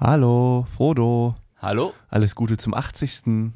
Hallo, 0.00 0.66
Frodo. 0.70 1.34
Hallo, 1.60 1.92
Alles 2.08 2.36
Gute 2.36 2.56
zum 2.56 2.72
80. 2.72 3.50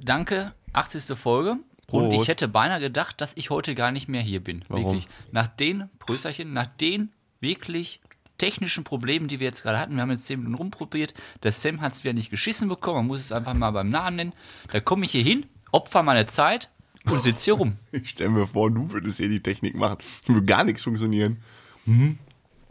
danke, 0.00 0.54
80. 0.72 1.18
Folge. 1.18 1.56
Und 1.90 2.10
Prost. 2.10 2.22
ich 2.22 2.28
hätte 2.28 2.46
beinahe 2.46 2.80
gedacht, 2.80 3.20
dass 3.20 3.36
ich 3.36 3.50
heute 3.50 3.74
gar 3.74 3.90
nicht 3.90 4.08
mehr 4.08 4.20
hier 4.20 4.38
bin. 4.44 4.62
Warum? 4.68 4.84
Wirklich. 4.84 5.08
Nach 5.32 5.48
den, 5.48 5.88
Prösterchen, 5.98 6.52
nach 6.52 6.66
den 6.66 7.10
wirklich 7.40 8.00
technischen 8.36 8.84
Problemen, 8.84 9.26
die 9.26 9.40
wir 9.40 9.46
jetzt 9.46 9.62
gerade 9.62 9.80
hatten, 9.80 9.94
wir 9.96 10.02
haben 10.02 10.10
jetzt 10.10 10.26
10 10.26 10.38
Minuten 10.38 10.54
rumprobiert, 10.54 11.14
der 11.42 11.50
Sam 11.50 11.80
hat 11.80 11.94
es 11.94 12.04
wieder 12.04 12.12
nicht 12.12 12.30
geschissen 12.30 12.68
bekommen, 12.68 12.98
man 12.98 13.06
muss 13.08 13.20
es 13.20 13.32
einfach 13.32 13.54
mal 13.54 13.70
beim 13.72 13.88
Namen 13.88 14.16
nennen. 14.16 14.32
Da 14.70 14.78
komme 14.80 15.04
ich 15.06 15.10
hier 15.12 15.24
hin, 15.24 15.46
opfer 15.72 16.02
meine 16.04 16.26
Zeit 16.26 16.70
und 17.06 17.20
sitze 17.22 17.46
hier 17.46 17.54
rum. 17.54 17.76
Ich 17.92 18.10
stell 18.10 18.28
mir 18.28 18.46
vor, 18.46 18.70
du 18.70 18.92
würdest 18.92 19.16
hier 19.18 19.28
die 19.28 19.42
Technik 19.42 19.74
machen. 19.74 19.98
Würde 20.26 20.46
gar 20.46 20.62
nichts 20.62 20.82
funktionieren. 20.82 21.42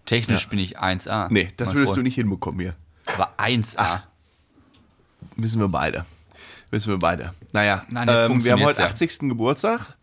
Technisch 0.06 0.48
bin 0.48 0.60
ich 0.60 0.80
1A. 0.80 1.28
Nee, 1.30 1.50
das 1.58 1.74
würdest 1.74 1.90
du 1.90 1.94
Freund. 1.96 2.04
nicht 2.06 2.16
hinbekommen 2.16 2.62
hier. 2.62 2.76
Aber 3.14 3.34
1A. 3.38 4.02
Wissen 5.36 5.60
wir 5.60 5.68
beide. 5.68 6.06
Wissen 6.70 6.92
wir 6.92 7.00
beide. 7.00 7.34
Naja, 7.54 7.84
Nein, 7.90 8.08
ähm, 8.10 8.44
wir 8.44 8.52
haben 8.54 8.64
heute 8.64 8.82
ja. 8.82 8.88
80. 8.88 9.20
Geburtstag, 9.20 9.96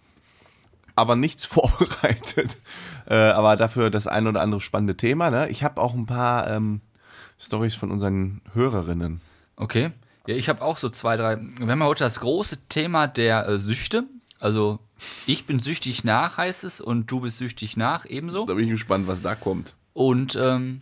aber 0.97 1.17
nichts 1.17 1.45
vorbereitet. 1.45 2.57
Äh, 3.07 3.15
aber 3.15 3.57
dafür 3.57 3.91
das 3.91 4.07
ein 4.07 4.27
oder 4.27 4.41
andere 4.41 4.61
spannende 4.61 4.97
Thema. 4.97 5.31
Ne? 5.31 5.49
Ich 5.51 5.63
habe 5.63 5.81
auch 5.81 5.95
ein 5.95 6.07
paar 6.07 6.49
ähm, 6.51 6.81
Stories 7.39 7.75
von 7.75 7.91
unseren 7.91 8.41
Hörerinnen. 8.55 9.21
Okay. 9.57 9.91
Ja, 10.27 10.35
ich 10.37 10.49
habe 10.49 10.63
auch 10.63 10.79
so 10.79 10.89
zwei, 10.89 11.17
drei. 11.17 11.39
Wir 11.39 11.69
haben 11.69 11.81
ja 11.81 11.87
heute 11.87 12.05
das 12.05 12.21
große 12.21 12.69
Thema 12.69 13.07
der 13.07 13.47
äh, 13.47 13.59
Süchte. 13.59 14.05
Also, 14.41 14.79
ich 15.27 15.47
bin 15.47 15.59
süchtig 15.61 16.05
nach, 16.05 16.39
heißt 16.39 16.65
es, 16.65 16.81
und 16.81 17.11
du 17.11 17.21
bist 17.21 17.39
süchtig 17.39 17.77
nach, 17.77 18.07
ebenso. 18.07 18.47
Da 18.47 18.55
bin 18.55 18.65
ich 18.65 18.71
gespannt, 18.71 19.07
was 19.07 19.21
da 19.21 19.35
kommt. 19.35 19.75
Und 19.93 20.37
ähm, 20.41 20.81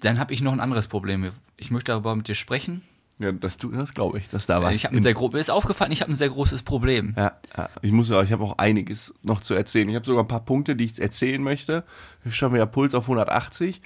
dann 0.00 0.18
habe 0.18 0.32
ich 0.34 0.40
noch 0.40 0.52
ein 0.52 0.60
anderes 0.60 0.86
Problem. 0.88 1.30
Ich 1.56 1.70
möchte 1.70 1.92
darüber 1.92 2.14
mit 2.16 2.28
dir 2.28 2.34
sprechen. 2.34 2.82
Ja, 3.20 3.30
das, 3.30 3.58
tut- 3.58 3.74
das 3.76 3.94
glaube 3.94 4.18
ich, 4.18 4.28
dass 4.28 4.46
da 4.46 4.60
was. 4.60 4.74
ich 4.74 4.84
habe 4.86 4.96
ein 4.96 5.02
sehr 5.02 5.14
mir 5.14 5.38
ist 5.38 5.48
aufgefallen, 5.50 5.92
ich 5.92 6.00
habe 6.00 6.10
ein 6.12 6.16
sehr 6.16 6.30
großes 6.30 6.64
Problem. 6.64 7.14
Ja, 7.16 7.32
ja, 7.56 7.68
ich 7.80 7.92
muss 7.92 8.08
ja, 8.08 8.20
ich 8.22 8.32
habe 8.32 8.42
auch 8.42 8.58
einiges 8.58 9.14
noch 9.22 9.40
zu 9.40 9.54
erzählen. 9.54 9.88
Ich 9.88 9.94
habe 9.94 10.04
sogar 10.04 10.24
ein 10.24 10.28
paar 10.28 10.44
Punkte, 10.44 10.74
die 10.74 10.84
ich 10.84 11.00
erzählen 11.00 11.40
möchte. 11.40 11.84
Ich 12.24 12.34
schaue 12.34 12.50
mir 12.50 12.58
ja 12.58 12.66
Puls 12.66 12.92
auf 12.94 13.04
180, 13.04 13.82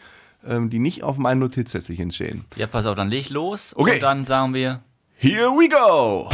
ähm, 0.47 0.71
die 0.71 0.79
nicht 0.79 1.03
auf 1.03 1.19
meinen 1.19 1.41
Notizzettelchen 1.41 2.11
stehen. 2.11 2.47
Ja, 2.57 2.67
pass 2.67 2.87
auf, 2.87 2.95
dann 2.97 3.11
leg 3.11 3.21
ich 3.21 3.31
los 3.31 3.75
Okay. 3.77 3.97
und 3.97 4.03
dann 4.03 4.25
sagen 4.25 4.55
wir, 4.55 4.81
Here 5.17 5.49
we 5.51 5.69
go! 5.69 6.31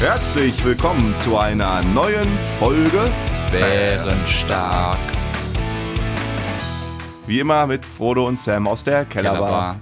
Herzlich 0.00 0.64
willkommen 0.64 1.14
zu 1.18 1.36
einer 1.36 1.82
neuen 1.82 2.26
Folge. 2.58 3.12
Bärenstark. 3.52 4.96
Wie 7.26 7.38
immer 7.38 7.66
mit 7.66 7.84
Frodo 7.84 8.26
und 8.26 8.38
Sam 8.38 8.66
aus 8.66 8.82
der 8.82 9.04
Kellerbar. 9.04 9.40
Kellerbar. 9.40 9.80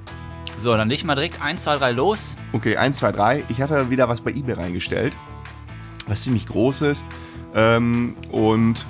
So, 0.58 0.76
dann 0.76 0.88
leg 0.88 1.04
mal 1.04 1.14
direkt 1.14 1.40
1, 1.40 1.62
2, 1.62 1.76
3 1.76 1.92
los. 1.92 2.36
Okay, 2.52 2.76
1, 2.76 2.96
2, 2.96 3.12
3. 3.12 3.44
Ich 3.48 3.62
hatte 3.62 3.90
wieder 3.90 4.08
was 4.08 4.20
bei 4.20 4.32
eBay 4.32 4.54
reingestellt, 4.54 5.16
was 6.08 6.22
ziemlich 6.22 6.46
groß 6.46 6.80
ist. 6.80 7.06
Ähm, 7.54 8.16
und 8.32 8.84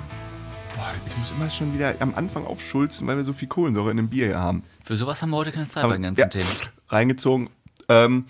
boah, 0.75 0.91
ich 1.05 1.15
muss 1.15 1.31
immer 1.37 1.51
schon 1.51 1.75
wieder 1.75 1.93
am 1.99 2.15
Anfang 2.15 2.43
aufschulzen, 2.47 3.05
weil 3.05 3.17
wir 3.17 3.23
so 3.23 3.33
viel 3.33 3.47
Kohlensäure 3.47 3.91
in 3.91 3.97
dem 3.97 4.09
Bier 4.09 4.25
hier 4.25 4.39
haben. 4.39 4.63
Für 4.83 4.95
sowas 4.95 5.21
haben 5.21 5.29
wir 5.29 5.37
heute 5.37 5.51
keine 5.51 5.67
Zeit 5.67 5.83
bei 5.83 5.93
den 5.93 6.01
ganzen 6.01 6.21
ja, 6.21 6.27
Themen. 6.27 6.47
reingezogen. 6.87 7.49
Ähm, 7.87 8.25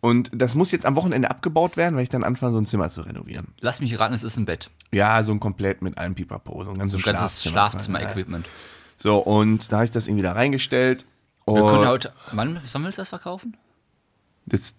und 0.00 0.30
das 0.34 0.54
muss 0.54 0.72
jetzt 0.72 0.86
am 0.86 0.96
Wochenende 0.96 1.30
abgebaut 1.30 1.76
werden, 1.76 1.94
weil 1.96 2.02
ich 2.02 2.08
dann 2.08 2.24
anfange, 2.24 2.52
so 2.52 2.58
ein 2.60 2.66
Zimmer 2.66 2.88
zu 2.88 3.02
renovieren. 3.02 3.48
Lass 3.60 3.80
mich 3.80 3.98
raten, 3.98 4.14
es 4.14 4.22
ist 4.22 4.36
ein 4.38 4.46
Bett. 4.46 4.70
Ja, 4.92 5.22
so 5.22 5.32
ein 5.32 5.40
komplett 5.40 5.82
mit 5.82 5.98
allem 5.98 6.14
Pipapo. 6.14 6.64
So 6.64 6.70
ein 6.70 6.78
ganzes, 6.78 7.00
So 7.02 7.10
ein 7.10 7.16
ganzes 7.16 7.42
Schlafzimmer. 7.44 7.98
Schlafzimmer-Equipment. 8.00 8.48
So, 8.96 9.18
und 9.18 9.70
da 9.70 9.76
habe 9.76 9.84
ich 9.84 9.90
das 9.90 10.06
irgendwie 10.06 10.22
da 10.22 10.32
reingestellt. 10.32 11.04
Wir 11.46 11.54
können 11.66 11.88
heute. 11.88 12.12
Wann 12.32 12.60
sollen 12.66 12.84
wir 12.84 12.90
das 12.90 13.08
verkaufen? 13.08 13.56
das, 14.46 14.74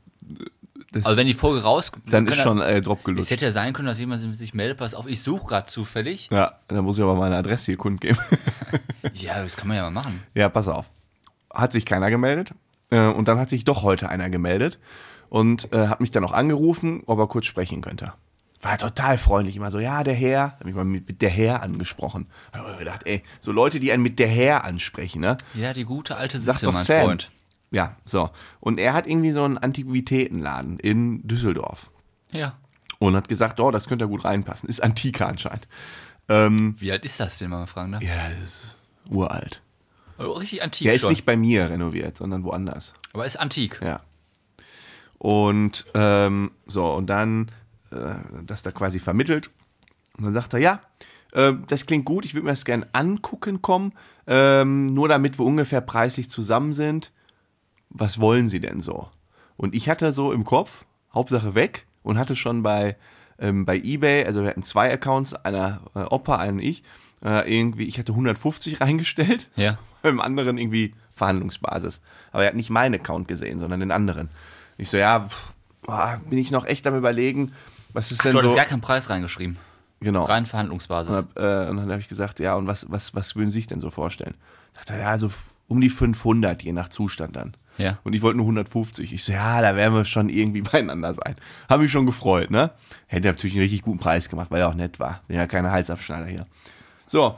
das, 0.92 1.06
Also 1.06 1.18
wenn 1.18 1.28
die 1.28 1.34
Folge 1.34 1.64
raus. 1.64 1.92
dann 2.08 2.28
ist 2.28 2.38
schon 2.38 2.62
äh, 2.62 2.81
Drop 2.81 2.98
ja, 2.98 3.02
Es 3.02 3.06
gelutscht. 3.06 3.31
hätte 3.31 3.46
ja 3.46 3.52
sein 3.52 3.74
können, 3.74 3.88
dass 3.88 4.00
jemand 4.00 4.36
sich 4.36 4.54
meldet, 4.54 4.78
pass 4.78 4.94
auf, 4.94 5.08
ich 5.08 5.22
suche 5.22 5.48
gerade 5.48 5.68
zufällig. 5.68 6.30
Ja, 6.31 6.60
dann 6.68 6.84
muss 6.84 6.98
ich 6.98 7.04
aber 7.04 7.16
meine 7.16 7.36
Adresse 7.38 7.68
hier 7.68 7.78
kundgeben. 7.78 8.18
Ja, 9.14 9.42
das 9.42 9.58
kann 9.58 9.68
man 9.68 9.78
ja 9.78 9.84
mal 9.84 9.90
machen. 9.90 10.22
Ja, 10.36 10.48
pass 10.48 10.68
auf. 10.68 10.92
Hat 11.52 11.72
sich 11.72 11.86
keiner 11.86 12.12
gemeldet. 12.12 12.54
Äh, 12.92 13.08
und 13.08 13.28
dann 13.28 13.40
hat 13.40 13.50
sich 13.50 13.66
doch 13.66 13.81
heute 13.81 14.10
einer 14.10 14.30
gemeldet 14.30 14.80
und 15.31 15.74
äh, 15.74 15.88
hat 15.88 16.02
mich 16.02 16.12
dann 16.12 16.24
auch 16.25 16.34
angerufen, 16.34 17.02
ob 17.08 17.18
er 17.18 17.25
kurz 17.28 17.46
sprechen 17.47 17.81
könnte. 17.81 18.14
War 18.62 18.78
total 18.78 19.18
freundlich, 19.18 19.56
immer 19.56 19.72
so, 19.72 19.80
ja, 19.80 20.03
der 20.03 20.14
Herr, 20.14 20.52
hab 20.59 20.66
mich 20.66 20.75
mal 20.75 20.84
mit, 20.86 21.08
mit 21.08 21.22
der 21.24 21.30
Herr 21.31 21.64
angesprochen. 21.64 22.28
Hab 22.53 22.68
mir 22.68 22.78
gedacht, 22.78 23.02
ey, 23.06 23.24
so 23.40 23.52
Leute, 23.52 23.80
die 23.80 23.92
einen 23.92 24.03
mit 24.03 24.19
der 24.19 24.28
Herr 24.28 24.66
ansprechen, 24.66 25.22
ne? 25.22 25.38
Ja, 25.56 25.74
die 25.74 25.86
gute 25.86 26.16
alte 26.18 26.38
Sag 26.40 26.56
Sitte, 26.59 26.66
doch 26.68 26.74
mein 26.74 26.84
Sam. 26.84 27.06
Freund. 27.06 27.31
Ja, 27.72 27.96
so. 28.06 28.30
Und 28.59 28.78
er 28.80 28.94
hat 28.94 29.08
irgendwie 29.08 29.31
so 29.31 29.44
einen 29.44 29.58
Antiquitätenladen 29.58 30.78
in 30.80 31.25
Düsseldorf 31.28 31.90
Ja. 32.31 32.58
und 33.00 33.16
hat 33.16 33.30
gesagt, 33.30 33.59
oh, 33.62 33.72
das 33.72 33.88
könnte 33.88 34.03
da 34.06 34.09
gut 34.09 34.25
reinpassen. 34.25 34.68
Ist 34.69 34.84
Antike 34.84 35.25
anscheinend. 35.25 35.68
Wie 36.28 36.92
alt 36.92 37.03
ist 37.03 37.19
das 37.19 37.40
denn, 37.40 37.50
man 37.50 37.68
fragen 37.68 37.92
darf? 37.94 38.02
Ja, 38.03 38.30
das 38.30 38.40
ist 38.42 38.75
uralt. 39.09 39.62
Oh, 40.18 40.31
richtig 40.34 40.62
antik 40.63 40.86
Der 40.86 40.94
ist 40.94 41.02
schon. 41.02 41.09
nicht 41.09 41.25
bei 41.25 41.36
mir 41.36 41.69
renoviert, 41.69 42.16
sondern 42.18 42.44
woanders. 42.44 42.94
aber 43.13 43.25
ist 43.25 43.38
antik. 43.40 43.81
Ja. 43.84 44.00
Und 45.22 45.86
ähm, 45.94 46.50
so, 46.66 46.92
und 46.94 47.06
dann 47.06 47.52
äh, 47.92 48.16
das 48.44 48.64
da 48.64 48.72
quasi 48.72 48.98
vermittelt. 48.98 49.52
Und 50.18 50.26
dann 50.26 50.34
sagt 50.34 50.56
er, 50.56 50.59
ja, 50.59 50.82
äh, 51.34 51.54
das 51.68 51.86
klingt 51.86 52.06
gut, 52.06 52.26
ich 52.26 52.34
würde 52.34 52.46
mir 52.46 52.54
das 52.54 52.66
gerne 52.66 52.88
angucken 52.92 53.62
kommen, 53.62 53.94
ähm, 54.26 54.88
nur 54.88 55.08
damit 55.10 55.38
wir 55.38 55.46
ungefähr 55.46 55.81
preislich 55.81 56.31
zusammen 56.31 56.74
sind. 56.74 57.12
Was 57.92 58.20
wollen 58.20 58.50
Sie 58.50 58.60
denn 58.60 58.81
so? 58.81 59.10
Und 59.58 59.76
ich 59.76 59.90
hatte 59.90 60.12
so 60.12 60.31
im 60.31 60.44
Kopf, 60.44 60.86
Hauptsache 61.14 61.54
weg, 61.54 61.86
und 62.02 62.18
hatte 62.18 62.36
schon 62.36 62.64
bei, 62.64 62.96
ähm, 63.38 63.64
bei 63.66 63.78
Ebay, 63.78 64.26
also 64.26 64.42
wir 64.42 64.50
hatten 64.50 64.64
zwei 64.64 64.92
Accounts, 64.92 65.36
einer 65.36 65.81
äh, 65.94 66.00
Opa, 66.00 66.38
einen 66.38 66.58
ich, 66.58 66.81
äh, 67.24 67.48
irgendwie, 67.56 67.84
ich 67.84 68.00
hatte 68.00 68.14
150 68.14 68.81
reingestellt 68.81 69.52
Ja. 69.56 69.78
beim 70.02 70.20
anderen 70.20 70.58
irgendwie 70.58 70.96
Verhandlungsbasis. 71.14 72.02
Aber 72.31 72.42
er 72.42 72.48
hat 72.48 72.56
nicht 72.56 72.72
meinen 72.72 72.96
Account 72.96 73.28
gesehen, 73.28 73.60
sondern 73.60 73.81
den 73.81 73.92
anderen. 73.92 74.30
Ich 74.81 74.90
so, 74.90 74.97
ja, 74.97 75.28
pff, 75.28 75.53
boah, 75.84 76.19
bin 76.28 76.40
ich 76.40 76.50
noch 76.50 76.66
echt 76.66 76.88
am 76.88 76.96
überlegen, 76.97 77.52
was 77.94 78.12
ist 78.12 78.25
denn 78.25 78.34
Du 78.34 78.50
so. 78.50 78.56
gar 78.56 78.66
keinen 78.66 78.81
Preis 78.81 79.12
reingeschrieben. 79.12 79.58
Genau. 80.00 80.24
Rein 80.24 80.47
Verhandlungsbasis. 80.47 81.18
Und, 81.18 81.38
äh, 81.38 81.69
und 81.69 81.78
dann 81.78 81.92
habe 81.92 82.00
ich 82.00 82.08
gesagt, 82.09 82.40
ja, 82.40 82.56
und 82.56 82.66
was, 82.66 82.90
was, 82.90 83.14
was 83.14 83.36
würden 83.36 83.52
Sie 83.52 83.59
sich 83.59 83.68
denn 83.68 83.80
so 83.80 83.92
vorstellen? 83.92 84.34
Sagt 84.74 84.90
er, 84.90 84.97
ja, 85.00 85.18
so 85.19 85.30
um 85.68 85.80
die 85.80 85.92
500, 85.92 86.64
je 86.64 86.72
nach 86.74 86.90
Zustand 86.90 87.36
dann. 87.36 87.53
Ja. 87.78 88.00
Und 88.03 88.14
ich 88.14 88.24
wollte 88.24 88.38
nur 88.38 88.46
150. 88.47 89.14
Ich 89.14 89.24
so, 89.24 89.34
ja, 89.34 89.62
da 89.62 89.75
werden 89.75 89.94
wir 89.94 90.03
schon 90.03 90.30
irgendwie 90.30 90.62
beieinander 90.72 91.13
sein. 91.13 91.36
Haben 91.69 91.84
mich 91.84 91.92
schon 91.92 92.08
gefreut, 92.08 92.50
ne? 92.50 92.72
Hätte 93.06 93.28
natürlich 93.28 93.53
einen 93.53 93.62
richtig 93.62 93.84
guten 93.84 94.00
Preis 94.00 94.30
gemacht, 94.30 94.50
weil 94.50 94.62
er 94.62 94.69
auch 94.69 94.74
nett 94.74 95.00
war. 95.00 95.22
Bin 95.28 95.38
ja 95.38 95.46
keine 95.46 95.69
Halsabschneider 95.69 96.25
hier. 96.25 96.48
So, 97.06 97.36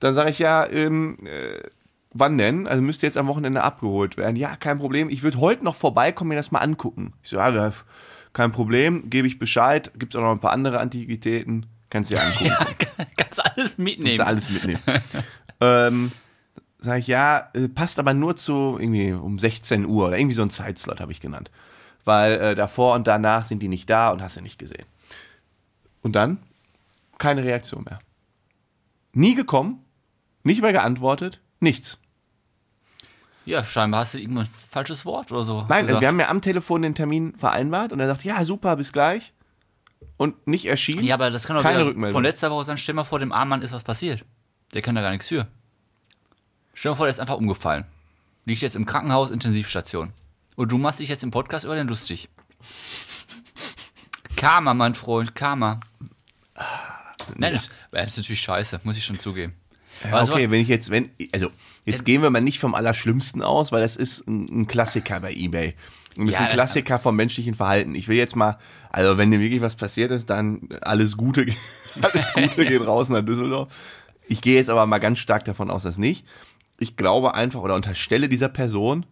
dann 0.00 0.14
sage 0.14 0.28
ich 0.28 0.38
ja, 0.38 0.66
ähm, 0.68 1.16
äh, 1.24 1.66
wann 2.12 2.38
denn? 2.38 2.66
Also 2.66 2.82
müsste 2.82 3.06
jetzt 3.06 3.16
am 3.16 3.26
Wochenende 3.26 3.62
abgeholt 3.62 4.16
werden. 4.16 4.36
Ja, 4.36 4.56
kein 4.56 4.78
Problem. 4.78 5.08
Ich 5.10 5.22
würde 5.22 5.40
heute 5.40 5.64
noch 5.64 5.76
vorbeikommen, 5.76 6.28
mir 6.28 6.36
das 6.36 6.50
mal 6.50 6.60
angucken. 6.60 7.12
Ich 7.22 7.30
so, 7.30 7.36
ja, 7.36 7.72
kein 8.32 8.52
Problem, 8.52 9.10
gebe 9.10 9.26
ich 9.26 9.38
Bescheid. 9.38 9.92
Gibt 9.98 10.14
es 10.14 10.18
auch 10.18 10.22
noch 10.22 10.32
ein 10.32 10.40
paar 10.40 10.52
andere 10.52 10.80
Antiquitäten. 10.80 11.66
Kannst 11.90 12.10
du 12.10 12.16
dir 12.16 12.22
angucken. 12.22 12.46
Ja, 12.98 13.06
kannst 13.16 13.44
alles 13.44 13.78
mitnehmen. 13.78 14.16
Kannst 14.16 14.20
du 14.20 14.26
alles 14.26 14.50
mitnehmen. 14.50 14.82
ähm, 15.60 16.12
sag 16.78 16.98
ich, 16.98 17.06
ja, 17.06 17.50
äh, 17.54 17.68
passt 17.68 17.98
aber 17.98 18.14
nur 18.14 18.36
zu 18.36 18.76
irgendwie 18.78 19.12
um 19.12 19.38
16 19.38 19.86
Uhr 19.86 20.08
oder 20.08 20.18
irgendwie 20.18 20.34
so 20.34 20.42
ein 20.42 20.50
Zeitslot 20.50 21.00
habe 21.00 21.12
ich 21.12 21.20
genannt. 21.20 21.50
Weil 22.04 22.40
äh, 22.40 22.54
davor 22.54 22.94
und 22.94 23.06
danach 23.06 23.44
sind 23.44 23.62
die 23.62 23.68
nicht 23.68 23.88
da 23.90 24.10
und 24.10 24.22
hast 24.22 24.36
du 24.36 24.40
nicht 24.40 24.58
gesehen. 24.58 24.86
Und 26.02 26.12
dann 26.12 26.38
keine 27.18 27.42
Reaktion 27.44 27.84
mehr. 27.84 27.98
Nie 29.12 29.34
gekommen, 29.34 29.84
nicht 30.44 30.62
mehr 30.62 30.72
geantwortet, 30.72 31.40
nichts. 31.60 31.98
Ja, 33.48 33.64
scheinbar 33.64 34.00
hast 34.00 34.12
du 34.12 34.18
irgendein 34.18 34.46
falsches 34.70 35.06
Wort 35.06 35.32
oder 35.32 35.42
so. 35.42 35.64
Nein, 35.70 35.88
also 35.88 36.02
wir 36.02 36.08
haben 36.08 36.20
ja 36.20 36.28
am 36.28 36.42
Telefon 36.42 36.82
den 36.82 36.94
Termin 36.94 37.34
vereinbart 37.38 37.92
und 37.92 38.00
er 38.00 38.06
sagt, 38.06 38.22
ja, 38.22 38.44
super, 38.44 38.76
bis 38.76 38.92
gleich. 38.92 39.32
Und 40.18 40.46
nicht 40.46 40.66
erschienen. 40.66 41.04
Ja, 41.04 41.14
aber 41.14 41.30
das 41.30 41.46
kann 41.46 41.56
doch 41.56 41.62
Keine 41.62 41.86
Rückmeldung. 41.86 42.12
von 42.12 42.22
letzter 42.22 42.50
Woche 42.50 42.66
sein. 42.66 42.76
Stell 42.76 42.94
mal 42.94 43.04
vor, 43.04 43.18
dem 43.20 43.32
armen 43.32 43.48
Mann 43.48 43.62
ist 43.62 43.72
was 43.72 43.84
passiert. 43.84 44.22
Der 44.74 44.82
kann 44.82 44.94
da 44.94 45.00
gar 45.00 45.12
nichts 45.12 45.28
für. 45.28 45.46
Stell 46.74 46.90
mal 46.92 46.96
vor, 46.96 47.06
der 47.06 47.10
ist 47.10 47.20
einfach 47.20 47.38
umgefallen. 47.38 47.86
Liegt 48.44 48.60
jetzt 48.60 48.76
im 48.76 48.84
Krankenhaus, 48.84 49.30
Intensivstation. 49.30 50.12
Und 50.56 50.70
du 50.70 50.76
machst 50.76 51.00
dich 51.00 51.08
jetzt 51.08 51.24
im 51.24 51.30
Podcast 51.30 51.64
über 51.64 51.74
den 51.74 51.88
lustig. 51.88 52.28
Karma, 54.36 54.74
mein 54.74 54.94
Freund, 54.94 55.34
Karma. 55.34 55.80
Nein, 57.36 57.54
das, 57.54 57.70
das 57.92 58.10
ist 58.10 58.16
natürlich 58.18 58.42
scheiße, 58.42 58.80
muss 58.84 58.98
ich 58.98 59.04
schon 59.04 59.18
zugeben. 59.18 59.54
Ja, 60.04 60.10
Aber 60.12 60.22
okay, 60.22 60.26
sowas- 60.42 60.50
wenn 60.50 60.60
ich 60.60 60.68
jetzt, 60.68 60.90
wenn, 60.90 61.10
also 61.32 61.50
jetzt 61.84 62.04
gehen 62.04 62.22
wir 62.22 62.30
mal 62.30 62.40
nicht 62.40 62.58
vom 62.58 62.74
Allerschlimmsten 62.74 63.42
aus, 63.42 63.72
weil 63.72 63.80
das 63.82 63.96
ist 63.96 64.26
ein, 64.28 64.62
ein 64.62 64.66
Klassiker 64.66 65.20
bei 65.20 65.32
eBay. 65.32 65.74
Und 66.16 66.26
das 66.26 66.34
Ja, 66.34 66.40
ist 66.42 66.46
ein 66.48 66.52
Klassiker 66.54 66.98
vom 66.98 67.16
menschlichen 67.16 67.54
Verhalten. 67.54 67.94
Ich 67.94 68.08
will 68.08 68.16
jetzt 68.16 68.34
mal, 68.36 68.58
also 68.90 69.18
wenn 69.18 69.30
dir 69.30 69.40
wirklich 69.40 69.60
was 69.60 69.76
passiert 69.76 70.10
ist, 70.10 70.28
dann 70.30 70.68
alles 70.80 71.16
Gute, 71.16 71.46
alles 72.02 72.32
Gute 72.32 72.64
geht 72.64 72.84
raus 72.86 73.08
nach 73.08 73.22
Düsseldorf. 73.24 73.68
Ich 74.26 74.40
gehe 74.40 74.56
jetzt 74.56 74.68
aber 74.70 74.84
mal 74.86 74.98
ganz 74.98 75.18
stark 75.20 75.44
davon 75.44 75.70
aus, 75.70 75.84
dass 75.84 75.96
nicht. 75.98 76.26
Ich 76.78 76.96
glaube 76.96 77.34
einfach 77.34 77.60
oder 77.60 77.74
unterstelle 77.74 78.28
dieser 78.28 78.48
Person, 78.48 79.06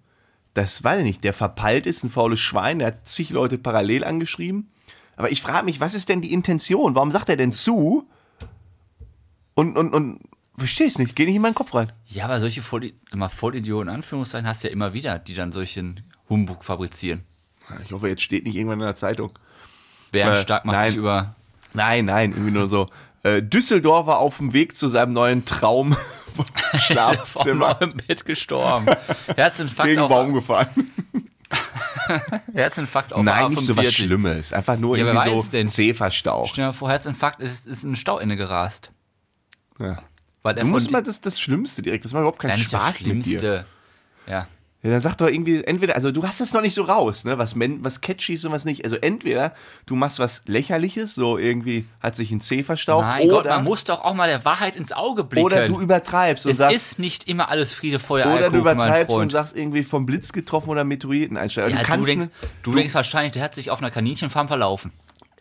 das 0.55 0.83
weiß 0.85 0.99
ich 1.01 1.05
nicht, 1.05 1.25
der 1.25 1.33
verpeilt 1.33 1.87
ist, 1.87 2.03
ein 2.05 2.11
faules 2.11 2.41
Schwein, 2.41 2.79
der 2.81 2.89
hat 2.89 3.07
zig 3.09 3.31
Leute 3.31 3.59
parallel 3.59 4.05
angeschrieben. 4.05 4.69
Aber 5.17 5.31
ich 5.33 5.43
frage 5.43 5.65
mich, 5.65 5.81
was 5.81 5.95
ist 5.95 6.09
denn 6.09 6.21
die 6.21 6.33
Intention? 6.33 6.95
Warum 6.95 7.11
sagt 7.11 7.29
er 7.29 7.37
denn 7.37 7.53
zu? 7.53 8.07
Und, 9.55 9.77
und, 9.79 9.95
und, 9.95 10.21
verstehe 10.59 10.87
es 10.87 10.99
nicht, 10.99 11.15
geh 11.17 11.27
nicht 11.27 11.37
in 11.37 11.43
meinen 11.43 11.55
Kopf 11.55 11.75
rein. 11.75 11.93
Ja, 12.07 12.25
aber 12.25 12.41
solche 12.41 12.63
Voll 12.63 12.93
immer 13.13 13.31
Vollidioten, 13.31 13.89
in 13.89 13.95
Anführungszeichen, 13.97 14.49
hast 14.49 14.65
du 14.65 14.69
ja 14.69 14.73
immer 14.73 14.93
wieder, 14.93 15.19
die 15.19 15.35
dann 15.35 15.53
solchen 15.53 16.03
Humbug 16.29 16.65
fabrizieren. 16.65 17.25
Ich 17.85 17.93
hoffe, 17.93 18.09
jetzt 18.09 18.23
steht 18.23 18.45
nicht 18.45 18.57
irgendwann 18.57 18.81
in 18.81 18.87
der 18.87 18.95
Zeitung. 18.95 19.33
Bärenstark 20.13 20.65
macht 20.65 20.77
nein. 20.77 20.91
sich 20.91 20.99
über. 20.99 21.35
Nein, 21.73 22.05
nein, 22.07 22.33
irgendwie 22.33 22.53
nur 22.53 22.69
so. 22.69 22.87
Äh, 23.23 23.43
Düsseldorfer 23.43 24.19
auf 24.19 24.39
dem 24.39 24.53
Weg 24.53 24.77
zu 24.77 24.89
seinem 24.89 25.13
neuen 25.13 25.45
Traum 25.45 25.97
Schlafzimmer 26.79 27.77
neuen 27.81 27.97
Bett 27.97 28.25
gestorben. 28.25 28.87
Herzinfarkt 29.35 29.91
gegen 29.91 30.03
auf, 30.03 30.09
Baum 30.09 30.33
gefahren. 30.33 30.69
Herzinfarkt 32.55 33.13
auf 33.13 33.23
Nein, 33.23 33.51
nicht 33.51 33.63
so 33.63 33.77
was 33.77 33.87
A45. 33.87 33.91
Schlimmes. 33.93 34.53
Einfach 34.53 34.79
nur 34.79 34.97
Ja, 34.97 35.05
wer 35.07 35.15
irgendwie 35.15 35.35
weiß 35.35 35.45
so 35.47 35.51
denn? 35.51 35.69
zäh 35.69 35.93
verstaucht. 35.93 36.51
Stell 36.51 36.63
dir 36.63 36.69
mal 36.69 36.73
vor, 36.73 36.89
Herzinfarkt 36.89 37.41
ist, 37.41 37.67
ist 37.67 37.83
ein 37.83 37.97
Stauende 37.97 38.37
gerast. 38.37 38.91
Ja. 39.79 40.03
Weil 40.47 40.59
er 40.59 40.63
Du 40.63 40.71
musst 40.71 40.93
mal 40.93 41.03
das, 41.03 41.21
das 41.21 41.41
Schlimmste 41.41 41.83
direkt. 41.83 42.05
Das 42.05 42.13
macht 42.13 42.21
überhaupt 42.21 42.39
keinen 42.39 42.57
Spaß 42.57 43.01
mit 43.01 43.27
dir. 43.27 43.41
Schlimmste. 43.41 43.67
Ja. 44.29 44.47
Ja, 44.83 44.93
dann 44.93 45.01
sag 45.01 45.17
doch 45.17 45.27
irgendwie, 45.27 45.65
entweder, 45.65 45.97
also 45.97 46.13
du 46.13 46.23
hast 46.23 46.41
das 46.41 46.53
noch 46.53 46.61
nicht 46.61 46.75
so 46.75 46.83
raus, 46.83 47.25
ne, 47.25 47.39
was, 47.39 47.57
men, 47.57 47.83
was 47.83 48.01
catchy 48.01 48.35
ist 48.35 48.45
und 48.45 48.53
was 48.53 48.65
nicht. 48.65 48.85
Also 48.85 48.95
entweder 48.95 49.53
du 49.87 49.97
machst 49.97 50.21
was 50.21 50.43
Lächerliches, 50.47 51.17
so 51.17 51.39
irgendwie 51.39 51.87
hat 52.01 52.15
sich 52.15 52.31
ein 52.31 52.41
C 52.41 52.63
verstaucht, 52.63 53.05
Mein 53.07 53.29
Gott, 53.29 53.41
oder, 53.41 53.57
man 53.57 53.65
muss 53.65 53.83
doch 53.83 54.05
auch 54.05 54.15
mal 54.15 54.29
der 54.29 54.45
Wahrheit 54.45 54.77
ins 54.77 54.93
Auge 54.93 55.25
blicken. 55.25 55.47
oder 55.47 55.67
du 55.67 55.81
übertreibst 55.81 56.47
und 56.47 56.53
es 56.53 56.59
sagst, 56.59 56.77
ist 56.77 56.99
nicht 57.01 57.27
immer 57.27 57.49
alles 57.49 57.75
Friede, 57.75 57.99
Feuer, 57.99 58.33
oder 58.33 58.51
du 58.51 58.59
übertreibst 58.59 59.17
und 59.17 59.33
sagst 59.33 59.57
irgendwie 59.57 59.83
vom 59.83 60.07
Blitz 60.07 60.33
getroffen 60.33 60.69
oder 60.69 60.85
Meteoriten 60.85 61.37
einsteigen. 61.37 61.77
ja, 61.77 61.83
du 61.83 61.97
du, 61.97 62.05
denkst, 62.05 62.27
ne, 62.27 62.49
du 62.63 62.75
denkst 62.75 62.95
wahrscheinlich, 62.95 63.33
der 63.33 63.43
hat 63.43 63.57
sich 63.57 63.73
auf 63.73 63.81
einer 63.81 63.91
Kaninchenfarm 63.91 64.47
verlaufen. 64.47 64.93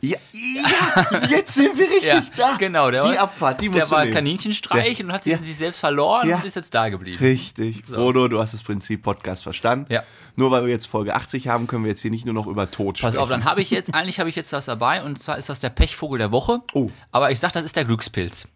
Ja, 0.01 0.17
ja, 0.31 1.27
jetzt 1.29 1.55
sind 1.55 1.77
wir 1.77 1.89
richtig 1.89 2.31
da. 2.35 2.55
genau. 2.57 2.91
Der 2.91 3.03
die 3.03 3.09
war, 3.15 3.19
Abfahrt, 3.23 3.61
die 3.61 3.69
Der 3.69 3.79
musst 3.79 3.91
du 3.91 3.95
war 3.95 4.03
nehmen. 4.03 4.13
Kaninchen 4.15 4.53
streichen 4.53 5.07
und 5.07 5.13
hat 5.13 5.23
sich 5.23 5.31
Ja. 5.31 5.37
in 5.37 5.43
sich 5.43 5.55
selbst 5.57 5.79
verloren 5.79 6.27
Ja. 6.29 6.37
und 6.37 6.45
ist 6.45 6.55
jetzt 6.55 6.73
da 6.75 6.89
geblieben. 6.89 7.17
Richtig. 7.17 7.85
Frodo, 7.85 8.27
du 8.27 8.39
hast 8.39 8.53
das 8.53 8.61
Prinzip 8.61 9.01
Podcast 9.03 9.43
verstanden. 9.43 9.91
Ja. 9.91 10.03
Nur 10.35 10.51
weil 10.51 10.65
wir 10.65 10.71
jetzt 10.71 10.85
Folge 10.87 11.15
80 11.15 11.47
haben, 11.47 11.65
können 11.65 11.83
wir 11.85 11.89
jetzt 11.89 12.01
hier 12.01 12.11
nicht 12.11 12.25
nur 12.25 12.33
noch 12.33 12.45
über 12.45 12.69
Tod 12.69 12.95
Pass 12.95 12.99
sprechen. 12.99 13.17
auf, 13.17 13.29
dann 13.29 13.45
habe 13.45 13.61
ich 13.61 13.71
jetzt, 13.71 13.93
eigentlich 13.95 14.19
habe 14.19 14.29
ich 14.29 14.35
jetzt 14.35 14.51
das 14.53 14.65
dabei 14.65 15.01
und 15.01 15.17
zwar 15.17 15.37
ist 15.37 15.49
das 15.49 15.59
der 15.59 15.69
Pechvogel 15.69 16.19
der 16.19 16.31
Woche. 16.31 16.59
Oh. 16.73 16.89
Aber 17.11 17.31
ich 17.31 17.39
sag, 17.39 17.53
das 17.53 17.63
ist 17.63 17.75
der 17.75 17.85
Glückspilz. 17.85 18.47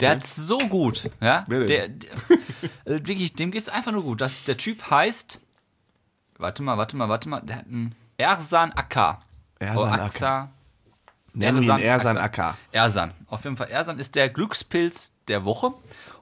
Der 0.00 0.10
hat's 0.10 0.34
so 0.34 0.58
gut, 0.58 1.10
ja. 1.20 1.44
Der, 1.48 1.60
der, 1.66 1.84
äh, 2.84 3.06
wirklich, 3.06 3.34
dem 3.34 3.50
geht's 3.52 3.68
einfach 3.68 3.92
nur 3.92 4.02
gut. 4.02 4.20
Das, 4.20 4.42
der 4.44 4.56
Typ 4.56 4.90
heißt, 4.90 5.38
warte 6.38 6.62
mal, 6.62 6.76
warte 6.76 6.96
mal, 6.96 7.08
warte 7.08 7.28
mal, 7.28 7.40
der 7.40 7.56
hat 7.56 7.66
einen 7.66 7.94
Ersan 8.16 8.72
Akka. 8.72 9.22
Ersan 9.60 10.00
Akka. 10.00 10.50
Nennen 11.34 11.62
wir 11.62 11.64
ihn 11.64 11.80
Ersan, 11.80 11.80
Ersan 11.80 12.18
Acker. 12.18 12.58
Ersan. 12.72 13.12
Auf 13.26 13.44
jeden 13.44 13.56
Fall, 13.56 13.68
Ersan 13.68 13.98
ist 13.98 14.14
der 14.14 14.28
Glückspilz 14.28 15.16
der 15.28 15.44
Woche. 15.44 15.72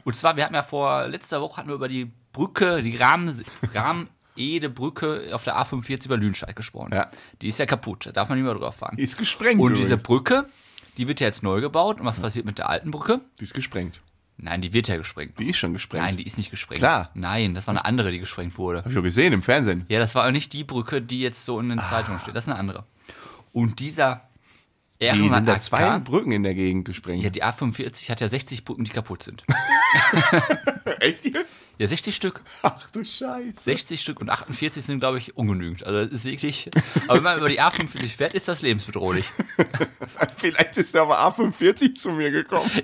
Und 0.04 0.16
zwar, 0.16 0.36
wir 0.36 0.44
hatten 0.44 0.54
ja 0.54 0.62
vor 0.62 1.08
letzter 1.08 1.40
Woche 1.40 1.58
hatten 1.58 1.68
wir 1.68 1.74
über 1.74 1.88
die 1.88 2.10
Brücke, 2.32 2.82
die 2.82 2.96
Rahmen, 2.96 3.44
Rahm-Ede-Brücke 3.74 5.30
auf 5.32 5.44
der 5.44 5.56
A45 5.56 6.06
über 6.06 6.16
Lüdenscheid 6.16 6.54
gesprochen. 6.54 6.92
Ja. 6.92 7.10
Die 7.42 7.48
ist 7.48 7.58
ja 7.58 7.66
kaputt, 7.66 8.06
da 8.06 8.12
darf 8.12 8.28
man 8.28 8.38
nicht 8.38 8.44
mehr 8.44 8.54
drauf 8.54 8.76
fahren. 8.76 8.96
Die 8.96 9.02
ist 9.02 9.18
gesprengt. 9.18 9.60
Und 9.60 9.74
diese. 9.74 9.96
Brücke, 9.96 10.46
die 10.96 11.08
wird 11.08 11.20
ja 11.20 11.26
jetzt 11.26 11.42
neu 11.42 11.60
gebaut. 11.60 12.00
Und 12.00 12.06
was 12.06 12.20
passiert 12.20 12.46
mit 12.46 12.58
der 12.58 12.68
alten 12.68 12.90
Brücke? 12.90 13.20
die 13.38 13.44
ist 13.44 13.54
gesprengt. 13.54 14.00
Nein, 14.42 14.62
die 14.62 14.72
wird 14.72 14.88
ja 14.88 14.96
gesprengt. 14.96 15.38
Die 15.38 15.50
ist 15.50 15.58
schon 15.58 15.74
gesprengt. 15.74 16.04
Nein, 16.04 16.16
die 16.16 16.26
ist 16.26 16.38
nicht 16.38 16.50
gesprengt. 16.50 16.80
Klar. 16.80 17.10
Nein, 17.12 17.54
das 17.54 17.66
war 17.66 17.72
eine 17.72 17.84
andere, 17.84 18.10
die 18.10 18.20
gesprengt 18.20 18.56
wurde. 18.56 18.78
Hab 18.78 18.86
ich 18.86 18.94
doch 18.94 19.02
gesehen 19.02 19.34
im 19.34 19.42
Fernsehen. 19.42 19.84
Ja, 19.88 19.98
das 19.98 20.14
war 20.14 20.26
auch 20.26 20.30
nicht 20.30 20.54
die 20.54 20.64
Brücke, 20.64 21.02
die 21.02 21.20
jetzt 21.20 21.44
so 21.44 21.60
in 21.60 21.68
den 21.68 21.80
Zeitungen 21.80 22.20
steht. 22.20 22.34
Das 22.34 22.44
ist 22.44 22.48
eine 22.48 22.58
andere. 22.58 22.84
Und 23.52 23.80
dieser 23.80 24.29
Die 25.00 25.06
Erman 25.06 25.32
sind 25.32 25.48
da 25.48 25.54
AK, 25.54 25.62
zwei 25.62 25.98
Brücken 25.98 26.30
in 26.32 26.42
der 26.42 26.54
Gegend 26.54 26.84
gesprengt. 26.84 27.24
ja, 27.24 27.30
die 27.30 27.42
A45 27.42 28.10
hat 28.10 28.20
ja 28.20 28.28
60 28.28 28.66
Brücken, 28.66 28.84
die 28.84 28.90
kaputt 28.90 29.22
sind. 29.22 29.44
Echt 31.00 31.24
jetzt? 31.24 31.62
Ja, 31.78 31.86
60 31.86 32.14
Stück. 32.14 32.42
Ach 32.62 32.86
du 32.92 33.02
Scheiße. 33.02 33.58
60 33.58 33.98
Stück 34.00 34.20
und 34.20 34.28
48 34.28 34.84
sind, 34.84 35.00
glaube 35.00 35.16
ich, 35.16 35.38
ungenügend. 35.38 35.86
Also 35.86 36.04
das 36.04 36.12
ist 36.12 36.24
wirklich. 36.26 36.70
Aber 37.08 37.16
wenn 37.16 37.22
man 37.24 37.38
über 37.38 37.48
die 37.48 37.60
A45 37.62 38.08
fährt, 38.08 38.34
ist 38.34 38.46
das 38.48 38.60
lebensbedrohlich. 38.60 39.24
Vielleicht 40.36 40.76
ist 40.76 40.94
der 40.94 41.02
aber 41.02 41.18
A45 41.26 41.94
zu 41.94 42.10
mir 42.12 42.30
gekommen. 42.30 42.70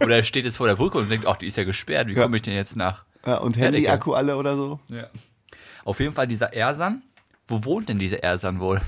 Oder 0.00 0.16
er 0.16 0.24
steht 0.24 0.44
jetzt 0.44 0.56
vor 0.56 0.66
der 0.66 0.76
Brücke 0.76 0.98
und 0.98 1.10
denkt, 1.10 1.26
ach, 1.26 1.36
die 1.36 1.46
ist 1.46 1.56
ja 1.56 1.64
gesperrt, 1.64 2.08
wie 2.08 2.14
komme 2.14 2.36
ich 2.36 2.42
denn 2.42 2.54
jetzt 2.54 2.76
nach? 2.76 3.04
Ja, 3.26 3.36
und 3.38 3.56
Ja, 3.56 3.64
Handy-Akku 3.64 4.14
alle 4.14 4.36
oder 4.36 4.56
so? 4.56 4.80
Ja. 4.88 5.08
Auf 5.84 6.00
jeden 6.00 6.12
Fall 6.12 6.26
dieser 6.26 6.52
Ersan. 6.54 7.02
Wo 7.48 7.64
wohnt 7.64 7.88
denn 7.88 7.98
dieser 7.98 8.22
Ersan 8.22 8.60
wohl? 8.60 8.80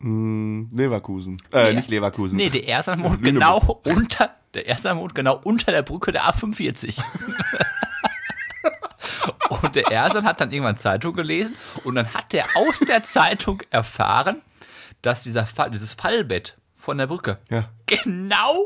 Hm, 0.00 0.68
Leverkusen. 0.72 1.38
Äh, 1.52 1.70
Nee. 1.70 1.72
nicht 1.78 1.88
Leverkusen. 1.88 2.36
Nee, 2.36 2.50
der 2.50 2.68
Ersan 2.68 3.02
wohnt 3.02 3.22
genau 3.24 3.80
unter. 3.84 4.30
Der 4.54 4.68
Ersan 4.68 4.98
wohnt 4.98 5.14
genau 5.14 5.40
unter 5.42 5.72
der 5.72 5.82
Brücke 5.82 6.12
der 6.12 6.22
A45. 6.24 7.02
und 9.62 9.74
der 9.74 9.90
Ersan 9.90 10.24
hat 10.24 10.40
dann 10.40 10.52
irgendwann 10.52 10.76
Zeitung 10.76 11.14
gelesen 11.14 11.54
und 11.84 11.94
dann 11.96 12.12
hat 12.14 12.32
der 12.32 12.46
aus 12.56 12.78
der 12.80 13.02
Zeitung 13.02 13.62
erfahren, 13.70 14.42
dass 15.02 15.22
dieser 15.24 15.46
Fall, 15.46 15.70
dieses 15.70 15.92
Fallbett 15.94 16.56
von 16.76 16.98
der 16.98 17.06
Brücke 17.08 17.38
Ja. 17.50 17.68
genau 17.86 18.64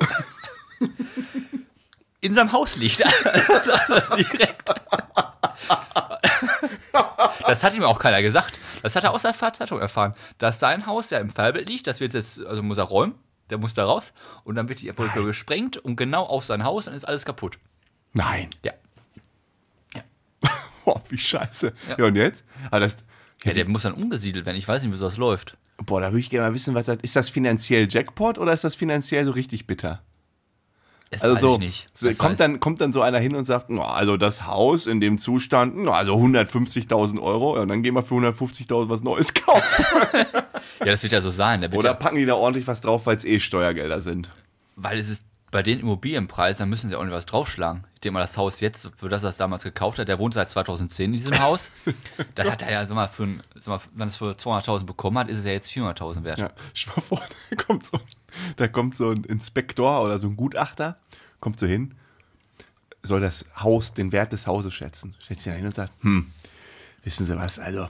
in 2.21 2.35
seinem 2.35 2.53
Haus 2.53 2.77
liegt. 2.77 3.03
also 3.05 4.17
direkt. 4.17 4.71
Das 7.53 7.63
hat 7.65 7.75
ihm 7.75 7.83
auch 7.85 7.99
keiner 7.99 8.23
gesagt. 8.23 8.59
Das 8.83 8.97
hat 8.97 9.05
er 9.05 9.13
aus 9.13 9.23
der 9.23 9.35
Zeitung 9.35 9.79
erfahren, 9.81 10.15
dass 10.39 10.59
sein 10.59 10.87
Haus 10.87 11.11
ja 11.11 11.19
im 11.19 11.31
Fallbett 11.31 11.69
liegt. 11.69 11.87
Das 11.87 12.01
wird 12.01 12.15
jetzt, 12.15 12.45
also 12.45 12.63
muss 12.63 12.79
er 12.79 12.85
räumen. 12.85 13.15
Der 13.51 13.59
muss 13.59 13.75
da 13.75 13.85
raus. 13.85 14.13
Und 14.45 14.55
dann 14.55 14.69
wird 14.69 14.81
die 14.81 14.91
Brücke 14.93 15.23
gesprengt 15.25 15.77
und 15.77 15.97
genau 15.97 16.25
auf 16.25 16.45
sein 16.45 16.65
Haus, 16.65 16.87
dann 16.87 16.95
ist 16.95 17.05
alles 17.05 17.25
kaputt. 17.27 17.59
Nein. 18.15 18.49
Ja. 18.65 18.73
Boah, 20.85 21.01
wie 21.09 21.19
scheiße. 21.19 21.73
Ja, 21.91 21.99
Ja. 21.99 22.05
und 22.07 22.17
jetzt? 22.17 22.45
Aber 22.71 22.81
das, 22.81 22.97
Ja, 23.45 23.53
der 23.53 23.69
muss 23.69 23.83
dann 23.83 23.95
umgesiedelt 23.95 24.47
werden. 24.47 24.57
Ich 24.57 24.67
weiß 24.69 24.83
nicht, 24.83 24.93
wie 24.93 24.97
sowas 24.97 25.17
läuft. 25.17 25.57
boah, 25.79 26.01
da 26.01 26.09
würde 26.09 26.21
ich 26.21 26.31
gerne 26.31 26.49
mal 26.49 26.55
wissen, 26.55 26.75
was 26.75 26.87
das 26.87 26.99
ist. 27.03 27.17
Das 27.17 27.29
finanziell 27.29 27.89
Jackpot 27.91 28.39
oder 28.39 28.53
ist 28.53 28.65
das 28.65 28.75
finanziell 28.75 29.25
so 29.25 29.33
richtig 29.33 29.67
bitter? 29.67 30.03
Das 31.13 31.23
Also 31.23 31.37
so, 31.37 31.55
ich 31.55 31.61
nicht. 31.61 31.87
so 31.99 32.11
kommt, 32.15 32.41
dann, 32.41 32.59
kommt 32.59 32.81
dann 32.81 32.93
so 32.93 33.03
einer 33.03 33.19
hin 33.21 33.35
und 33.37 33.45
sagt, 33.45 33.71
"Na, 33.71 33.83
also 33.85 34.17
das 34.17 34.47
Haus 34.47 34.87
in 34.87 35.01
dem 35.01 35.19
Zustand, 35.19 35.77
na, 35.77 35.93
also 35.93 36.15
150.000 36.17 37.21
Euro, 37.21 37.55
ja, 37.57 37.63
und 37.63 37.69
dann 37.69 37.83
gehen 37.83 37.95
wir 37.95 38.03
für 38.03 38.15
150.000 38.17 38.89
was 38.89 39.03
Neues 39.03 39.33
kaufen. 39.35 39.85
Ja, 40.81 40.87
das 40.87 41.03
wird 41.03 41.13
ja 41.13 41.21
so 41.21 41.31
sein. 41.31 41.61
Wird 41.61 41.75
Oder 41.75 41.91
ja, 41.91 41.95
packen 41.95 42.17
die 42.17 42.25
da 42.27 42.35
ordentlich 42.35 42.67
was 42.67 42.81
drauf, 42.81 43.07
weil 43.07 43.17
es 43.17 43.25
eh 43.25 43.39
Steuergelder 43.41 44.01
sind. 44.01 44.31
weil 44.77 44.99
es 44.99 45.09
ist 45.11 45.27
bei 45.51 45.63
den 45.63 45.81
Immobilienpreisen, 45.81 46.61
da 46.61 46.67
müssen 46.67 46.89
sie 46.89 46.97
auch 46.97 47.05
nicht 47.05 47.13
was 47.13 47.27
draufschlagen. 47.27 47.85
Ich 47.95 48.01
denke 48.01 48.15
mal, 48.15 48.21
das 48.23 48.39
Haus 48.39 48.61
jetzt, 48.63 48.91
für 48.97 49.11
das 49.11 49.23
er 49.23 49.29
es 49.29 49.37
damals 49.37 49.63
gekauft 49.65 49.99
hat, 49.99 50.09
der 50.09 50.19
wohnt 50.19 50.33
seit 50.33 50.49
2010 50.49 51.05
in 51.05 51.13
diesem 51.13 51.39
Haus. 51.41 51.71
da 52.37 52.45
hat 52.51 52.63
er 52.63 52.73
ja, 52.73 52.87
sag 52.87 52.95
mal, 52.95 53.07
für, 53.09 53.29
sag 53.57 53.67
mal, 53.67 53.81
wenn 53.95 54.09
es 54.09 54.17
für 54.17 54.31
200.000 54.33 54.85
bekommen 54.87 55.19
hat, 55.19 55.29
ist 55.29 55.41
es 55.41 55.45
ja 55.45 55.53
jetzt 55.53 55.69
400.000 55.69 56.25
wert. 56.25 56.39
Ja, 56.39 56.51
stell 56.73 56.95
mal 56.97 57.03
vor, 57.03 57.21
da 57.51 57.57
kommt, 57.57 57.85
so, 57.85 58.01
da 58.57 58.69
kommt 58.69 58.97
so 58.97 59.11
ein 59.11 59.25
Inspektor 59.25 60.03
oder 60.03 60.19
so 60.19 60.29
ein 60.29 60.37
Gutachter, 60.37 60.99
kommt 61.41 61.59
so 61.59 61.67
hin, 61.67 61.95
soll 63.03 63.21
das 63.21 63.47
Haus, 63.59 63.95
den 63.95 64.13
Wert 64.13 64.33
des 64.33 64.47
Hauses 64.47 64.73
schätzen. 64.75 65.15
Schätzt 65.19 65.43
sich 65.43 65.53
da 65.53 65.57
hin 65.57 65.67
und 65.67 65.75
sagt, 65.75 65.93
hm, 66.03 66.31
wissen 67.03 67.27
Sie 67.27 67.37
was, 67.37 67.59
also 67.59 67.89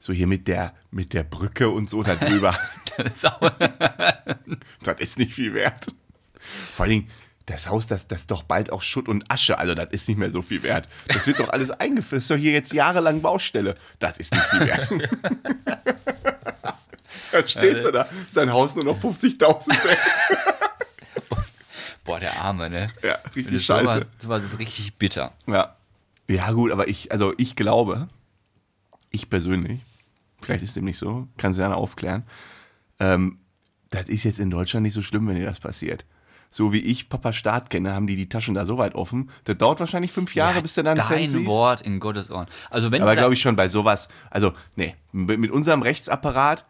so 0.00 0.12
hier 0.12 0.26
mit 0.26 0.48
der, 0.48 0.74
mit 0.90 1.12
der 1.12 1.24
Brücke 1.24 1.70
und 1.70 1.90
so 1.90 2.02
da 2.02 2.16
drüber, 2.16 2.56
Das 2.98 3.12
ist 3.12 3.26
auch, 3.26 3.40
das 4.82 4.98
ist 4.98 5.18
nicht 5.18 5.32
viel 5.32 5.54
wert. 5.54 5.86
Vor 6.72 6.84
allen 6.84 6.90
Dingen, 6.90 7.10
das 7.46 7.68
Haus, 7.68 7.86
das, 7.86 8.08
das 8.08 8.22
ist 8.22 8.30
doch 8.30 8.42
bald 8.42 8.70
auch 8.72 8.82
Schutt 8.82 9.08
und 9.08 9.30
Asche, 9.30 9.58
also 9.58 9.74
das 9.74 9.90
ist 9.92 10.08
nicht 10.08 10.18
mehr 10.18 10.30
so 10.30 10.42
viel 10.42 10.62
wert. 10.64 10.88
Das 11.06 11.26
wird 11.26 11.38
doch 11.38 11.48
alles 11.50 11.70
eingeführt, 11.70 12.18
das 12.18 12.24
ist 12.24 12.30
doch 12.30 12.36
hier 12.36 12.52
jetzt 12.52 12.72
jahrelang 12.72 13.22
Baustelle. 13.22 13.76
Das 14.00 14.18
ist 14.18 14.34
nicht 14.34 14.44
viel 14.46 14.60
wert. 14.60 14.88
Dann 17.32 17.46
stehst 17.48 17.84
du 17.84 17.90
da, 17.92 18.02
ist 18.26 18.36
dein 18.36 18.52
Haus 18.52 18.74
nur 18.74 18.84
noch 18.84 18.98
50.000 18.98 19.68
wert. 19.84 19.98
boah, 22.04 22.18
der 22.20 22.40
Arme, 22.40 22.70
ne? 22.70 22.88
Ja, 23.02 23.18
richtig 23.34 23.64
scheiße. 23.64 23.84
Sowas, 23.84 24.10
sowas 24.18 24.42
ist 24.44 24.58
richtig 24.58 24.94
bitter. 24.96 25.32
Ja. 25.46 25.76
Ja, 26.28 26.50
gut, 26.52 26.72
aber 26.72 26.88
ich, 26.88 27.10
also 27.10 27.32
ich 27.38 27.56
glaube, 27.56 28.08
ich 29.10 29.30
persönlich, 29.30 29.80
vielleicht 30.42 30.62
ist 30.62 30.76
dem 30.76 30.84
nicht 30.84 30.98
so, 30.98 31.26
kann 31.38 31.52
sie 31.54 31.60
gerne 31.62 31.76
aufklären, 31.76 32.24
ähm, 33.00 33.38
das 33.90 34.10
ist 34.10 34.24
jetzt 34.24 34.38
in 34.38 34.50
Deutschland 34.50 34.82
nicht 34.84 34.92
so 34.92 35.00
schlimm, 35.02 35.26
wenn 35.26 35.36
dir 35.36 35.46
das 35.46 35.60
passiert. 35.60 36.04
so 36.50 36.72
wie 36.74 36.80
ich 36.80 37.08
Papa 37.08 37.32
Staat 37.32 37.70
kenne, 37.70 37.94
haben 37.94 38.06
die 38.06 38.16
die 38.16 38.28
Taschen 38.28 38.54
da 38.54 38.64
so 38.66 38.76
weit 38.78 38.94
offen. 38.94 39.30
Das 39.44 39.56
dauert 39.58 39.80
wahrscheinlich 39.80 40.12
fünf 40.12 40.34
Jahre, 40.34 40.56
Ja, 40.56 40.60
bis 40.60 40.74
du 40.74 40.82
dann 40.82 40.96
Dein 40.96 41.28
Cent. 41.30 41.46
Wort 41.46 41.80
in 41.82 41.98
Gottes 42.00 42.30
Ohren. 42.30 42.46
Also 42.70 42.90
wenn 42.92 43.00
Aber 43.02 43.16
glaube 43.16 43.32
ich 43.34 43.40
schon 43.40 43.56
bei 43.56 43.68
sowas, 43.68 44.08
also 44.30 44.52
nee, 44.76 44.94
mit 45.12 45.50
unserem 45.50 45.80
Rechtsapparat, 45.82 46.66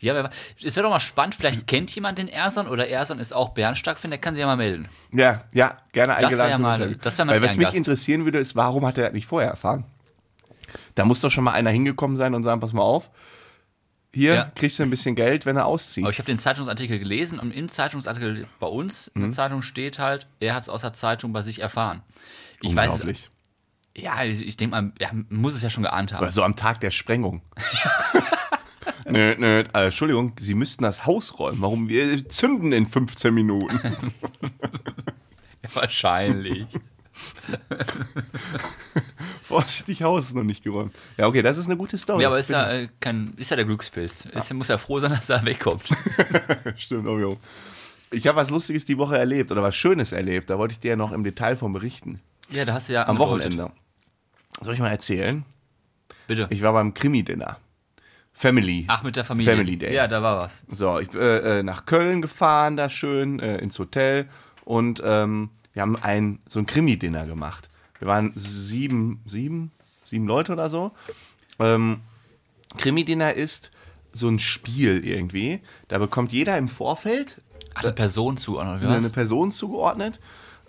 Ja, 0.00 0.18
aber 0.18 0.30
es 0.62 0.76
wäre 0.76 0.84
doch 0.84 0.90
mal 0.90 1.00
spannend, 1.00 1.34
vielleicht 1.34 1.66
kennt 1.66 1.94
jemand 1.94 2.18
den 2.18 2.28
Ersan 2.28 2.66
oder 2.68 2.88
Ersan 2.88 3.18
ist 3.18 3.32
auch 3.32 3.50
Bärenstark-Fan, 3.50 4.10
der 4.10 4.18
kann 4.20 4.34
sich 4.34 4.40
ja 4.40 4.46
mal 4.46 4.56
melden. 4.56 4.88
ja, 5.12 5.44
ja, 5.52 5.78
gerne 5.92 6.16
eingeladen. 6.16 6.50
ja 6.50 6.56
zum 6.56 6.62
mal- 6.62 6.74
Interview. 6.76 6.98
das 7.02 7.18
wär 7.18 7.24
mal 7.26 7.32
Weil 7.34 7.42
was 7.42 7.56
mich 7.56 7.66
Gast. 7.66 7.76
interessieren 7.76 8.24
würde, 8.24 8.38
ist, 8.38 8.56
warum 8.56 8.86
hat 8.86 8.98
er 8.98 9.04
das 9.04 9.12
nicht 9.12 9.26
vorher 9.26 9.50
erfahren? 9.50 9.84
Da 10.94 11.04
muss 11.04 11.20
doch 11.20 11.30
schon 11.30 11.44
mal 11.44 11.52
einer 11.52 11.70
hingekommen 11.70 12.16
sein 12.16 12.34
und 12.34 12.42
sagen, 12.42 12.60
pass 12.60 12.72
mal 12.72 12.82
auf, 12.82 13.10
hier 14.12 14.34
Ja. 14.34 14.44
kriegst 14.54 14.78
du 14.78 14.82
ein 14.82 14.90
bisschen 14.90 15.14
Geld, 15.14 15.46
wenn 15.46 15.56
er 15.56 15.66
auszieht. 15.66 16.04
Aber 16.04 16.12
ich 16.12 16.18
habe 16.18 16.26
den 16.26 16.38
Zeitungsartikel 16.38 16.98
gelesen 16.98 17.38
und 17.38 17.52
im 17.52 17.68
Zeitungsartikel 17.68 18.46
bei 18.58 18.66
uns 18.66 19.08
in 19.14 19.20
Mhm. 19.20 19.26
der 19.26 19.32
Zeitung 19.32 19.62
steht 19.62 19.98
halt, 19.98 20.26
er 20.40 20.54
hat 20.54 20.62
es 20.64 20.68
aus 20.68 20.80
der 20.80 20.92
Zeitung 20.92 21.32
bei 21.32 21.42
sich 21.42 21.60
erfahren. 21.60 22.02
Ich 22.60 22.74
weiß 22.74 22.90
Unglaublich. 22.92 23.30
ja, 23.96 24.22
ich, 24.24 24.44
ich 24.46 24.56
denke 24.56 24.70
mal, 24.76 24.92
er 24.98 25.10
muss 25.28 25.54
es 25.54 25.62
ja 25.62 25.70
schon 25.70 25.82
geahnt 25.84 26.12
haben. 26.12 26.22
Oder 26.22 26.32
so 26.32 26.42
am 26.42 26.56
Tag 26.56 26.80
der 26.80 26.90
Sprengung. 26.90 27.42
nö, 29.10 29.34
nö, 29.38 29.64
äh, 29.72 29.84
Entschuldigung, 29.84 30.32
Sie 30.38 30.54
müssten 30.54 30.84
das 30.84 31.06
Haus 31.06 31.38
räumen. 31.38 31.60
Warum? 31.60 31.88
Wir 31.88 32.28
zünden 32.28 32.72
in 32.72 32.86
15 32.86 33.32
Minuten. 33.32 33.80
Wahrscheinlich. 35.74 36.66
Vorsichtig, 39.42 40.02
Haus 40.02 40.26
ist 40.26 40.34
noch 40.34 40.42
nicht 40.42 40.62
geräumt. 40.62 40.94
Ja, 41.16 41.26
okay, 41.26 41.42
das 41.42 41.58
ist 41.58 41.66
eine 41.66 41.76
gute 41.76 41.98
Story. 41.98 42.22
Ja, 42.22 42.28
aber 42.28 42.38
ist 42.38 42.50
ja, 42.50 42.70
äh, 42.70 42.88
kein, 43.00 43.34
ist 43.36 43.50
ja 43.50 43.56
der 43.56 43.64
Glückspilz. 43.64 44.26
Ist, 44.26 44.52
muss 44.54 44.68
ja 44.68 44.78
froh 44.78 45.00
sein, 45.00 45.10
dass 45.10 45.28
er 45.28 45.44
wegkommt. 45.44 45.88
Stimmt, 46.76 47.06
oh 47.06 47.18
jo. 47.18 47.38
Ich 48.10 48.26
habe 48.26 48.36
was 48.36 48.50
Lustiges 48.50 48.84
die 48.84 48.98
Woche 48.98 49.18
erlebt 49.18 49.50
oder 49.52 49.62
was 49.62 49.76
Schönes 49.76 50.12
erlebt. 50.12 50.50
Da 50.50 50.58
wollte 50.58 50.72
ich 50.72 50.80
dir 50.80 50.90
ja 50.90 50.96
noch 50.96 51.12
im 51.12 51.22
Detail 51.22 51.56
von 51.56 51.72
berichten. 51.72 52.20
ja, 52.50 52.64
da 52.64 52.74
hast 52.74 52.88
du 52.88 52.94
ja 52.94 53.06
Am. 53.06 53.18
Wochenende. 53.18 53.70
Soll 54.60 54.74
ich 54.74 54.80
mal 54.80 54.90
erzählen? 54.90 55.44
Bitte. 56.26 56.46
Ich 56.50 56.62
war 56.62 56.72
beim 56.72 56.94
Krimi-Dinner. 56.94 57.58
Family. 58.40 58.86
Ach, 58.88 59.02
mit 59.02 59.16
der 59.16 59.24
Familie. 59.26 59.52
Family 59.52 59.76
Day. 59.76 59.94
Ja, 59.94 60.08
da 60.08 60.22
war 60.22 60.38
was. 60.38 60.62
So, 60.70 60.98
ich 60.98 61.10
bin 61.10 61.20
äh, 61.20 61.58
äh, 61.58 61.62
nach 61.62 61.84
Köln 61.84 62.22
gefahren, 62.22 62.74
da 62.78 62.88
schön 62.88 63.38
äh, 63.38 63.58
ins 63.58 63.78
Hotel 63.78 64.30
und 64.64 65.02
ähm, 65.04 65.50
wir 65.74 65.82
haben 65.82 65.96
ein 65.96 66.38
so 66.48 66.58
ein 66.58 66.64
Krimi-Dinner 66.64 67.26
gemacht. 67.26 67.68
Wir 67.98 68.08
waren 68.08 68.32
sieben, 68.34 69.20
sieben, 69.26 69.72
sieben 70.06 70.26
Leute 70.26 70.54
oder 70.54 70.70
so. 70.70 70.92
Ähm, 71.58 72.00
Krimi-Dinner 72.78 73.34
ist 73.34 73.72
so 74.14 74.28
ein 74.28 74.38
Spiel 74.38 75.06
irgendwie. 75.06 75.60
Da 75.88 75.98
bekommt 75.98 76.32
jeder 76.32 76.56
im 76.56 76.70
Vorfeld 76.70 77.42
Ach, 77.74 77.84
eine 77.84 77.92
Person 77.92 78.38
zu, 78.38 78.58
oder 78.58 78.80
wie 78.80 78.86
eine? 78.86 79.10
Person 79.10 79.50
zugeordnet. 79.50 80.18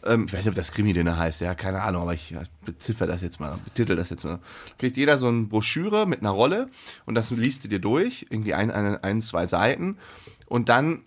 Ähm, 0.04 0.26
ich 0.26 0.34
weiß 0.34 0.40
nicht, 0.40 0.50
ob 0.50 0.56
das 0.56 0.72
Krimi-Dinner 0.72 1.18
heißt, 1.18 1.42
ja, 1.42 1.54
keine 1.56 1.82
Ahnung, 1.82 2.04
aber 2.04 2.14
ich 2.14 2.36
beziffer 2.66 3.06
das 3.08 3.22
jetzt 3.22 3.40
mal, 3.40 3.58
betitel 3.64 3.96
das 3.96 4.10
jetzt 4.10 4.24
mal. 4.24 4.40
Kriegt 4.80 4.98
jeder 4.98 5.18
so 5.18 5.28
eine 5.28 5.44
Broschüre 5.44 6.08
mit 6.08 6.22
einer 6.22 6.32
Rolle 6.32 6.70
und 7.06 7.16
das 7.16 7.30
liest 7.32 7.64
du 7.64 7.68
dir 7.68 7.80
durch, 7.80 8.26
irgendwie 8.30 8.54
ein, 8.54 8.72
ein, 8.72 8.98
ein 9.04 9.22
zwei 9.22 9.46
Seiten 9.46 9.98
und 10.48 10.70
dann 10.70 11.04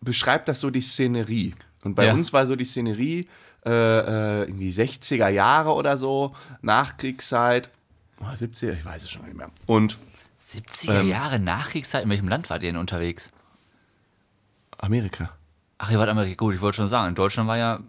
beschreibt 0.00 0.48
das 0.48 0.60
so 0.60 0.70
die 0.70 0.80
Szenerie. 0.82 1.54
Und 1.82 1.94
bei 1.96 2.06
Ja. 2.06 2.12
uns 2.12 2.32
war 2.32 2.46
so 2.46 2.56
die 2.56 2.64
Szenerie 2.64 3.28
äh, 3.66 3.70
äh, 3.70 4.40
irgendwie 4.44 4.70
60er 4.70 5.28
Jahre 5.28 5.72
oder 5.74 5.96
so, 5.96 6.30
Nachkriegszeit, 6.62 7.70
oh, 8.20 8.24
70er, 8.26 8.74
ich 8.74 8.84
weiß 8.84 9.02
es 9.02 9.10
schon 9.10 9.24
nicht 9.24 9.36
mehr. 9.36 9.50
Und 9.66 9.98
70er 10.40 11.00
Ähm. 11.00 11.08
Jahre 11.08 11.38
Nachkriegszeit. 11.38 12.04
In 12.04 12.10
welchem 12.10 12.28
Land 12.28 12.50
war 12.50 12.56
ihr 12.58 12.68
denn 12.70 12.76
unterwegs? 12.76 13.32
Amerika. 14.78 15.30
Ach, 15.78 15.90
ihr 15.90 15.98
wart 15.98 16.08
Amerika. 16.10 16.36
Gut, 16.36 16.54
ich 16.54 16.60
wollte 16.60 16.76
schon 16.76 16.88
sagen, 16.88 17.08
in 17.08 17.14
Deutschland 17.14 17.48
war 17.48 17.56
ja 17.56 17.80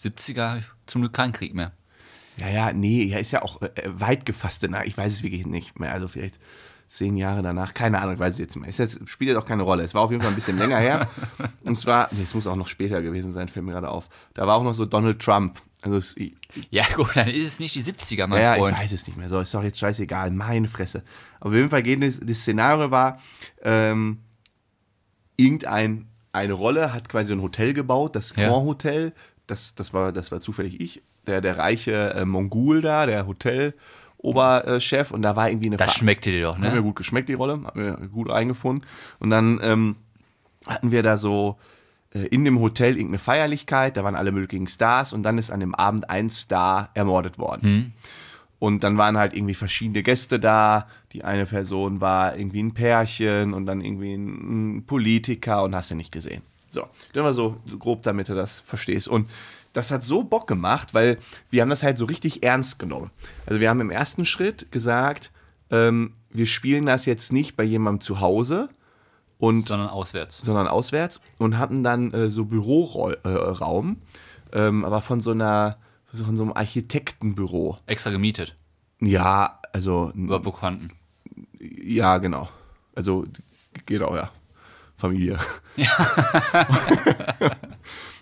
70er 0.00 0.62
zum 0.86 1.02
Glück 1.02 1.12
kein 1.12 1.32
Krieg 1.32 1.54
mehr. 1.54 1.72
Ja, 2.36 2.48
ja, 2.48 2.72
nee, 2.72 3.04
ja, 3.04 3.18
ist 3.18 3.30
ja 3.30 3.42
auch 3.42 3.62
äh, 3.62 3.70
weit 3.86 4.26
gefasste, 4.26 4.68
na, 4.68 4.84
ich 4.84 4.96
weiß 4.96 5.12
es 5.12 5.22
wirklich 5.22 5.46
nicht 5.46 5.78
mehr, 5.78 5.92
also 5.92 6.08
vielleicht 6.08 6.38
zehn 6.88 7.16
Jahre 7.16 7.42
danach, 7.42 7.74
keine 7.74 8.00
Ahnung, 8.00 8.14
ich 8.14 8.20
weiß 8.20 8.34
es 8.34 8.38
jetzt 8.38 8.56
nicht 8.56 8.66
mehr. 8.66 8.70
Jetzt, 8.70 9.08
spielt 9.08 9.28
jetzt 9.30 9.38
auch 9.38 9.46
keine 9.46 9.62
Rolle. 9.62 9.82
Es 9.82 9.94
war 9.94 10.02
auf 10.02 10.10
jeden 10.10 10.22
Fall 10.22 10.30
ein 10.32 10.34
bisschen 10.36 10.58
länger 10.58 10.78
her. 10.78 11.08
Und 11.64 11.76
zwar, 11.76 12.08
nee, 12.12 12.22
es 12.22 12.34
muss 12.34 12.46
auch 12.46 12.56
noch 12.56 12.68
später 12.68 13.02
gewesen 13.02 13.32
sein, 13.32 13.48
fällt 13.48 13.64
mir 13.64 13.72
gerade 13.72 13.88
auf. 13.88 14.08
Da 14.34 14.46
war 14.46 14.56
auch 14.56 14.62
noch 14.62 14.74
so 14.74 14.84
Donald 14.84 15.20
Trump. 15.20 15.60
Also 15.82 15.96
es, 15.96 16.14
Ja, 16.70 16.84
gut, 16.94 17.10
dann 17.16 17.28
ist 17.28 17.46
es 17.48 17.58
nicht 17.58 17.74
die 17.74 17.82
70er, 17.82 18.26
mein 18.26 18.42
ja, 18.42 18.54
ich 18.54 18.60
Freund. 18.60 18.78
weiß 18.78 18.92
es 18.92 19.06
nicht 19.06 19.16
mehr. 19.16 19.28
So, 19.28 19.40
ist 19.40 19.52
doch 19.54 19.62
jetzt 19.64 19.78
scheißegal. 19.78 20.30
Meine 20.30 20.68
Fresse. 20.68 21.02
Auf 21.40 21.52
jeden 21.52 21.70
Fall 21.70 21.82
geht 21.82 22.02
das, 22.02 22.20
das 22.20 22.38
Szenario 22.40 22.90
war, 22.90 23.18
ähm, 23.62 24.20
irgendein 25.36 26.08
eine 26.32 26.52
Rolle 26.52 26.92
hat 26.92 27.08
quasi 27.08 27.32
ein 27.32 27.42
Hotel 27.42 27.74
gebaut, 27.74 28.16
das 28.16 28.34
Ja. 28.36 28.48
Grand 28.48 28.66
Hotel. 28.66 29.12
Das, 29.46 29.74
das, 29.74 29.92
war, 29.92 30.12
das 30.12 30.32
war 30.32 30.40
zufällig 30.40 30.80
ich. 30.80 31.02
Der, 31.26 31.40
der 31.40 31.58
reiche 31.58 32.14
äh, 32.14 32.24
Mongol 32.24 32.80
da, 32.82 33.06
der 33.06 33.26
Hotel-Oberchef. 33.26 35.10
Und 35.10 35.22
da 35.22 35.36
war 35.36 35.48
irgendwie 35.50 35.68
eine 35.68 35.76
Das 35.76 35.92
Ver- 35.92 35.98
schmeckte 35.98 36.30
dir 36.30 36.42
doch, 36.44 36.54
hat 36.54 36.62
mir 36.62 36.72
ne? 36.72 36.82
gut 36.82 36.96
geschmeckt, 36.96 37.28
die 37.28 37.34
Rolle. 37.34 37.60
Hat 37.64 37.76
mir 37.76 37.92
gut 38.12 38.30
eingefunden. 38.30 38.86
Und 39.18 39.30
dann 39.30 39.60
ähm, 39.62 39.96
hatten 40.66 40.90
wir 40.90 41.02
da 41.02 41.16
so 41.16 41.58
äh, 42.14 42.26
in 42.26 42.44
dem 42.44 42.58
Hotel 42.60 42.94
irgendeine 42.96 43.18
Feierlichkeit. 43.18 43.96
Da 43.96 44.04
waren 44.04 44.14
alle 44.14 44.32
möglichen 44.32 44.66
Stars. 44.66 45.12
Und 45.12 45.22
dann 45.24 45.38
ist 45.38 45.50
an 45.50 45.60
dem 45.60 45.74
Abend 45.74 46.08
ein 46.10 46.30
Star 46.30 46.90
ermordet 46.94 47.38
worden. 47.38 47.92
Und 48.58 48.82
dann 48.82 48.96
waren 48.96 49.18
halt 49.18 49.34
irgendwie 49.34 49.54
verschiedene 49.54 50.02
Gäste 50.02 50.40
da. 50.40 50.86
Die 51.12 51.22
eine 51.22 51.44
Person 51.44 52.00
war 52.00 52.36
irgendwie 52.36 52.62
ein 52.62 52.72
Pärchen 52.72 53.52
und 53.52 53.66
dann 53.66 53.82
irgendwie 53.82 54.14
ein, 54.14 54.76
ein 54.78 54.86
Politiker 54.86 55.62
und 55.64 55.74
hast 55.74 55.90
du 55.90 55.94
nicht 55.96 56.12
gesehen. 56.12 56.42
So, 56.74 56.88
dann 57.12 57.24
war 57.24 57.32
so 57.32 57.56
grob, 57.78 58.02
damit 58.02 58.28
du 58.28 58.34
das 58.34 58.60
verstehst. 58.60 59.06
Und 59.08 59.30
das 59.72 59.90
hat 59.90 60.02
so 60.02 60.24
Bock 60.24 60.46
gemacht, 60.48 60.92
weil 60.92 61.18
wir 61.50 61.62
haben 61.62 61.70
das 61.70 61.82
halt 61.84 61.98
so 61.98 62.04
richtig 62.04 62.42
ernst 62.42 62.78
genommen. 62.78 63.10
Also 63.46 63.60
wir 63.60 63.70
haben 63.70 63.80
im 63.80 63.90
ersten 63.90 64.24
Schritt 64.24 64.70
gesagt, 64.72 65.30
ähm, 65.70 66.14
wir 66.30 66.46
spielen 66.46 66.84
das 66.86 67.06
jetzt 67.06 67.32
nicht 67.32 67.56
bei 67.56 67.62
jemandem 67.64 68.00
zu 68.00 68.20
Hause 68.20 68.68
und 69.38 69.68
Sondern 69.68 69.88
auswärts. 69.88 70.38
sondern 70.42 70.66
auswärts 70.68 71.20
und 71.38 71.58
hatten 71.58 71.82
dann 71.84 72.12
äh, 72.12 72.28
so 72.30 72.44
Büroraum, 72.44 73.96
ähm, 74.52 74.84
aber 74.84 75.00
von 75.00 75.20
so 75.20 75.30
einer 75.30 75.78
von 76.12 76.36
so 76.36 76.44
einem 76.44 76.52
Architektenbüro. 76.52 77.76
Extra 77.86 78.10
gemietet. 78.10 78.54
Ja, 79.00 79.60
also 79.72 80.12
Über 80.14 80.38
Bekannten. 80.38 80.90
ja, 81.58 82.18
genau. 82.18 82.48
Also 82.94 83.24
genau, 83.86 84.14
ja. 84.14 84.30
Familie. 85.04 85.38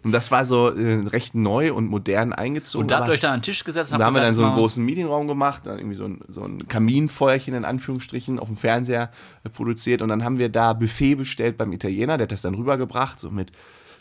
und 0.03 0.11
das 0.11 0.33
war 0.33 0.45
so 0.45 0.71
äh, 0.71 1.07
recht 1.07 1.37
neu 1.37 1.73
und 1.73 1.87
modern 1.87 2.33
eingezogen. 2.33 2.83
Und 2.85 2.91
da 2.91 2.99
habt 2.99 3.09
ihr 3.09 3.13
euch 3.13 3.21
dann 3.21 3.35
an 3.35 3.39
den 3.39 3.45
Tisch 3.45 3.63
gesetzt 3.63 3.93
und 3.93 4.01
da 4.01 4.07
haben 4.07 4.15
wir 4.15 4.23
dann 4.23 4.35
so 4.35 4.45
einen 4.45 4.55
großen 4.55 4.85
Meetingraum 4.85 5.29
gemacht, 5.29 5.67
dann 5.67 5.79
irgendwie 5.79 5.95
so 5.95 6.07
ein, 6.07 6.21
so 6.27 6.43
ein 6.43 6.67
Kaminfeuerchen 6.67 7.55
in 7.55 7.65
Anführungsstrichen 7.65 8.41
auf 8.41 8.49
dem 8.49 8.57
Fernseher 8.57 9.13
äh, 9.45 9.49
produziert 9.49 10.03
und 10.03 10.09
dann 10.09 10.25
haben 10.25 10.39
wir 10.39 10.49
da 10.49 10.73
Buffet 10.73 11.15
bestellt 11.15 11.57
beim 11.57 11.73
Italiener, 11.73 12.19
der 12.19 12.25
hat 12.25 12.33
das 12.33 12.43
dann 12.43 12.55
rübergebracht, 12.55 13.21
so 13.21 13.31
mit 13.31 13.53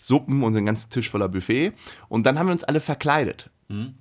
Suppen 0.01 0.41
und 0.41 0.53
so 0.53 0.57
einen 0.57 0.65
ganzen 0.65 0.89
Tisch 0.89 1.11
voller 1.11 1.29
Buffet 1.29 1.73
und 2.09 2.25
dann 2.25 2.39
haben 2.39 2.47
wir 2.47 2.53
uns 2.53 2.63
alle 2.63 2.79
verkleidet. 2.79 3.51
Mhm. 3.67 3.93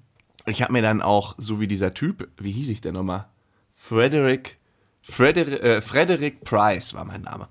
Ich 0.47 0.63
habe 0.63 0.73
mir 0.73 0.81
dann 0.81 1.03
auch, 1.03 1.35
so 1.37 1.61
wie 1.61 1.67
dieser 1.67 1.93
Typ, 1.93 2.29
wie 2.39 2.53
hieß 2.53 2.71
ich 2.71 2.81
denn 2.81 2.95
nochmal? 2.95 3.27
Frederick, 3.75 4.59
Frederick, 5.03 5.63
äh, 5.63 5.81
Frederick 5.81 6.45
Price 6.45 6.95
war 6.95 7.05
mein 7.05 7.23
Name. 7.23 7.49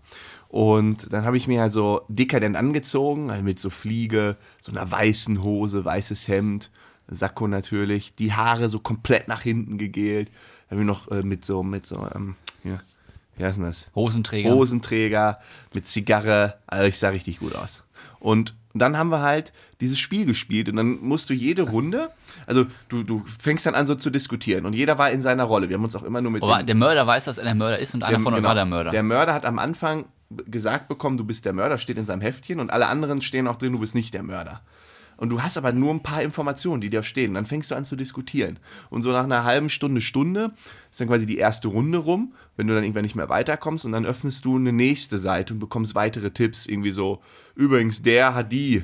Und 0.49 1.13
dann 1.13 1.25
habe 1.25 1.37
ich 1.37 1.47
mir 1.47 1.61
also 1.61 2.01
dekadent 2.09 2.55
angezogen, 2.57 3.29
also 3.29 3.43
mit 3.43 3.59
so 3.59 3.69
Fliege, 3.69 4.35
so 4.59 4.71
einer 4.71 4.89
weißen 4.89 5.43
Hose, 5.43 5.85
weißes 5.85 6.27
Hemd, 6.27 6.71
Sakko 7.07 7.47
natürlich, 7.47 8.15
die 8.15 8.33
Haare 8.33 8.67
so 8.67 8.79
komplett 8.79 9.27
nach 9.27 9.41
hinten 9.41 9.77
gegelt. 9.77 10.29
Dann 10.69 10.79
habe 10.79 10.81
ich 10.81 10.87
noch 10.87 11.11
äh, 11.11 11.21
mit 11.23 11.45
so, 11.45 11.61
mit 11.61 11.85
so, 11.85 12.07
ähm, 12.15 12.35
ja, 12.63 12.79
wie 13.37 13.43
heißt 13.45 13.57
denn 13.57 13.65
das? 13.65 13.87
Hosenträger. 13.93 14.49
Hosenträger, 14.51 15.37
mit 15.73 15.85
Zigarre, 15.85 16.55
also 16.65 16.87
ich 16.87 16.97
sah 16.97 17.09
richtig 17.09 17.39
gut 17.39 17.53
aus. 17.55 17.83
Und 18.19 18.55
dann 18.73 18.97
haben 18.97 19.09
wir 19.11 19.21
halt 19.21 19.53
dieses 19.81 19.99
Spiel 19.99 20.25
gespielt 20.25 20.67
und 20.69 20.75
dann 20.77 20.99
musst 21.01 21.29
du 21.29 21.33
jede 21.33 21.63
Runde, 21.63 22.09
also 22.47 22.65
du, 22.87 23.03
du 23.03 23.23
fängst 23.39 23.65
dann 23.67 23.75
an 23.75 23.85
so 23.85 23.95
zu 23.95 24.09
diskutieren 24.09 24.65
und 24.65 24.73
jeder 24.73 24.97
war 24.97 25.11
in 25.11 25.21
seiner 25.21 25.43
Rolle. 25.43 25.69
Wir 25.69 25.75
haben 25.77 25.83
uns 25.83 25.95
auch 25.95 26.03
immer 26.03 26.21
nur 26.21 26.31
mit 26.31 26.43
den- 26.43 26.65
der 26.65 26.75
Mörder 26.75 27.05
weiß, 27.07 27.25
dass 27.25 27.37
er 27.37 27.45
der 27.45 27.55
Mörder 27.55 27.79
ist 27.79 27.93
und 27.93 28.03
einer 28.03 28.19
von 28.19 28.33
euch 28.33 28.37
genau. 28.37 28.47
war 28.49 28.55
der 28.55 28.65
Mörder. 28.65 28.91
Der 28.91 29.03
Mörder 29.03 29.33
hat 29.33 29.45
am 29.45 29.57
Anfang 29.57 30.05
gesagt 30.29 30.87
bekommen, 30.87 31.17
du 31.17 31.23
bist 31.23 31.45
der 31.45 31.53
Mörder, 31.53 31.77
steht 31.77 31.97
in 31.97 32.05
seinem 32.05 32.21
Heftchen 32.21 32.59
und 32.59 32.71
alle 32.71 32.87
anderen 32.87 33.21
stehen 33.21 33.47
auch 33.47 33.57
drin, 33.57 33.73
du 33.73 33.79
bist 33.79 33.95
nicht 33.95 34.13
der 34.13 34.23
Mörder. 34.23 34.61
Und 35.19 35.29
du 35.29 35.41
hast 35.41 35.57
aber 35.57 35.73
nur 35.73 35.93
ein 35.93 36.01
paar 36.01 36.23
Informationen, 36.23 36.79
die 36.79 36.89
da 36.89 37.03
stehen. 37.03 37.33
Dann 37.33 37.45
fängst 37.45 37.71
du 37.71 37.75
an 37.75 37.83
zu 37.83 37.97
diskutieren. 37.97 38.57
Und 38.89 39.01
so 39.01 39.11
nach 39.11 39.25
einer 39.25 39.43
halben 39.43 39.67
Stunde, 39.67 39.99
Stunde 39.99 40.53
ist 40.89 41.01
dann 41.01 41.09
quasi 41.09 41.25
die 41.25 41.37
erste 41.37 41.67
Runde 41.67 41.97
rum, 41.97 42.33
wenn 42.55 42.67
du 42.67 42.73
dann 42.73 42.85
irgendwann 42.85 43.03
nicht 43.03 43.17
mehr 43.17 43.27
weiterkommst 43.27 43.83
und 43.83 43.91
dann 43.91 44.05
öffnest 44.05 44.45
du 44.45 44.55
eine 44.55 44.71
nächste 44.71 45.19
Seite 45.19 45.53
und 45.53 45.59
bekommst 45.59 45.93
weitere 45.93 46.31
Tipps. 46.31 46.67
Irgendwie 46.67 46.91
so, 46.91 47.21
übrigens, 47.53 48.01
der 48.01 48.33
hat 48.33 48.53
die 48.53 48.83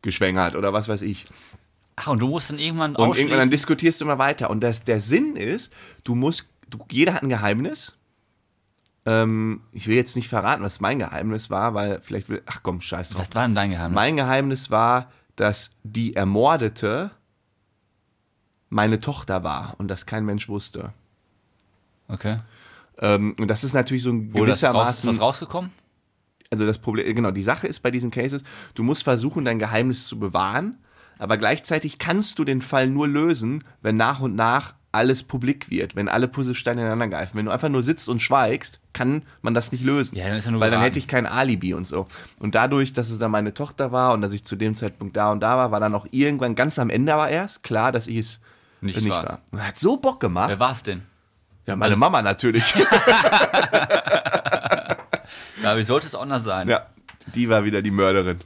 geschwängert 0.00 0.56
oder 0.56 0.72
was 0.72 0.88
weiß 0.88 1.02
ich. 1.02 1.26
Ach, 1.96 2.06
und 2.06 2.20
du 2.20 2.28
musst 2.28 2.48
dann 2.48 2.58
irgendwann 2.58 2.96
Und 2.96 3.18
irgendwann 3.18 3.40
dann 3.40 3.50
diskutierst 3.50 4.00
du 4.00 4.06
immer 4.06 4.16
weiter. 4.16 4.48
Und 4.48 4.60
das, 4.60 4.84
der 4.84 5.00
Sinn 5.00 5.36
ist, 5.36 5.70
du 6.02 6.14
musst, 6.14 6.48
du, 6.70 6.78
jeder 6.90 7.12
hat 7.12 7.22
ein 7.22 7.28
Geheimnis. 7.28 7.97
Ähm, 9.08 9.62
ich 9.72 9.86
will 9.88 9.96
jetzt 9.96 10.16
nicht 10.16 10.28
verraten, 10.28 10.62
was 10.62 10.80
mein 10.80 10.98
Geheimnis 10.98 11.48
war, 11.48 11.72
weil 11.72 12.00
vielleicht 12.02 12.28
will. 12.28 12.42
Ach 12.44 12.60
komm, 12.62 12.82
scheiß 12.82 13.10
drauf. 13.10 13.26
Was 13.28 13.34
war 13.34 13.46
denn 13.46 13.54
dein 13.54 13.70
Geheimnis? 13.70 13.94
Mein 13.94 14.16
Geheimnis 14.16 14.70
war, 14.70 15.10
dass 15.34 15.70
die 15.82 16.14
Ermordete 16.14 17.10
meine 18.68 19.00
Tochter 19.00 19.44
war 19.44 19.76
und 19.78 19.88
das 19.88 20.04
kein 20.04 20.26
Mensch 20.26 20.48
wusste. 20.48 20.92
okay. 22.08 22.38
Ähm, 23.00 23.34
und 23.38 23.48
das 23.48 23.64
ist 23.64 23.72
natürlich 23.72 24.02
so 24.02 24.10
ein 24.10 24.34
Wo 24.34 24.44
das 24.44 24.62
raus, 24.64 25.00
ist 25.00 25.02
gewissermaßen. 25.04 25.10
das 25.10 25.20
rausgekommen? 25.20 25.70
also 26.50 26.66
das 26.66 26.78
Problem, 26.78 27.14
genau, 27.14 27.30
die 27.30 27.42
Sache 27.42 27.66
ist 27.66 27.80
bei 27.80 27.90
diesen 27.90 28.10
Cases, 28.10 28.42
du 28.74 28.82
musst 28.82 29.04
versuchen, 29.04 29.44
dein 29.44 29.58
Geheimnis 29.58 30.06
zu 30.06 30.18
bewahren, 30.18 30.78
aber 31.18 31.36
gleichzeitig 31.36 31.98
kannst 31.98 32.38
du 32.38 32.44
den 32.44 32.62
Fall 32.62 32.88
nur 32.88 33.08
lösen, 33.08 33.64
wenn 33.82 33.96
nach 33.96 34.20
und 34.20 34.34
nach 34.34 34.74
alles 34.92 35.22
publik 35.22 35.70
wird, 35.70 35.96
wenn 35.96 36.08
alle 36.08 36.28
Puzzlesteine 36.28 36.80
ineinander 36.80 37.08
greifen. 37.08 37.36
Wenn 37.38 37.44
du 37.44 37.50
einfach 37.50 37.68
nur 37.68 37.82
sitzt 37.82 38.08
und 38.08 38.20
schweigst, 38.22 38.80
kann 38.92 39.22
man 39.42 39.54
das 39.54 39.70
nicht 39.70 39.84
lösen. 39.84 40.16
Ja, 40.16 40.26
dann 40.28 40.36
ist 40.36 40.46
ja 40.46 40.50
nur 40.50 40.60
Weil 40.60 40.70
dann 40.70 40.80
geraten. 40.80 40.86
hätte 40.86 40.98
ich 40.98 41.08
kein 41.08 41.26
Alibi 41.26 41.74
und 41.74 41.86
so. 41.86 42.06
Und 42.38 42.54
dadurch, 42.54 42.92
dass 42.94 43.10
es 43.10 43.18
dann 43.18 43.30
meine 43.30 43.52
Tochter 43.54 43.92
war 43.92 44.12
und 44.14 44.22
dass 44.22 44.32
ich 44.32 44.44
zu 44.44 44.56
dem 44.56 44.74
Zeitpunkt 44.74 45.16
da 45.16 45.30
und 45.30 45.40
da 45.40 45.56
war, 45.56 45.70
war 45.70 45.80
dann 45.80 45.94
auch 45.94 46.06
irgendwann 46.10 46.54
ganz 46.54 46.78
am 46.78 46.90
Ende 46.90 47.12
aber 47.12 47.28
erst 47.28 47.62
klar, 47.62 47.92
dass 47.92 48.06
ich 48.06 48.16
es 48.16 48.40
Nicht 48.80 49.00
nicht 49.00 49.10
war. 49.10 49.40
Und 49.52 49.66
Hat 49.66 49.78
so 49.78 49.96
Bock 49.98 50.20
gemacht. 50.20 50.48
Wer 50.48 50.60
war 50.60 50.72
es 50.72 50.82
denn? 50.82 51.02
Ja, 51.66 51.76
meine 51.76 51.96
Mama 51.96 52.22
natürlich. 52.22 52.64
Ja, 55.62 55.76
wie 55.76 55.82
sollte 55.82 56.06
es 56.06 56.14
auch 56.14 56.24
noch 56.24 56.38
sein? 56.38 56.68
ja, 56.68 56.86
die 57.34 57.48
war 57.48 57.64
wieder 57.64 57.82
die 57.82 57.90
Mörderin. 57.90 58.38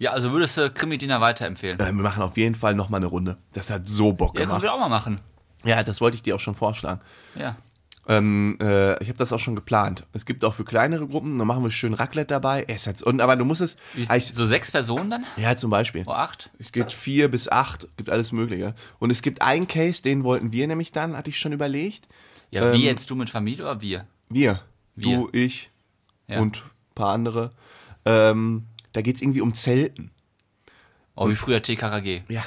Ja, 0.00 0.10
also 0.12 0.32
würdest 0.32 0.56
du 0.56 0.70
Krimi-Diener 0.70 1.20
weiterempfehlen? 1.20 1.78
Äh, 1.78 1.84
wir 1.86 1.92
machen 1.92 2.22
auf 2.22 2.36
jeden 2.36 2.54
Fall 2.56 2.74
nochmal 2.74 2.98
eine 3.00 3.06
Runde. 3.06 3.36
Das 3.52 3.70
hat 3.70 3.86
so 3.88 4.12
Bock 4.14 4.30
Ja, 4.34 4.40
können 4.40 4.48
gemacht. 4.48 4.62
wir 4.62 4.72
auch 4.72 4.80
mal 4.80 4.88
machen. 4.88 5.20
Ja, 5.62 5.82
das 5.82 6.00
wollte 6.00 6.14
ich 6.16 6.22
dir 6.22 6.34
auch 6.34 6.40
schon 6.40 6.54
vorschlagen. 6.54 7.00
Ja. 7.34 7.56
Ähm, 8.08 8.56
äh, 8.62 8.94
ich 9.02 9.08
habe 9.08 9.18
das 9.18 9.30
auch 9.32 9.38
schon 9.38 9.54
geplant. 9.54 10.06
Es 10.14 10.24
gibt 10.24 10.42
auch 10.44 10.54
für 10.54 10.64
kleinere 10.64 11.06
Gruppen, 11.06 11.38
da 11.38 11.44
machen 11.44 11.62
wir 11.62 11.70
schön 11.70 11.92
Raclette 11.92 12.28
dabei. 12.28 12.64
Es 12.66 12.86
hat, 12.86 13.02
und, 13.02 13.20
aber 13.20 13.36
du 13.36 13.44
musst 13.44 13.60
es. 13.60 13.76
Wie, 13.92 14.08
ich, 14.16 14.26
so 14.28 14.46
sechs 14.46 14.70
Personen 14.70 15.10
dann? 15.10 15.24
ja, 15.36 15.54
zum 15.54 15.70
Beispiel. 15.70 16.02
Oh, 16.06 16.12
acht? 16.12 16.48
Es 16.58 16.72
gibt 16.72 16.92
vier 16.94 17.30
bis 17.30 17.48
acht, 17.48 17.86
gibt 17.98 18.08
alles 18.08 18.32
Mögliche. 18.32 18.74
Und 18.98 19.10
es 19.10 19.20
gibt 19.20 19.42
einen 19.42 19.68
Case, 19.68 20.02
den 20.02 20.24
wollten 20.24 20.50
wir 20.50 20.66
nämlich 20.66 20.92
dann, 20.92 21.14
hatte 21.14 21.28
ich 21.28 21.38
schon 21.38 21.52
überlegt. 21.52 22.08
Ja, 22.50 22.68
Ähm, 22.68 22.72
wie 22.72 22.84
jetzt 22.86 23.10
du 23.10 23.14
mit 23.16 23.28
Familie 23.28 23.64
oder 23.64 23.80
wir? 23.82 24.06
Wir. 24.30 24.60
Wir. 24.96 25.18
Du, 25.18 25.28
ich 25.32 25.70
Ja. 26.26 26.40
und 26.40 26.56
ein 26.56 26.94
paar 26.94 27.12
andere. 27.12 27.50
Ähm, 28.06 28.64
da 28.92 29.02
geht 29.02 29.16
es 29.16 29.22
irgendwie 29.22 29.40
um 29.40 29.54
Zelten. 29.54 30.10
Oh, 31.16 31.28
wie 31.28 31.34
früher 31.36 31.60
TKKG. 31.62 32.22
Ja. 32.28 32.42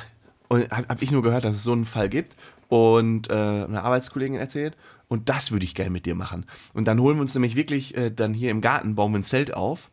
Und 0.50 0.70
habe 0.72 0.88
hab 0.88 1.02
ich 1.02 1.12
nur 1.12 1.22
gehört, 1.22 1.44
dass 1.46 1.56
es 1.56 1.64
so 1.64 1.72
einen 1.74 1.86
Fall 1.86 2.10
gibt 2.10 2.36
und 2.70 3.30
äh, 3.30 3.34
eine 3.34 3.84
Arbeitskollegin 3.84 4.36
erzählt. 4.38 4.76
Und 5.08 5.30
das 5.30 5.52
würde 5.52 5.66
ich 5.66 5.76
gerne 5.76 5.92
mit 5.92 6.06
dir 6.06 6.16
machen. 6.16 6.46
Und 6.74 6.88
dann 6.88 7.00
holen 7.00 7.18
wir 7.18 7.22
uns 7.22 7.34
nämlich 7.36 7.56
wirklich 7.56 7.96
äh, 7.96 8.10
dann 8.10 8.34
hier 8.34 8.50
im 8.52 8.62
Garten, 8.62 8.96
bauen 8.96 9.12
wir 9.12 9.20
ein 9.20 9.24
Zelt 9.24 9.54
auf, 9.54 9.90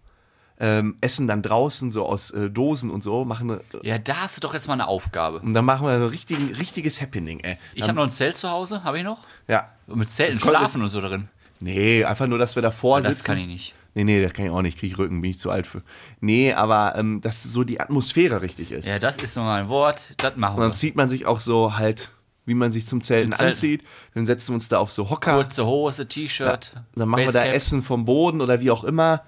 ähm, 0.58 0.96
essen 1.00 1.26
dann 1.26 1.42
draußen 1.42 1.90
so 1.90 2.06
aus 2.06 2.30
äh, 2.30 2.48
Dosen 2.50 2.90
und 2.90 3.02
so, 3.02 3.24
machen 3.24 3.50
eine, 3.50 3.60
Ja, 3.82 3.98
da 3.98 4.16
hast 4.22 4.36
du 4.36 4.40
doch 4.40 4.54
jetzt 4.54 4.66
mal 4.66 4.74
eine 4.74 4.88
Aufgabe. 4.88 5.40
und 5.40 5.52
dann 5.54 5.64
machen 5.64 5.86
wir 5.86 5.98
so 5.98 6.04
ein 6.04 6.10
richtigen, 6.10 6.54
richtiges 6.54 7.00
Happening, 7.00 7.40
ey. 7.40 7.56
Ich 7.74 7.82
habe 7.82 7.94
noch 7.94 8.04
ein 8.04 8.10
Zelt 8.10 8.36
zu 8.36 8.48
Hause, 8.50 8.82
habe 8.84 8.98
ich 8.98 9.04
noch? 9.04 9.26
Ja. 9.48 9.70
Und 9.86 9.98
mit 9.98 10.10
Zelten 10.10 10.34
Das 10.34 10.42
kommt- 10.42 10.56
schlafen 10.56 10.82
und 10.82 10.88
so 10.88 11.00
drin. 11.00 11.28
Nee, 11.60 12.04
einfach 12.04 12.26
nur, 12.26 12.38
dass 12.38 12.54
wir 12.56 12.62
davor 12.62 13.00
Das 13.02 13.16
sitzen. 13.18 13.26
kann 13.26 13.38
ich 13.38 13.46
nicht. 13.46 13.74
Nee, 14.04 14.18
nee, 14.18 14.22
das 14.22 14.32
kann 14.32 14.46
ich 14.46 14.50
auch 14.50 14.62
nicht, 14.62 14.78
krieg 14.78 14.92
ich 14.92 14.98
Rücken, 14.98 15.20
bin 15.20 15.30
ich 15.30 15.38
zu 15.38 15.50
alt 15.50 15.66
für. 15.66 15.82
Nee, 16.20 16.52
aber 16.54 16.94
ähm, 16.96 17.20
dass 17.20 17.42
so 17.42 17.64
die 17.64 17.80
Atmosphäre 17.80 18.40
richtig 18.40 18.72
ist. 18.72 18.88
Ja, 18.88 18.98
das 18.98 19.16
ist 19.18 19.36
nochmal 19.36 19.60
ein 19.60 19.68
Wort, 19.68 20.14
das 20.16 20.36
machen 20.36 20.54
Und 20.54 20.60
dann 20.62 20.70
wir. 20.70 20.74
zieht 20.76 20.96
man 20.96 21.08
sich 21.10 21.26
auch 21.26 21.38
so 21.38 21.76
halt, 21.76 22.10
wie 22.46 22.54
man 22.54 22.72
sich 22.72 22.86
zum 22.86 23.02
Zelten 23.02 23.32
Zelten. 23.32 23.52
anzieht. 23.52 23.84
Dann 24.14 24.24
setzen 24.24 24.48
wir 24.48 24.54
uns 24.54 24.68
da 24.68 24.78
auf 24.78 24.90
so 24.90 25.10
Hocker. 25.10 25.34
Kurze 25.34 25.66
Hose, 25.66 26.08
T-Shirt, 26.08 26.72
Dann 26.94 27.08
machen 27.08 27.20
wir 27.20 27.26
da 27.26 27.40
Basecap, 27.40 27.54
Essen 27.54 27.82
vom 27.82 28.04
Boden 28.06 28.40
oder 28.40 28.60
wie 28.60 28.70
auch 28.70 28.84
immer. 28.84 29.22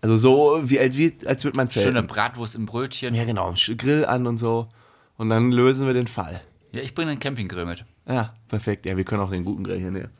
Also 0.00 0.16
so, 0.16 0.60
wie, 0.62 0.78
als, 0.78 0.96
wie, 0.98 1.16
als 1.24 1.42
würde 1.44 1.56
man 1.56 1.68
zelten. 1.68 1.88
schöne 1.88 2.02
Bratwurst 2.02 2.54
im 2.54 2.66
Brötchen. 2.66 3.14
ja, 3.14 3.24
genau, 3.24 3.54
Grill 3.78 4.04
an 4.04 4.26
und 4.26 4.36
so. 4.36 4.68
Und 5.16 5.30
dann 5.30 5.50
lösen 5.50 5.86
wir 5.86 5.94
den 5.94 6.06
Fall. 6.06 6.40
Ja, 6.72 6.82
ich 6.82 6.94
bringe 6.94 7.10
einen 7.12 7.20
Campinggrill 7.20 7.64
mit. 7.64 7.84
Ja, 8.06 8.34
perfekt. 8.46 8.86
Ja, 8.86 8.96
wir 8.96 9.04
können 9.04 9.22
auch 9.22 9.30
den 9.30 9.44
guten 9.44 9.64
Grill 9.64 9.78
hier 9.78 9.90
nehmen. 9.90 10.10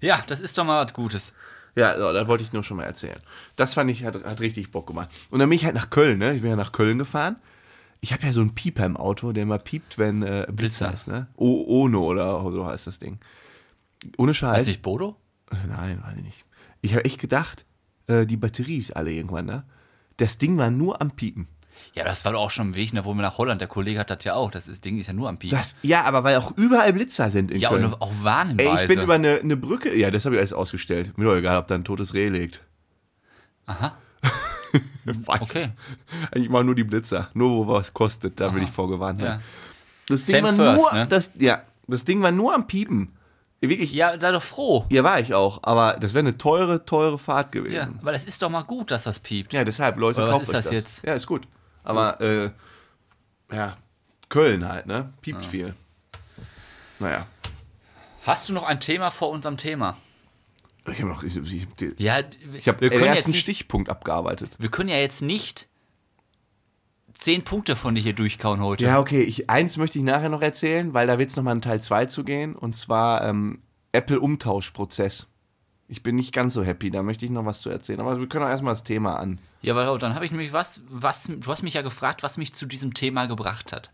Ja, 0.00 0.22
das 0.26 0.40
ist 0.40 0.56
doch 0.56 0.64
mal 0.64 0.84
was 0.84 0.94
Gutes. 0.94 1.34
Ja, 1.76 1.96
so, 1.98 2.12
das 2.12 2.26
wollte 2.26 2.42
ich 2.42 2.52
nur 2.52 2.64
schon 2.64 2.78
mal 2.78 2.84
erzählen. 2.84 3.20
Das 3.56 3.74
fand 3.74 3.90
ich, 3.90 4.04
hat, 4.04 4.24
hat 4.24 4.40
richtig 4.40 4.72
Bock 4.72 4.86
gemacht. 4.86 5.10
Und 5.30 5.38
dann 5.38 5.48
bin 5.48 5.56
ich 5.56 5.64
halt 5.64 5.74
nach 5.74 5.90
Köln, 5.90 6.18
ne? 6.18 6.34
Ich 6.34 6.40
bin 6.40 6.50
ja 6.50 6.56
nach 6.56 6.72
Köln 6.72 6.98
gefahren. 6.98 7.36
Ich 8.00 8.12
habe 8.12 8.22
ja 8.24 8.32
so 8.32 8.40
einen 8.40 8.54
Pieper 8.54 8.84
im 8.86 8.96
Auto, 8.96 9.32
der 9.32 9.42
immer 9.42 9.58
piept, 9.58 9.98
wenn 9.98 10.22
äh, 10.22 10.46
Blitzer 10.48 10.52
Blitzer. 10.88 10.94
ist, 10.94 11.06
ne? 11.08 11.26
O 11.36 11.82
Ono 11.82 12.04
oder 12.04 12.40
so 12.50 12.66
heißt 12.66 12.86
das 12.86 12.98
Ding. 12.98 13.18
Ohne 14.16 14.34
Scheiß. 14.34 14.62
Ist 14.62 14.68
nicht 14.68 14.82
Bodo? 14.82 15.16
Äh, 15.50 15.56
Nein, 15.68 16.02
weiß 16.02 16.16
ich 16.16 16.22
nicht. 16.24 16.44
Ich 16.80 16.92
habe 16.92 17.04
echt 17.04 17.20
gedacht, 17.20 17.64
äh, 18.06 18.26
die 18.26 18.36
Batterie 18.36 18.78
ist 18.78 18.96
alle 18.96 19.12
irgendwann, 19.12 19.46
ne? 19.46 19.64
Das 20.16 20.38
Ding 20.38 20.56
war 20.56 20.70
nur 20.70 21.00
am 21.02 21.10
Piepen. 21.10 21.46
Ja, 21.94 22.04
das 22.04 22.24
war 22.24 22.32
doch 22.32 22.40
auch 22.40 22.50
schon 22.50 22.68
im 22.68 22.74
Weg, 22.74 22.92
ne, 22.92 23.04
wo 23.04 23.14
wir 23.14 23.22
nach 23.22 23.38
Holland, 23.38 23.60
der 23.60 23.68
Kollege 23.68 23.98
hat 24.00 24.10
das 24.10 24.22
ja 24.24 24.34
auch. 24.34 24.50
Das 24.50 24.68
ist, 24.68 24.84
Ding 24.84 24.98
ist 24.98 25.06
ja 25.06 25.12
nur 25.12 25.28
am 25.28 25.38
Piepen. 25.38 25.56
Das, 25.56 25.76
ja, 25.82 26.04
aber 26.04 26.24
weil 26.24 26.36
auch 26.36 26.52
überall 26.56 26.92
Blitzer 26.92 27.30
sind 27.30 27.50
in 27.50 27.58
ja, 27.60 27.68
Köln. 27.70 27.84
und 27.86 28.00
auch 28.02 28.10
Ey, 28.10 28.24
Warnhinweise. 28.24 28.82
ich 28.82 28.88
bin 28.88 29.00
über 29.02 29.14
eine, 29.14 29.38
eine 29.40 29.56
Brücke. 29.56 29.96
Ja, 29.96 30.10
das 30.10 30.24
habe 30.24 30.34
ich 30.34 30.40
alles 30.40 30.52
ausgestellt. 30.52 31.16
Mir 31.16 31.24
doch 31.24 31.36
egal, 31.36 31.58
ob 31.58 31.66
da 31.66 31.74
ein 31.74 31.84
totes 31.84 32.14
Reh 32.14 32.28
liegt. 32.28 32.62
Aha. 33.66 33.96
Okay. 35.40 35.70
Ich 36.34 36.48
mache 36.48 36.64
nur 36.64 36.74
die 36.74 36.84
Blitzer. 36.84 37.28
Nur 37.34 37.66
wo 37.66 37.72
was 37.72 37.94
kostet, 37.94 38.40
da 38.40 38.52
will 38.54 38.62
ich 38.62 38.70
vorgewarnt 38.70 39.20
Ja. 39.20 39.26
werden. 39.26 39.42
Das 40.08 40.26
Ding 40.26 40.42
war 40.42 40.52
first, 40.52 40.92
nur, 40.92 40.92
ne? 40.92 41.06
das, 41.08 41.30
ja, 41.38 41.62
das 41.86 42.04
Ding 42.04 42.22
war 42.22 42.30
nur 42.32 42.54
am 42.54 42.66
Piepen. 42.66 43.12
Wirklich, 43.60 43.92
ja, 43.92 44.12
Ja, 44.12 44.20
sei 44.20 44.32
doch 44.32 44.42
froh. 44.42 44.84
war 44.90 45.18
ich 45.20 45.32
auch. 45.34 45.60
Aber 45.62 45.94
das 45.98 46.12
wäre 46.14 46.20
eine 46.26 46.36
teure, 46.38 46.84
teure 46.84 47.18
Fahrt 47.18 47.54
Ja, 47.54 47.62
gewesen. 47.62 47.98
weil 48.02 48.14
es 48.14 48.24
ist 48.24 48.42
doch 48.42 48.50
mal 48.50 48.62
gut, 48.62 48.90
dass 48.90 49.04
das 49.04 49.18
piept. 49.18 49.52
Ja, 49.52 49.64
deshalb, 49.64 49.96
Leute, 49.96 50.22
was 50.22 50.30
kauft 50.30 50.42
ist 50.42 50.48
euch 50.50 50.54
das 50.56 50.64
das 50.66 50.72
jetzt? 50.74 51.04
Ja, 51.06 51.14
ist 51.14 51.26
gut. 51.26 51.48
Aber, 51.86 52.20
äh, 52.20 52.50
ja, 53.52 53.76
Köln 54.28 54.68
halt, 54.68 54.86
ne? 54.86 55.12
Piept 55.22 55.44
viel. 55.44 55.74
Naja. 56.98 57.26
Hast 58.24 58.48
du 58.48 58.52
noch 58.52 58.64
ein 58.64 58.80
Thema 58.80 59.10
vor 59.10 59.30
unserem 59.30 59.56
Thema? 59.56 59.96
Ich 60.90 61.00
habe 61.00 61.10
noch, 61.10 61.22
ich, 61.22 61.36
ich, 61.36 61.66
Ja, 61.98 62.20
ich 62.52 62.68
habe 62.68 62.88
den 62.88 63.02
ersten 63.02 63.30
nicht, 63.30 63.40
Stichpunkt 63.40 63.88
abgearbeitet. 63.88 64.56
wir 64.58 64.68
können 64.70 64.88
ja 64.88 64.96
jetzt 64.96 65.22
nicht 65.22 65.68
zehn 67.12 67.44
Punkte 67.44 67.76
von 67.76 67.94
dir 67.94 68.00
hier 68.00 68.12
durchkauen 68.12 68.60
heute. 68.60 68.84
Ja, 68.84 69.00
okay, 69.00 69.22
ich, 69.22 69.48
eins 69.50 69.76
möchte 69.76 69.98
ich 69.98 70.04
nachher 70.04 70.28
noch 70.28 70.42
erzählen, 70.42 70.92
weil 70.94 71.06
da 71.06 71.18
wird 71.18 71.30
es 71.30 71.36
nochmal 71.36 71.54
in 71.54 71.62
Teil 71.62 71.80
2 71.80 72.06
zu 72.06 72.24
gehen. 72.24 72.54
Und 72.54 72.74
zwar 72.76 73.24
ähm, 73.24 73.62
Apple-Umtauschprozess. 73.92 75.28
Ich 75.88 76.02
bin 76.02 76.16
nicht 76.16 76.32
ganz 76.32 76.54
so 76.54 76.64
happy, 76.64 76.90
da 76.90 77.02
möchte 77.02 77.24
ich 77.24 77.30
noch 77.30 77.44
was 77.44 77.60
zu 77.60 77.70
erzählen. 77.70 78.00
Aber 78.00 78.18
wir 78.18 78.28
können 78.28 78.44
auch 78.44 78.50
erstmal 78.50 78.74
das 78.74 78.84
Thema 78.84 79.18
an. 79.18 79.38
Ja, 79.62 79.74
weil 79.74 79.98
dann 79.98 80.14
habe 80.14 80.24
ich 80.24 80.30
nämlich 80.30 80.52
was, 80.52 80.80
was, 80.88 81.24
du 81.28 81.50
hast 81.50 81.62
mich 81.62 81.74
ja 81.74 81.82
gefragt, 81.82 82.22
was 82.22 82.36
mich 82.36 82.54
zu 82.54 82.66
diesem 82.66 82.94
Thema 82.94 83.26
gebracht 83.26 83.72
hat. 83.72 83.90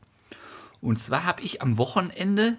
Und 0.81 0.99
zwar 0.99 1.25
habe 1.25 1.43
ich 1.43 1.63
am 1.63 1.79
Wochenende 1.79 2.57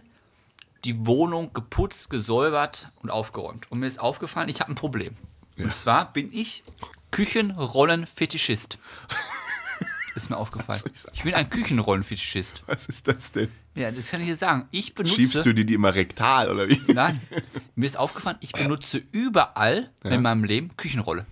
die 0.85 1.05
Wohnung 1.05 1.53
geputzt, 1.53 2.09
gesäubert 2.09 2.89
und 3.01 3.09
aufgeräumt. 3.09 3.71
Und 3.71 3.79
mir 3.79 3.87
ist 3.87 3.99
aufgefallen, 3.99 4.49
ich 4.49 4.61
habe 4.61 4.71
ein 4.71 4.75
Problem. 4.75 5.15
Und 5.57 5.73
zwar 5.73 6.11
bin 6.11 6.31
ich 6.33 6.63
Küchenrollen-Fetischist. 7.11 8.79
ist 10.15 10.29
mir 10.29 10.37
aufgefallen. 10.37 10.81
Ich 11.13 11.23
bin 11.23 11.33
ein 11.33 11.49
Küchenrollen-Fetischist. 11.49 12.63
Was 12.65 12.87
ist 12.87 13.07
das 13.07 13.31
denn? 13.31 13.49
Ja, 13.75 13.91
das 13.91 14.09
kann 14.09 14.21
ich 14.21 14.27
dir 14.27 14.35
sagen. 14.35 14.67
Ich 14.71 14.95
benutze. 14.95 15.15
Schiebst 15.15 15.45
du 15.45 15.53
dir 15.53 15.65
die 15.65 15.73
immer 15.73 15.95
rektal 15.95 16.49
oder 16.49 16.69
wie? 16.69 16.79
Nein, 16.93 17.21
mir 17.75 17.85
ist 17.85 17.97
aufgefallen, 17.97 18.37
ich 18.39 18.51
benutze 18.51 19.01
überall 19.11 19.91
in 20.03 20.21
meinem 20.21 20.43
Leben 20.43 20.75
Küchenrolle. 20.77 21.25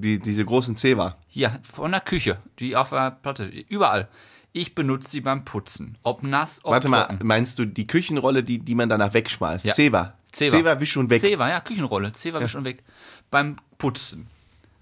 Die, 0.00 0.18
diese 0.18 0.44
großen 0.44 0.76
Zewa. 0.76 1.16
Hier, 1.28 1.60
von 1.74 1.92
der 1.92 2.00
Küche, 2.00 2.38
die 2.58 2.74
auf 2.76 2.90
der 2.90 3.10
Platte, 3.10 3.44
überall. 3.68 4.08
Ich 4.52 4.74
benutze 4.74 5.10
sie 5.10 5.20
beim 5.20 5.44
Putzen. 5.44 5.96
Ob 6.02 6.22
nass, 6.22 6.60
ob 6.64 6.72
Warte 6.72 6.88
mal, 6.88 7.04
trocken. 7.04 7.26
meinst 7.26 7.58
du 7.58 7.66
die 7.66 7.86
Küchenrolle, 7.86 8.42
die, 8.42 8.58
die 8.58 8.74
man 8.74 8.88
danach 8.88 9.14
wegschmeißt? 9.14 9.64
Ja. 9.64 9.74
Zewa. 9.74 10.14
Zewa. 10.32 10.80
Wisch 10.80 10.92
schon 10.92 11.08
weg. 11.10 11.20
Zewa, 11.20 11.48
ja, 11.48 11.60
Küchenrolle. 11.60 12.12
Zewa 12.12 12.40
ja. 12.40 12.48
schon 12.48 12.64
weg. 12.64 12.82
Beim 13.30 13.56
Putzen. 13.78 14.26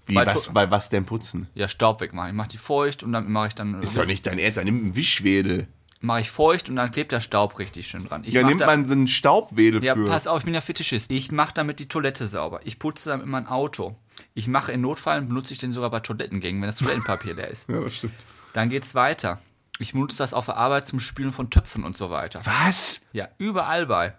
Wie, 0.07 0.15
Bei 0.15 0.25
was, 0.25 0.51
bei 0.51 0.71
was 0.71 0.89
denn 0.89 1.05
putzen? 1.05 1.47
Ja, 1.53 1.67
Staub 1.67 2.01
wegmachen. 2.01 2.29
Ich 2.29 2.35
mache 2.35 2.49
die 2.49 2.57
feucht 2.57 3.03
und 3.03 3.11
dann 3.11 3.31
mache 3.31 3.49
ich 3.49 3.55
dann 3.55 3.79
Ist 3.79 3.95
doch 3.95 4.07
nicht 4.07 4.25
dein 4.25 4.39
Ernst, 4.39 4.57
dann 4.57 4.65
nimm 4.65 4.77
einen 4.77 4.95
Wischwedel. 4.95 5.67
Mache 6.01 6.21
ich 6.21 6.31
feucht 6.31 6.69
und 6.69 6.75
dann 6.77 6.91
klebt 6.91 7.11
der 7.11 7.19
Staub 7.21 7.59
richtig 7.59 7.87
schön 7.87 8.05
dran. 8.05 8.23
Ich 8.23 8.33
Ja, 8.33 8.43
nimmt 8.43 8.61
da, 8.61 8.65
man 8.65 8.85
so 8.85 8.93
einen 8.93 9.07
Staubwedel 9.07 9.83
Ja, 9.83 9.95
für. 9.95 10.05
pass 10.07 10.27
auf, 10.27 10.39
ich 10.39 10.45
bin 10.45 10.53
ja 10.53 10.61
Fetischist. 10.61 11.11
Ich 11.11 11.31
mache 11.31 11.53
damit 11.53 11.79
die 11.79 11.87
Toilette 11.87 12.25
sauber. 12.27 12.61
Ich 12.63 12.79
putze 12.79 13.09
damit 13.09 13.25
mein 13.27 13.47
Auto. 13.47 13.95
Ich 14.33 14.47
mache 14.47 14.71
in 14.71 14.81
Notfällen, 14.81 15.27
benutze 15.27 15.53
ich 15.53 15.59
den 15.59 15.71
sogar 15.71 15.89
bei 15.89 15.99
Toilettengängen, 15.99 16.61
wenn 16.61 16.67
das 16.69 16.77
Toilettenpapier 16.77 17.33
leer 17.35 17.49
ist. 17.49 17.67
Ja, 17.69 17.79
das 17.81 17.95
stimmt. 17.95 18.13
Dann 18.53 18.69
geht's 18.69 18.95
weiter. 18.95 19.41
Ich 19.79 19.93
benutze 19.93 20.17
das 20.17 20.33
auf 20.33 20.45
der 20.45 20.57
Arbeit 20.57 20.87
zum 20.87 20.99
Spülen 20.99 21.31
von 21.31 21.49
Töpfen 21.49 21.83
und 21.83 21.95
so 21.95 22.09
weiter. 22.09 22.41
Was? 22.45 23.01
Ja, 23.13 23.27
überall 23.37 23.85
bei. 23.85 24.13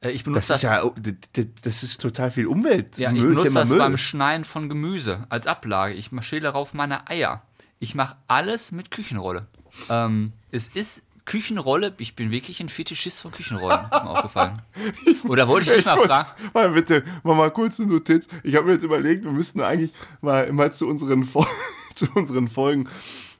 Äh, 0.00 0.10
Ich 0.10 0.24
benutze 0.24 0.40
Das 0.40 0.46
das, 0.48 0.56
ist 0.58 0.62
ja, 0.62 0.88
d- 0.90 1.16
d- 1.36 1.50
das 1.62 1.82
ist 1.82 2.00
total 2.00 2.30
viel 2.30 2.46
Umwelt. 2.46 2.96
ja, 2.98 3.10
ich 3.10 3.20
Müll 3.20 3.32
ist 3.32 3.36
benutze 3.36 3.48
immer 3.48 3.60
das 3.60 3.68
Müll. 3.70 3.78
beim 3.78 3.96
Schneiden 3.98 4.44
von 4.44 4.68
Gemüse 4.68 5.26
als 5.28 5.46
Ablage. 5.46 5.94
Ich 5.94 6.10
schäle 6.20 6.42
darauf 6.42 6.72
meine 6.74 7.08
Eier. 7.10 7.42
Ich 7.78 7.94
mache 7.94 8.16
alles 8.28 8.72
mit 8.72 8.90
Küchenrolle. 8.90 9.46
Ähm, 9.90 10.32
es 10.50 10.68
ist 10.68 11.02
Küchenrolle, 11.26 11.92
ich 11.98 12.16
bin 12.16 12.30
wirklich 12.30 12.60
ein 12.60 12.68
Fetischist 12.70 13.20
von 13.20 13.32
Küchenrollen, 13.32 13.80
ist 13.84 13.90
mir 13.92 14.10
aufgefallen. 14.10 14.62
Oder 15.28 15.46
wollte 15.48 15.68
ich 15.70 15.76
dich 15.76 15.84
mal 15.84 15.98
fragen? 15.98 16.28
mal 16.54 16.70
bitte, 16.70 17.04
mach 17.24 17.36
mal 17.36 17.50
kurz 17.50 17.78
eine 17.78 17.90
Notiz. 17.92 18.26
Ich 18.42 18.54
habe 18.54 18.66
mir 18.66 18.72
jetzt 18.72 18.84
überlegt, 18.84 19.24
wir 19.24 19.32
müssten 19.32 19.60
eigentlich 19.60 19.92
mal, 20.22 20.50
mal 20.52 20.72
zu, 20.72 20.86
unseren 20.88 21.28
zu 21.94 22.06
unseren 22.14 22.48
Folgen, 22.48 22.88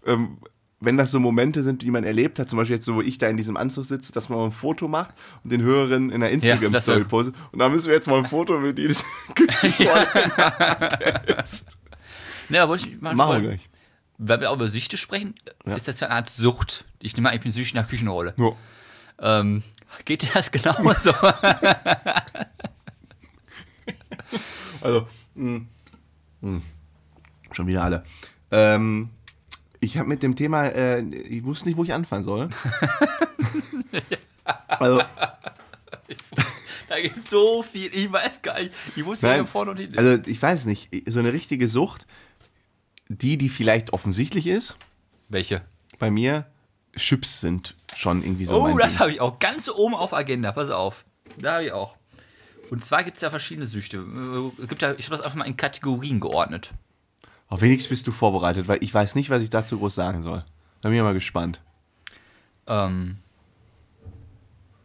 ähm, 0.05 0.39
wenn 0.79 0.99
das 0.99 1.11
so 1.11 1.19
Momente 1.21 1.63
sind, 1.63 1.81
die 1.83 1.91
man 1.91 2.05
erlebt 2.05 2.39
hat, 2.39 2.51
zum 2.51 2.59
Beispiel 2.59 2.77
jetzt 2.77 2.85
so, 2.85 2.97
wo 2.97 3.01
ich 3.01 3.17
da 3.17 3.29
in 3.29 3.39
diesem 3.39 3.57
Anzug 3.57 3.87
sitze, 3.87 4.13
dass 4.13 4.29
man 4.29 4.39
mal 4.39 4.45
ein 4.47 4.53
Foto 4.53 4.89
macht 4.89 5.15
und 5.43 5.51
den 5.51 5.63
Hörerinnen 5.63 6.11
in 6.11 6.21
der 6.21 6.31
Instagram-Story 6.31 6.99
wär- 6.99 7.05
postet. 7.09 7.35
Und 7.53 7.61
da 7.61 7.69
müssen 7.71 7.87
wir 7.87 7.95
jetzt 7.95 8.09
mal 8.09 8.19
ein 8.19 8.27
Foto 8.29 8.59
mit 8.61 8.77
dieses 8.77 9.03
Küchenrolle. 9.35 10.07
Ne, 12.49 12.59
da 12.59 12.69
wollte 12.69 12.89
ich 12.89 13.01
mal 13.01 13.15
Machen 13.15 13.43
wir 13.43 13.49
gleich. 13.49 13.69
Weil 14.19 14.41
wir 14.41 14.51
auch 14.51 14.57
über 14.57 14.69
Süchte 14.69 14.97
sprechen, 14.97 15.35
ist 15.65 15.89
das 15.89 16.01
ja 16.01 16.09
eine 16.09 16.17
Art 16.17 16.31
Sucht. 16.31 16.85
Ich 17.01 17.17
nehme 17.17 17.29
an, 17.29 17.37
ich 17.37 17.43
bin 17.43 17.53
süchtig 17.53 17.75
nach 17.75 17.89
Küchenrolle. 17.89 18.35
Nur. 18.37 18.57
Ähm, 19.19 19.63
geht 20.05 20.23
dir 20.23 20.31
das 20.33 20.51
genauso? 20.51 21.13
Also, 24.81 25.07
mh, 25.35 25.63
mh, 26.43 26.61
schon 27.53 27.67
wieder 27.67 27.83
alle. 27.83 28.05
Ähm, 28.51 29.11
ich 29.81 29.99
habe 29.99 30.09
mit 30.09 30.23
dem 30.23 30.37
Thema, 30.37 30.67
äh, 30.67 31.01
ich 31.03 31.45
wusste 31.45 31.67
nicht, 31.67 31.77
wo 31.77 31.85
ich 31.85 31.93
anfangen 31.93 32.25
soll. 32.25 32.49
also, 34.69 35.03
da 36.89 37.01
gibt 37.01 37.29
so 37.29 37.63
viel, 37.63 37.91
ich 37.93 38.13
weiß 38.13 38.43
gar 38.43 38.59
nicht. 38.61 38.73
Ich 38.95 39.05
wusste 39.05 39.27
Nein, 39.27 39.47
vorne 39.47 39.73
und 39.73 39.79
hinten. 39.79 39.99
also 39.99 40.23
ich 40.27 40.41
weiß 40.41 40.67
nicht, 40.67 40.91
so 41.07 41.19
eine 41.19 41.33
richtige 41.33 41.69
Sucht, 41.69 42.07
die, 43.09 43.39
die 43.39 43.49
vielleicht 43.49 43.93
offensichtlich 43.93 44.47
ist, 44.47 44.77
Welche? 45.29 45.63
bei 45.99 46.11
mir, 46.11 46.47
Chips 46.97 47.41
sind 47.41 47.75
schon 47.95 48.23
irgendwie 48.23 48.47
so 48.47 48.63
Oh, 48.63 48.79
das 48.79 48.99
habe 48.99 49.13
ich 49.13 49.21
auch 49.21 49.39
ganz 49.39 49.69
oben 49.69 49.95
auf 49.95 50.13
Agenda. 50.15 50.53
Pass 50.53 50.71
auf. 50.71 51.05
Da 51.39 51.55
habe 51.55 51.67
ich 51.67 51.73
auch. 51.73 51.97
Und 52.71 52.85
zwar 52.85 53.05
gibt 53.05 53.17
es 53.17 53.23
ja 53.23 53.31
verschiedene 53.31 53.67
Süchte. 53.67 54.05
Es 54.61 54.69
gibt 54.69 54.83
ja, 54.83 54.93
ich 54.95 55.07
habe 55.07 55.17
das 55.17 55.21
einfach 55.21 55.37
mal 55.37 55.45
in 55.45 55.57
Kategorien 55.57 56.21
geordnet. 56.21 56.71
Auf 57.49 57.61
wenigstens 57.61 57.91
bist 57.91 58.07
du 58.07 58.13
vorbereitet, 58.13 58.67
weil 58.67 58.83
ich 58.83 58.93
weiß 58.93 59.15
nicht, 59.15 59.31
was 59.31 59.43
ich 59.43 59.51
dazu 59.51 59.79
groß 59.79 59.95
sagen 59.95 60.23
soll. 60.23 60.45
Da 60.81 60.89
bin 60.89 60.99
ich 60.99 61.03
mal 61.03 61.15
gespannt. 61.15 61.61
Ähm, 62.67 63.19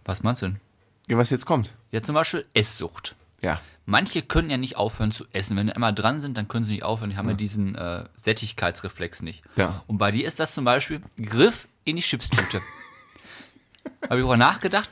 was 0.06 0.22
meinst 0.22 0.42
du 0.42 0.48
denn? 0.48 0.60
Ja, 1.08 1.18
was 1.18 1.32
jetzt 1.32 1.46
kommt. 1.46 1.74
Ja, 1.92 2.04
zum 2.04 2.14
Beispiel 2.14 2.46
Esssucht. 2.54 3.16
Ja. 3.42 3.60
Manche 3.86 4.22
können 4.22 4.50
ja 4.50 4.58
nicht 4.58 4.78
aufhören 4.78 5.12
zu 5.12 5.26
essen. 5.34 5.58
Wenn 5.58 5.68
die 5.68 5.74
einmal 5.74 5.94
dran 5.94 6.20
sind, 6.20 6.38
dann 6.38 6.48
können 6.48 6.64
sie 6.64 6.74
nicht 6.74 6.84
aufhören. 6.84 7.10
Die 7.10 7.18
haben 7.18 7.30
ja, 7.30 7.36
diesen 7.36 7.76
äh, 7.76 8.06
Sättigkeitsreflex 8.16 9.22
nicht. 9.22 9.44
Ja. 9.56 9.84
Und 9.88 9.98
bei 9.98 10.12
dir 10.12 10.26
ist 10.28 10.40
das 10.40 10.54
zum 10.54 10.66
Beispiel 10.66 11.02
Griff 11.22 11.68
in 11.84 11.96
die 11.96 12.02
Chipstüte. 12.02 12.62
Habe 14.04 14.16
ich 14.16 14.22
darüber 14.22 14.38
nachgedacht, 14.38 14.90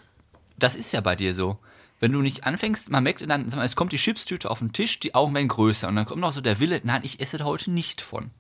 das 0.58 0.76
ist 0.76 0.92
ja 0.92 1.02
bei 1.02 1.16
dir 1.16 1.34
so. 1.34 1.60
Wenn 2.00 2.12
du 2.14 2.22
nicht 2.22 2.46
anfängst, 2.46 2.90
man 2.90 3.04
merkt 3.04 3.28
dann, 3.30 3.46
es 3.48 3.76
kommt 3.76 3.92
die 3.92 3.98
Chipstüte 3.98 4.50
auf 4.50 4.60
den 4.60 4.72
Tisch, 4.72 5.00
die 5.00 5.16
Augen 5.16 5.34
werden 5.34 5.50
größer 5.50 5.88
und 5.88 5.96
dann 5.96 6.06
kommt 6.06 6.22
noch 6.22 6.32
so 6.32 6.42
der 6.42 6.60
Wille, 6.60 6.80
nein, 6.84 7.02
ich 7.04 7.20
esse 7.20 7.38
da 7.38 7.44
heute 7.46 7.72
nicht 7.72 8.02
von. 8.02 8.32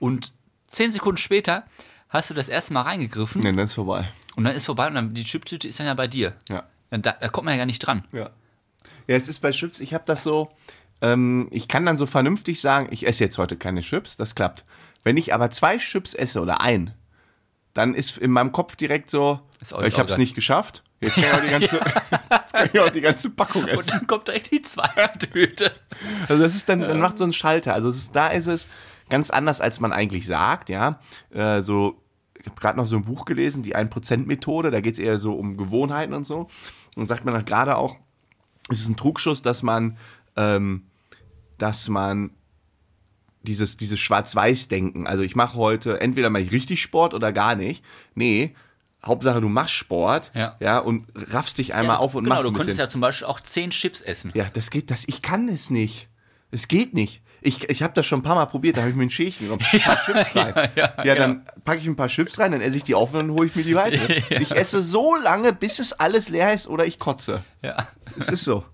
Und 0.00 0.32
zehn 0.66 0.90
Sekunden 0.90 1.18
später 1.18 1.64
hast 2.08 2.30
du 2.30 2.34
das 2.34 2.48
erste 2.48 2.72
Mal 2.72 2.82
reingegriffen 2.82 3.40
Nee, 3.40 3.52
dann 3.52 3.64
ist 3.64 3.74
vorbei. 3.74 4.10
und 4.36 4.44
dann 4.44 4.54
ist 4.54 4.66
vorbei 4.66 4.88
und 4.88 4.94
dann 4.94 5.14
die 5.14 5.24
Chipstüte 5.24 5.68
ist 5.68 5.78
dann 5.78 5.86
ja 5.86 5.94
bei 5.94 6.08
dir. 6.08 6.34
Ja. 6.48 6.64
Dann, 6.90 7.02
da, 7.02 7.12
da 7.12 7.28
kommt 7.28 7.44
man 7.44 7.54
ja 7.54 7.58
gar 7.58 7.66
nicht 7.66 7.80
dran. 7.80 8.04
Ja. 8.12 8.30
Ja, 9.06 9.16
es 9.16 9.28
ist 9.28 9.40
bei 9.40 9.50
Chips, 9.50 9.80
ich 9.80 9.94
habe 9.94 10.04
das 10.06 10.22
so, 10.22 10.48
ähm, 11.02 11.48
ich 11.50 11.68
kann 11.68 11.84
dann 11.86 11.96
so 11.96 12.06
vernünftig 12.06 12.60
sagen, 12.60 12.88
ich 12.90 13.06
esse 13.06 13.24
jetzt 13.24 13.38
heute 13.38 13.56
keine 13.56 13.80
Chips, 13.82 14.16
das 14.16 14.34
klappt. 14.34 14.64
Wenn 15.02 15.16
ich 15.16 15.34
aber 15.34 15.50
zwei 15.50 15.76
Chips 15.76 16.14
esse 16.14 16.40
oder 16.40 16.60
ein, 16.60 16.94
dann 17.74 17.94
ist 17.94 18.18
in 18.18 18.30
meinem 18.30 18.52
Kopf 18.52 18.76
direkt 18.76 19.10
so, 19.10 19.40
ich 19.84 19.98
habe 19.98 20.10
es 20.10 20.16
nicht 20.16 20.34
geschafft. 20.34 20.82
Jetzt 21.00 21.14
kann 21.14 21.24
ich 21.24 21.32
auch 21.32 21.40
die 21.40 21.50
ganze, 21.50 21.78
kann 22.52 22.70
ich 22.72 22.80
auch 22.80 22.90
die 22.90 23.00
ganze 23.00 23.30
Packung 23.30 23.64
Und 23.64 23.68
essen. 23.70 23.90
dann 23.90 24.06
kommt 24.06 24.28
direkt 24.28 24.50
die 24.50 24.62
zweite 24.62 25.30
Tüte. 25.30 25.72
Also 26.28 26.42
das 26.42 26.54
ist 26.54 26.68
dann, 26.68 26.80
dann 26.80 27.00
macht 27.00 27.18
so 27.18 27.24
ein 27.24 27.32
Schalter. 27.32 27.74
Also 27.74 27.90
ist, 27.90 28.14
da 28.14 28.28
ist 28.28 28.46
es 28.46 28.68
ganz 29.10 29.30
anders, 29.30 29.60
als 29.60 29.80
man 29.80 29.92
eigentlich 29.92 30.26
sagt, 30.26 30.70
ja. 30.70 31.00
Äh, 31.30 31.60
so, 31.62 32.00
ich 32.38 32.46
habe 32.46 32.60
gerade 32.60 32.78
noch 32.78 32.86
so 32.86 32.96
ein 32.96 33.04
Buch 33.04 33.24
gelesen, 33.24 33.62
die 33.62 33.76
1%-Methode, 33.76 34.70
da 34.70 34.80
geht 34.80 34.94
es 34.94 34.98
eher 34.98 35.18
so 35.18 35.34
um 35.34 35.56
Gewohnheiten 35.56 36.14
und 36.14 36.24
so. 36.24 36.48
Und 36.96 37.08
sagt 37.08 37.24
man 37.24 37.44
gerade 37.44 37.76
auch, 37.76 37.96
es 38.70 38.80
ist 38.80 38.88
ein 38.88 38.96
Trugschuss, 38.96 39.42
dass 39.42 39.62
man, 39.62 39.96
ähm, 40.36 40.84
dass 41.58 41.88
man 41.88 42.30
dieses, 43.42 43.76
dieses 43.76 44.00
Schwarz-Weiß-Denken, 44.00 45.06
also 45.06 45.22
ich 45.22 45.36
mache 45.36 45.56
heute, 45.56 46.00
entweder 46.00 46.30
mache 46.30 46.42
ich 46.42 46.52
richtig 46.52 46.80
Sport 46.80 47.12
oder 47.14 47.32
gar 47.32 47.54
nicht. 47.54 47.84
Nee, 48.14 48.54
Hauptsache 49.04 49.42
du 49.42 49.50
machst 49.50 49.74
Sport, 49.74 50.30
Ja. 50.34 50.56
ja, 50.60 50.78
und 50.78 51.06
raffst 51.14 51.58
dich 51.58 51.74
einmal 51.74 51.98
auf 51.98 52.14
und 52.14 52.24
genau, 52.24 52.36
machst 52.36 52.46
du 52.46 52.50
ein 52.50 52.54
könntest 52.54 52.68
bisschen. 52.76 52.84
ja 52.86 52.88
zum 52.88 53.00
Beispiel 53.02 53.26
auch 53.26 53.40
zehn 53.40 53.70
Chips 53.70 54.00
essen. 54.00 54.32
Ja, 54.34 54.46
das 54.50 54.70
geht, 54.70 54.90
das, 54.90 55.06
ich 55.06 55.20
kann 55.20 55.48
es 55.48 55.68
nicht. 55.68 56.08
Es 56.50 56.68
geht 56.68 56.94
nicht. 56.94 57.20
Ich, 57.46 57.68
ich 57.68 57.82
habe 57.82 57.92
das 57.92 58.06
schon 58.06 58.20
ein 58.20 58.22
paar 58.22 58.36
Mal 58.36 58.46
probiert, 58.46 58.78
da 58.78 58.80
habe 58.80 58.90
ich 58.90 58.96
mir 58.96 59.02
ein 59.02 59.10
Schälchen 59.10 59.46
genommen, 59.46 59.62
ein 59.70 59.80
paar 59.80 59.96
Chips 60.04 60.34
rein. 60.34 60.70
Ja, 60.76 60.94
ja, 61.04 61.14
dann 61.14 61.44
packe 61.62 61.78
ich 61.78 61.86
ein 61.86 61.94
paar 61.94 62.08
Chips 62.08 62.38
rein, 62.38 62.52
dann 62.52 62.62
esse 62.62 62.78
ich 62.78 62.84
die 62.84 62.94
auf 62.94 63.12
und 63.12 63.18
dann 63.18 63.30
hole 63.32 63.46
ich 63.46 63.54
mir 63.54 63.64
die 63.64 63.74
weiter. 63.74 64.00
Ich 64.40 64.50
esse 64.50 64.82
so 64.82 65.14
lange, 65.14 65.52
bis 65.52 65.78
es 65.78 65.92
alles 65.92 66.30
leer 66.30 66.54
ist 66.54 66.66
oder 66.66 66.86
ich 66.86 66.98
kotze. 66.98 67.44
Ja. 67.60 67.88
Es 68.18 68.30
ist 68.30 68.44
so. 68.44 68.64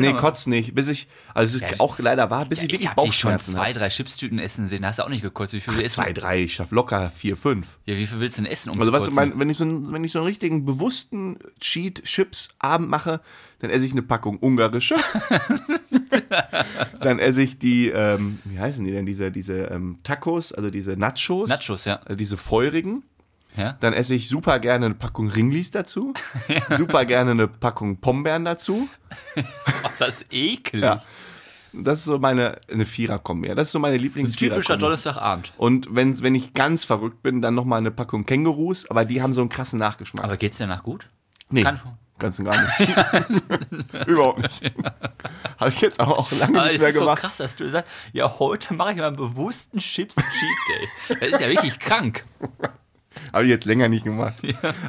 Nee, 0.00 0.12
kotz 0.14 0.46
nicht. 0.46 0.74
Bis 0.74 0.88
ich, 0.88 1.08
also 1.34 1.48
es 1.56 1.62
ist 1.62 1.70
Ja, 1.70 1.80
auch 1.80 1.98
leider 1.98 2.30
wahr, 2.30 2.44
bis 2.46 2.58
ich 2.58 2.64
Ich 2.64 2.72
wirklich 2.72 2.88
habe 2.90 3.02
dich 3.02 3.14
schon 3.16 3.30
Bauchschmerzen 3.32 3.52
zwei, 3.52 3.64
habe. 3.70 3.78
drei 3.78 3.88
Chipstüten 3.88 4.38
essen 4.38 4.66
sehen. 4.68 4.82
Da 4.82 4.88
hast 4.88 4.98
du 4.98 5.02
auch 5.04 5.08
nicht 5.08 5.22
gekotzt. 5.22 5.52
Wie 5.52 5.60
viel, 5.60 5.76
willst 5.76 5.96
du 5.96 6.02
Zwei, 6.02 6.12
drei, 6.12 6.42
ich 6.42 6.54
schaffe 6.54 6.74
locker 6.74 7.10
vier, 7.10 7.36
fünf. 7.36 7.78
Ja, 7.86 7.96
wie 7.96 8.06
viel 8.06 8.20
willst 8.20 8.38
du 8.38 8.42
denn 8.42 8.50
essen? 8.52 8.70
Um 8.70 8.78
Also 8.80 8.90
zu 8.90 8.96
weißt 8.96 9.06
du, 9.06 9.10
kotzen? 9.12 9.30
mein, 9.30 9.38
wenn, 9.38 9.50
ich 9.50 9.56
so 9.56 9.64
einen, 9.64 9.92
wenn 9.92 10.04
ich 10.04 10.12
so 10.12 10.18
einen 10.18 10.26
richtigen 10.26 10.64
bewussten 10.64 11.38
Cheat-Chips-Abend 11.60 12.88
mache, 12.88 13.20
dann 13.60 13.70
esse 13.70 13.84
ich 13.86 13.92
eine 13.92 14.02
Packung 14.02 14.38
ungarische. 14.38 14.96
dann 17.00 17.18
esse 17.18 17.42
ich 17.42 17.58
die, 17.58 17.88
ähm, 17.88 18.38
wie 18.44 18.58
heißen 18.58 18.84
die 18.84 18.92
denn, 18.92 19.06
diese, 19.06 19.30
diese 19.30 19.54
ähm, 19.64 19.98
Tacos, 20.02 20.52
also 20.52 20.70
diese 20.70 20.92
Nachos. 20.96 21.48
Nachos, 21.48 21.84
ja. 21.84 22.00
äh, 22.06 22.16
Diese 22.16 22.36
feurigen. 22.36 23.02
Ja. 23.56 23.72
Dann 23.80 23.92
esse 23.92 24.14
ich 24.14 24.28
super 24.28 24.58
gerne 24.58 24.86
eine 24.86 24.94
Packung 24.94 25.28
Ringlis 25.28 25.70
dazu. 25.70 26.14
Super 26.76 27.04
gerne 27.04 27.32
eine 27.32 27.48
Packung 27.48 27.98
Pombeeren 27.98 28.44
dazu. 28.44 28.88
Was 29.82 29.92
ist 29.92 30.00
das 30.00 30.24
eklig. 30.30 30.82
Ja. 30.82 31.02
Das 31.72 32.00
ist 32.00 32.04
so 32.06 32.18
meine, 32.18 32.58
eine 32.70 32.84
Vierer-Kombi. 32.84 33.48
Ja, 33.48 33.54
Das 33.54 33.68
ist 33.68 33.72
so 33.72 33.78
meine 33.78 33.96
lieblings 33.96 34.34
Typischer 34.34 34.76
Donnerstagabend. 34.76 35.52
Und 35.56 35.86
wenn, 35.94 36.20
wenn 36.20 36.34
ich 36.34 36.52
ganz 36.54 36.84
verrückt 36.84 37.22
bin, 37.22 37.42
dann 37.42 37.54
nochmal 37.54 37.78
eine 37.78 37.90
Packung 37.92 38.26
Kängurus, 38.26 38.90
aber 38.90 39.04
die 39.04 39.22
haben 39.22 39.34
so 39.34 39.40
einen 39.40 39.50
krassen 39.50 39.78
Nachgeschmack. 39.78 40.24
Aber 40.24 40.36
geht's 40.36 40.56
dir 40.58 40.66
danach 40.66 40.82
gut? 40.82 41.08
Nee, 41.48 41.62
Kann- 41.62 41.80
ganz 42.18 42.38
und 42.40 42.44
gar 42.46 42.56
nicht. 42.78 44.06
Überhaupt 44.06 44.42
nicht. 44.42 44.72
Habe 45.58 45.70
ich 45.70 45.80
jetzt 45.80 46.00
aber 46.00 46.18
auch 46.18 46.30
lange 46.32 46.58
Aber 46.58 46.66
nicht 46.66 46.76
es 46.76 46.80
mehr 46.80 46.88
ist 46.90 46.94
so 46.96 47.00
gemacht. 47.04 47.20
krass, 47.20 47.36
dass 47.38 47.56
du 47.56 47.68
sagst, 47.70 47.90
ja, 48.12 48.38
heute 48.38 48.74
mache 48.74 48.90
ich 48.92 48.96
mal 48.98 49.06
einen 49.06 49.16
bewussten 49.16 49.78
Chips-Cheat 49.78 50.26
Day. 51.08 51.16
Das 51.20 51.28
ist 51.30 51.40
ja 51.40 51.48
wirklich 51.48 51.78
krank. 51.78 52.24
Habe 53.32 53.44
ich 53.44 53.50
jetzt 53.50 53.64
länger 53.64 53.88
nicht 53.88 54.04
gemacht. 54.04 54.40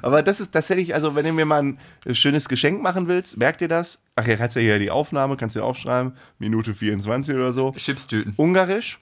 Aber 0.02 0.22
das 0.22 0.40
ist 0.40 0.52
tatsächlich, 0.52 0.94
also 0.94 1.16
wenn 1.16 1.26
du 1.26 1.34
mir 1.34 1.46
mal 1.46 1.64
ein 1.64 1.80
schönes 2.14 2.48
Geschenk 2.48 2.82
machen 2.82 3.08
willst, 3.08 3.38
merkt 3.38 3.62
ihr 3.62 3.68
das? 3.68 4.02
Ach 4.16 4.28
ja, 4.28 4.36
kannst 4.36 4.56
ja 4.56 4.62
hier 4.62 4.80
die 4.80 4.92
Aufnahme, 4.92 5.38
kannst 5.38 5.56
du 5.56 5.62
ja 5.62 5.66
aufschreiben, 5.66 6.16
Minute 6.38 6.74
24 6.74 7.36
oder 7.36 7.54
so. 7.54 7.72
Chipstüten. 7.76 8.34
Ungarisch, 8.38 9.00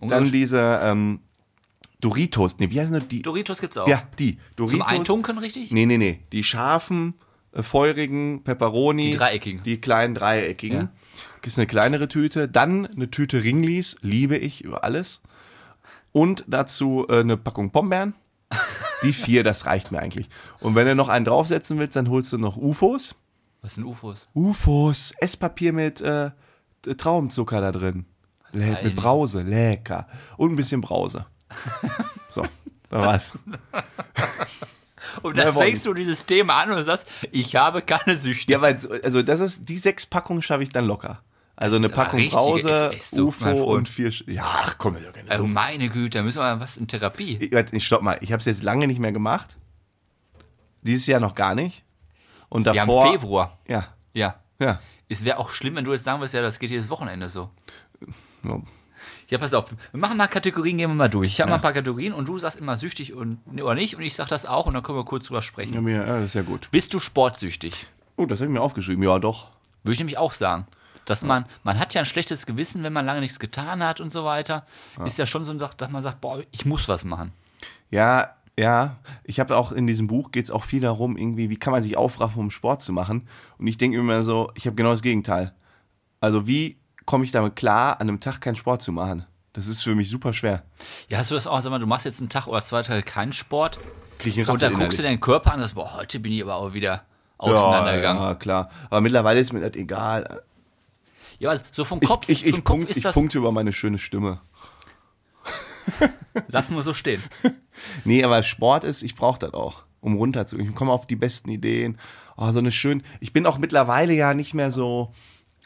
dann 0.00 0.08
Ungarisch. 0.08 0.32
diese 0.32 0.80
ähm, 0.82 1.20
Doritos, 2.00 2.58
nee, 2.58 2.70
wie 2.70 2.80
heißen 2.80 2.98
die? 3.00 3.06
die? 3.06 3.22
Doritos 3.22 3.60
gibt's 3.60 3.76
auch. 3.76 3.86
Ja, 3.86 4.02
die. 4.18 4.38
Doritos. 4.56 4.78
Zum 4.78 4.88
Eintunken, 4.88 5.38
richtig? 5.38 5.70
Nee, 5.70 5.86
nee, 5.86 5.98
nee. 5.98 6.20
Die 6.32 6.42
scharfen, 6.44 7.14
äh, 7.52 7.62
feurigen 7.62 8.42
Pepperoni. 8.42 9.10
Die 9.10 9.16
dreieckigen. 9.16 9.62
Die 9.62 9.80
kleinen 9.80 10.14
dreieckigen. 10.14 10.78
Ja. 10.78 10.92
Ist 11.44 11.58
eine 11.58 11.66
kleinere 11.66 12.08
Tüte. 12.08 12.48
Dann 12.48 12.86
eine 12.86 13.10
Tüte 13.10 13.42
Ringlis, 13.42 13.96
liebe 14.02 14.36
ich 14.36 14.64
über 14.64 14.84
alles. 14.84 15.22
Und 16.12 16.44
dazu 16.48 17.06
äh, 17.08 17.20
eine 17.20 17.36
Packung 17.36 17.70
Pombeeren. 17.70 18.14
Die 19.02 19.12
vier, 19.12 19.42
das 19.44 19.66
reicht 19.66 19.92
mir 19.92 20.00
eigentlich. 20.00 20.28
Und 20.60 20.74
wenn 20.74 20.86
du 20.86 20.94
noch 20.94 21.08
einen 21.08 21.24
draufsetzen 21.24 21.78
willst, 21.78 21.96
dann 21.96 22.10
holst 22.10 22.32
du 22.32 22.38
noch 22.38 22.56
UFOs. 22.56 23.14
Was 23.62 23.74
sind 23.76 23.84
UFOs? 23.84 24.28
UFOs, 24.34 25.12
Esspapier 25.18 25.72
mit 25.72 26.00
äh, 26.00 26.30
Traubenzucker 26.82 27.60
da 27.60 27.72
drin. 27.72 28.06
Le 28.52 28.72
Geil. 28.72 28.84
mit 28.84 28.96
Brause, 28.96 29.42
lecker. 29.42 30.08
Und 30.36 30.52
ein 30.52 30.56
bisschen 30.56 30.80
Brause. 30.80 31.26
So, 32.28 32.46
da 32.88 33.00
war's. 33.00 33.38
Und 35.22 35.36
dann 35.38 35.52
fängst 35.52 35.86
du 35.86 35.94
dieses 35.94 36.26
Thema 36.26 36.62
an 36.62 36.70
und 36.70 36.84
sagst, 36.84 37.08
ich 37.32 37.56
habe 37.56 37.82
keine 37.82 38.16
Süchte. 38.16 38.52
Ja, 38.52 38.60
weil, 38.60 38.78
also 39.02 39.22
das 39.22 39.40
ist, 39.40 39.68
die 39.68 39.78
sechs 39.78 40.06
Packungen 40.06 40.42
schaffe 40.42 40.62
ich 40.62 40.68
dann 40.70 40.84
locker. 40.84 41.22
Also 41.60 41.76
eine 41.76 41.88
Packung 41.90 42.26
Brause, 42.30 42.90
UFO 43.18 43.64
und 43.74 43.88
vier. 43.88 44.10
Sch 44.10 44.24
ja, 44.26 44.42
ach 44.44 44.76
komm, 44.78 44.96
ist 44.96 45.04
ja 45.04 45.12
keine 45.12 45.30
Also 45.30 45.46
meine 45.46 45.88
Güte, 45.90 46.18
da 46.18 46.24
müssen 46.24 46.38
wir 46.38 46.42
mal 46.56 46.60
was 46.60 46.76
in 46.78 46.88
Therapie. 46.88 47.36
Ich, 47.38 47.52
ich 47.72 47.86
stopp 47.86 48.00
mal, 48.02 48.16
ich 48.22 48.32
habe 48.32 48.40
es 48.40 48.46
jetzt 48.46 48.62
lange 48.62 48.86
nicht 48.86 48.98
mehr 48.98 49.12
gemacht. 49.12 49.56
Dieses 50.82 51.06
Jahr 51.06 51.20
noch 51.20 51.34
gar 51.34 51.54
nicht. 51.54 51.84
Und 52.48 52.64
Wir 52.64 52.72
davor. 52.72 53.04
haben 53.04 53.12
Februar. 53.12 53.58
Ja, 53.68 53.88
Ja. 54.14 54.36
ja. 54.58 54.80
Es 55.08 55.24
wäre 55.24 55.38
auch 55.38 55.52
schlimm, 55.52 55.74
wenn 55.76 55.84
du 55.84 55.92
jetzt 55.92 56.04
sagen 56.04 56.20
würdest, 56.20 56.34
ja, 56.34 56.40
das 56.42 56.58
geht 56.58 56.70
jedes 56.70 56.88
Wochenende 56.88 57.28
so. 57.28 57.50
ja. 58.44 58.60
Ja, 59.28 59.38
pass 59.38 59.54
auf. 59.54 59.70
Wir 59.92 60.00
machen 60.00 60.16
mal 60.16 60.26
Kategorien, 60.26 60.76
gehen 60.78 60.90
wir 60.90 60.94
mal 60.94 61.08
durch. 61.08 61.28
Ich 61.28 61.40
habe 61.40 61.50
mal 61.50 61.56
ein 61.56 61.62
paar 61.62 61.72
Kategorien 61.72 62.12
und 62.12 62.26
du 62.28 62.36
sagst 62.38 62.58
immer 62.58 62.76
süchtig 62.76 63.14
und, 63.14 63.38
oder 63.60 63.74
nicht 63.76 63.94
und 63.96 64.02
ich 64.02 64.14
sag 64.16 64.26
das 64.28 64.44
auch 64.44 64.66
und 64.66 64.74
dann 64.74 64.82
können 64.82 64.98
wir 64.98 65.04
kurz 65.04 65.26
drüber 65.26 65.40
sprechen. 65.42 65.74
Ja, 65.74 65.80
mir- 65.80 65.98
ja, 66.04 66.16
das 66.16 66.24
ist 66.26 66.34
ja 66.34 66.42
gut. 66.42 66.68
Bist 66.72 66.92
du 66.94 66.98
sportsüchtig? 66.98 67.86
Oh, 68.16 68.26
das 68.26 68.40
habe 68.40 68.50
ich 68.50 68.52
mir 68.52 68.60
aufgeschrieben. 68.60 69.04
Ja, 69.04 69.18
doch. 69.20 69.48
Würde 69.84 69.92
ich 69.92 69.98
nämlich 70.00 70.18
auch 70.18 70.32
sagen. 70.32 70.66
Dass 71.04 71.22
man, 71.22 71.46
man 71.64 71.78
hat 71.78 71.94
ja 71.94 72.02
ein 72.02 72.06
schlechtes 72.06 72.46
Gewissen, 72.46 72.82
wenn 72.82 72.92
man 72.92 73.06
lange 73.06 73.20
nichts 73.20 73.40
getan 73.40 73.84
hat 73.84 74.00
und 74.00 74.10
so 74.12 74.24
weiter. 74.24 74.64
Ist 75.04 75.18
ja 75.18 75.26
schon 75.26 75.44
so, 75.44 75.52
dass 75.54 75.90
man 75.90 76.02
sagt, 76.02 76.20
boah, 76.20 76.42
ich 76.50 76.64
muss 76.64 76.88
was 76.88 77.04
machen. 77.04 77.32
Ja, 77.90 78.34
ja. 78.58 78.96
Ich 79.24 79.40
habe 79.40 79.56
auch 79.56 79.72
in 79.72 79.86
diesem 79.86 80.06
Buch 80.06 80.30
geht 80.30 80.44
es 80.44 80.50
auch 80.50 80.64
viel 80.64 80.80
darum, 80.80 81.16
irgendwie, 81.16 81.50
wie 81.50 81.56
kann 81.56 81.72
man 81.72 81.82
sich 81.82 81.96
aufraffen, 81.96 82.40
um 82.40 82.50
Sport 82.50 82.82
zu 82.82 82.92
machen. 82.92 83.28
Und 83.58 83.66
ich 83.66 83.78
denke 83.78 83.98
immer 83.98 84.22
so, 84.22 84.50
ich 84.54 84.66
habe 84.66 84.76
genau 84.76 84.90
das 84.90 85.02
Gegenteil. 85.02 85.54
Also 86.20 86.46
wie 86.46 86.78
komme 87.06 87.24
ich 87.24 87.32
damit 87.32 87.56
klar, 87.56 88.00
an 88.00 88.08
einem 88.08 88.20
Tag 88.20 88.40
keinen 88.40 88.56
Sport 88.56 88.82
zu 88.82 88.92
machen? 88.92 89.24
Das 89.52 89.66
ist 89.66 89.82
für 89.82 89.94
mich 89.94 90.08
super 90.08 90.32
schwer. 90.32 90.62
Ja, 91.08 91.18
hast 91.18 91.30
du 91.30 91.34
das 91.34 91.46
auch, 91.46 91.60
sag 91.60 91.70
mal, 91.70 91.80
du 91.80 91.86
machst 91.86 92.04
jetzt 92.04 92.20
einen 92.20 92.28
Tag 92.28 92.46
oder 92.46 92.62
zwei 92.62 92.82
Tage 92.82 93.02
keinen 93.02 93.32
Sport 93.32 93.80
Krieg 94.20 94.36
ich 94.36 94.40
einen 94.40 94.50
und 94.50 94.62
dann 94.62 94.74
guckst 94.74 94.98
du 94.98 95.02
deinen 95.02 95.20
Körper 95.20 95.52
an 95.52 95.56
und 95.56 95.62
sagst, 95.62 95.74
boah, 95.74 95.96
heute 95.96 96.20
bin 96.20 96.32
ich 96.32 96.42
aber 96.42 96.56
auch 96.56 96.72
wieder 96.72 96.90
ja, 96.90 97.02
auseinandergegangen. 97.38 98.22
ja, 98.22 98.34
klar. 98.34 98.70
Aber 98.90 99.00
mittlerweile 99.00 99.40
ist 99.40 99.52
mir 99.52 99.60
das 99.60 99.74
egal. 99.74 100.42
Ja, 101.40 101.50
aber 101.50 101.60
so 101.72 101.84
vom 101.84 101.98
Ich, 102.00 102.08
Kopf, 102.08 102.28
ich, 102.28 102.46
ich, 102.46 102.52
vom 102.52 102.62
Kopf 102.62 102.76
punkt, 102.78 102.96
ich 102.96 103.02
punkte 103.02 103.38
über 103.38 103.50
meine 103.50 103.72
schöne 103.72 103.98
Stimme. 103.98 104.40
lassen 106.48 106.76
wir 106.76 106.82
so 106.82 106.92
stehen. 106.92 107.22
Nee, 108.04 108.22
aber 108.24 108.42
Sport 108.42 108.84
ist, 108.84 109.02
ich 109.02 109.14
brauche 109.16 109.38
das 109.38 109.54
auch, 109.54 109.84
um 110.02 110.14
runterzukommen. 110.16 110.70
Ich 110.70 110.76
komme 110.76 110.92
auf 110.92 111.06
die 111.06 111.16
besten 111.16 111.48
Ideen. 111.48 111.96
Oh, 112.36 112.50
so 112.50 112.58
eine 112.58 112.70
schön. 112.70 113.02
Ich 113.20 113.32
bin 113.32 113.46
auch 113.46 113.56
mittlerweile 113.56 114.12
ja 114.12 114.34
nicht 114.34 114.52
mehr 114.52 114.70
so, 114.70 115.14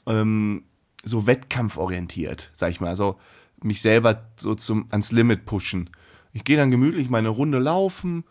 ähm, 0.06 0.62
so 1.02 1.26
wettkampforientiert, 1.26 2.52
sag 2.54 2.70
ich 2.70 2.80
mal. 2.80 2.94
So 2.94 3.18
mich 3.60 3.82
selber 3.82 4.28
so 4.37 4.54
zum, 4.54 4.87
ans 4.90 5.10
Limit 5.10 5.44
pushen. 5.44 5.90
Ich 6.32 6.44
gehe 6.44 6.56
dann 6.56 6.70
gemütlich 6.70 7.10
meine 7.10 7.30
Runde 7.30 7.58
laufen, 7.58 8.22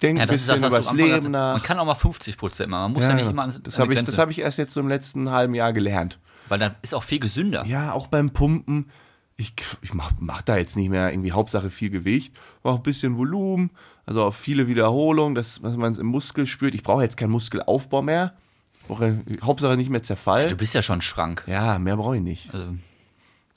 denke 0.00 0.20
Ja, 0.20 0.26
ein 0.26 0.32
bisschen 0.32 0.60
das, 0.60 0.68
über 0.68 0.76
das 0.76 0.92
Leben 0.92 1.32
nach. 1.32 1.54
Man 1.54 1.62
kann 1.64 1.80
auch 1.80 1.86
mal 1.86 1.96
50 1.96 2.36
Prozent 2.36 2.70
machen. 2.70 2.82
Man 2.82 2.92
muss 2.92 3.02
ja, 3.02 3.08
Ja, 3.08 3.14
nicht 3.16 3.24
ja. 3.24 3.30
immer 3.32 3.42
ans, 3.42 3.60
das 3.60 3.74
an 3.76 3.82
habe 3.82 3.94
ich, 3.94 4.04
das 4.04 4.16
hab 4.16 4.30
ich 4.30 4.38
erst 4.38 4.58
jetzt 4.58 4.74
so 4.74 4.80
im 4.80 4.88
letzten 4.88 5.30
halben 5.30 5.54
Jahr 5.54 5.72
gelernt. 5.72 6.20
Weil 6.48 6.58
dann 6.58 6.74
ist 6.82 6.94
auch 6.94 7.02
viel 7.02 7.20
gesünder. 7.20 7.64
Ja, 7.66 7.92
auch 7.92 8.06
beim 8.06 8.30
Pumpen. 8.32 8.90
Ich, 9.36 9.52
ich 9.82 9.92
mach, 9.94 10.12
mach 10.20 10.42
da 10.42 10.56
jetzt 10.56 10.76
nicht 10.76 10.90
mehr 10.90 11.10
irgendwie 11.12 11.32
Hauptsache 11.32 11.68
viel 11.68 11.90
Gewicht, 11.90 12.34
mach 12.62 12.76
ein 12.76 12.82
bisschen 12.84 13.16
Volumen, 13.16 13.70
also 14.06 14.22
auch 14.22 14.34
viele 14.34 14.68
Wiederholungen, 14.68 15.34
dass, 15.34 15.60
dass 15.60 15.76
man 15.76 15.90
es 15.90 15.98
im 15.98 16.06
Muskel 16.06 16.46
spürt. 16.46 16.74
Ich 16.74 16.84
brauche 16.84 17.02
jetzt 17.02 17.16
keinen 17.16 17.30
Muskelaufbau 17.32 18.00
mehr. 18.02 18.34
Ich 18.82 18.86
brauche 18.86 19.24
Hauptsache 19.42 19.76
nicht 19.76 19.90
mehr 19.90 20.02
Zerfall. 20.04 20.46
Du 20.48 20.56
bist 20.56 20.72
ja 20.74 20.82
schon 20.82 21.02
Schrank. 21.02 21.42
ja, 21.46 21.78
mehr 21.80 21.96
brauche 21.96 22.16
ich 22.16 22.22
nicht. 22.22 22.54
Also, 22.54 22.76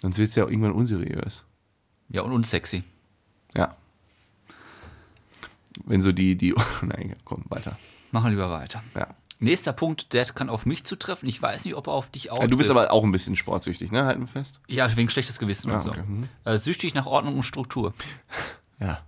Sonst 0.02 0.18
wird 0.18 0.30
es 0.30 0.36
ja 0.36 0.46
auch 0.46 0.50
irgendwann 0.50 0.72
unseriös. 0.72 1.46
ja, 2.10 2.22
und 2.22 2.32
unsexy. 2.32 2.84
Ja. 3.56 3.76
Wenn 5.86 6.02
so 6.02 6.12
die, 6.12 6.36
die. 6.36 6.56
Nein, 6.82 7.16
komm, 7.24 7.44
weiter. 7.50 7.78
Machen 8.12 8.26
wir 8.26 8.32
lieber 8.32 8.50
weiter. 8.50 8.82
Ja. 8.96 9.08
Nächster 9.40 9.72
Punkt, 9.74 10.14
der 10.14 10.26
kann 10.26 10.50
auf 10.50 10.66
mich 10.66 10.84
zutreffen. 10.84 11.30
Ich 11.30 11.40
weiß 11.42 11.66
nicht, 11.66 11.76
ob 11.76 11.88
er 11.88 11.94
auf 11.94 12.10
dich 12.10 12.32
auch 12.32 12.42
Ja, 12.42 12.48
du 12.48 12.58
bist 12.58 12.70
trifft. 12.70 12.80
aber 12.80 12.92
auch 12.92 13.04
ein 13.04 13.12
bisschen 13.12 13.36
sportsüchtig, 13.36 13.92
ne? 13.92 14.06
Halten 14.06 14.22
wir 14.22 14.28
fest. 14.28 14.60
Ja, 14.68 14.96
wegen 14.96 15.10
schlechtes 15.10 15.38
Gewissen 15.38 15.70
Ah, 15.72 15.76
und 15.76 15.82
so. 15.84 15.90
okay. 15.92 16.04
Äh, 16.46 16.58
süchtig 16.58 16.94
nach 16.96 17.06
Ordnung 17.06 17.36
und 17.36 17.44
Struktur. 17.44 17.94
Ja. 18.80 19.00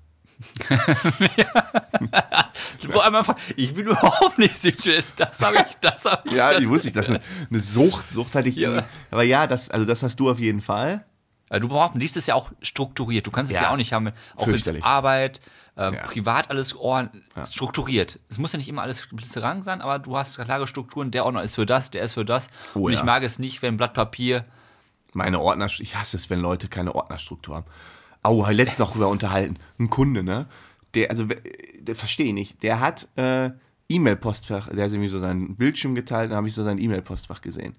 Wo 2.88 3.00
einmal 3.00 3.20
einfach, 3.22 3.36
ich 3.56 3.74
bin 3.74 3.86
überhaupt 3.89 4.38
nicht 4.39 4.56
süchtig. 4.56 5.04
Das 5.15 5.39
habe 5.42 5.58
ich, 5.58 5.76
das 5.82 6.06
habe 6.06 6.28
ich. 6.30 6.36
Ja, 6.36 6.50
das, 6.50 6.60
die 6.60 6.70
wusste 6.70 6.88
ich, 6.88 6.94
das 6.94 7.06
ist 7.08 7.15
eine, 7.15 7.22
eine 7.50 7.62
Sucht. 7.62 8.10
Sucht 8.10 8.34
hatte 8.36 8.50
ich. 8.50 8.56
Ja. 8.56 8.86
Aber 9.12 9.24
ja, 9.24 9.48
das, 9.48 9.70
also 9.70 9.86
das 9.86 10.02
hast 10.04 10.20
du 10.20 10.30
auf 10.30 10.39
jeden 10.39 10.62
Fall. 10.62 11.06
Also 11.50 11.68
du 11.68 11.74
brauchst, 11.74 11.96
liebst 11.98 12.16
es 12.18 12.28
ja 12.28 12.36
auch 12.36 12.52
strukturiert. 12.62 13.26
Du 13.28 13.32
kannst 13.32 13.52
es 13.52 13.58
ja, 13.58 13.64
Ja. 13.64 13.72
auch 13.72 13.76
nicht 13.78 13.92
haben. 13.94 14.12
Auch 14.36 14.46
mit. 14.48 14.84
Arbeit, 14.84 15.42
ähm, 15.78 15.96
Ja. 15.96 16.02
privat 16.04 16.50
alles 16.52 16.76
ordn- 16.76 17.24
strukturiert. 17.50 18.20
Es 18.30 18.38
muss 18.38 18.52
ja 18.54 18.58
nicht 18.58 18.70
immer 18.70 18.84
alles 18.84 19.08
blitzerang 19.12 19.64
sein, 19.64 19.82
aber 19.82 20.00
du 20.00 20.16
hast 20.18 20.38
klare 20.38 20.68
Strukturen. 20.68 21.12
Der 21.12 21.26
Ordner 21.26 21.42
ist 21.42 21.56
für 21.56 21.66
das, 21.66 21.90
der 21.92 22.04
ist 22.04 22.14
für 22.14 22.26
das. 22.26 22.50
Oh 22.76 22.82
und 22.82 22.92
ich 22.94 23.00
ja. 23.00 23.06
mag 23.06 23.24
es 23.24 23.40
nicht, 23.40 23.62
wenn 23.62 23.74
ein 23.76 23.78
Blatt 23.78 23.94
Papier. 23.94 24.46
Meine 25.14 25.40
Ordner, 25.40 25.66
ich 25.80 25.96
hasse 25.96 26.18
es, 26.18 26.30
wenn 26.30 26.40
Leute 26.40 26.68
keine 26.68 26.94
Ordnerstruktur 26.94 27.56
haben. 27.56 27.66
Au, 28.22 28.46
ich 28.48 28.56
letztens 28.56 28.80
noch 28.80 28.92
drüber 28.92 29.08
unterhalten. 29.08 29.58
Ein 29.80 29.90
Kunde, 29.90 30.24
ne? 30.24 30.46
Der, 30.94 31.10
also, 31.10 31.26
der 31.80 31.96
verstehe 31.96 32.28
ich 32.28 32.34
nicht. 32.34 32.62
Der 32.64 32.80
hat 32.80 33.08
äh, 33.16 33.52
E-Mail-Postfach, 33.90 34.68
der 34.70 34.86
hat 34.86 34.92
irgendwie 34.92 35.08
so 35.10 35.20
seinen 35.20 35.56
Bildschirm 35.56 35.96
geteilt, 35.96 36.30
dann 36.32 36.38
habe 36.38 36.48
ich 36.48 36.54
so 36.54 36.64
sein 36.64 36.78
E-Mail-Postfach 36.80 37.42
gesehen. 37.42 37.76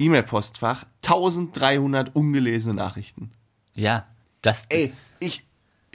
E-Mail-Postfach, 0.00 0.84
1300 1.04 2.16
ungelesene 2.16 2.74
Nachrichten. 2.74 3.30
Ja, 3.74 4.06
das. 4.42 4.66
Ey, 4.70 4.92
ich, 5.20 5.44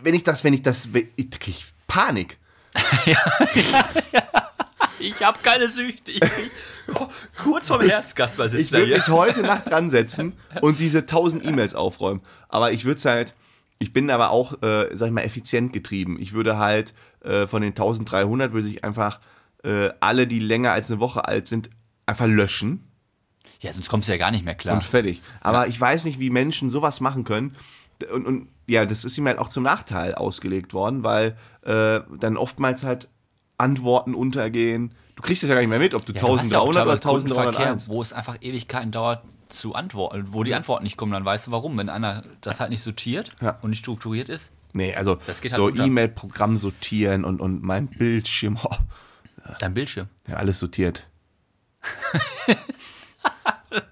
wenn 0.02 0.14
ich 0.14 0.24
das, 0.24 0.44
wenn 0.44 0.54
ich 0.54 0.62
das, 0.62 0.90
ich 1.16 1.32
krieg 1.32 1.66
Panik. 1.88 2.38
Ich 4.98 5.24
habe 5.24 5.38
keine 5.44 5.68
Süchte. 5.70 6.12
Ich 6.12 6.22
oh, 6.94 7.08
kurz 7.38 7.68
vom 7.68 7.82
Herzkasper 7.82 8.46
Ich 8.46 8.52
sitzt 8.52 8.74
er 8.74 8.82
würde 8.82 8.94
mich 8.94 9.08
heute 9.08 9.42
Nacht 9.42 9.70
dran 9.70 9.90
setzen 9.92 10.34
und 10.62 10.80
diese 10.80 11.00
1000 11.00 11.46
E-Mails 11.46 11.76
aufräumen. 11.76 12.22
Aber 12.48 12.72
ich 12.72 12.86
würde 12.86 12.98
es 12.98 13.06
halt, 13.06 13.36
ich 13.78 13.94
bin 13.94 14.10
aber 14.10 14.32
auch, 14.32 14.62
äh, 14.64 14.88
sag 14.94 15.08
ich 15.08 15.14
mal, 15.14 15.24
effizient 15.24 15.74
getrieben. 15.74 16.18
Ich 16.20 16.34
würde 16.34 16.58
halt 16.58 16.94
äh, 17.24 17.46
von 17.46 17.62
den 17.62 17.72
1300 17.72 18.54
würde 18.54 18.68
ich 18.68 18.84
einfach 18.84 19.20
äh, 19.64 19.90
alle, 20.00 20.28
die 20.28 20.40
länger 20.40 20.72
als 20.72 20.90
eine 20.90 21.00
Woche 21.00 21.28
alt 21.28 21.48
sind, 21.48 21.70
einfach 22.06 22.28
löschen 22.28 22.88
Ja, 23.62 23.74
sonst 23.74 23.90
kommst 23.90 24.08
du 24.08 24.12
ja 24.14 24.18
gar 24.18 24.32
nicht 24.32 24.46
mehr 24.46 24.56
klar. 24.56 24.76
und 24.76 24.84
fertig. 24.84 25.22
Aber 25.42 25.68
ich 25.68 25.80
weiß 25.80 26.06
nicht, 26.06 26.20
wie 26.20 26.30
Menschen 26.30 26.70
sowas 26.70 27.00
machen 27.02 27.24
können. 27.24 27.56
Und, 28.12 28.26
und 28.26 28.48
ja, 28.68 28.86
das 28.86 29.06
ist 29.06 29.18
ihm 29.18 29.26
halt 29.28 29.38
auch 29.40 29.48
zum 29.48 29.64
Nachteil 29.64 30.16
ausgelegt 30.16 30.74
worden, 30.74 31.04
weil 31.04 31.38
äh, 31.64 32.02
dann 32.20 32.36
oftmals 32.38 32.84
halt 32.84 33.08
Antworten 33.58 34.14
untergehen. 34.14 34.94
Du 35.16 35.24
kriegst 35.24 35.44
das 35.44 35.48
ja 35.50 35.56
gar 35.56 35.62
nicht 35.62 35.70
mehr 35.70 35.80
mit, 35.80 35.94
ob 35.94 36.06
du 36.06 36.12
Ja, 36.12 36.22
du 36.22 36.38
hast 36.40 36.52
ja 36.52 36.60
auch 36.60 36.68
1300 36.68 36.88
oder 36.88 37.00
teilweise 37.00 37.20
Kundenverkehr, 37.28 37.68
1301. 37.68 37.88
wo 37.90 38.02
es 38.02 38.12
einfach 38.12 38.38
Ewigkeiten 38.42 38.92
dauert 38.92 39.24
zu 39.48 39.76
antworten, 39.76 40.26
wo 40.32 40.44
die 40.44 40.54
Antworten 40.56 40.84
nicht 40.84 40.98
kommen, 40.98 41.14
dann 41.14 41.24
weißt 41.24 41.48
du 41.48 41.52
warum. 41.52 41.78
Wenn 41.78 41.88
einer 41.90 42.24
das 42.42 42.60
halt 42.60 42.72
nicht 42.72 42.82
sortiert 42.82 43.32
Ja. 43.42 43.58
und 43.62 43.70
nicht 43.70 43.80
strukturiert 43.80 44.28
ist. 44.28 44.52
Nee, 44.74 44.94
also 44.94 45.16
Das 45.28 45.40
geht 45.40 45.54
halt 45.54 45.78
so. 45.78 45.84
E-Mail-Programm 45.84 46.58
sortieren 46.58 47.24
und, 47.24 47.40
und 47.40 47.64
mein 47.64 47.88
Bildschirm, 47.88 48.58
oh, 48.62 48.76
Dein 49.60 49.74
Bildschirm. 49.74 50.10
ja, 50.28 50.36
alles 50.36 50.60
sortiert. 50.60 51.08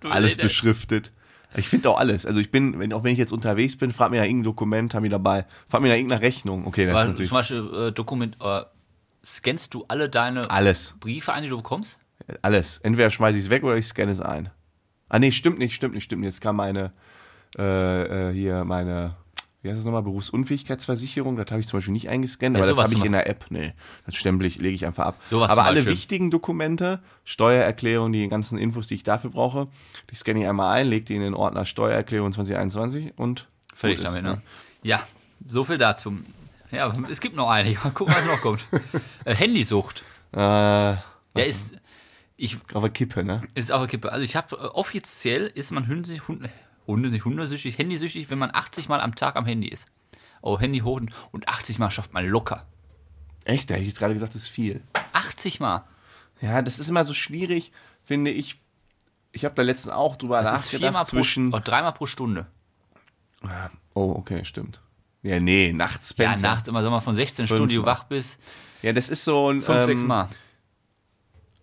alles 0.01 0.37
beschriftet. 0.37 1.11
Ich 1.55 1.69
finde 1.69 1.89
auch 1.89 1.99
alles. 1.99 2.25
Also 2.25 2.39
ich 2.39 2.51
bin, 2.51 2.79
wenn, 2.79 2.93
auch 2.93 3.03
wenn 3.03 3.13
ich 3.13 3.19
jetzt 3.19 3.31
unterwegs 3.31 3.75
bin, 3.75 3.93
frag 3.93 4.09
mir 4.09 4.17
nach 4.17 4.25
irgendein 4.25 4.45
Dokument, 4.45 4.95
haben 4.95 5.03
die 5.03 5.09
dabei. 5.09 5.45
Frag 5.69 5.81
mir 5.81 5.89
nach 5.89 5.95
irgendeiner 5.95 6.21
Rechnung. 6.21 6.65
Okay, 6.65 6.85
das 6.85 6.93
ist 6.93 6.99
Weil 6.99 7.07
natürlich 7.07 7.29
zum 7.29 7.37
Beispiel 7.37 7.87
äh, 7.87 7.91
Dokument, 7.91 8.37
äh, 8.41 8.61
scannst 9.23 9.73
du 9.73 9.85
alle 9.87 10.09
deine 10.09 10.49
alles. 10.49 10.95
Briefe 10.99 11.33
ein, 11.33 11.43
die 11.43 11.49
du 11.49 11.57
bekommst? 11.57 11.99
Alles. 12.41 12.79
Entweder 12.79 13.09
schmeiße 13.09 13.37
ich 13.37 13.45
es 13.45 13.49
weg 13.49 13.63
oder 13.63 13.75
ich 13.77 13.85
scanne 13.85 14.11
es 14.11 14.21
ein. 14.21 14.49
Ah 15.09 15.19
nee, 15.19 15.31
stimmt 15.31 15.59
nicht, 15.59 15.75
stimmt 15.75 15.93
nicht, 15.93 16.05
stimmt 16.05 16.21
nicht. 16.21 16.33
Jetzt 16.33 16.41
kam 16.41 16.55
meine, 16.55 16.91
äh, 17.57 18.29
äh, 18.29 18.33
hier 18.33 18.63
meine, 18.63 19.15
wie 19.63 19.69
heißt 19.69 19.77
das 19.79 19.85
nochmal, 19.85 20.03
Berufsunfähigkeitsversicherung. 20.03 21.35
Das 21.37 21.49
habe 21.49 21.61
ich 21.61 21.67
zum 21.67 21.77
Beispiel 21.77 21.93
nicht 21.93 22.09
eingescannt, 22.09 22.55
Ja, 22.57 22.63
aber 22.63 22.71
das 22.73 22.77
habe 22.83 22.93
ich 22.93 23.03
in 23.03 23.13
der 23.13 23.27
App. 23.27 23.45
Nee, 23.49 23.73
das 24.05 24.15
stempel 24.15 24.45
ich, 24.45 24.57
lege 24.59 24.75
ich 24.75 24.85
einfach 24.85 25.05
ab. 25.05 25.21
Sowas 25.29 25.49
aber 25.49 25.63
alle 25.63 25.77
Beispiel. 25.77 25.93
wichtigen 25.93 26.29
Dokumente, 26.31 26.99
Steuererklärung, 27.23 28.11
die 28.11 28.27
ganzen 28.27 28.57
Infos, 28.57 28.87
die 28.87 28.95
ich 28.95 29.03
dafür 29.03 29.31
brauche, 29.31 29.67
die 30.11 30.15
scanne 30.15 30.41
ich 30.41 30.47
einmal 30.47 30.77
ein, 30.77 30.87
lege 30.87 31.05
die 31.05 31.15
in 31.15 31.21
den 31.21 31.33
Ordner 31.33 31.65
Steuererklärung 31.65 32.31
2021 32.31 33.13
und 33.17 33.47
Fertig 33.73 34.01
damit, 34.01 34.21
ne? 34.23 34.41
Ja, 34.83 35.01
so 35.47 35.63
viel 35.63 35.77
dazu. 35.79 36.13
Ja, 36.71 36.93
es 37.09 37.19
gibt 37.21 37.35
noch 37.35 37.49
einige. 37.49 37.79
Mal 37.83 37.91
gucken, 37.91 38.13
was 38.15 38.25
noch 38.25 38.41
kommt. 38.41 38.65
Äh, 39.25 39.33
Handysucht. 39.35 40.03
Äh, 40.33 40.37
Ja, 40.39 40.99
ist, 41.35 41.75
ich, 42.35 42.57
auf 42.73 42.83
der 42.83 42.89
Kippe, 42.91 43.23
ne? 43.23 43.41
ist 43.55 43.71
auch 43.71 43.79
eine 43.79 43.87
Kippe. 43.87 44.11
Also 44.11 44.23
ich 44.23 44.35
habe, 44.35 44.55
äh, 44.55 44.59
offiziell 44.65 45.45
ist 45.55 45.71
man 45.71 45.87
Hunde, 45.87 46.19
Hunde, 46.27 46.49
Hunde, 46.87 47.09
nicht 47.09 47.25
hundesüchtig, 47.25 47.77
handysüchtig, 47.77 48.29
wenn 48.29 48.37
man 48.39 48.51
80 48.53 48.89
Mal 48.89 48.99
am 49.01 49.15
Tag 49.15 49.35
am 49.35 49.45
Handy 49.45 49.67
ist. 49.67 49.87
Oh, 50.41 50.59
Handy 50.59 50.79
hoch 50.79 50.97
und- 50.97 51.11
und 51.31 51.47
80 51.47 51.79
Mal 51.79 51.89
schafft 51.91 52.13
man 52.13 52.27
locker. 52.27 52.65
Echt, 53.45 53.69
da 53.69 53.75
hätte 53.75 53.83
ich 53.83 53.89
jetzt 53.89 53.99
gerade 53.99 54.13
gesagt, 54.13 54.35
das 54.35 54.43
ist 54.43 54.47
viel. 54.49 54.81
80 55.13 55.59
Mal. 55.59 55.83
Ja, 56.41 56.61
das 56.61 56.79
ist 56.79 56.89
immer 56.89 57.05
so 57.05 57.13
schwierig, 57.13 57.71
finde 58.03 58.31
ich. 58.31 58.59
Ich 59.31 59.45
habe 59.45 59.55
da 59.55 59.61
letztens 59.61 59.93
auch 59.93 60.15
drüber 60.17 60.41
Das 60.41 60.47
ist 60.59 60.65
nachgedacht. 60.65 60.81
viermal 60.81 61.03
pro, 61.03 61.09
zwischen 61.09 61.53
oh, 61.53 61.59
dreimal 61.63 61.93
pro 61.93 62.05
Stunde. 62.05 62.47
Oh, 63.93 64.13
okay, 64.17 64.43
stimmt. 64.45 64.79
Ja, 65.21 65.39
nee, 65.39 65.71
nachts 65.73 66.09
Ja, 66.17 66.25
Spencer. 66.27 66.41
nachts 66.47 66.67
immer, 66.67 66.81
sag 66.83 66.89
mal, 66.91 66.99
von 66.99 67.15
16 67.15 67.47
Stunden, 67.47 67.69
die 67.69 67.75
du 67.75 67.85
wach 67.85 68.03
bist, 68.05 68.39
Ja, 68.81 68.91
das 68.93 69.09
ist 69.09 69.23
so 69.23 69.49
ein. 69.51 69.61
fünf, 69.61 69.79
ähm, 69.79 69.85
sechs 69.85 70.03
Mal. 70.03 70.29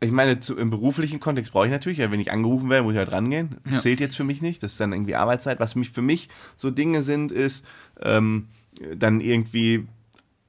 Ich 0.03 0.13
meine, 0.13 0.41
zu, 0.41 0.57
im 0.57 0.71
beruflichen 0.71 1.21
Kontext 1.21 1.53
brauche 1.53 1.67
ich 1.67 1.71
natürlich, 1.71 1.99
ja, 1.99 2.11
wenn 2.11 2.21
ich 2.21 2.33
angerufen 2.33 2.71
werde, 2.71 2.85
muss 2.85 2.93
ich 2.93 2.99
halt 2.99 3.13
rangehen. 3.13 3.57
Ja. 3.71 3.79
zählt 3.79 4.01
jetzt 4.01 4.17
für 4.17 4.25
mich 4.25 4.41
nicht. 4.41 4.63
Das 4.63 4.73
ist 4.73 4.81
dann 4.81 4.93
irgendwie 4.93 5.15
Arbeitszeit. 5.15 5.61
Was 5.61 5.75
mich 5.75 5.91
für 5.91 6.01
mich 6.03 6.29
so 6.57 6.71
Dinge 6.71 7.03
sind, 7.03 7.31
ist 7.33 7.67
ähm, 8.01 8.49
dann 8.97 9.21
irgendwie 9.21 9.87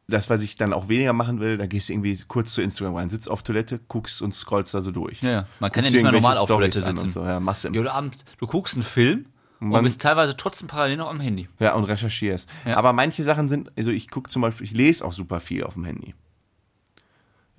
das, 0.08 0.30
was 0.30 0.42
ich 0.42 0.56
dann 0.58 0.74
auch 0.74 0.90
weniger 0.90 1.14
machen 1.14 1.40
will, 1.40 1.58
da 1.58 1.66
gehst 1.66 1.90
du 1.90 1.94
irgendwie 1.94 2.18
kurz 2.28 2.54
zu 2.54 2.62
Instagram 2.62 2.96
rein, 2.96 3.10
sitzt 3.10 3.30
auf 3.30 3.44
Toilette, 3.44 3.80
guckst 3.88 4.22
und 4.22 4.34
scrollst 4.34 4.74
da 4.74 4.82
so 4.82 4.92
durch. 4.92 5.22
Ja, 5.22 5.30
ja. 5.32 5.48
Man 5.60 5.72
kann 5.72 5.84
Guckst 5.84 5.96
ja 5.96 6.02
nicht 6.02 6.12
dir 6.12 6.22
normal 6.22 6.38
auf 6.38 6.48
Toilette 6.48 6.80
Storys 6.80 6.88
an 6.90 6.98
sitzen. 6.98 7.08
Und 7.20 7.26
so. 7.26 7.30
Ja, 7.30 7.40
machst 7.40 7.64
du 7.64 7.70
oder 7.80 7.94
abends, 7.94 8.24
du 8.38 8.48
guckst 8.48 8.76
einen 8.76 8.84
Film 8.84 9.26
Und 9.60 9.70
man- 9.70 9.84
bist 9.84 10.02
teilweise 10.02 10.36
trotzdem 10.38 10.68
parallel 10.68 10.98
noch 10.98 11.10
am 11.10 11.20
Handy. 11.20 11.48
Ja, 11.60 11.74
und 11.76 11.86
recherchierst. 11.86 12.50
Ja. 12.66 12.78
Aber 12.78 12.94
manche 12.94 13.24
Sachen 13.24 13.48
sind, 13.50 13.72
also 13.78 13.92
ich 13.92 14.10
gucke 14.10 14.30
zum 14.30 14.42
Beispiel, 14.42 14.66
ich 14.66 14.74
lese 14.74 15.06
auch 15.06 15.14
super 15.14 15.40
viel 15.40 15.64
auf 15.64 15.74
dem 15.76 15.86
Handy. 15.86 16.14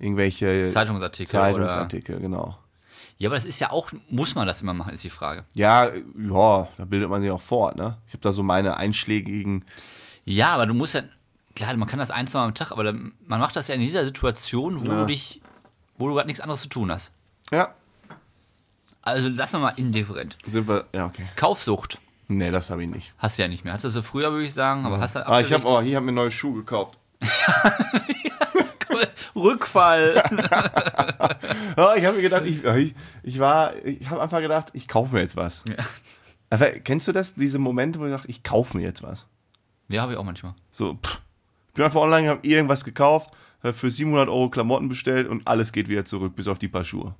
Irgendwelche 0.03 0.67
Zeitungsartikel. 0.67 1.31
Zeitungsartikel, 1.31 2.19
genau. 2.19 2.43
Oder, 2.43 2.57
ja, 3.19 3.29
aber 3.29 3.35
das 3.35 3.45
ist 3.45 3.59
ja 3.59 3.71
auch, 3.71 3.91
muss 4.09 4.35
man 4.35 4.45
das 4.47 4.61
immer 4.61 4.73
machen, 4.73 4.93
ist 4.93 5.03
die 5.03 5.09
Frage. 5.09 5.45
Ja, 5.53 5.85
ja, 6.17 6.67
da 6.77 6.85
bildet 6.85 7.09
man 7.09 7.21
sich 7.21 7.31
auch 7.31 7.41
fort, 7.41 7.75
ne? 7.77 7.97
Ich 8.07 8.13
habe 8.13 8.21
da 8.21 8.31
so 8.31 8.43
meine 8.43 8.75
einschlägigen. 8.77 9.63
Ja, 10.25 10.53
aber 10.55 10.65
du 10.65 10.73
musst 10.73 10.93
ja, 10.95 11.03
klar, 11.55 11.75
man 11.77 11.87
kann 11.87 11.99
das 11.99 12.11
ein, 12.11 12.27
zwei 12.27 12.39
Mal 12.39 12.45
am 12.45 12.53
Tag, 12.55 12.71
aber 12.71 12.83
dann, 12.83 13.13
man 13.25 13.39
macht 13.39 13.55
das 13.55 13.67
ja 13.69 13.75
in 13.75 13.81
jeder 13.81 14.03
Situation, 14.03 14.81
wo 14.81 14.87
Ja. 14.91 14.99
du 15.01 15.05
dich, 15.05 15.41
wo 15.97 16.07
du 16.09 16.15
gerade 16.15 16.27
nichts 16.27 16.41
anderes 16.41 16.61
zu 16.61 16.69
tun 16.69 16.91
hast. 16.91 17.11
Ja, 17.51 17.73
Also 19.03 19.29
lass 19.29 19.53
mal 19.53 19.69
indifferent. 19.77 20.37
sind 20.45 20.67
wir, 20.67 20.85
ja, 20.93 21.05
okay. 21.05 21.27
Kaufsucht 21.35 21.99
Nee, 22.29 22.51
das 22.51 22.69
habe 22.71 22.83
ich 22.83 22.89
nicht. 22.89 23.13
hast 23.19 23.37
du 23.37 23.43
ja 23.43 23.47
nicht 23.47 23.63
mehr. 23.63 23.73
Hattest 23.73 23.85
du 23.85 23.89
so 23.89 24.01
früher, 24.01 24.31
würde 24.31 24.45
ich 24.45 24.53
sagen, 24.53 24.85
aber 24.85 24.99
hast 24.99 25.15
du 25.15 25.25
Ah, 25.27 25.39
ich 25.39 25.53
habe, 25.53 25.65
oh, 25.67 25.81
hier 25.81 25.97
haben 25.97 26.05
wir 26.05 26.13
neue 26.13 26.31
Schuhe 26.31 26.55
gekauft. 26.55 26.97
Rückfall. 29.35 30.23
Ja, 31.77 31.95
ich 31.95 32.05
habe 32.05 32.17
mir 32.17 32.21
gedacht, 32.21 32.45
ich, 32.45 32.63
ich, 32.63 32.95
ich 33.23 33.39
war, 33.39 33.75
ich 33.83 34.07
habe 34.09 34.21
einfach 34.21 34.39
gedacht, 34.39 34.69
ich 34.73 34.87
kaufe 34.87 35.13
mir 35.15 35.21
jetzt 35.21 35.35
was. 35.35 35.63
Ja. 35.67 35.83
Aber 36.49 36.69
kennst 36.71 37.07
du 37.07 37.11
das, 37.11 37.33
diese 37.33 37.57
Momente, 37.57 37.99
wo 37.99 38.03
du 38.03 38.11
sagst, 38.11 38.29
ich 38.29 38.43
kaufe 38.43 38.77
mir 38.77 38.83
jetzt 38.83 39.01
was? 39.01 39.27
ja, 39.87 40.01
habe 40.01 40.13
ich 40.13 40.17
auch 40.17 40.23
manchmal. 40.23 40.53
So, 40.71 40.95
pff, 40.95 41.21
ich 41.69 41.73
bin 41.73 41.85
einfach 41.85 42.01
online, 42.01 42.29
habe 42.29 42.47
irgendwas 42.47 42.83
gekauft, 42.83 43.31
hab 43.63 43.75
für 43.75 43.89
700 43.89 44.29
Euro 44.29 44.49
Klamotten 44.49 44.89
bestellt 44.89 45.27
und 45.27 45.47
alles 45.47 45.71
geht 45.71 45.87
wieder 45.87 46.05
zurück, 46.05 46.35
bis 46.35 46.47
auf 46.47 46.59
die 46.59 46.67
paar 46.67 46.83
Schuhe. 46.83 47.15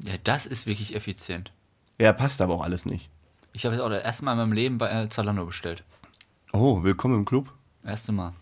Ja, 0.00 0.14
das 0.24 0.46
ist 0.46 0.66
wirklich 0.66 0.94
effizient. 0.94 1.52
Ja, 1.98 2.12
passt 2.12 2.40
aber 2.40 2.54
auch 2.54 2.62
alles 2.62 2.86
nicht. 2.86 3.10
Ich 3.52 3.64
habe 3.64 3.74
jetzt 3.74 3.82
auch 3.82 3.90
das 3.90 4.02
erste 4.02 4.24
Mal 4.24 4.32
in 4.32 4.38
meinem 4.38 4.52
Leben 4.52 4.78
bei 4.78 4.90
äh, 4.90 5.08
Zalando 5.08 5.44
bestellt. 5.44 5.84
Oh, 6.52 6.82
willkommen 6.82 7.16
im 7.16 7.24
Club. 7.24 7.52
Erste 7.84 8.12
Mal. 8.12 8.32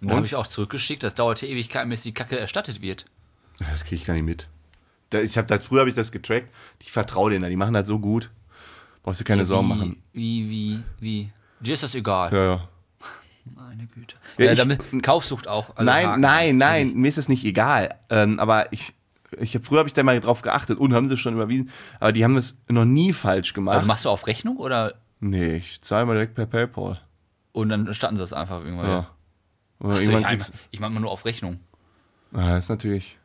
Und 0.00 0.08
da 0.08 0.16
habe 0.16 0.26
ich 0.26 0.34
auch 0.34 0.46
zurückgeschickt. 0.46 1.02
Das 1.02 1.14
dauerte 1.14 1.46
Ewigkeiten, 1.46 1.90
bis 1.90 2.02
die 2.02 2.12
Kacke 2.12 2.38
erstattet 2.38 2.80
wird. 2.80 3.06
Das 3.58 3.84
kriege 3.84 3.96
ich 3.96 4.04
gar 4.04 4.14
nicht 4.14 4.24
mit. 4.24 4.48
Ich 5.12 5.36
habe 5.36 5.46
das, 5.46 5.66
früher 5.66 5.80
habe 5.80 5.90
ich 5.90 5.96
das 5.96 6.12
getrackt. 6.12 6.48
Ich 6.80 6.90
vertraue 6.92 7.30
denen 7.30 7.42
da, 7.42 7.48
die 7.48 7.56
machen 7.56 7.74
das 7.74 7.86
so 7.88 7.98
gut. 7.98 8.30
Brauchst 9.02 9.20
du 9.20 9.24
keine 9.24 9.44
Sorgen 9.44 9.66
wie, 9.66 9.72
machen. 9.72 10.02
Wie, 10.12 10.48
wie, 10.50 10.82
wie? 11.00 11.32
Dir 11.60 11.74
ist 11.74 11.82
das 11.82 11.94
egal. 11.94 12.32
Ja, 12.32 12.44
ja. 12.44 12.68
Meine 13.56 13.86
Güte. 13.86 14.16
Ja, 14.38 14.52
ich- 14.52 14.58
damit, 14.58 14.80
Kaufsucht 15.02 15.48
auch. 15.48 15.70
also 15.70 15.82
nein, 15.82 16.06
Haken. 16.06 16.20
nein, 16.20 16.56
nein, 16.58 16.94
mir 16.94 17.08
ist 17.08 17.18
das 17.18 17.28
nicht 17.28 17.44
egal. 17.44 17.88
Ähm, 18.08 18.38
aber 18.38 18.72
ich, 18.72 18.94
ich 19.38 19.54
hab, 19.54 19.64
früher 19.64 19.78
habe 19.80 19.88
ich 19.88 19.92
da 19.94 20.02
mal 20.02 20.20
drauf 20.20 20.42
geachtet 20.42 20.78
und 20.78 20.94
haben 20.94 21.08
sie 21.08 21.16
schon 21.16 21.34
überwiesen. 21.34 21.70
Aber 21.98 22.12
die 22.12 22.22
haben 22.24 22.34
das 22.36 22.56
noch 22.68 22.84
nie 22.84 23.12
falsch 23.12 23.52
gemacht. 23.54 23.76
Also 23.78 23.88
machst 23.88 24.04
du 24.04 24.10
auf 24.10 24.26
Rechnung 24.26 24.58
oder 24.58 24.94
nee, 25.20 25.56
ich 25.56 25.80
zahle 25.80 26.06
mal 26.06 26.12
direkt 26.14 26.34
per 26.34 26.46
PayPal. 26.46 27.00
und 27.52 27.68
dann 27.70 27.92
starten 27.94 28.16
sie 28.16 28.20
das 28.22 28.32
einfach 28.32 28.62
irgendwann. 28.62 28.88
Ja. 28.88 29.10
Irgendwann 29.80 30.20
ich, 30.22 30.26
kriegst 30.28 30.52
ich 30.70 30.80
meine 30.80 30.94
mal 30.94 31.00
nur 31.00 31.10
auf 31.10 31.24
Rechnung. 31.24 31.58
ah, 32.32 32.54
das 32.54 32.64
ist 32.64 32.68
natürlich. 32.70 33.18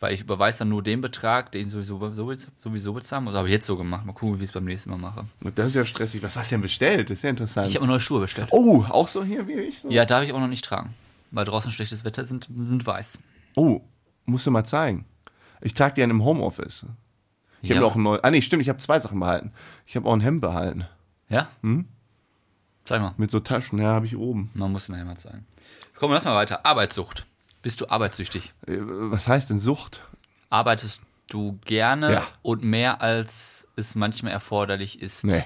Weil 0.00 0.12
ich 0.12 0.20
überweise 0.20 0.60
dann 0.60 0.68
nur 0.68 0.82
den 0.82 1.00
Betrag, 1.00 1.50
den 1.52 1.70
sowieso, 1.70 1.98
sowieso, 2.12 2.50
sowieso 2.58 2.92
bezahlen. 2.92 3.24
Das 3.26 3.36
habe 3.36 3.48
ich 3.48 3.52
jetzt 3.52 3.66
so 3.66 3.76
gemacht. 3.76 4.04
Mal 4.04 4.12
gucken, 4.12 4.38
wie 4.38 4.42
ich 4.42 4.50
es 4.50 4.52
beim 4.52 4.64
nächsten 4.64 4.90
Mal 4.90 4.98
mache. 4.98 5.24
Das 5.54 5.68
ist 5.68 5.76
ja 5.76 5.84
stressig. 5.84 6.22
Was 6.22 6.36
hast 6.36 6.50
du 6.50 6.56
denn 6.56 6.62
bestellt? 6.62 7.08
Das 7.08 7.18
ist 7.20 7.22
ja 7.22 7.30
interessant. 7.30 7.68
Ich 7.70 7.76
habe 7.76 7.86
neue 7.86 8.00
Schuhe 8.00 8.20
bestellt. 8.20 8.48
oh, 8.50 8.84
auch 8.88 9.08
so 9.08 9.24
hier 9.24 9.48
wie 9.48 9.54
ich? 9.54 9.80
So? 9.80 9.90
Ja, 9.90 10.04
darf 10.04 10.24
ich 10.24 10.32
auch 10.32 10.40
noch 10.40 10.48
nicht 10.48 10.64
tragen. 10.64 10.94
Weil 11.30 11.46
draußen 11.46 11.70
schlechtes 11.72 12.04
Wetter 12.04 12.24
sind, 12.26 12.48
sind 12.60 12.84
weiß. 12.86 13.18
Oh, 13.56 13.80
musst 14.26 14.46
du 14.46 14.50
mal 14.50 14.64
zeigen. 14.64 15.06
Ich 15.62 15.72
trage 15.74 15.94
die 15.94 16.00
dann 16.02 16.10
im 16.10 16.22
Homeoffice. 16.22 16.84
Ich 17.62 17.70
habe 17.70 17.80
Ja. 17.80 17.86
auch 17.86 17.94
ein 17.96 18.02
neues. 18.02 18.22
Ah, 18.22 18.30
nee, 18.30 18.42
stimmt, 18.42 18.60
ich 18.62 18.68
habe 18.68 18.78
zwei 18.78 19.00
Sachen 19.00 19.18
behalten. 19.20 19.52
Ich 19.86 19.96
habe 19.96 20.06
auch 20.06 20.12
ein 20.12 20.20
Hemd 20.20 20.42
behalten. 20.42 20.84
Ja? 21.30 21.48
Hm? 21.62 21.86
Sag 22.86 23.00
mal, 23.00 23.14
Mit 23.16 23.30
so 23.30 23.40
Taschen, 23.40 23.78
ja, 23.78 23.88
habe 23.88 24.06
ich 24.06 24.16
oben. 24.16 24.50
man 24.54 24.70
muss 24.72 24.88
nachher 24.88 25.04
mal 25.04 25.16
zeigen. 25.16 25.46
Komm, 25.96 26.12
lass 26.12 26.24
mal 26.24 26.34
weiter. 26.34 26.66
Arbeitssucht. 26.66 27.24
Bist 27.62 27.80
du 27.80 27.88
arbeitssüchtig? 27.88 28.52
Äh, 28.66 28.76
Was 28.80 29.26
heißt 29.26 29.48
denn 29.50 29.58
Sucht? 29.58 30.02
Arbeitest 30.50 31.00
du 31.28 31.58
gerne 31.64 32.12
Ja. 32.12 32.22
und 32.42 32.62
mehr 32.62 33.00
als 33.00 33.66
es 33.76 33.94
manchmal 33.94 34.32
erforderlich 34.32 35.00
ist? 35.00 35.24
Nee. 35.24 35.44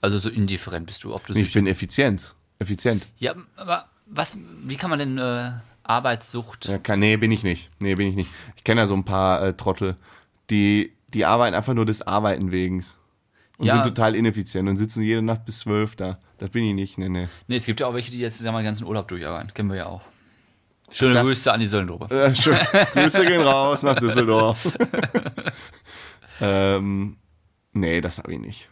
Also 0.00 0.18
so 0.18 0.28
indifferent 0.28 0.86
bist 0.86 1.04
du, 1.04 1.14
ob 1.14 1.26
du 1.26 1.32
Nee, 1.32 1.42
ich 1.42 1.52
bin 1.52 1.66
effizient. 1.66 2.34
Effizient. 2.58 3.06
Ja, 3.18 3.34
aber 3.56 3.86
was, 4.06 4.36
wie 4.64 4.76
kann 4.76 4.90
man 4.90 4.98
denn 4.98 5.18
äh, 5.18 5.52
Arbeitssucht? 5.84 6.66
Ja, 6.66 6.78
kann, 6.78 6.98
nee, 7.00 7.16
bin 7.16 7.30
ich 7.30 7.42
nicht. 7.42 7.70
Nee, 7.78 7.94
bin 7.94 8.08
ich 8.08 8.16
nicht. 8.16 8.30
Ich 8.56 8.64
kenne 8.64 8.80
ja 8.82 8.86
so 8.86 8.94
ein 8.94 9.04
paar 9.04 9.42
äh, 9.42 9.52
Trottel, 9.54 9.96
die, 10.50 10.92
die 11.14 11.24
arbeiten 11.24 11.54
einfach 11.54 11.74
nur 11.74 11.86
des 11.86 12.02
Arbeiten 12.02 12.50
wegens. 12.50 12.96
Und 13.58 13.66
Ja. 13.66 13.74
sind 13.74 13.84
total 13.84 14.14
ineffizient 14.14 14.68
und 14.68 14.76
sitzen 14.76 15.02
jede 15.02 15.22
Nacht 15.22 15.44
bis 15.46 15.60
zwölf 15.60 15.96
da. 15.96 16.18
Das 16.38 16.50
bin 16.50 16.64
ich 16.64 16.74
nicht, 16.74 16.98
nee, 16.98 17.08
nee. 17.08 17.28
Nee, 17.48 17.56
es 17.56 17.64
gibt 17.66 17.80
ja 17.80 17.86
auch 17.86 17.94
welche, 17.94 18.10
die 18.10 18.18
jetzt 18.18 18.42
wir, 18.44 18.52
den 18.52 18.64
ganzen 18.64 18.86
Urlaub 18.86 19.08
durcharbeiten. 19.08 19.54
Kennen 19.54 19.70
wir 19.70 19.76
ja 19.76 19.86
auch. 19.86 20.02
Schöne 20.90 21.14
Das- 21.14 21.24
Grüße 21.26 21.52
an 21.52 21.60
die 21.60 21.66
Söllendruppe. 21.66 22.14
Äh, 22.14 22.34
schön. 22.34 22.56
Grüße 22.92 23.24
gehen 23.24 23.40
raus 23.40 23.82
nach 23.82 23.96
Düsseldorf. 23.96 24.76
ähm, 26.40 27.16
nee, 27.72 28.00
das 28.00 28.18
habe 28.18 28.32
ich 28.34 28.38
nicht. 28.40 28.68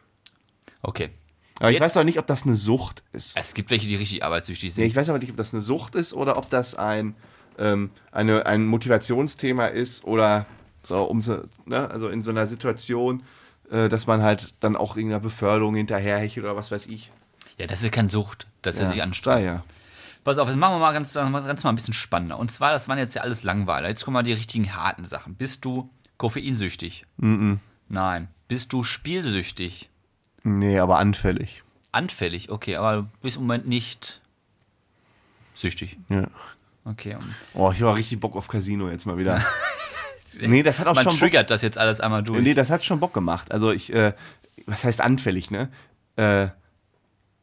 Okay. 0.83 1.11
Aber 1.61 1.71
ich 1.71 1.75
Jetzt- 1.75 1.83
weiß 1.83 1.97
auch 1.99 2.05
nicht, 2.05 2.19
ob 2.19 2.27
das 2.27 2.45
eine 2.45 2.57
Sucht 2.57 3.05
ist. 3.13 3.37
Es 3.39 3.55
gibt 3.55 3.71
welche, 3.71 3.87
die 3.87 3.97
richtig 3.97 4.25
arbeitssüchtig 4.25 4.71
Nee, 4.71 4.75
sind. 4.75 4.85
ich 4.85 4.97
weiß 4.97 5.09
aber 5.09 5.19
nicht, 5.19 5.31
ob 5.31 5.37
das 5.37 5.53
eine 5.55 5.63
Sucht 5.63 5.95
ist 5.95 6.13
oder 6.13 6.37
ob 6.37 6.51
das 6.51 6.75
ein, 6.75 7.15
ähm, 7.59 7.91
eine, 8.13 8.45
ein 8.47 8.67
Motivationsthema 8.67 9.67
ist 9.67 10.05
oder 10.05 10.47
so, 10.83 11.03
um 11.05 11.21
so, 11.21 11.43
ne, 11.65 11.89
also 11.91 12.09
in 12.09 12.23
so 12.23 12.31
einer 12.33 12.47
Situation, 12.47 13.23
äh, 13.75 13.89
dass 13.89 14.07
man 14.07 14.23
halt 14.23 14.55
dann 14.61 14.77
auch 14.77 14.97
irgendeiner 14.97 15.21
Beförderung 15.21 15.75
hinterherhechelt 15.75 16.45
oder 16.47 16.57
was 16.57 16.71
weiß 16.71 16.87
ich. 16.87 17.11
Ja, 17.59 17.67
das 17.67 17.79
ist 17.79 17.85
ja 17.85 17.91
keine 17.91 18.09
Sucht, 18.09 18.47
dass 18.63 18.79
er 18.79 18.87
sich 18.89 18.97
Ja, 18.99 19.05
anstrengt. 19.05 19.45
ja. 19.45 19.63
Pass 20.25 20.39
auf, 20.39 20.49
jetzt 20.49 20.57
machen 20.57 20.75
wir 20.77 20.79
mal 20.79 20.93
ganz, 20.93 21.13
ganz 21.13 21.65
mal 21.65 21.71
ein 21.71 21.75
bisschen 21.77 21.93
spannender. 21.93 22.39
Und 22.39 22.51
zwar, 22.51 22.73
das 22.73 22.89
waren 22.89 22.97
jetzt 22.99 23.15
ja 23.15 23.23
alles 23.23 23.43
Langweiler. 23.45 23.89
Jetzt 23.89 24.05
kommen 24.05 24.15
mal 24.15 24.23
die 24.23 24.33
richtigen 24.33 24.75
harten 24.75 25.05
Sachen. 25.05 25.35
Bist 25.35 25.65
du 25.67 25.91
koffeinsüchtig? 26.17 27.05
Nein. 27.89 28.29
Bist 28.49 28.73
du 28.73 28.83
spielsüchtig? 28.83 29.91
Nee, 30.43 30.79
aber 30.79 30.99
anfällig. 30.99 31.63
Anfällig, 31.93 32.51
okay, 32.51 32.77
aber 32.77 32.97
du 33.03 33.09
bist 33.23 33.37
im 33.37 33.43
Moment 33.43 33.69
nicht 33.69 34.21
süchtig. 35.55 35.99
Ja. 36.09 36.27
Okay. 36.87 37.17
Oh, 37.55 37.71
ich 37.73 37.83
habe 37.83 37.97
richtig 37.97 38.21
Bock 38.21 38.35
auf 38.37 38.49
Casino 38.49 38.89
jetzt 38.91 39.07
mal 39.07 39.17
wieder. 39.19 39.43
nee, 40.41 40.63
das 40.63 40.79
hat 40.79 40.87
auch 40.87 40.95
Man 40.95 41.05
schon 41.05 41.13
Bock, 41.13 41.21
triggert 41.21 41.51
das 41.51 41.63
jetzt 41.63 41.79
alles 41.79 42.01
einmal 42.01 42.23
durch. 42.23 42.43
Nee, 42.43 42.55
das 42.55 42.71
hat 42.71 42.85
schon 42.85 43.01
Bock 43.01 43.13
gemacht. 43.13 43.53
Also 43.53 43.71
ich, 43.73 43.93
äh, 43.93 44.13
was 44.67 44.85
heißt 44.85 45.01
anfällig, 45.01 45.51
ne? 45.51 45.69
Äh, 46.17 46.49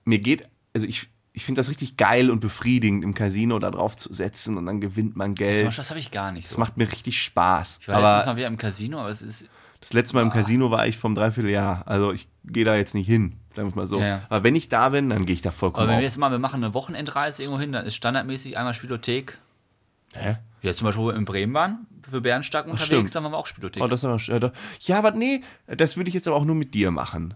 mir 0.06 0.20
geht, 0.20 0.48
also 0.74 0.86
ich, 0.88 1.08
ich 1.34 1.46
finde 1.46 1.60
das 1.60 1.70
richtig 1.70 1.98
geil 1.98 2.30
und 2.30 2.40
befriedigend, 2.40 3.04
im 3.04 3.14
Casino 3.14 3.60
da 3.60 3.72
drauf 3.72 3.96
zu 3.96 4.14
setzen 4.14 4.58
und 4.58 4.66
dann 4.66 4.82
gewinnt 4.82 5.16
man 5.16 5.30
Zum 5.30 5.36
Geld. 5.36 5.66
Beispiel, 5.66 5.82
das 5.82 5.90
habe 5.90 6.00
ich 6.00 6.12
gar 6.12 6.32
nicht 6.32 6.48
so. 6.48 6.54
Das 6.54 6.58
macht 6.58 6.78
mir 6.78 6.92
richtig 6.92 7.22
Spaß. 7.22 7.80
ich 7.82 7.88
war 7.88 7.96
letztens 7.96 8.24
aber 8.24 8.26
mal 8.26 8.38
wieder 8.38 8.48
im 8.48 8.58
Casino, 8.58 9.00
aber 9.00 9.10
es 9.10 9.22
ist. 9.22 9.46
das 9.80 9.94
letzte 9.94 10.16
Mal 10.16 10.24
im 10.24 10.32
Casino 10.32 10.72
war 10.72 10.88
ich 10.88 10.98
vom 10.98 11.16
Dreivierteljahr. 11.16 11.84
Also 11.86 12.12
ich 12.12 12.28
gehe 12.44 12.66
da 12.66 12.76
jetzt 12.76 12.96
nicht 12.96 13.08
hin, 13.08 13.38
sagen 13.54 13.70
wir 13.70 13.76
mal 13.76 13.88
so. 13.88 14.00
Ja, 14.00 14.08
ja. 14.08 14.22
Aber 14.30 14.44
wenn 14.44 14.56
ich 14.56 14.68
da 14.70 14.90
bin, 14.90 15.10
dann 15.10 15.26
gehe 15.26 15.34
ich 15.34 15.42
da 15.42 15.52
vollkommen 15.52 15.84
Aber 15.84 15.92
wenn 15.92 16.00
wir 16.00 16.08
auf. 16.08 16.12
jetzt 16.12 16.18
mal, 16.18 16.32
wir 16.32 16.40
machen 16.40 16.64
eine 16.64 16.74
Wochenendreise 16.74 17.44
irgendwo 17.44 17.60
hin, 17.62 17.72
dann 17.72 17.86
ist 17.86 17.96
standardmäßig 17.96 18.58
einmal 18.58 18.74
Spielothek. 18.74 19.38
Hä? 20.14 20.38
Ja, 20.62 20.74
zum 20.74 20.86
Beispiel, 20.86 21.04
wo 21.04 21.08
wir 21.08 21.16
in 21.16 21.26
Bremen 21.26 21.54
waren, 21.54 21.88
für 22.10 22.22
Bärenstark 22.22 22.66
unterwegs, 22.66 22.86
stimmt. 22.86 23.16
dann 23.16 23.24
waren 23.24 23.32
wir 23.34 23.38
auch 23.38 23.48
Spielothek. 23.48 23.82
Oh, 23.84 23.88
das 23.88 24.02
da- 24.02 24.52
ja, 24.82 24.98
aber 24.98 25.12
nee, 25.12 25.42
das 25.68 25.98
würde 25.98 26.08
ich 26.10 26.14
jetzt 26.14 26.28
aber 26.28 26.38
auch 26.38 26.46
nur 26.46 26.56
mit 26.56 26.74
dir 26.74 26.92
machen. 26.92 27.34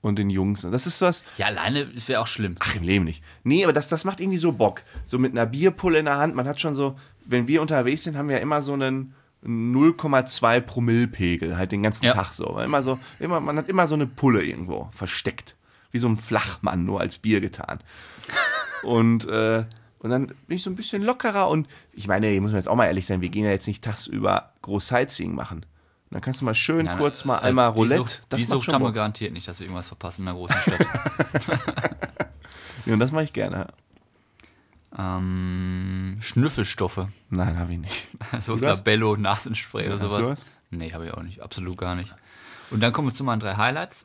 Und 0.00 0.18
den 0.18 0.28
Jungs. 0.28 0.60
Das 0.70 0.86
ist 0.86 1.00
was, 1.00 1.24
ja, 1.38 1.46
alleine 1.46 1.88
wäre 2.06 2.20
auch 2.20 2.26
schlimm. 2.26 2.56
Ach, 2.60 2.76
im 2.76 2.82
Leben 2.82 3.06
nicht. 3.06 3.24
Nee, 3.42 3.64
aber 3.64 3.72
das, 3.72 3.88
das 3.88 4.04
macht 4.04 4.20
irgendwie 4.20 4.36
so 4.36 4.52
Bock. 4.52 4.82
So 5.04 5.18
mit 5.18 5.32
einer 5.32 5.46
Bierpulle 5.46 5.98
in 5.98 6.04
der 6.04 6.18
Hand. 6.18 6.34
Man 6.34 6.46
hat 6.46 6.60
schon 6.60 6.74
so, 6.74 6.96
wenn 7.24 7.48
wir 7.48 7.62
unterwegs 7.62 8.02
sind, 8.02 8.14
haben 8.18 8.28
wir 8.28 8.36
ja 8.36 8.42
immer 8.42 8.60
so 8.60 8.74
einen 8.74 9.14
0,2 9.46 10.60
Promillpegel, 10.60 11.56
halt 11.56 11.72
den 11.72 11.82
ganzen 11.82 12.04
Ja. 12.04 12.12
Tag 12.12 12.32
so. 12.34 12.58
Immer 12.60 12.82
so, 12.82 12.98
immer, 13.18 13.40
man 13.40 13.56
hat 13.56 13.68
immer 13.70 13.86
so 13.86 13.94
eine 13.94 14.06
Pulle 14.06 14.42
irgendwo 14.44 14.90
versteckt. 14.92 15.56
Wie 15.90 15.98
so 15.98 16.08
ein 16.08 16.18
Flachmann, 16.18 16.84
nur 16.84 17.00
als 17.00 17.16
Bier 17.18 17.40
getan. 17.40 17.78
Und, 18.82 19.26
äh, 19.26 19.64
und 20.04 20.10
dann 20.10 20.26
bin 20.26 20.58
ich 20.58 20.62
so 20.62 20.68
ein 20.68 20.76
bisschen 20.76 21.02
lockerer 21.02 21.48
und 21.48 21.66
ich 21.94 22.06
meine, 22.08 22.28
hier 22.28 22.38
muss 22.42 22.50
man 22.50 22.58
jetzt 22.58 22.68
auch 22.68 22.76
mal 22.76 22.84
ehrlich 22.84 23.06
sein, 23.06 23.22
wir 23.22 23.30
gehen 23.30 23.46
ja 23.46 23.50
jetzt 23.50 23.66
nicht 23.66 23.82
tagsüber 23.82 24.52
groß 24.60 24.86
Sightseeing 24.88 25.34
machen. 25.34 25.60
Und 25.60 25.66
dann 26.10 26.20
kannst 26.20 26.42
du 26.42 26.44
mal 26.44 26.52
schön 26.54 26.84
Nein, 26.84 26.98
kurz 26.98 27.24
mal 27.24 27.38
äh, 27.38 27.44
einmal 27.44 27.70
Roulette. 27.70 28.00
Sucht, 28.00 28.22
das 28.28 28.38
die 28.38 28.44
Sucht 28.44 28.70
haben 28.70 28.84
wir 28.84 28.92
garantiert 28.92 29.32
nicht, 29.32 29.48
dass 29.48 29.60
wir 29.60 29.64
irgendwas 29.66 29.88
verpassen 29.88 30.20
in 30.22 30.28
einer 30.28 30.36
großen 30.36 30.58
Stadt. 30.58 30.86
Ja, 32.84 32.92
und 32.92 32.98
das 33.00 33.12
mache 33.12 33.24
ich 33.24 33.32
gerne. 33.32 33.68
ähm, 34.98 36.18
Schnüffelstoffe. 36.20 37.06
Nein, 37.30 37.58
habe 37.58 37.72
ich 37.72 37.78
nicht. 37.78 38.06
So 38.40 38.56
das? 38.56 38.78
Labello, 38.80 39.16
Nasenspray 39.16 39.86
oder 39.86 39.94
Hast 39.94 40.02
du 40.02 40.08
sowas. 40.10 40.22
was? 40.22 40.46
Nee, 40.70 40.92
habe 40.92 41.06
ich 41.06 41.14
auch 41.14 41.22
nicht. 41.22 41.40
Absolut 41.40 41.78
gar 41.78 41.94
nicht. 41.94 42.14
Und 42.70 42.80
dann 42.80 42.92
kommen 42.92 43.08
wir 43.08 43.12
zu 43.14 43.24
meinen 43.24 43.40
drei 43.40 43.54
Highlights. 43.56 44.04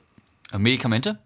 Äh, 0.53 0.59
Medikamente. 0.59 1.19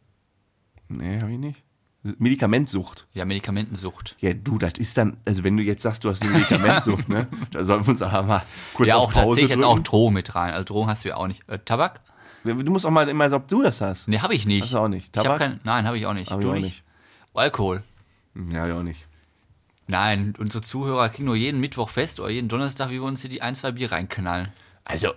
Nee, 0.87 1.21
habe 1.21 1.31
ich 1.31 1.37
nicht. 1.37 1.63
Medikamentsucht. 2.03 3.07
Ja, 3.13 3.23
Medikamentensucht. 3.25 4.15
Ja, 4.19 4.33
du, 4.33 4.57
das 4.57 4.73
ist 4.77 4.97
dann, 4.97 5.17
also 5.25 5.43
wenn 5.43 5.55
du 5.55 5.63
jetzt 5.63 5.81
sagst, 5.83 6.03
du 6.03 6.09
hast 6.09 6.21
eine 6.21 6.31
Medikamentsucht, 6.31 7.07
ne? 7.09 7.27
Da 7.51 7.63
sollten 7.63 7.85
wir 7.85 7.91
uns 7.91 8.01
aber 8.01 8.23
mal 8.27 8.43
kurz 8.73 8.89
ja, 8.89 8.95
auch 8.97 9.13
da 9.13 9.29
zähle 9.31 9.41
ich 9.45 9.49
jetzt 9.49 9.63
auch. 9.63 9.79
Drogen 9.79 10.13
mit 10.13 10.35
rein. 10.35 10.53
Also 10.53 10.65
Drogen 10.65 10.89
hast 10.89 11.05
du 11.05 11.09
ja 11.09 11.15
auch 11.17 11.27
nicht. 11.27 11.47
Äh, 11.47 11.59
Tabak? 11.59 12.01
Du 12.43 12.53
musst 12.71 12.85
auch 12.85 12.89
mal 12.91 13.07
immer 13.07 13.29
sagen, 13.29 13.43
ob 13.43 13.47
du 13.47 13.63
das 13.63 13.79
hast. 13.79 14.09
Nee, 14.09 14.19
habe 14.19 14.35
ich 14.35 14.45
nicht. 14.45 14.63
Hast 14.63 14.73
du 14.73 14.77
auch 14.79 14.89
nicht. 14.89 15.09
Ich 15.15 15.17
hab 15.17 15.23
Tabak? 15.23 15.39
kein, 15.39 15.59
nein, 15.63 15.87
habe 15.87 15.97
ich 15.97 16.05
auch 16.05 16.13
nicht. 16.13 16.29
Hab 16.29 16.39
ich 16.39 16.43
du 16.45 16.49
auch 16.51 16.55
nicht? 16.55 16.63
nicht. 16.65 16.83
Alkohol. 17.33 17.83
Ja, 18.51 18.67
ich 18.67 18.73
auch 18.73 18.83
nicht. 18.83 19.07
Nein, 19.87 20.33
unsere 20.37 20.61
Zuhörer 20.61 21.09
kriegen 21.09 21.25
nur 21.25 21.35
jeden 21.35 21.59
Mittwoch 21.61 21.89
fest 21.89 22.19
oder 22.19 22.29
jeden 22.29 22.47
Donnerstag, 22.49 22.89
wie 22.89 22.93
wir 22.95 23.03
uns 23.03 23.21
hier 23.21 23.29
die 23.29 23.41
ein, 23.41 23.55
zwei 23.55 23.71
Bier 23.71 23.91
reinknallen. 23.91 24.49
Also, 24.85 25.09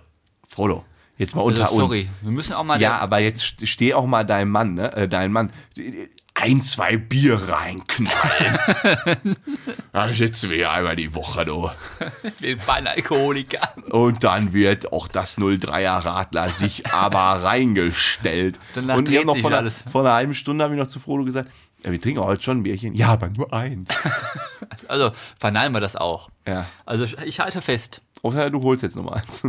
Frodo, 0.47 0.85
jetzt 1.17 1.35
mal 1.35 1.41
Also, 1.45 1.61
unter 1.63 1.73
sorry, 1.73 2.01
uns. 2.01 2.09
wir 2.21 2.31
müssen 2.31 2.53
auch 2.53 2.63
mal. 2.63 2.79
Ja, 2.81 2.97
aber 2.99 3.19
jetzt 3.19 3.41
st- 3.43 3.65
steh 3.65 3.93
auch 3.93 4.05
mal 4.05 4.25
dein 4.25 4.49
Mann, 4.49 4.73
ne? 4.75 4.91
Äh, 4.93 5.07
dein 5.09 5.31
Mann. 5.31 5.51
Ein, 6.39 6.61
zwei 6.61 6.97
Bier 6.97 7.41
reinknallen. 7.49 8.59
Dann 9.91 10.13
sitzen 10.13 10.49
wir 10.51 10.57
hier 10.57 10.71
einmal 10.71 10.95
die 10.95 11.13
Woche, 11.15 11.45
du. 11.45 11.69
wir 12.39 12.57
beide 12.59 12.91
Alkoholiker. 12.91 13.73
Und 13.89 14.23
dann 14.23 14.53
wird 14.53 14.93
auch 14.93 15.07
das 15.07 15.37
03er 15.39 16.05
Radler 16.05 16.49
sich 16.49 16.85
aber 16.91 17.43
reingestellt. 17.43 18.59
Danach 18.75 18.97
und 18.97 19.09
ich 19.09 19.25
noch 19.25 19.37
vor 19.37 19.49
einer, 19.49 19.57
alles. 19.57 19.83
vor 19.91 20.01
einer 20.01 20.13
halben 20.13 20.35
Stunde 20.35 20.63
habe 20.63 20.75
ich 20.75 20.79
noch 20.79 20.87
zu 20.87 20.99
Frodo 20.99 21.23
gesagt, 21.23 21.49
ja, 21.83 21.91
wir 21.91 21.99
trinken 22.01 22.21
heute 22.21 22.43
schon 22.43 22.59
ein 22.59 22.63
Bierchen. 22.63 22.93
Ja, 22.95 23.09
aber 23.09 23.29
nur 23.29 23.51
eins. 23.53 23.89
Also 24.89 25.11
verneinen 25.39 25.73
wir 25.73 25.79
das 25.81 25.95
auch. 25.95 26.29
ja. 26.47 26.65
Also 26.85 27.05
ich 27.25 27.39
halte 27.39 27.61
fest, 27.61 28.01
Oder 28.21 28.49
du 28.49 28.61
holst 28.61 28.83
jetzt 28.83 28.95
noch 28.95 29.03
mal 29.03 29.13
eins. 29.15 29.43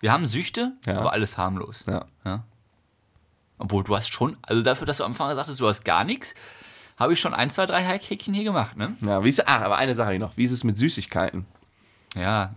wir 0.00 0.10
haben 0.12 0.26
Süchte, 0.26 0.72
Ja. 0.86 0.98
aber 0.98 1.12
alles 1.12 1.36
harmlos. 1.38 1.84
Ja. 1.86 2.44
Obwohl 3.58 3.84
du 3.84 3.96
hast 3.96 4.12
schon, 4.12 4.36
also 4.42 4.62
dafür, 4.62 4.86
dass 4.86 4.96
du 4.98 5.04
am 5.04 5.12
Anfang 5.12 5.28
gesagt 5.30 5.48
hast, 5.48 5.60
du 5.60 5.68
hast 5.68 5.84
gar 5.84 6.04
nichts, 6.04 6.34
habe 6.98 7.12
ich 7.12 7.20
schon 7.20 7.34
ein, 7.34 7.50
zwei, 7.50 7.66
drei 7.66 7.82
Häkchen 7.82 8.34
hier 8.34 8.44
gemacht, 8.44 8.76
ne? 8.76 8.96
ja 9.04 9.22
wie 9.24 9.28
ist, 9.28 9.46
ah, 9.48 9.64
aber 9.64 9.76
eine 9.76 9.94
Sache 9.94 10.18
noch. 10.18 10.36
Wie 10.36 10.44
ist 10.44 10.52
es 10.52 10.64
mit 10.64 10.76
Süßigkeiten? 10.76 11.46
Ja. 12.16 12.54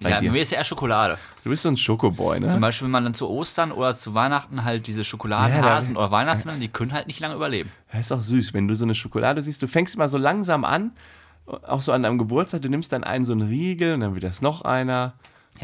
Bei 0.00 0.10
Ja, 0.10 0.20
dir? 0.20 0.30
mir 0.30 0.42
ist 0.42 0.52
ja 0.52 0.58
eher 0.58 0.64
Schokolade. 0.64 1.18
Du 1.42 1.50
bist 1.50 1.62
so 1.64 1.68
ein 1.68 1.76
Schokoboy, 1.76 2.40
Zum 2.40 2.50
ne? 2.54 2.60
Beispiel, 2.60 2.84
wenn 2.86 2.92
man 2.92 3.04
dann 3.04 3.14
zu 3.14 3.28
Ostern 3.28 3.72
oder 3.72 3.94
zu 3.94 4.14
Weihnachten 4.14 4.64
halt 4.64 4.86
diese 4.86 5.02
Schokoladenhasen 5.04 5.96
oder 5.96 6.10
Weihnachtsmänner, 6.12 6.58
die 6.60 6.68
können 6.68 6.92
halt 6.92 7.08
nicht 7.08 7.18
lange 7.20 7.34
überleben. 7.34 7.72
Das 7.90 8.00
ist 8.02 8.12
auch 8.12 8.20
süß, 8.20 8.54
wenn 8.54 8.68
du 8.68 8.76
so 8.76 8.84
eine 8.84 8.94
Schokolade 8.94 9.42
siehst. 9.42 9.60
Du 9.60 9.66
fängst 9.66 9.96
immer 9.96 10.08
so 10.08 10.18
langsam 10.18 10.64
an, 10.64 10.92
auch 11.46 11.80
so 11.80 11.92
an 11.92 12.02
deinem 12.04 12.18
Geburtstag. 12.18 12.62
Du 12.62 12.68
nimmst 12.68 12.92
dann 12.92 13.02
einen 13.02 13.24
so 13.24 13.32
einen 13.32 13.42
Riegel 13.48 13.94
und 13.94 14.00
dann 14.00 14.14
wird 14.14 14.24
das 14.24 14.40
noch 14.40 14.62
einer. 14.62 15.14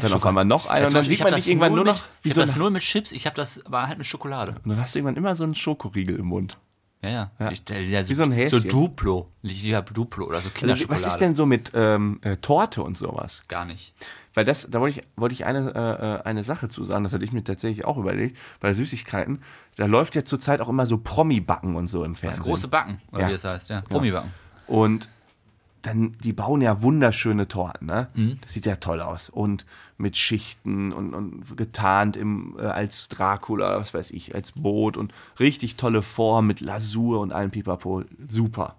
Dann 0.01 0.13
auf 0.13 0.21
Schoko- 0.21 0.27
einmal 0.29 0.45
noch 0.45 0.65
einer. 0.67 0.81
Ja, 0.81 0.87
und 0.87 0.93
dann 0.93 1.01
Beispiel, 1.01 1.17
sieht 1.17 1.23
man 1.23 1.33
das 1.33 1.43
dich 1.43 1.51
irgendwann 1.51 1.73
nur 1.75 1.83
mit, 1.85 1.93
noch 1.95 2.01
wie 2.23 2.29
Ich 2.29 2.33
so 2.35 2.41
habe 2.41 2.47
das 2.49 2.57
nur 2.57 2.69
mit 2.71 2.81
Chips, 2.83 3.11
ich 3.11 3.25
habe 3.25 3.35
das 3.35 3.65
aber 3.65 3.87
halt 3.87 3.97
mit 3.97 4.07
Schokolade. 4.07 4.55
Und 4.63 4.69
dann 4.71 4.79
hast 4.79 4.95
du 4.95 4.99
irgendwann 4.99 5.15
immer 5.17 5.35
so 5.35 5.43
einen 5.43 5.55
Schokoriegel 5.55 6.15
im 6.17 6.25
Mund. 6.25 6.57
Ja, 7.01 7.09
ja. 7.11 7.31
Ja. 7.39 7.51
Ich, 7.51 7.61
ja 7.69 8.03
so, 8.03 8.09
Wie 8.09 8.13
so 8.15 8.23
ein 8.23 8.31
so 8.31 8.35
Häschen. 8.35 8.67
Duplo. 8.69 9.29
Ich 9.43 9.61
liebe 9.61 9.83
Duplo 9.93 10.25
oder 10.25 10.39
so 10.39 10.45
Also, 10.45 10.49
Kinderschokolade. 10.51 11.03
was 11.05 11.13
ist 11.13 11.19
denn 11.19 11.35
so 11.35 11.45
mit 11.45 11.71
ähm, 11.75 12.19
äh, 12.23 12.37
Torte 12.37 12.81
und 12.81 12.97
sowas? 12.97 13.43
Gar 13.47 13.65
nicht. 13.65 13.93
Weil 14.33 14.43
das, 14.43 14.67
da 14.71 14.79
wollte 14.79 14.99
ich, 15.01 15.07
wollte 15.15 15.33
ich 15.33 15.45
eine, 15.45 15.71
äh, 15.75 16.05
äh, 16.15 16.21
eine 16.23 16.43
Sache 16.43 16.67
zu 16.67 16.83
sagen, 16.83 17.03
das 17.03 17.13
hatte 17.13 17.23
ich 17.23 17.31
mir 17.31 17.43
tatsächlich 17.43 17.85
auch 17.85 17.97
überlegt, 17.97 18.37
bei 18.59 18.73
Süßigkeiten, 18.73 19.41
da 19.77 19.85
läuft 19.85 20.15
ja 20.15 20.25
zurzeit 20.25 20.61
auch 20.61 20.67
immer 20.69 20.85
so 20.87 20.97
Promi-Backen 20.97 21.75
und 21.75 21.87
so 21.87 22.03
im 22.03 22.13
Das 22.13 22.19
Fernsehen. 22.21 22.43
große 22.43 22.67
Backen, 22.69 22.99
oder 23.11 23.21
Ja. 23.21 23.29
wie 23.29 23.33
es 23.33 23.43
heißt, 23.43 23.69
ja. 23.69 23.81
Promi-Backen. 23.81 24.31
Und 24.67 25.07
dann, 25.85 26.17
die 26.23 26.33
bauen 26.33 26.61
ja 26.61 26.81
wunderschöne 26.81 27.47
Torten, 27.47 27.87
ne? 27.87 28.07
Mhm. 28.15 28.39
Das 28.41 28.53
sieht 28.53 28.65
ja 28.65 28.75
toll 28.77 29.01
aus. 29.01 29.29
Und 29.29 29.65
mit 29.97 30.17
Schichten 30.17 30.91
und, 30.91 31.13
und 31.13 31.55
getarnt 31.57 32.17
im, 32.17 32.57
äh, 32.59 32.63
als 32.63 33.07
Dracula 33.09 33.79
was 33.79 33.93
weiß 33.93 34.11
ich, 34.11 34.35
als 34.35 34.51
Boot 34.51 34.97
und 34.97 35.13
richtig 35.39 35.75
tolle 35.77 36.01
Form 36.01 36.47
mit 36.47 36.59
Lasur 36.59 37.19
und 37.21 37.31
allem 37.31 37.51
Pipapo. 37.51 38.03
Super. 38.27 38.75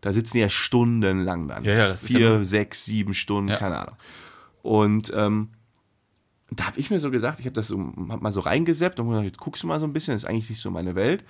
Da 0.00 0.12
sitzen 0.12 0.34
die 0.36 0.40
ja 0.40 0.50
stundenlang 0.50 1.48
dann. 1.48 1.64
Ja, 1.64 1.72
ja, 1.72 1.88
das 1.88 2.02
ist 2.02 2.08
Vier, 2.10 2.20
ja 2.38 2.44
sechs, 2.44 2.84
sieben 2.84 3.14
Stunden, 3.14 3.48
Ja. 3.50 3.56
keine 3.56 3.78
Ahnung. 3.78 3.96
Und 4.62 5.12
ähm, 5.14 5.48
da 6.50 6.66
habe 6.66 6.78
ich 6.78 6.90
mir 6.90 7.00
so 7.00 7.10
gesagt, 7.10 7.40
ich 7.40 7.46
habe 7.46 7.54
das 7.54 7.68
so, 7.68 7.92
hab 8.10 8.20
mal 8.20 8.32
so 8.32 8.40
reingeseppt 8.40 9.00
und 9.00 9.08
gesagt, 9.08 9.24
jetzt 9.26 9.38
guckst 9.40 9.62
du 9.62 9.66
mal 9.66 9.80
so 9.80 9.86
ein 9.86 9.92
bisschen, 9.94 10.14
das 10.14 10.24
ist 10.24 10.28
eigentlich 10.28 10.50
nicht 10.50 10.60
so 10.60 10.70
meine 10.70 10.94
Welt. 10.94 11.24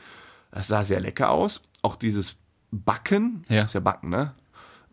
Das 0.50 0.66
sah 0.68 0.82
sehr 0.82 1.00
lecker 1.00 1.30
aus. 1.30 1.62
Auch 1.82 1.94
dieses 1.96 2.36
Backen, 2.72 3.44
Ja. 3.48 3.62
ist 3.62 3.74
ja 3.74 3.80
Backen, 3.80 4.08
ne? 4.08 4.34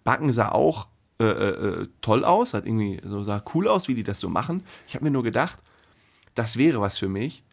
Backen 0.03 0.31
sah 0.31 0.49
auch 0.49 0.87
äh, 1.19 1.23
äh, 1.25 1.87
toll 2.01 2.25
aus, 2.25 2.53
hat 2.53 2.65
irgendwie 2.65 2.99
so 3.05 3.21
sah 3.23 3.43
cool 3.53 3.67
aus, 3.67 3.87
wie 3.87 3.93
die 3.95 4.03
das 4.03 4.19
so 4.19 4.29
machen. 4.29 4.63
Ich 4.87 4.95
habe 4.95 5.05
mir 5.05 5.11
nur 5.11 5.23
gedacht, 5.23 5.59
das 6.35 6.57
wäre 6.57 6.81
was 6.81 6.97
für 6.97 7.09
mich. 7.09 7.43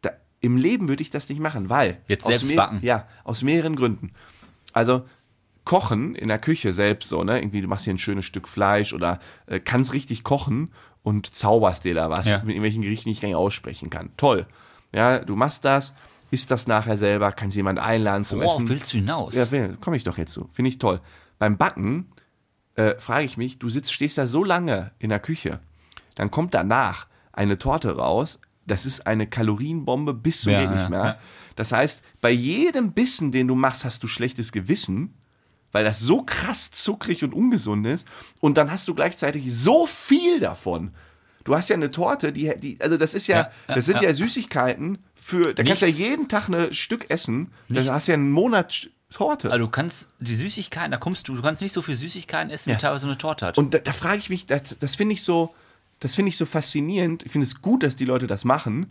Da, 0.00 0.10
Im 0.40 0.56
Leben 0.56 0.88
würde 0.88 1.02
ich 1.02 1.10
das 1.10 1.28
nicht 1.28 1.40
machen, 1.40 1.68
weil 1.68 1.98
Jetzt 2.08 2.24
aus 2.24 2.30
selbst 2.40 2.56
backen. 2.56 2.78
Ja, 2.82 3.06
aus 3.24 3.42
mehreren 3.42 3.76
Gründen. 3.76 4.12
Also 4.72 5.04
kochen 5.64 6.14
in 6.14 6.28
der 6.28 6.38
Küche 6.38 6.72
selbst 6.72 7.08
so, 7.08 7.24
ne? 7.24 7.38
Irgendwie 7.40 7.62
du 7.62 7.68
machst 7.68 7.84
hier 7.84 7.94
ein 7.94 7.98
schönes 7.98 8.24
Stück 8.24 8.48
Fleisch 8.48 8.92
oder 8.92 9.18
äh, 9.46 9.60
kannst 9.60 9.92
richtig 9.92 10.22
kochen 10.24 10.72
und 11.02 11.34
zauberst 11.34 11.84
dir 11.84 11.94
da 11.94 12.10
was 12.10 12.26
Ja. 12.26 12.38
mit 12.38 12.50
irgendwelchen 12.50 12.82
Gerichten, 12.82 13.08
die 13.08 13.12
ich 13.12 13.20
gar 13.20 13.28
nicht 13.28 13.36
aussprechen 13.36 13.90
kann. 13.90 14.10
Toll. 14.16 14.46
Ja, 14.92 15.18
du 15.18 15.36
machst 15.36 15.64
das, 15.64 15.92
isst 16.30 16.50
das 16.50 16.66
nachher 16.66 16.96
selber, 16.96 17.32
kannst 17.32 17.56
jemand 17.56 17.78
einladen 17.78 18.24
zum 18.24 18.40
Worauf 18.40 18.54
Essen. 18.56 18.68
willst 18.68 18.92
du 18.92 18.98
hinaus? 18.98 19.34
Ja, 19.34 19.46
komme 19.80 19.96
ich 19.96 20.04
doch 20.04 20.18
jetzt 20.18 20.32
zu. 20.32 20.48
Finde 20.52 20.68
ich 20.68 20.78
toll. 20.78 21.00
Beim 21.38 21.56
Backen 21.56 22.06
äh, 22.76 22.94
frage 22.98 23.24
ich 23.24 23.36
mich, 23.36 23.58
du 23.58 23.68
sitzt, 23.68 23.92
stehst 23.92 24.18
da 24.18 24.26
so 24.26 24.44
lange 24.44 24.90
in 24.98 25.10
der 25.10 25.20
Küche, 25.20 25.60
dann 26.14 26.30
kommt 26.30 26.54
danach 26.54 27.06
eine 27.32 27.58
Torte 27.58 27.96
raus. 27.96 28.40
Das 28.66 28.86
ist 28.86 29.06
eine 29.06 29.26
Kalorienbombe 29.26 30.14
bis 30.14 30.42
zum 30.42 30.52
Ja, 30.52 30.60
geht 30.60 30.70
nicht 30.70 30.84
ja, 30.84 30.88
mehr. 30.88 31.04
ja. 31.04 31.18
Das 31.56 31.70
heißt, 31.72 32.02
bei 32.20 32.30
jedem 32.30 32.92
Bissen, 32.92 33.30
den 33.30 33.46
du 33.46 33.54
machst, 33.54 33.84
hast 33.84 34.02
du 34.02 34.06
schlechtes 34.06 34.52
Gewissen, 34.52 35.14
weil 35.70 35.84
das 35.84 36.00
so 36.00 36.22
krass 36.22 36.70
zuckrig 36.70 37.22
und 37.24 37.34
ungesund 37.34 37.86
ist. 37.86 38.06
Und 38.40 38.56
dann 38.56 38.70
hast 38.70 38.88
du 38.88 38.94
gleichzeitig 38.94 39.52
so 39.54 39.86
viel 39.86 40.40
davon. 40.40 40.92
Du 41.44 41.54
hast 41.54 41.68
ja 41.68 41.74
eine 41.76 41.90
Torte, 41.90 42.32
die, 42.32 42.50
die 42.58 42.80
also 42.80 42.96
das 42.96 43.12
ist 43.12 43.26
ja, 43.26 43.36
Ja, 43.36 43.50
ja, 43.68 43.74
das 43.74 43.84
sind 43.84 43.96
ja, 43.96 44.08
ja. 44.08 44.14
Süßigkeiten 44.14 44.98
für, 45.14 45.52
da 45.52 45.62
kannst 45.62 45.82
du 45.82 45.86
Nichts. 45.86 46.00
ja 46.00 46.08
jeden 46.08 46.28
Tag 46.28 46.48
ein 46.48 46.72
Stück 46.72 47.10
essen. 47.10 47.52
Nichts. 47.68 47.86
Da 47.86 47.92
hast 47.92 48.08
du 48.08 48.12
ja 48.12 48.14
einen 48.18 48.30
Monat 48.30 48.88
Torte. 49.14 49.50
Also 49.50 49.64
du 49.64 49.70
kannst 49.70 50.08
die 50.20 50.34
Süßigkeiten, 50.34 50.90
da 50.90 50.98
kommst 50.98 51.26
du, 51.28 51.34
du 51.34 51.42
kannst 51.42 51.62
nicht 51.62 51.72
so 51.72 51.82
viel 51.82 51.96
Süßigkeiten 51.96 52.50
essen, 52.50 52.70
Ja. 52.70 52.76
wie 52.76 52.80
teilweise 52.80 53.06
eine 53.06 53.16
Torte 53.16 53.46
hat. 53.46 53.56
Und 53.58 53.72
da, 53.72 53.78
da 53.78 53.92
frage 53.92 54.18
ich 54.18 54.28
mich, 54.28 54.46
das, 54.46 54.76
das 54.78 54.96
finde 54.96 55.12
ich 55.14 55.22
so, 55.22 55.54
das 56.00 56.14
finde 56.14 56.28
ich 56.30 56.36
so 56.36 56.44
faszinierend. 56.46 57.22
Ich 57.24 57.32
finde 57.32 57.46
es 57.46 57.62
gut, 57.62 57.82
dass 57.84 57.96
die 57.96 58.04
Leute 58.04 58.26
das 58.26 58.44
machen. 58.44 58.90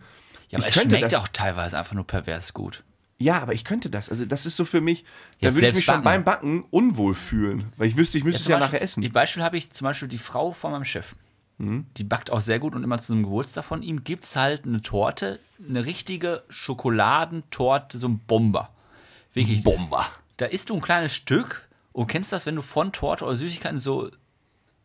ja, 0.49 0.57
aber 0.59 0.67
ich 0.67 0.75
es 0.75 0.81
könnte 0.81 0.97
schmeckt 0.97 1.13
das, 1.13 1.19
auch 1.21 1.27
teilweise 1.27 1.77
einfach 1.77 1.93
nur 1.93 2.07
pervers 2.07 2.53
gut. 2.53 2.83
Ja, 3.19 3.41
aber 3.41 3.53
ich 3.53 3.63
könnte 3.63 3.89
das. 3.89 4.09
Also 4.09 4.25
das 4.25 4.45
ist 4.45 4.55
so 4.55 4.65
für 4.65 4.81
mich, 4.81 5.03
da 5.39 5.47
Jetzt 5.47 5.55
würde 5.55 5.67
ich 5.67 5.75
mich 5.75 5.85
selbst 5.85 5.95
schon 5.97 6.03
beim 6.03 6.23
Backen 6.23 6.65
unwohl 6.71 7.13
fühlen, 7.15 7.71
weil 7.77 7.87
ich 7.87 7.95
wüsste, 7.97 8.17
ich 8.17 8.23
müsste 8.23 8.39
es 8.39 8.43
Zum 8.45 8.51
ja 8.51 8.57
Beispiel, 8.59 8.73
nachher 8.79 8.83
essen. 8.83 9.01
Die 9.01 9.09
Beispiel 9.09 9.43
habe 9.43 9.57
ich 9.57 9.71
zum 9.71 9.85
Beispiel 9.85 10.07
die 10.07 10.17
Frau 10.17 10.51
von 10.51 10.71
meinem 10.71 10.83
Chef. 10.85 11.15
Mhm. 11.57 11.85
Die 11.97 12.03
backt 12.03 12.31
auch 12.31 12.41
sehr 12.41 12.59
gut 12.59 12.73
und 12.75 12.83
immer 12.83 12.97
zu 12.97 13.13
einem 13.13 13.23
Geburtstag 13.23 13.63
von 13.65 13.83
ihm 13.83 14.03
gibt 14.03 14.23
es 14.23 14.35
halt 14.35 14.65
eine 14.65 14.81
Torte, 14.81 15.39
eine 15.67 15.85
richtige 15.85 16.43
Schokoladentorte, 16.49 17.97
so 17.97 18.07
ein 18.07 18.19
Bomber. 18.19 18.69
Wirklich. 19.33 19.63
Bomber. 19.63 20.05
Da 20.37 20.45
isst 20.45 20.69
du 20.69 20.75
ein 20.75 20.81
kleines 20.81 21.13
Stück 21.13 21.67
und 21.91 22.07
kennst 22.07 22.31
das, 22.31 22.45
wenn 22.45 22.55
du 22.55 22.61
von 22.61 22.91
Torte 22.91 23.25
oder 23.25 23.35
Süßigkeiten 23.35 23.77
so, 23.77 24.09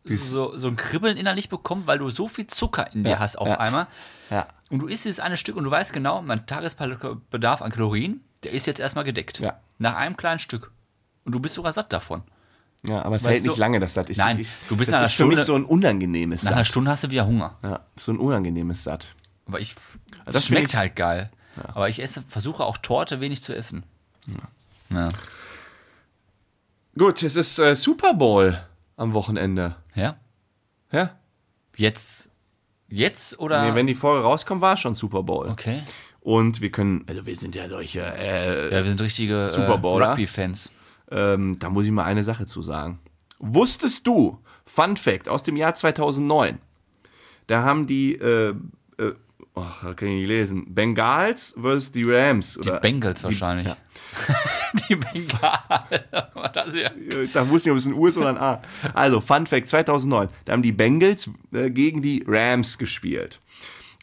so, 0.03 0.57
so 0.57 0.67
ein 0.67 0.75
Kribbeln 0.75 1.17
innerlich 1.17 1.49
bekommst, 1.49 1.87
weil 1.87 1.99
du 1.99 2.09
so 2.09 2.27
viel 2.27 2.47
Zucker 2.47 2.91
in 2.93 3.03
dir 3.03 3.11
Ja, 3.11 3.19
hast 3.19 3.37
auf 3.37 3.47
ja. 3.47 3.59
einmal. 3.59 3.87
Ja. 4.29 4.47
Und 4.69 4.79
du 4.79 4.87
isst 4.87 5.05
dieses 5.05 5.19
eine 5.19 5.37
Stück 5.37 5.55
und 5.55 5.63
du 5.63 5.71
weißt 5.71 5.93
genau, 5.93 6.21
mein 6.21 6.45
Tagesbedarf 6.45 7.61
an 7.61 7.71
Kalorien, 7.71 8.21
der 8.43 8.51
ist 8.51 8.67
jetzt 8.67 8.79
erstmal 8.79 9.03
gedeckt. 9.03 9.39
Ja. 9.39 9.59
Nach 9.79 9.95
einem 9.95 10.15
kleinen 10.17 10.39
Stück. 10.39 10.71
Und 11.25 11.33
du 11.33 11.39
bist 11.39 11.55
sogar 11.55 11.73
satt 11.73 11.91
davon. 11.91 12.23
Ja, 12.83 13.01
aber 13.03 13.17
es 13.17 13.23
Weißt 13.23 13.33
hält 13.33 13.45
nicht 13.47 13.57
lange, 13.57 13.79
dass 13.81 13.93
das 13.93 14.09
ist. 14.09 14.17
Nein, 14.17 14.39
ich, 14.39 14.53
du 14.69 14.77
bist 14.77 14.91
das 14.91 15.01
nach 15.01 15.07
ist 15.07 15.09
einer 15.09 15.17
für 15.17 15.25
mich 15.35 15.43
Stunde- 15.43 15.45
so 15.45 15.55
ein 15.55 15.65
unangenehmes 15.65 16.43
Nach 16.43 16.51
einer 16.51 16.59
Satt. 16.59 16.67
Stunde 16.67 16.91
hast 16.91 17.03
du 17.03 17.09
wieder 17.09 17.25
Hunger. 17.25 17.57
Ja, 17.63 17.81
so 17.97 18.13
ein 18.13 18.17
unangenehmes 18.19 18.83
Satt. 18.85 19.09
Aber 19.47 19.59
ich 19.59 19.75
Das 20.25 20.45
schmeckt 20.45 20.69
ich- 20.73 20.77
halt 20.77 20.95
geil. 20.95 21.29
Aber 21.73 21.89
ich 21.89 22.01
esse, 22.01 22.21
versuche 22.21 22.63
auch 22.63 22.77
Torte 22.77 23.19
wenig 23.19 23.43
zu 23.43 23.53
essen. 23.53 23.83
Ja. 24.89 25.09
Gut, 26.97 27.23
es 27.23 27.35
ist 27.35 27.59
äh, 27.59 27.75
Super 27.75 28.13
Bowl 28.13 28.59
am 28.97 29.13
Wochenende. 29.13 29.75
ja. 29.95 30.17
Ja? 30.91 31.15
Jetzt. 31.75 32.29
Jetzt 32.87 33.39
oder? 33.39 33.63
Nee, 33.69 33.75
wenn 33.75 33.85
die 33.85 33.93
Folge 33.95 34.23
rauskommt, 34.23 34.59
war 34.61 34.75
schon 34.75 34.95
Super 34.95 35.21
Bowl. 35.23 35.47
okay. 35.47 35.83
Und 36.21 36.59
wir 36.61 36.71
können, 36.71 37.05
also 37.07 37.25
wir 37.25 37.35
sind 37.35 37.55
ja 37.55 37.69
solche, 37.69 38.01
äh, 38.01 38.65
Ja, 38.73 38.83
wir 38.83 38.89
sind 38.89 38.99
richtige 39.01 39.47
Super 39.49 39.75
äh, 39.75 39.77
Bowler. 39.77 40.09
Rugby-Fans. 40.11 40.71
ähm, 41.11 41.57
da 41.59 41.69
muss 41.69 41.85
ich 41.85 41.91
mal 41.91 42.03
eine 42.05 42.23
Sache 42.23 42.45
zu 42.47 42.61
sagen. 42.63 42.99
Wusstest 43.37 44.05
du, 44.07 44.39
Fun 44.65 44.97
Fact 44.97 45.29
aus 45.29 45.43
dem 45.43 45.55
Jahr 45.55 45.75
2009, 45.75 46.57
da 47.47 47.63
haben 47.63 47.85
die, 47.87 48.15
äh, 48.15 48.49
äh, 48.97 49.13
ach, 49.55 49.83
da 49.83 49.93
kann 49.93 50.07
ich 50.09 50.15
nicht 50.21 50.27
lesen, 50.27 50.73
Bengals 50.73 51.53
versus 51.59 51.91
die 51.91 52.03
Rams. 52.03 52.53
Die 52.53 52.59
Oder, 52.59 52.79
Bengals 52.79 53.23
wahrscheinlich. 53.23 53.67
ja. 53.67 53.77
Die 54.89 54.95
Bengals. 54.95 55.59
das 56.53 56.73
ja. 56.75 56.89
Da 57.33 57.47
wusste 57.49 57.69
ich, 57.69 57.71
ob 57.71 57.77
es 57.77 57.85
ein 57.85 57.93
U 57.93 58.07
ist 58.07 58.17
oder 58.17 58.29
ein 58.29 58.37
A. 58.37 58.61
Also, 58.93 59.19
Fun 59.21 59.45
Fact 59.47 59.67
2009. 59.67 60.29
Da 60.45 60.53
haben 60.53 60.61
die 60.63 60.71
Bengals 60.71 61.29
äh, 61.53 61.69
gegen 61.69 62.01
die 62.01 62.23
Rams 62.27 62.77
gespielt. 62.77 63.39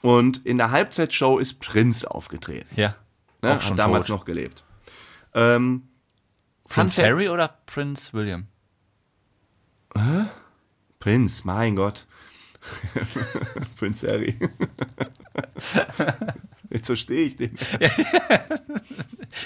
Und 0.02 0.44
in 0.44 0.58
der 0.58 0.70
Halbzeitshow 0.70 1.38
ist 1.38 1.58
Prince 1.60 2.08
aufgetreten. 2.10 2.68
ja. 2.76 2.94
Ne? 3.42 3.54
Auch 3.56 3.60
schon 3.60 3.72
Hat 3.72 3.78
damals 3.78 4.06
tot. 4.06 4.18
noch 4.18 4.24
gelebt. 4.24 4.64
Ähm, 5.34 5.82
Prince 6.68 7.02
Harry 7.02 7.28
oder 7.28 7.48
Prince 7.66 8.12
William? 8.12 8.46
Prinz, 10.98 11.44
mein 11.44 11.76
Gott. 11.76 12.06
Prinz 13.78 14.02
Harry. 14.02 14.36
Jetzt 16.70 16.86
verstehe 16.86 17.24
ich 17.24 17.36
den. 17.36 17.56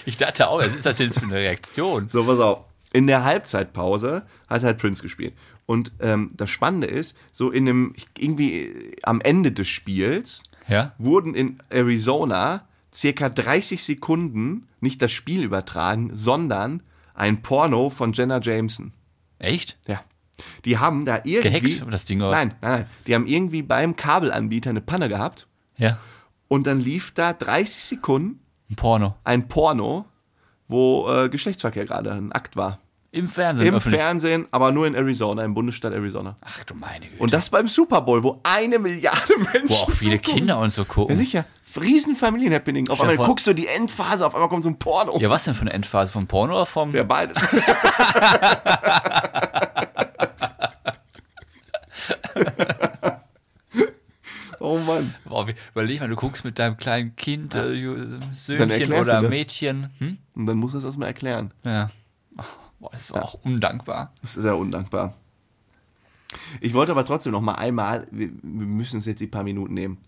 Ich 0.07 0.17
dachte 0.17 0.49
auch, 0.49 0.59
was 0.59 0.75
ist 0.75 0.87
das 0.87 0.99
jetzt 0.99 1.19
für 1.19 1.25
eine 1.25 1.35
Reaktion? 1.35 2.09
So, 2.09 2.25
pass 2.25 2.39
auf. 2.39 2.65
In 2.93 3.07
der 3.07 3.25
Halbzeitpause 3.25 4.23
hat 4.49 4.63
halt 4.63 4.79
Prince 4.79 5.03
gespielt. 5.03 5.35
Und 5.67 5.93
ähm, 6.01 6.31
das 6.37 6.51
Spannende 6.51 6.87
ist, 6.87 7.17
so 7.33 7.51
in 7.51 7.69
einem, 7.69 7.95
irgendwie 8.17 8.67
äh, 8.67 8.97
am 9.03 9.21
Ende 9.21 9.53
des 9.53 9.69
Spiels 9.69 10.43
Ja? 10.69 10.95
wurden 10.99 11.35
in 11.35 11.59
Arizona 11.71 12.67
circa 12.93 13.29
30 13.29 13.83
Sekunden 13.83 14.69
nicht 14.81 15.03
das 15.03 15.13
Spiel 15.13 15.45
übertragen, 15.45 16.11
sondern 16.15 16.83
ein 17.15 17.43
Porno 17.43 17.91
von 17.91 18.13
Jenna 18.13 18.41
Jameson. 18.41 18.93
Echt? 19.39 19.79
Ja. 19.87 20.03
Die 20.65 20.79
haben 20.79 21.05
da 21.05 21.21
irgendwie. 21.25 21.77
Gehackt, 21.77 21.93
das 21.93 22.05
Ding, 22.05 22.21
oder? 22.21 22.31
Nein, 22.33 22.55
nein, 22.61 22.71
nein. 22.73 22.87
Die 23.07 23.15
haben 23.15 23.27
irgendwie 23.27 23.63
beim 23.63 23.97
Kabelanbieter 23.97 24.71
eine 24.71 24.81
Panne 24.81 25.09
gehabt 25.09 25.47
Ja. 25.77 25.99
und 26.49 26.67
dann 26.67 26.81
lief 26.81 27.13
da 27.13 27.33
30 27.33 27.83
Sekunden 27.83 28.41
Ein 28.71 28.77
Porno. 28.77 29.17
ein 29.25 29.49
Porno, 29.49 30.05
wo 30.69 31.09
äh, 31.11 31.29
Geschlechtsverkehr 31.29 31.85
gerade 31.87 32.13
ein 32.13 32.33
Akt 32.33 32.57
war. 32.57 32.79
Im 33.13 33.27
Fernsehen. 33.27 33.67
Im 33.67 33.75
öffentlich. 33.75 34.01
Fernsehen, 34.01 34.47
aber 34.53 34.71
nur 34.71 34.87
in 34.87 34.95
Arizona, 34.95 35.45
im 35.45 35.53
Bundesstaat 35.53 35.93
Arizona. 35.93 36.37
Ach 36.43 36.63
du 36.63 36.75
meine 36.77 37.07
Güte. 37.09 37.21
Und 37.21 37.33
das 37.33 37.51
beim 37.51 37.67
Super 37.67 38.03
Bowl, 38.03 38.23
wo 38.23 38.39
eine 38.45 38.79
Milliarde 38.79 39.37
Menschen. 39.53 39.69
Wo 39.69 39.75
auch 39.75 39.91
viele 39.91 40.19
zugucken. 40.21 40.39
Kinder 40.39 40.61
und 40.61 40.71
so 40.71 40.83
Ja, 40.83 40.89
gucken. 40.89 41.17
sicher. 41.17 41.45
Riesen 41.81 42.15
Familienhappening. 42.17 42.89
Auf 42.89 43.01
einmal 43.01 43.17
guckst 43.17 43.47
du 43.49 43.53
die 43.53 43.67
Endphase, 43.69 44.25
auf 44.27 44.35
einmal 44.35 44.49
kommt 44.49 44.63
so 44.65 44.71
ein 44.71 44.79
Porno. 44.79 45.19
Ja, 45.21 45.29
was 45.31 45.43
denn 45.45 45.55
für 45.55 45.61
eine 45.63 45.73
Endphase? 45.73 46.11
Vom 46.13 46.27
Porno 46.29 46.55
oder 46.55 46.67
vom. 46.67 46.93
Ja, 46.95 47.03
beides. 47.05 47.37
oh 54.61 54.79
Mann. 54.79 55.15
Boah, 55.25 55.47
überleg 55.73 56.01
mal, 56.01 56.09
du 56.09 56.17
guckst 56.17 56.45
mit 56.45 56.59
deinem 56.59 56.77
kleinen 56.77 57.17
Kind, 57.17 57.55
äh, 57.55 58.19
Söhnchen 58.33 58.93
oder 58.93 59.23
du. 59.23 59.29
Mädchen. 59.29 59.91
Hm? 59.99 60.19
Und 60.35 60.47
dann 60.47 60.57
muss 60.57 60.75
er 60.75 60.79
es 60.79 60.85
erstmal 60.85 61.09
erklären. 61.09 61.53
Ja. 61.65 61.91
Ach, 62.37 62.57
boah, 62.79 62.91
das 62.93 63.13
war 63.13 63.25
auch 63.25 63.35
undankbar. 63.43 64.13
Das 64.23 64.37
ist 64.37 64.43
sehr 64.43 64.57
undankbar. 64.57 65.15
Ich 66.61 66.75
wollte 66.75 66.93
aber 66.93 67.05
trotzdem 67.05 67.33
noch 67.33 67.41
mal 67.41 67.55
einmal, 67.55 68.07
wir, 68.11 68.29
wir 68.29 68.67
müssen 68.67 68.97
uns 68.97 69.07
jetzt 69.07 69.21
die 69.21 69.27
paar 69.27 69.43
Minuten 69.43 69.75
nehmen, 69.75 69.99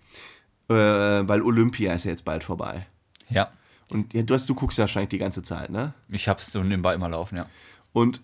äh, 0.68 0.74
weil 0.74 1.42
Olympia 1.42 1.92
ist 1.94 2.04
ja 2.04 2.10
jetzt 2.10 2.24
bald 2.24 2.44
vorbei. 2.44 2.86
Ja. 3.28 3.50
Und 3.88 4.14
ja, 4.14 4.22
du, 4.22 4.34
hast, 4.34 4.48
du 4.48 4.54
guckst 4.54 4.78
ja 4.78 4.82
wahrscheinlich 4.82 5.10
die 5.10 5.18
ganze 5.18 5.42
Zeit, 5.42 5.70
ne? 5.70 5.94
Ich 6.08 6.28
hab's 6.28 6.52
so 6.52 6.62
nebenbei 6.62 6.94
immer 6.94 7.08
laufen, 7.08 7.36
ja. 7.36 7.46
Und 7.92 8.22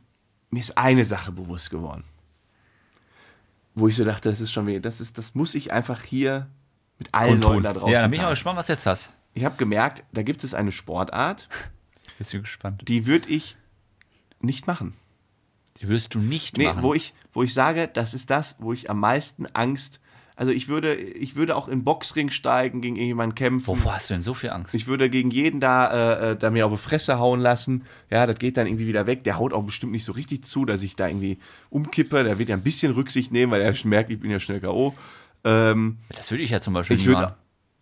mir 0.51 0.61
ist 0.61 0.79
eine 0.79 1.05
Sache 1.05 1.33
bewusst 1.33 1.71
geworden, 1.71 2.05
wo 3.75 3.89
ich 3.89 3.97
so 3.97 4.05
dachte, 4.05 4.31
das 4.31 4.41
ist 4.41 4.53
schon 4.53 4.67
wieder, 4.67 4.81
das 4.81 5.01
ist, 5.01 5.19
das 5.19 5.35
muss 5.35 5.55
ich 5.55 5.73
einfach 5.73 6.03
hier 6.03 6.49
mit 6.99 7.15
allen 7.15 7.41
Leuten 7.41 7.63
da 7.63 7.73
draußen 7.75 7.93
Ja, 7.93 8.03
dann 8.03 8.11
bin 8.11 8.17
ich 8.19 8.23
mal 8.23 8.25
teilen. 8.27 8.33
gespannt, 8.35 8.59
was 8.59 8.67
du 8.67 8.73
jetzt 8.73 8.87
hast. 8.87 9.15
Ich 9.35 9.45
habe 9.45 9.57
gemerkt, 9.57 10.05
da 10.13 10.23
gibt 10.23 10.43
es 10.45 10.55
eine 10.55 10.73
Sportart, 10.73 11.49
Jetzt 12.19 12.31
bin 12.33 12.41
ich 12.41 12.45
gespannt. 12.47 12.83
die 12.89 13.07
würde 13.07 13.29
ich 13.29 13.57
nicht 14.41 14.67
machen. 14.67 14.95
Die 15.81 15.87
wirst 15.89 16.15
du 16.15 16.19
nicht 16.19 16.57
Nee, 16.59 16.65
machen. 16.67 16.83
wo 16.83 16.93
ich, 16.95 17.15
wo 17.33 17.45
ich 17.45 17.55
sage, 17.55 17.87
das 17.87 18.15
ist 18.15 18.31
das, 18.31 18.57
wo 18.59 18.73
ich 18.73 18.91
am 18.91 18.99
meisten 18.99 19.47
Angst. 19.55 20.01
Also 20.39 20.53
ich 20.53 20.69
würde, 20.69 20.95
ich 20.95 21.35
würde 21.35 21.57
auch 21.57 21.67
in 21.67 21.83
Boxring 21.83 22.31
steigen, 22.31 22.81
gegen 22.81 22.95
irgendjemanden 22.95 23.35
kämpfen. 23.35 23.67
Wovor 23.67 23.97
hast 23.97 24.09
du 24.09 24.15
denn 24.15 24.23
so 24.23 24.35
viel 24.35 24.51
Angst? 24.51 24.73
Ich 24.77 24.87
würde 24.87 25.11
gegen 25.11 25.33
jeden 25.33 25.59
da, 25.59 26.13
äh, 26.29 26.31
äh, 26.31 26.37
da 26.37 26.51
mir 26.51 26.65
auf 26.65 26.71
die 26.71 26.79
Fresse 26.79 27.19
hauen 27.19 27.41
lassen. 27.41 27.83
Ja, 28.09 28.25
das 28.25 28.39
geht 28.39 28.57
dann 28.57 28.69
irgendwie 28.69 28.87
wieder 28.87 29.09
weg. 29.09 29.25
Der 29.25 29.37
haut 29.37 29.53
auch 29.53 29.65
bestimmt 29.65 29.91
nicht 29.91 30.05
so 30.05 30.13
richtig 30.13 30.45
zu, 30.45 30.65
dass 30.65 30.83
ich 30.83 30.95
da 30.95 31.09
irgendwie 31.09 31.39
umkippe. 31.71 32.23
Der 32.23 32.39
wird 32.39 32.51
ja 32.51 32.55
ein 32.57 32.63
bisschen 32.63 32.93
Rücksicht 32.93 33.33
nehmen, 33.33 33.51
weil 33.51 33.63
er 33.63 33.75
merkt, 33.83 34.11
ich 34.11 34.21
bin 34.21 34.31
ja 34.31 34.39
schnell 34.39 34.61
K.O. 34.61 34.95
Ähm, 35.43 35.99
das 36.15 36.31
würde 36.31 36.45
ich 36.45 36.51
ja 36.51 36.61
zum 36.61 36.73
Beispiel 36.73 36.97
ich 36.97 37.07
würde. 37.07 37.23
machen. 37.23 37.35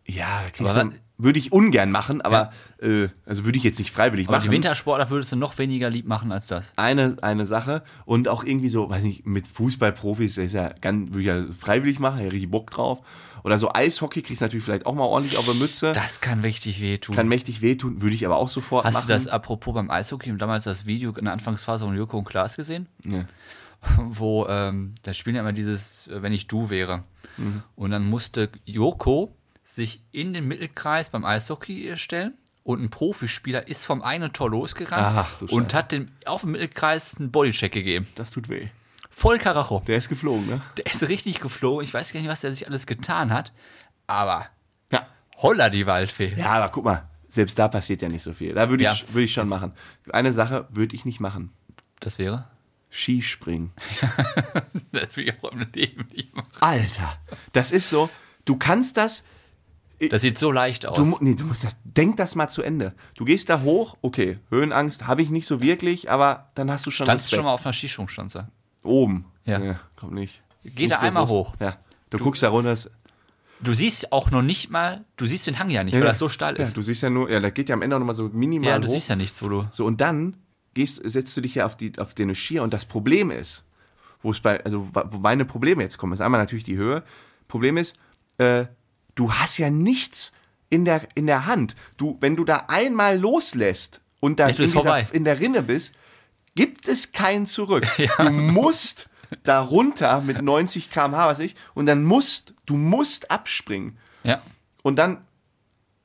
Ja, 0.07 0.41
kriegst 0.55 0.75
du- 0.77 0.93
würde 1.19 1.39
ich 1.39 1.53
ungern 1.53 1.91
machen, 1.91 2.21
aber 2.21 2.51
äh, 2.79 3.09
also 3.25 3.45
würde 3.45 3.57
ich 3.59 3.65
jetzt 3.65 3.79
nicht 3.79 3.91
freiwillig 3.91 4.29
Aber 4.29 4.39
machen. 4.39 4.49
die 4.49 4.55
Wintersportler 4.55 5.09
würdest 5.11 5.33
du 5.33 5.37
noch 5.37 5.57
weniger 5.59 5.89
lieb 5.89 6.07
machen 6.07 6.31
als 6.33 6.47
das. 6.47 6.73
eine, 6.77 7.17
eine 7.23 7.47
Sache 7.47 7.83
und 8.05 8.29
auch 8.29 8.45
irgendwie 8.45 8.69
so, 8.69 8.91
weiß 8.91 9.03
nicht, 9.03 9.27
mit 9.27 9.49
Fußballprofis, 9.49 10.35
das 10.35 10.47
ist 10.47 10.53
ja 10.53 10.73
ganz, 10.81 11.11
würde 11.11 11.21
ich 11.21 11.27
ja 11.27 11.45
freiwillig 11.59 11.99
machen, 11.99 12.21
ja 12.21 12.29
richtig 12.29 12.51
Bock 12.51 12.71
drauf. 12.71 13.01
Oder 13.45 13.59
so 13.59 13.71
Eishockey 13.73 14.23
kriegst 14.23 14.41
du 14.41 14.45
natürlich 14.45 14.65
vielleicht 14.65 14.87
auch 14.87 14.95
mal 14.95 15.05
ordentlich 15.05 15.39
auf 15.39 15.45
der 15.45 15.55
Mütze. 15.55 15.93
Das 15.93 16.21
kann 16.21 16.41
richtig 16.41 16.81
wehtun. 16.81 17.15
Kann 17.15 17.29
mächtig 17.29 17.63
wehtun, 17.63 18.03
würde 18.03 18.15
ich 18.15 18.27
aber 18.27 18.37
auch 18.39 18.49
sofort 18.49 18.85
Hast 18.85 18.95
machen. 18.95 19.07
du 19.07 19.13
das 19.13 19.29
apropos 19.29 19.73
beim 19.73 19.89
Eishockey 19.89 20.33
und 20.33 20.39
damals 20.39 20.65
das 20.65 20.87
Video 20.87 21.13
in 21.13 21.27
der 21.27 21.33
Anfangsphase 21.33 21.85
von 21.85 21.97
Joko 21.97 22.19
und 22.19 22.25
Klaas 22.25 22.57
gesehen? 22.57 22.89
Ja. 23.05 23.25
Wo, 23.99 24.47
ähm, 24.49 24.97
da 25.03 25.15
spielen 25.15 25.37
ja 25.37 25.43
immer 25.43 25.53
dieses, 25.53 26.09
äh, 26.09 26.23
wenn 26.23 26.33
ich 26.33 26.49
du 26.49 26.71
wäre. 26.71 27.05
Mhm. 27.37 27.63
Und 27.77 27.93
dann 27.93 28.09
musste 28.11 28.51
Joko 28.65 29.37
sich 29.77 30.01
in 30.11 30.33
den 30.33 30.49
Mittelkreis 30.49 31.11
beim 31.11 31.25
Eishockey 31.27 31.89
äh, 31.91 31.97
stellen 31.99 32.33
und 32.65 32.83
ein 32.83 32.89
Profispieler 32.91 33.69
ist 33.69 33.85
vom 33.85 34.03
einen 34.03 34.33
Tor 34.33 34.51
losgerannt 34.51 35.29
Ach, 35.29 35.43
und 35.51 35.75
hat 35.75 35.93
dem 35.93 36.09
auf 36.25 36.41
dem 36.41 36.53
Mittelkreis 36.53 37.19
einen 37.19 37.31
Bodycheck 37.31 37.73
gegeben. 37.73 38.09
Das 38.15 38.31
tut 38.31 38.49
weh. 38.49 38.69
Voll 39.11 39.39
Karacho. 39.39 39.83
Der 39.87 39.99
ist 39.99 40.09
geflogen, 40.09 40.47
ne? 40.47 40.63
Der 40.79 40.87
ist 40.87 41.07
richtig 41.09 41.41
geflogen. 41.41 41.85
Ich 41.85 41.93
weiß 41.95 42.13
gar 42.13 42.21
nicht, 42.21 42.29
was 42.29 42.41
der 42.41 42.53
sich 42.53 42.67
alles 42.67 42.87
getan 42.87 43.33
hat. 43.33 43.53
Aber 44.07 44.47
Ja. 44.91 45.07
holla 45.37 45.69
die 45.69 45.87
Waldfee. 45.87 46.35
Ja, 46.37 46.47
aber 46.53 46.71
guck 46.71 46.85
mal, 46.85 47.09
selbst 47.29 47.59
da 47.59 47.69
passiert 47.69 48.01
ja 48.03 48.09
nicht 48.09 48.23
so 48.23 48.33
viel. 48.33 48.55
Da 48.55 48.71
würde 48.71 48.85
ich, 48.85 49.01
Ja. 49.03 49.09
würde 49.15 49.23
ich 49.25 49.33
schon 49.35 49.49
machen. 49.49 49.73
Eine 50.11 50.33
Sache 50.33 50.67
würde 50.71 50.97
ich 50.97 51.05
nicht 51.05 51.21
machen. 51.21 51.53
Das 52.01 52.19
wäre? 52.19 52.49
Skispringen. 52.91 53.73
Das 54.93 55.15
will 55.17 55.29
ich 55.29 55.35
auch 55.45 55.53
im 55.53 55.61
Leben 55.75 56.09
nicht 56.15 56.35
machen. 56.35 56.49
Alter, 56.61 57.19
das 57.53 57.73
ist 57.73 57.91
so, 57.91 58.09
du 58.47 58.57
kannst 58.57 58.97
das, 58.97 59.25
Das 60.11 60.23
sieht 60.23 60.37
so 60.39 60.51
leicht 60.53 60.85
aus. 60.87 60.97
Du, 60.97 61.17
nee, 61.21 61.35
du 61.35 61.45
musst 61.45 61.65
das, 61.65 61.77
denk 61.85 62.17
das 62.19 62.35
mal 62.35 62.49
zu 62.49 62.63
Ende. 62.63 62.93
Du 63.15 63.25
gehst 63.25 63.49
da 63.49 63.63
hoch, 63.63 63.97
okay, 64.03 64.39
Höhenangst 64.51 65.07
habe 65.07 65.23
ich 65.23 65.31
nicht 65.31 65.47
so 65.47 65.61
wirklich, 65.63 66.11
aber 66.11 66.51
dann 66.55 66.71
hast 66.71 66.85
du 66.87 66.91
schon 66.91 67.07
Standst 67.07 67.33
du 67.33 67.37
schon 67.37 67.45
mal 67.47 67.53
auf 67.53 67.65
einer 67.65 67.73
Skisprungstanze? 67.73 68.49
Oben. 68.83 69.25
Ja. 69.47 69.59
Nee, 69.59 69.75
kommt 69.97 70.13
nicht. 70.13 70.43
Geh 70.65 70.85
Nicht 70.85 70.93
da 70.95 70.99
einmal 71.01 71.25
bewusst. 71.25 71.51
hoch. 71.53 71.55
Ja. 71.61 71.77
Du, 72.11 72.19
guckst 72.19 72.43
da 72.43 72.49
runter. 72.51 72.77
Du 73.61 73.73
siehst 73.73 74.13
auch 74.13 74.31
noch 74.31 74.43
nicht 74.43 74.71
mal, 74.71 75.05
du 75.17 75.27
siehst 75.27 75.47
den 75.47 75.59
Hang 75.59 75.71
ja 75.71 75.83
nicht, 75.83 75.95
weil 75.95 76.03
das 76.03 76.19
so 76.19 76.29
steil 76.29 76.57
Ja, 76.59 76.63
ist. 76.65 76.77
du 76.77 76.83
siehst 76.83 77.03
ja 77.03 77.09
nur, 77.09 77.31
ja, 77.31 77.41
da 77.41 77.49
geht 77.51 77.69
ja 77.71 77.75
am 77.75 77.81
Ende 77.83 77.97
auch 77.97 78.01
nochmal 78.01 78.15
so 78.15 78.29
minimal 78.33 78.69
Ja, 78.69 78.79
du 78.79 78.89
hoch. 78.89 78.93
siehst 78.93 79.09
ja 79.09 79.17
nichts, 79.17 79.43
wo 79.43 79.49
du. 79.49 79.67
So, 79.71 79.87
und 79.87 80.01
dann 80.03 80.37
gehst, 80.75 81.01
setzt 81.09 81.35
du 81.37 81.41
dich 81.41 81.55
ja 81.55 81.65
auf, 81.65 81.75
die, 81.75 81.99
auf 81.99 82.15
den 82.15 82.35
Skier 82.35 82.63
und 82.63 82.75
das 82.75 82.85
Problem 82.85 83.31
ist, 83.31 83.65
wo 84.23 84.31
es 84.31 84.41
bei, 84.41 84.63
also 84.63 84.91
wo 84.93 85.19
meine 85.19 85.47
Probleme 85.47 85.83
jetzt 85.83 85.97
kommen, 85.97 86.13
ist 86.13 86.21
einmal 86.21 86.41
natürlich 86.41 86.65
die 86.65 86.77
Höhe. 86.77 87.03
Problem 87.49 87.77
ist, 87.79 87.97
äh, 88.39 88.67
du 89.17 89.33
hast 89.33 89.59
ja 89.59 89.71
nichts 89.71 90.33
in 90.71 90.85
der, 90.85 91.09
in 91.17 91.27
der 91.27 91.47
Hand. 91.47 91.75
Du, 91.97 92.17
wenn 92.21 92.37
du 92.37 92.45
da 92.45 92.67
einmal 92.69 93.19
loslässt 93.19 94.01
und 94.21 94.39
dann 94.39 94.51
Ja, 94.51 94.55
du 94.55 94.63
in, 94.63 94.69
vorbei. 94.71 95.07
in 95.13 95.25
der 95.25 95.41
Rinne 95.41 95.63
bist, 95.63 95.93
gibt 96.55 96.87
es 96.89 97.11
kein 97.13 97.47
Zurück. 97.47 97.87
Du 98.19 98.31
musst 98.31 99.09
da 99.43 99.61
runter 99.61 100.21
mit 100.21 100.41
90 100.41 100.91
km/h, 100.91 101.27
was 101.27 101.39
ich, 101.41 101.57
und 101.75 101.87
dann 101.87 102.05
musst, 102.05 102.55
du 102.65 102.77
musst 102.77 103.31
abspringen. 103.31 103.99
Ja. 104.23 104.41
Und 104.83 104.97
dann 104.97 105.25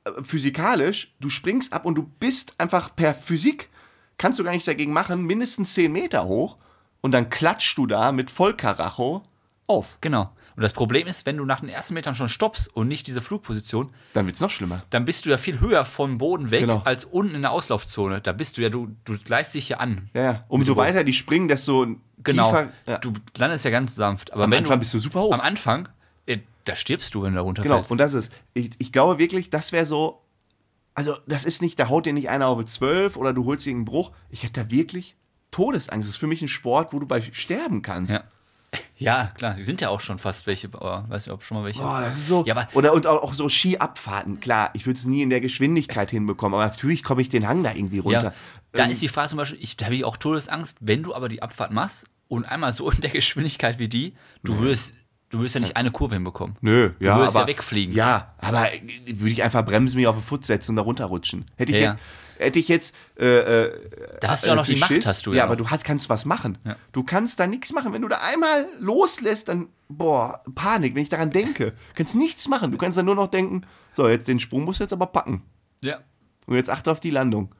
äh, 0.06 0.24
physikalisch, 0.24 1.14
du 1.20 1.30
springst 1.30 1.72
ab 1.72 1.86
und 1.86 1.96
du 1.96 2.04
bist 2.20 2.56
einfach 2.58 2.96
per 2.96 3.14
Physik, 3.14 3.70
kannst 4.18 4.40
du 4.40 4.44
gar 4.44 4.52
nichts 4.52 4.66
dagegen 4.66 4.92
machen, 4.94 5.24
mindestens 5.26 5.74
10 5.76 5.92
Meter 5.92 6.26
hoch 6.26 6.58
und 7.02 7.12
dann 7.12 7.30
klatschst 7.30 7.78
du 7.78 7.86
da 7.88 8.12
mit 8.12 8.32
Vollkaracho 8.32 9.22
auf. 9.68 9.98
Genau. 10.02 10.32
Und 10.56 10.64
das 10.64 10.74
Problem 10.74 11.08
ist, 11.08 11.26
wenn 11.26 11.38
du 11.38 11.46
nach 11.46 11.60
den 11.62 11.70
ersten 11.70 11.94
Metern 11.94 12.16
schon 12.16 12.30
stoppst 12.30 12.68
und 12.76 12.88
nicht 12.88 13.08
diese 13.08 13.22
Flugposition, 13.22 13.90
Dann 14.14 14.26
wird's 14.26 14.40
noch 14.40 14.50
schlimmer. 14.50 14.84
dann 14.90 15.06
bist 15.06 15.26
du 15.26 15.30
ja 15.30 15.38
viel 15.38 15.60
höher 15.60 15.86
vom 15.86 16.18
Boden 16.18 16.52
weg 16.52 16.62
Genau. 16.62 16.82
als 16.86 17.06
unten 17.06 17.36
in 17.36 17.42
der 17.42 17.52
Auslaufzone. 17.52 18.22
Da 18.22 18.32
bist 18.34 18.58
du 18.58 18.62
ja, 18.62 18.70
du, 18.70 18.90
du 19.06 19.18
gleichst 19.18 19.54
dich 19.56 19.70
ja 19.70 19.78
an. 19.78 20.10
Ja, 20.14 20.22
ja. 20.24 20.46
Umso 20.50 20.74
dem 20.74 20.78
weiter 20.78 21.04
die 21.04 21.14
springen, 21.14 21.48
desto 21.48 21.88
Genau. 22.24 22.50
tiefer. 22.50 22.72
Ja. 22.86 22.98
Du 23.00 23.14
landest 23.38 23.66
ja 23.66 23.72
ganz 23.72 23.96
sanft. 23.96 24.34
Aber 24.34 24.44
Am 24.44 24.54
Anfang 24.54 24.76
du, 24.76 24.80
bist 24.80 24.94
du 24.94 25.00
super 25.00 25.22
hoch. 25.22 25.34
Am 25.34 25.42
Anfang, 25.42 25.90
äh, 26.28 26.38
da 26.66 26.76
stirbst 26.76 27.16
du, 27.16 27.24
wenn 27.24 27.32
du 27.34 27.36
da 27.38 27.42
Genau, 27.42 27.46
runterfällst. 27.48 27.92
und 27.92 27.98
das 27.98 28.14
ist, 28.14 28.32
ich, 28.54 28.72
ich 28.78 28.92
glaube 28.92 29.18
wirklich, 29.20 29.50
das 29.50 29.72
wäre 29.72 29.86
so, 29.86 30.22
also 30.94 31.16
das 31.26 31.46
ist 31.46 31.62
nicht, 31.62 31.80
da 31.80 31.88
haut 31.90 32.06
dir 32.06 32.14
nicht 32.14 32.30
einer 32.30 32.48
auf 32.48 32.60
die 32.60 32.66
12 32.66 33.16
oder 33.18 33.34
du 33.34 33.46
holst 33.46 33.66
dir 33.66 33.72
einen 33.72 33.86
Bruch. 33.86 34.12
Ich 34.30 34.44
hätte 34.44 34.64
da 34.66 34.70
wirklich 34.72 35.16
Todesangst. 35.52 36.08
Das 36.08 36.16
ist 36.16 36.20
für 36.20 36.28
mich 36.28 36.42
ein 36.42 36.48
Sport, 36.48 36.94
wo 36.94 37.00
du 37.00 37.06
bei 37.08 37.22
sterben 37.22 37.82
kannst. 37.82 38.14
Ja. 38.14 38.24
Ja, 38.98 39.32
klar, 39.36 39.56
die 39.56 39.66
sind 39.66 39.82
ja 39.82 39.90
auch 39.90 40.00
schon 40.00 40.20
fast 40.20 40.46
welche, 40.48 40.68
aber 40.72 41.06
weiß 41.10 41.26
nicht, 41.26 41.34
ob 41.34 41.44
schon 41.44 41.58
mal 41.58 41.66
welche. 41.66 41.82
Boah, 41.82 42.02
das 42.02 42.18
ist 42.18 42.28
so. 42.28 42.44
Ja, 42.46 42.56
aber 42.56 42.68
oder 42.74 42.94
und 42.94 43.08
auch, 43.08 43.24
auch 43.24 43.34
so 43.34 43.50
Skiabfahrten. 43.50 44.40
Klar, 44.40 44.70
ich 44.74 44.86
würde 44.86 45.00
es 45.00 45.06
nie 45.06 45.22
in 45.24 45.30
der 45.30 45.42
Geschwindigkeit 45.42 46.12
hinbekommen, 46.12 46.54
aber 46.60 46.68
natürlich 46.68 47.04
komme 47.04 47.22
ich 47.22 47.30
den 47.30 47.48
Hang 47.48 47.64
da 47.64 47.74
irgendwie 47.74 48.00
runter. 48.00 48.24
ja, 48.24 48.34
da 48.74 48.86
Ähm, 48.86 48.92
ist 48.92 49.02
die 49.02 49.08
Frage 49.10 49.30
zum 49.30 49.38
Beispiel, 49.38 49.60
ich, 49.62 49.76
da 49.76 49.86
habe 49.86 49.96
ich 49.96 50.06
auch 50.06 50.18
Todesangst, 50.18 50.78
wenn 50.82 51.04
du 51.04 51.14
aber 51.16 51.28
die 51.30 51.42
Abfahrt 51.42 51.72
machst 51.72 52.06
und 52.28 52.46
einmal 52.46 52.72
so 52.74 52.90
in 52.92 53.02
der 53.02 53.10
Geschwindigkeit 53.10 53.80
wie 53.80 53.88
die, 53.90 54.14
du 54.44 54.58
würdest 54.60 54.94
Du 55.30 55.40
willst 55.40 55.56
ja 55.56 55.62
nicht 55.62 55.78
eine 55.78 55.92
Kurve 55.92 56.16
hinbekommen. 56.16 56.58
Nö, 56.60 56.90
ja, 57.00 57.16
würdest 57.16 57.38
aber 57.38 57.46
ja 57.50 57.56
wegfliegen. 57.56 57.96
Ja, 57.96 58.36
aber 58.40 58.68
würde 59.08 59.32
ich 59.32 59.42
einfach 59.42 59.64
bremsen, 59.64 59.96
mich 59.96 60.06
auf 60.06 60.18
den 60.18 60.22
Foot 60.24 60.44
setzen 60.46 60.72
und 60.72 60.76
da 60.76 60.82
runterrutschen. 60.82 61.46
Hätte 61.56 61.72
ich 61.72 61.80
Ja. 61.80 61.92
jetzt, 61.92 61.98
hätte 62.42 62.60
ich 62.60 62.68
jetzt, 62.68 62.96
äh, 63.20 63.26
äh, 63.26 63.80
Da 64.20 64.30
hast 64.30 64.44
du 64.44 64.50
ja 64.50 64.56
noch 64.56 64.66
die 64.66 64.72
natürlich 64.74 64.82
Macht, 64.82 64.94
Schiss. 64.94 65.06
hast 65.06 65.26
du 65.26 65.32
ja. 65.32 65.38
ja. 65.40 65.44
aber 65.46 65.56
du 65.56 65.70
hast, 65.70 65.84
kannst 65.84 66.10
was 66.10 66.26
machen. 66.26 66.58
Ja. 66.66 66.76
Du 66.92 67.04
kannst 67.04 67.40
da 67.40 67.48
nichts 67.48 67.72
machen. 67.72 67.94
Wenn 67.94 68.02
du 68.02 68.08
da 68.08 68.18
einmal 68.18 68.68
loslässt, 68.80 69.48
dann, 69.48 69.70
boah, 69.88 70.42
Panik, 70.56 70.96
wenn 70.96 71.04
ich 71.04 71.10
daran 71.10 71.32
denke. 71.32 71.72
Du 71.72 71.74
kannst 71.96 72.16
nichts 72.16 72.48
machen. 72.48 72.72
Du 72.72 72.78
kannst 72.78 72.98
dann 72.98 73.06
nur 73.06 73.16
noch 73.16 73.28
denken, 73.28 73.66
so, 73.92 74.08
jetzt 74.08 74.28
den 74.28 74.40
Sprung 74.40 74.66
musst 74.66 74.80
du 74.80 74.84
jetzt 74.84 74.94
aber 74.94 75.08
packen. 75.08 75.44
Ja. 75.82 76.00
Und 76.48 76.56
jetzt 76.56 76.70
achte 76.70 76.92
auf 76.92 77.00
die 77.00 77.12
Landung. 77.12 77.54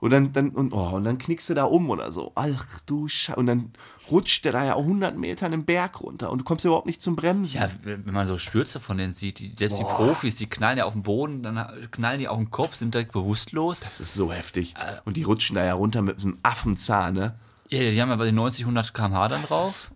Und 0.00 0.10
dann, 0.10 0.32
dann, 0.32 0.50
und, 0.50 0.72
oh, 0.72 0.90
und 0.90 1.02
dann 1.02 1.18
knickst 1.18 1.50
du 1.50 1.54
da 1.54 1.64
um 1.64 1.90
oder 1.90 2.12
so. 2.12 2.30
Ach 2.36 2.80
du 2.86 3.08
Scheiße. 3.08 3.36
Und 3.38 3.46
dann 3.46 3.72
rutscht 4.10 4.44
der 4.44 4.52
da 4.52 4.64
ja 4.64 4.74
auch 4.74 4.82
100 4.82 5.16
Meter 5.18 5.46
einen 5.46 5.64
Berg 5.64 6.00
runter 6.00 6.30
und 6.30 6.38
du 6.38 6.44
kommst 6.44 6.64
überhaupt 6.64 6.86
nicht 6.86 7.02
zum 7.02 7.16
Bremsen. 7.16 7.58
Ja, 7.58 7.68
wenn 7.82 8.04
man 8.14 8.26
so 8.28 8.38
Stürze 8.38 8.78
von 8.78 8.96
denen 8.96 9.12
sieht, 9.12 9.40
die, 9.40 9.52
selbst 9.58 9.80
die 9.80 9.84
Profis, 9.84 10.36
die 10.36 10.46
knallen 10.46 10.78
ja 10.78 10.84
auf 10.84 10.92
den 10.92 11.02
Boden, 11.02 11.42
dann 11.42 11.66
knallen 11.90 12.20
die 12.20 12.28
auf 12.28 12.38
den 12.38 12.50
Kopf, 12.50 12.76
sind 12.76 12.94
direkt 12.94 13.10
bewusstlos. 13.12 13.80
Das 13.80 13.98
ist 13.98 14.14
so 14.14 14.32
heftig. 14.32 14.74
Äh. 14.76 14.98
Und 15.04 15.16
die 15.16 15.24
rutschen 15.24 15.56
da 15.56 15.64
ja 15.64 15.74
runter 15.74 16.00
mit 16.02 16.20
einem 16.20 16.38
Affenzahn, 16.44 17.14
ne? 17.14 17.34
Ja, 17.68 17.80
die 17.80 18.00
haben 18.00 18.08
ja 18.08 18.16
bei 18.16 18.24
den 18.24 18.36
90, 18.36 18.62
100 18.62 18.94
km/h 18.94 19.28
dann 19.28 19.42
drauf. 19.42 19.90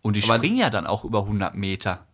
Und 0.00 0.16
die 0.16 0.22
springen 0.22 0.56
ja 0.56 0.70
dann 0.70 0.86
auch 0.86 1.04
über 1.04 1.20
100 1.20 1.54
Meter. 1.54 2.06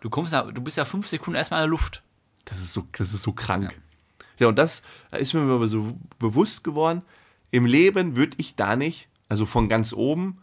Du, 0.00 0.10
kommst 0.10 0.32
ja, 0.32 0.42
du 0.42 0.60
bist 0.60 0.76
ja 0.76 0.84
fünf 0.84 1.08
Sekunden 1.08 1.36
erstmal 1.36 1.60
in 1.60 1.64
der 1.64 1.70
Luft. 1.70 2.02
Das 2.44 2.58
ist 2.58 2.72
so, 2.72 2.86
das 2.92 3.12
ist 3.12 3.22
so 3.22 3.32
krank. 3.32 3.72
Ja. 3.72 3.78
Und 4.44 4.56
das 4.58 4.82
ist 5.12 5.32
mir 5.34 5.40
mal 5.40 5.66
so 5.68 5.96
bewusst 6.18 6.62
geworden. 6.64 7.02
Im 7.50 7.64
Leben 7.64 8.16
würde 8.16 8.36
ich 8.38 8.56
da 8.56 8.76
nicht, 8.76 9.08
also 9.28 9.46
von 9.46 9.68
ganz 9.68 9.92
oben, 9.92 10.42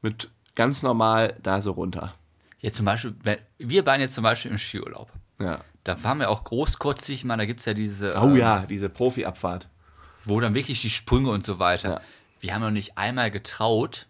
mit 0.00 0.30
ganz 0.54 0.82
normal 0.82 1.36
da 1.42 1.60
so 1.60 1.72
runter. 1.72 2.14
Jetzt 2.60 2.76
zum 2.76 2.86
Beispiel, 2.86 3.14
wir 3.58 3.84
beiden 3.84 4.00
jetzt 4.00 4.14
zum 4.14 4.24
Beispiel 4.24 4.50
im 4.50 4.58
Skiurlaub. 4.58 5.10
Ja. 5.38 5.60
Da 5.84 5.96
fahren 5.96 6.18
wir 6.18 6.30
auch 6.30 6.42
großkotzig, 6.44 7.24
mal, 7.24 7.36
da 7.36 7.44
gibt 7.44 7.60
es 7.60 7.66
ja 7.66 7.74
diese, 7.74 8.14
Oh 8.20 8.34
äh, 8.34 8.38
ja, 8.38 8.64
diese 8.68 8.88
Profi-Abfahrt. 8.88 9.68
wo 10.24 10.40
dann 10.40 10.54
wirklich 10.54 10.80
die 10.80 10.90
Sprünge 10.90 11.30
und 11.30 11.44
so 11.44 11.58
weiter. 11.58 11.88
Ja. 11.90 12.00
Wir 12.40 12.54
haben 12.54 12.62
noch 12.62 12.70
nicht 12.70 12.96
einmal 12.98 13.30
getraut, 13.30 14.06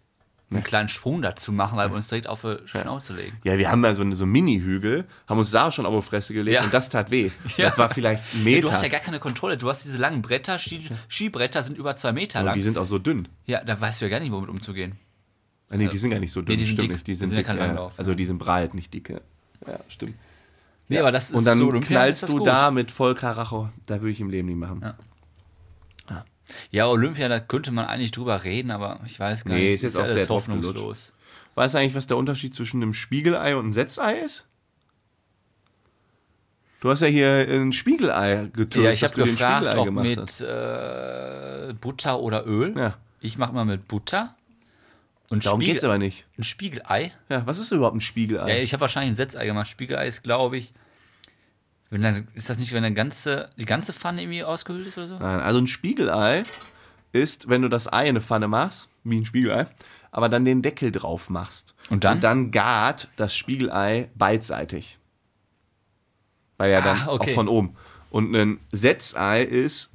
einen 0.49 0.63
kleinen 0.63 0.87
Sprung 0.87 1.21
dazu 1.21 1.51
machen, 1.51 1.77
weil 1.77 1.89
wir 1.89 1.95
uns 1.95 2.07
direkt 2.07 2.27
auf 2.27 2.41
die 2.41 2.55
Schnauze 2.67 3.13
legen. 3.13 3.37
Ja, 3.43 3.57
wir 3.57 3.69
haben 3.69 3.81
da 3.83 3.93
so, 3.95 4.01
eine- 4.01 4.15
so 4.15 4.23
einen 4.23 4.31
Mini-Hügel, 4.31 5.05
haben 5.27 5.39
uns 5.39 5.51
da 5.51 5.71
schon 5.71 5.85
auf 5.85 6.05
die 6.05 6.09
Fresse 6.09 6.33
gelegt 6.33 6.55
Ja. 6.55 6.63
und 6.63 6.73
das 6.73 6.89
tat 6.89 7.11
weh. 7.11 7.31
Ja. 7.57 7.69
Das 7.69 7.77
war 7.77 7.89
vielleicht 7.93 8.23
ein 8.33 8.39
Ja, 8.39 8.43
Meter. 8.45 8.61
du 8.67 8.71
hast 8.71 8.83
ja 8.83 8.89
gar 8.89 9.01
keine 9.01 9.19
Kontrolle. 9.19 9.57
Du 9.57 9.69
hast 9.69 9.83
diese 9.83 9.97
langen 9.97 10.21
Bretter, 10.21 10.57
Ski, 10.57 10.87
Skibretter 11.09 11.63
sind 11.63 11.77
über 11.77 11.95
zwei 11.97 12.13
Meter 12.13 12.39
und 12.39 12.45
lang. 12.45 12.55
die 12.55 12.61
sind 12.61 12.77
auch 12.77 12.85
so 12.85 12.97
dünn. 12.97 13.27
Ja, 13.45 13.61
da 13.63 13.79
weißt 13.79 13.99
du 14.01 14.05
ja 14.05 14.09
gar 14.11 14.19
nicht, 14.21 14.31
womit 14.31 14.49
umzugehen. 14.49 14.93
Ah, 15.69 15.75
nee, 15.75 15.87
die 15.89 15.97
sind 15.97 16.11
gar 16.11 16.19
nicht 16.19 16.31
so 16.31 16.41
dünn, 16.41 16.57
die 16.57 16.63
sind 16.63 16.75
stimmt 16.75 16.81
dick. 16.83 16.91
nicht. 16.91 17.07
Die 17.07 17.11
Die 17.11 17.15
sind, 17.15 17.29
sind 17.29 17.37
ja 17.37 17.41
dick, 17.41 17.47
kein 17.47 17.57
ja. 17.57 17.65
Langlauf. 17.65 17.91
Also 17.97 18.13
die 18.13 18.23
sind 18.25 18.37
breit, 18.37 18.73
nicht 18.73 18.93
dicke. 18.93 19.21
Ja, 19.67 19.79
stimmt. 19.89 20.15
Nee, 20.87 20.99
aber 20.99 21.11
das 21.11 21.31
ist 21.31 21.35
Und 21.35 21.45
dann 21.45 21.57
so 21.57 21.69
knallst 21.81 22.29
du 22.29 22.39
da 22.39 22.71
mit 22.71 22.89
Vollkaracho. 22.91 23.69
Da 23.85 23.95
würde 23.99 24.11
ich 24.11 24.21
im 24.21 24.29
Leben 24.29 24.47
nicht 24.47 24.57
machen. 24.57 24.93
Ja. 26.71 26.87
Olympia, 26.87 27.27
da 27.29 27.39
könnte 27.39 27.71
man 27.71 27.85
eigentlich 27.85 28.11
drüber 28.11 28.43
reden, 28.43 28.71
aber 28.71 28.99
ich 29.05 29.19
weiß 29.19 29.45
gar 29.45 29.53
Nee, 29.55 29.71
nicht. 29.71 29.73
ist 29.75 29.81
jetzt 29.83 29.97
ja 29.97 30.03
auch 30.03 30.07
alles 30.07 30.29
hoffnungslos. 30.29 31.13
Weißt 31.55 31.73
du 31.75 31.79
eigentlich, 31.79 31.95
was 31.95 32.07
der 32.07 32.17
Unterschied 32.17 32.53
zwischen 32.53 32.81
einem 32.81 32.93
Spiegelei 32.93 33.55
und 33.55 33.65
einem 33.65 33.73
Setzei 33.73 34.19
ist? 34.19 34.47
Du 36.79 36.91
hast 36.91 37.01
ja 37.01 37.07
hier 37.07 37.47
ein 37.49 37.73
Spiegelei 37.73 38.49
getürzt, 38.53 38.85
Ja, 38.85 38.91
ich 38.91 39.03
habe 39.03 39.13
gefragt, 39.15 39.67
ob 39.77 39.89
mit 39.91 40.41
äh, 40.41 41.73
Butter 41.81 42.19
oder 42.19 42.45
Öl. 42.45 42.75
Ja. 42.77 42.97
Ich 43.19 43.37
mache 43.39 43.51
mal 43.53 43.65
mit 43.65 43.87
Butter. 43.87 44.35
Und 45.29 45.45
Darum 45.45 45.59
Spiegel, 45.59 45.73
geht's 45.73 45.83
aber 45.83 45.97
nicht. 45.97 46.25
ein 46.37 46.43
Spiegelei. 46.43 47.11
Ja, 47.29 47.45
was 47.47 47.57
ist 47.57 47.71
überhaupt 47.71 47.97
ein 47.97 48.01
Spiegelei? 48.01 48.57
Ja, 48.57 48.63
ich 48.63 48.73
habe 48.73 48.81
wahrscheinlich 48.81 49.11
ein 49.13 49.15
Setzei 49.15 49.45
gemacht. 49.47 49.67
Spiegelei 49.67 50.07
ist, 50.07 50.21
glaube 50.23 50.57
ich, 50.57 50.71
wenn 51.89 52.01
dann, 52.01 52.27
ist 52.33 52.49
das 52.49 52.57
nicht, 52.59 52.73
wenn 52.73 52.83
eine 52.83 52.93
ganze, 52.95 53.49
die 53.57 53.65
ganze 53.65 53.93
Pfanne 53.93 54.21
irgendwie 54.23 54.43
ausgehöhlt 54.43 54.85
ist 54.87 54.97
oder 54.97 55.07
so? 55.07 55.19
Nein, 55.19 55.39
also 55.39 55.59
ein 55.59 55.67
Spiegelei 55.67 56.43
ist, 57.13 57.47
wenn 57.49 57.61
du 57.61 57.69
das 57.69 57.91
Ei 57.91 58.03
in 58.03 58.09
eine 58.09 58.21
Pfanne 58.21 58.47
machst, 58.47 58.89
wie 59.03 59.17
ein 59.17 59.25
Spiegelei, 59.25 59.67
aber 60.11 60.29
dann 60.29 60.45
den 60.45 60.61
Deckel 60.61 60.91
drauf 60.91 61.29
machst. 61.29 61.73
Und 61.89 62.03
dann? 62.03 62.15
Und 62.17 62.23
dann 62.23 62.51
gart 62.51 63.07
das 63.15 63.35
Spiegelei 63.35 64.09
beidseitig. 64.15 64.99
Weil 66.57 66.71
ja 66.71 66.81
dann 66.81 67.01
Ah, 67.03 67.07
okay. 67.09 67.31
auch 67.31 67.35
von 67.35 67.47
oben. 67.47 67.75
Und 68.09 68.35
ein 68.35 68.59
Setzei 68.71 69.43
ist, 69.43 69.93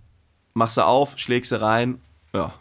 machst 0.55 0.76
du 0.76 0.82
auf, 0.82 1.18
schlägst 1.18 1.53
du 1.53 1.61
rein, 1.61 2.01
ja. 2.32 2.55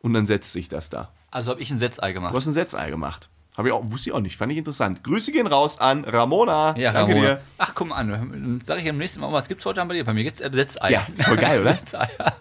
Und 0.00 0.14
dann 0.14 0.26
setzt 0.26 0.52
sich 0.52 0.68
das 0.68 0.88
da. 0.90 1.12
Also 1.30 1.50
habe 1.50 1.60
ich 1.60 1.70
ein 1.70 1.78
Setzei 1.78 2.12
gemacht. 2.12 2.32
Du 2.32 2.36
hast 2.36 2.46
ein 2.46 2.52
Setzei 2.52 2.90
gemacht. 2.90 3.28
Habe 3.58 3.68
ich 3.68 3.74
auch, 3.74 3.82
wusste 3.90 4.10
ich 4.10 4.14
auch 4.14 4.20
nicht, 4.20 4.36
fand 4.36 4.52
ich 4.52 4.58
interessant. 4.58 5.02
Grüße 5.02 5.32
gehen 5.32 5.48
raus 5.48 5.78
an 5.80 6.04
Ramona. 6.04 6.76
Ja, 6.78 6.92
Danke 6.92 7.12
Ramona. 7.14 7.34
dir. 7.34 7.40
Ach, 7.58 7.74
guck 7.74 7.88
mal 7.88 7.96
an. 7.96 8.08
Dann 8.08 8.60
sage 8.60 8.80
ich 8.82 8.88
am 8.88 8.96
nächsten 8.98 9.20
Mal, 9.20 9.32
was 9.32 9.48
gibt's 9.48 9.66
heute 9.66 9.80
Abend 9.80 9.88
bei 9.90 9.94
dir? 9.96 10.04
Bei 10.04 10.14
mir 10.14 10.22
gibt's 10.22 10.40
äh, 10.40 10.48
Setzei. 10.52 10.92
Ja, 10.92 11.04
voll 11.18 11.36
geil, 11.36 11.60
oder? 11.60 11.74
Setzei, 11.80 12.08
ja. 12.20 12.36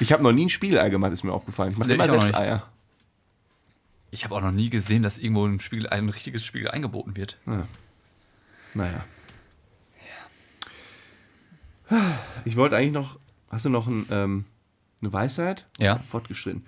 Ich 0.00 0.12
habe 0.12 0.22
noch 0.24 0.32
nie 0.32 0.46
ein 0.46 0.48
Spiegelei 0.48 0.90
gemacht, 0.90 1.12
ist 1.12 1.22
mir 1.22 1.32
aufgefallen. 1.32 1.70
Ich 1.72 1.78
mache 1.78 1.88
Nee, 1.88 1.94
immer. 1.94 2.20
Setzeier. 2.20 2.64
Ich 4.10 4.24
habe 4.24 4.34
auch 4.34 4.40
noch 4.40 4.50
nie 4.50 4.68
gesehen, 4.68 5.04
dass 5.04 5.16
irgendwo 5.18 5.46
ein 5.46 5.60
Spiegel, 5.60 5.86
ein 5.88 6.08
richtiges 6.08 6.44
Spiegel 6.44 6.70
eingeboten 6.72 7.16
wird. 7.16 7.38
Naja. 8.74 9.04
Ich 12.44 12.56
wollte 12.56 12.76
eigentlich 12.76 12.92
noch. 12.92 13.18
Hast 13.50 13.64
du 13.64 13.70
noch 13.70 13.86
ein, 13.86 14.06
ähm, 14.10 14.44
eine 15.00 15.12
Weisheit? 15.12 15.66
Ja. 15.78 15.98
Fortgeschritten. 15.98 16.66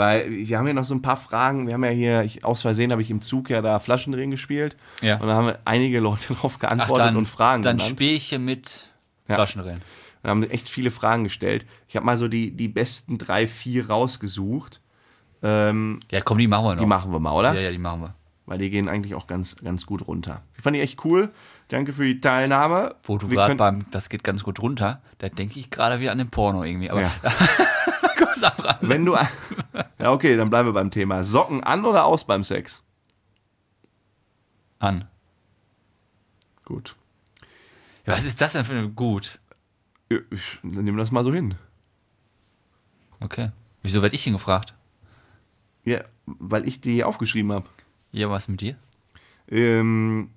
Weil 0.00 0.30
wir 0.30 0.56
haben 0.58 0.66
ja 0.66 0.72
noch 0.72 0.84
so 0.84 0.94
ein 0.94 1.02
paar 1.02 1.18
Fragen. 1.18 1.66
Wir 1.66 1.74
haben 1.74 1.84
ja 1.84 1.90
hier, 1.90 2.22
ich, 2.22 2.42
aus 2.42 2.62
Versehen 2.62 2.90
habe 2.90 3.02
ich 3.02 3.10
im 3.10 3.20
Zug 3.20 3.50
ja 3.50 3.60
da 3.60 3.78
Flaschendrehen 3.80 4.30
gespielt. 4.30 4.74
Ja. 5.02 5.18
Und 5.18 5.28
da 5.28 5.34
haben 5.34 5.52
einige 5.66 6.00
Leute 6.00 6.28
darauf 6.34 6.54
Ach, 6.56 6.60
geantwortet 6.60 7.06
dann, 7.08 7.16
und 7.16 7.28
Fragen 7.28 7.62
dann 7.62 7.76
genannt. 7.76 7.90
Spielchen 7.92 8.44
mit 8.46 8.88
Ja. 9.28 9.34
Flaschenrennen. 9.34 9.82
Wir 10.22 10.30
haben 10.30 10.42
echt 10.44 10.70
viele 10.70 10.90
Fragen 10.90 11.24
gestellt. 11.24 11.66
Ich 11.86 11.96
habe 11.96 12.06
mal 12.06 12.16
so 12.16 12.28
die, 12.28 12.50
die 12.50 12.68
besten 12.68 13.18
drei, 13.18 13.46
vier 13.46 13.90
rausgesucht. 13.90 14.80
Ähm, 15.42 16.00
Ja, 16.10 16.22
komm, 16.22 16.38
die 16.38 16.46
machen 16.48 16.64
wir 16.64 16.74
noch. 16.76 16.80
die 16.80 16.86
machen 16.86 17.12
wir 17.12 17.20
mal, 17.20 17.32
oder? 17.32 17.52
Ja, 17.54 17.60
ja, 17.60 17.70
die 17.70 17.78
machen 17.78 18.00
wir. 18.00 18.14
Weil 18.46 18.56
die 18.58 18.70
gehen 18.70 18.88
eigentlich 18.88 19.14
auch 19.14 19.26
ganz, 19.26 19.56
ganz 19.62 19.84
gut 19.86 20.06
runter. 20.08 20.40
Die 20.56 20.62
fand 20.62 20.76
ich 20.76 20.82
echt 20.82 21.04
cool. 21.04 21.30
Danke 21.68 21.92
für 21.92 22.04
die 22.04 22.20
Teilnahme. 22.20 22.96
Wo 23.04 23.16
du 23.16 23.28
gerade 23.28 23.54
beim, 23.54 23.84
das 23.92 24.08
geht 24.08 24.24
ganz 24.24 24.42
gut 24.42 24.60
runter, 24.60 25.00
da 25.18 25.28
denke 25.28 25.60
ich 25.60 25.70
gerade 25.70 26.00
wieder 26.00 26.10
an 26.10 26.18
den 26.18 26.30
Porno 26.30 26.64
irgendwie. 26.64 26.90
Aber 26.90 27.02
Ja. 27.02 27.12
kurz 28.20 28.42
Rand. 28.42 28.78
Wenn 28.82 29.04
du. 29.04 29.14
Ja, 29.98 30.12
okay, 30.12 30.36
dann 30.36 30.50
bleiben 30.50 30.68
wir 30.68 30.72
beim 30.72 30.90
Thema. 30.90 31.24
Socken 31.24 31.62
an 31.64 31.84
oder 31.84 32.04
aus 32.06 32.24
beim 32.24 32.44
Sex? 32.44 32.82
an. 34.78 35.06
Gut. 36.64 36.96
Ja, 38.06 38.14
was 38.14 38.24
ist 38.24 38.40
das 38.40 38.54
denn 38.54 38.64
für 38.64 38.72
eine 38.72 38.88
gut? 38.88 39.38
Ich- 40.08 40.20
Dann 40.62 40.84
nehmen 40.84 40.96
wir 40.96 41.02
das 41.02 41.10
mal 41.10 41.22
so 41.22 41.32
hin. 41.34 41.54
Okay. 43.20 43.50
Wieso 43.82 44.00
werde 44.00 44.14
ich 44.14 44.26
ihn 44.26 44.32
gefragt? 44.32 44.72
Ja, 45.84 46.02
weil 46.24 46.66
ich 46.66 46.80
die 46.80 47.04
aufgeschrieben 47.04 47.52
habe. 47.52 47.68
Ja, 48.12 48.30
was 48.30 48.48
mit 48.48 48.62
dir? 48.62 48.76
Ähm, 49.48 50.30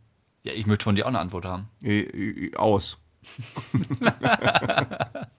Ja, 0.44 0.52
ich 0.54 0.66
möchte 0.68 0.84
von 0.84 0.96
dir 0.96 1.06
auch 1.06 1.10
eine 1.10 1.20
Antwort 1.20 1.46
haben. 1.46 1.70
äh, 1.82 2.02
äh, 2.02 2.56
aus. 2.58 2.98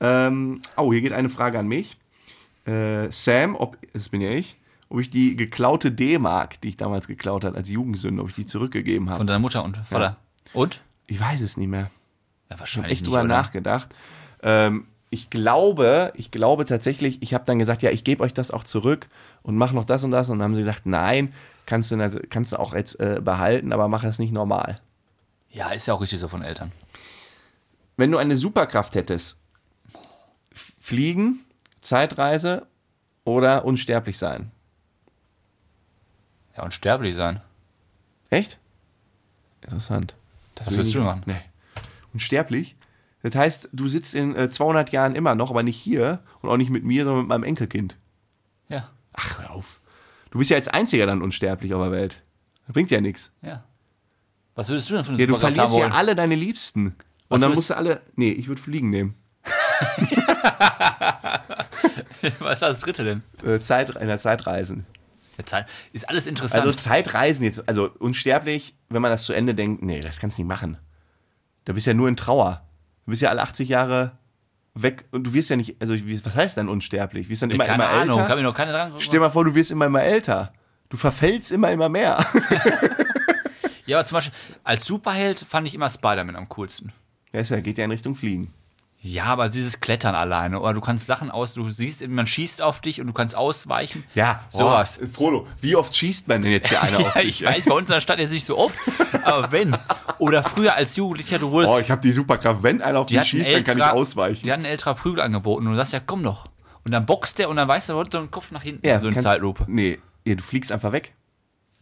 ähm, 0.00 0.60
oh, 0.76 0.92
hier 0.92 1.00
geht 1.02 1.12
eine 1.12 1.28
Frage 1.28 1.58
an 1.58 1.66
mich. 1.68 1.98
Äh, 2.66 3.10
Sam, 3.10 3.56
ob, 3.56 3.76
das 3.92 4.08
bin 4.08 4.20
ja 4.20 4.30
ich, 4.30 4.56
ob 4.88 5.00
ich 5.00 5.08
die 5.08 5.36
geklaute 5.36 5.90
D-Mark, 5.92 6.60
die 6.60 6.68
ich 6.70 6.76
damals 6.76 7.06
geklaut 7.06 7.44
habe 7.44 7.56
als 7.56 7.68
Jugendsünde, 7.68 8.22
ob 8.22 8.28
ich 8.28 8.34
die 8.34 8.46
zurückgegeben 8.46 9.08
habe. 9.08 9.18
Von 9.18 9.26
deiner 9.26 9.38
Mutter 9.38 9.64
und 9.64 9.76
Vater. 9.78 10.16
Und? 10.52 10.80
Ich 11.06 11.20
weiß 11.20 11.40
es 11.40 11.56
nicht 11.56 11.68
mehr. 11.68 11.80
Ja, 11.80 11.88
Ich 11.88 12.50
habe 12.52 12.60
wahrscheinlich 12.60 12.92
echt 12.92 13.00
nicht, 13.02 13.08
drüber 13.08 13.20
oder? 13.20 13.28
nachgedacht. 13.28 13.94
Ähm, 14.42 14.86
ich 15.10 15.30
glaube, 15.30 16.12
ich 16.16 16.30
glaube 16.30 16.66
tatsächlich, 16.66 17.22
ich 17.22 17.32
habe 17.32 17.44
dann 17.46 17.58
gesagt, 17.58 17.82
ja, 17.82 17.90
ich 17.90 18.04
gebe 18.04 18.22
euch 18.22 18.34
das 18.34 18.50
auch 18.50 18.64
zurück 18.64 19.06
und 19.42 19.56
mach 19.56 19.72
noch 19.72 19.84
das 19.84 20.04
und 20.04 20.10
das. 20.10 20.28
Und 20.28 20.38
dann 20.38 20.50
haben 20.50 20.54
sie 20.54 20.62
gesagt, 20.62 20.84
nein, 20.84 21.32
kannst 21.64 21.90
du, 21.90 22.20
kannst 22.28 22.52
du 22.52 22.58
auch 22.58 22.74
jetzt 22.74 23.00
äh, 23.00 23.20
behalten, 23.22 23.72
aber 23.72 23.88
mach 23.88 24.02
das 24.02 24.18
nicht 24.18 24.32
normal. 24.32 24.76
Ja, 25.50 25.70
ist 25.70 25.86
ja 25.86 25.94
auch 25.94 26.02
richtig 26.02 26.20
so 26.20 26.28
von 26.28 26.42
Eltern. 26.42 26.72
Wenn 27.96 28.12
du 28.12 28.18
eine 28.18 28.36
Superkraft 28.36 28.94
hättest, 28.94 29.37
fliegen, 30.88 31.40
Zeitreise 31.82 32.66
oder 33.24 33.64
unsterblich 33.64 34.16
sein. 34.18 34.50
Ja, 36.56 36.64
und 36.64 36.74
sterblich 36.74 37.14
sein. 37.14 37.40
Echt? 38.30 38.58
Interessant. 39.62 40.16
Das 40.54 40.66
Was 40.66 40.72
will 40.72 40.78
würdest 40.78 40.94
ich 40.94 41.00
du 41.00 41.04
machen? 41.04 41.22
Nee. 41.26 41.40
Unsterblich? 42.14 42.74
Das 43.22 43.34
heißt, 43.34 43.68
du 43.72 43.88
sitzt 43.88 44.14
in 44.14 44.34
äh, 44.34 44.48
200 44.48 44.90
Jahren 44.90 45.14
immer 45.14 45.34
noch, 45.34 45.50
aber 45.50 45.62
nicht 45.62 45.76
hier 45.76 46.20
und 46.40 46.48
auch 46.48 46.56
nicht 46.56 46.70
mit 46.70 46.84
mir, 46.84 47.04
sondern 47.04 47.20
mit 47.22 47.28
meinem 47.28 47.44
Enkelkind. 47.44 47.96
Ja, 48.68 48.90
Ach, 49.12 49.38
hör 49.40 49.50
auf. 49.50 49.80
Du 50.30 50.38
bist 50.38 50.50
ja 50.50 50.56
als 50.56 50.68
Einziger 50.68 51.06
dann 51.06 51.22
unsterblich 51.22 51.74
auf 51.74 51.82
der 51.82 51.92
Welt. 51.92 52.22
Das 52.66 52.74
bringt 52.74 52.90
ja 52.90 53.00
nichts. 53.00 53.30
ja. 53.42 53.64
Was 54.54 54.68
würdest 54.68 54.90
du 54.90 54.94
denn 54.94 55.04
für 55.04 55.10
eine 55.12 55.20
Ja, 55.20 55.26
du 55.26 55.36
verlierst 55.36 55.76
ja 55.76 55.88
alle 55.90 56.16
deine 56.16 56.34
Liebsten. 56.34 56.86
Und 56.86 56.94
Was 57.28 57.40
dann 57.40 57.50
würdest- 57.50 57.56
musst 57.58 57.70
du 57.70 57.76
alle. 57.76 58.00
Nee, 58.16 58.30
ich 58.32 58.48
würde 58.48 58.60
Fliegen 58.60 58.90
nehmen. 58.90 59.14
Was 62.40 62.60
war 62.60 62.68
das 62.68 62.80
dritte 62.80 63.04
denn? 63.04 63.22
Äh, 63.44 63.60
Zeit, 63.60 63.90
in 63.90 64.08
der 64.08 64.18
Zeitreisen. 64.18 64.86
Zeit 65.44 65.66
ist 65.92 66.08
alles 66.08 66.26
interessant. 66.26 66.64
Also 66.64 66.76
Zeitreisen 66.76 67.44
jetzt, 67.44 67.68
also 67.68 67.90
unsterblich, 67.98 68.74
wenn 68.88 69.02
man 69.02 69.12
das 69.12 69.24
zu 69.24 69.32
Ende 69.32 69.54
denkt, 69.54 69.82
nee, 69.82 70.00
das 70.00 70.18
kannst 70.18 70.36
du 70.36 70.42
nicht 70.42 70.48
machen. 70.48 70.78
Da 71.64 71.72
bist 71.72 71.86
du 71.86 71.92
ja 71.92 71.94
nur 71.94 72.08
in 72.08 72.16
Trauer. 72.16 72.62
Du 73.04 73.10
bist 73.10 73.22
ja 73.22 73.30
alle 73.30 73.42
80 73.42 73.68
Jahre 73.68 74.18
weg 74.74 75.04
und 75.12 75.24
du 75.24 75.34
wirst 75.34 75.50
ja 75.50 75.56
nicht, 75.56 75.80
also 75.80 75.94
was 75.94 76.36
heißt 76.36 76.56
dann 76.56 76.68
unsterblich? 76.68 77.28
Wirst 77.28 77.42
dann 77.42 77.50
immer, 77.50 77.64
keine 77.64 77.84
immer 77.84 77.92
Ahnung, 77.92 78.18
älter. 78.18 78.28
kann 78.28 78.38
mich 78.38 78.44
noch 78.44 78.54
keine 78.54 78.72
dran. 78.72 78.92
Stell 78.98 79.12
dir 79.12 79.20
mal 79.20 79.30
vor, 79.30 79.44
du 79.44 79.54
wirst 79.54 79.70
immer, 79.70 79.86
immer 79.86 80.02
älter. 80.02 80.52
Du 80.88 80.96
verfällst 80.96 81.52
immer, 81.52 81.70
immer 81.70 81.88
mehr. 81.88 82.24
Ja, 83.88 83.98
aber 83.98 84.06
zum 84.06 84.16
Beispiel 84.16 84.34
als 84.64 84.86
Superheld 84.86 85.40
fand 85.40 85.66
ich 85.66 85.74
immer 85.74 85.88
Spider-Man 85.88 86.36
am 86.36 86.46
coolsten. 86.50 86.92
Ja, 87.32 87.40
ist 87.40 87.48
ja, 87.48 87.58
geht 87.60 87.78
ja 87.78 87.86
in 87.86 87.90
Richtung 87.90 88.14
Fliegen. 88.14 88.52
Ja, 89.00 89.24
aber 89.26 89.48
dieses 89.48 89.80
Klettern 89.80 90.16
alleine. 90.16 90.60
Oder 90.60 90.74
du 90.74 90.80
kannst 90.80 91.06
Sachen 91.06 91.30
aus, 91.30 91.54
du 91.54 91.70
siehst, 91.70 92.06
man 92.08 92.26
schießt 92.26 92.60
auf 92.60 92.80
dich 92.80 93.00
und 93.00 93.06
du 93.06 93.12
kannst 93.12 93.36
ausweichen. 93.36 94.02
Ja, 94.14 94.40
sowas. 94.48 94.98
Oh, 95.00 95.06
Frodo, 95.12 95.46
wie 95.60 95.76
oft 95.76 95.94
schießt 95.94 96.26
man 96.26 96.42
denn 96.42 96.50
jetzt 96.50 96.68
hier 96.68 96.82
einer 96.82 96.98
auf 97.06 97.14
Ja, 97.14 97.22
dich? 97.22 97.42
ich 97.42 97.46
weiß, 97.46 97.66
bei 97.66 97.74
uns 97.74 97.88
in 97.88 97.94
der 97.94 98.00
Stadt 98.00 98.18
jetzt 98.18 98.32
nicht 98.32 98.44
so 98.44 98.58
oft, 98.58 98.76
aber 99.22 99.52
wenn. 99.52 99.76
Oder 100.18 100.42
früher 100.42 100.74
als 100.74 100.96
Jugendlicher, 100.96 101.38
du 101.38 101.52
wurdest. 101.52 101.72
Oh, 101.72 101.78
ich 101.78 101.90
habe 101.92 102.00
die 102.00 102.10
Superkraft. 102.10 102.62
Wenn 102.64 102.82
einer 102.82 102.98
auf 102.98 103.08
mich 103.08 103.18
hatten 103.20 103.28
schießt, 103.28 103.54
dann 103.54 103.62
kann 103.64 103.78
ich 103.78 103.84
ausweichen. 103.84 104.44
Die 104.44 104.52
hatten 104.52 104.62
ein 104.62 104.70
älterer 104.72 104.94
Prügel 104.94 105.20
angeboten 105.22 105.66
und 105.66 105.72
du 105.72 105.76
sagst, 105.78 105.92
ja, 105.92 106.00
komm 106.04 106.24
doch. 106.24 106.46
Und 106.84 106.90
dann 106.92 107.06
boxt 107.06 107.38
der 107.38 107.48
und 107.50 107.56
dann 107.56 107.68
weißt 107.68 107.90
du, 107.90 107.92
so 108.10 108.18
einen 108.18 108.30
Kopf 108.32 108.50
nach 108.50 108.62
hinten, 108.62 108.84
so 108.84 109.06
in 109.06 109.14
kannst- 109.14 109.22
Zeitlupe. 109.22 109.64
Nee, 109.68 110.00
ja, 110.26 110.34
du 110.34 110.42
fliegst 110.42 110.72
einfach 110.72 110.90
weg. 110.90 111.14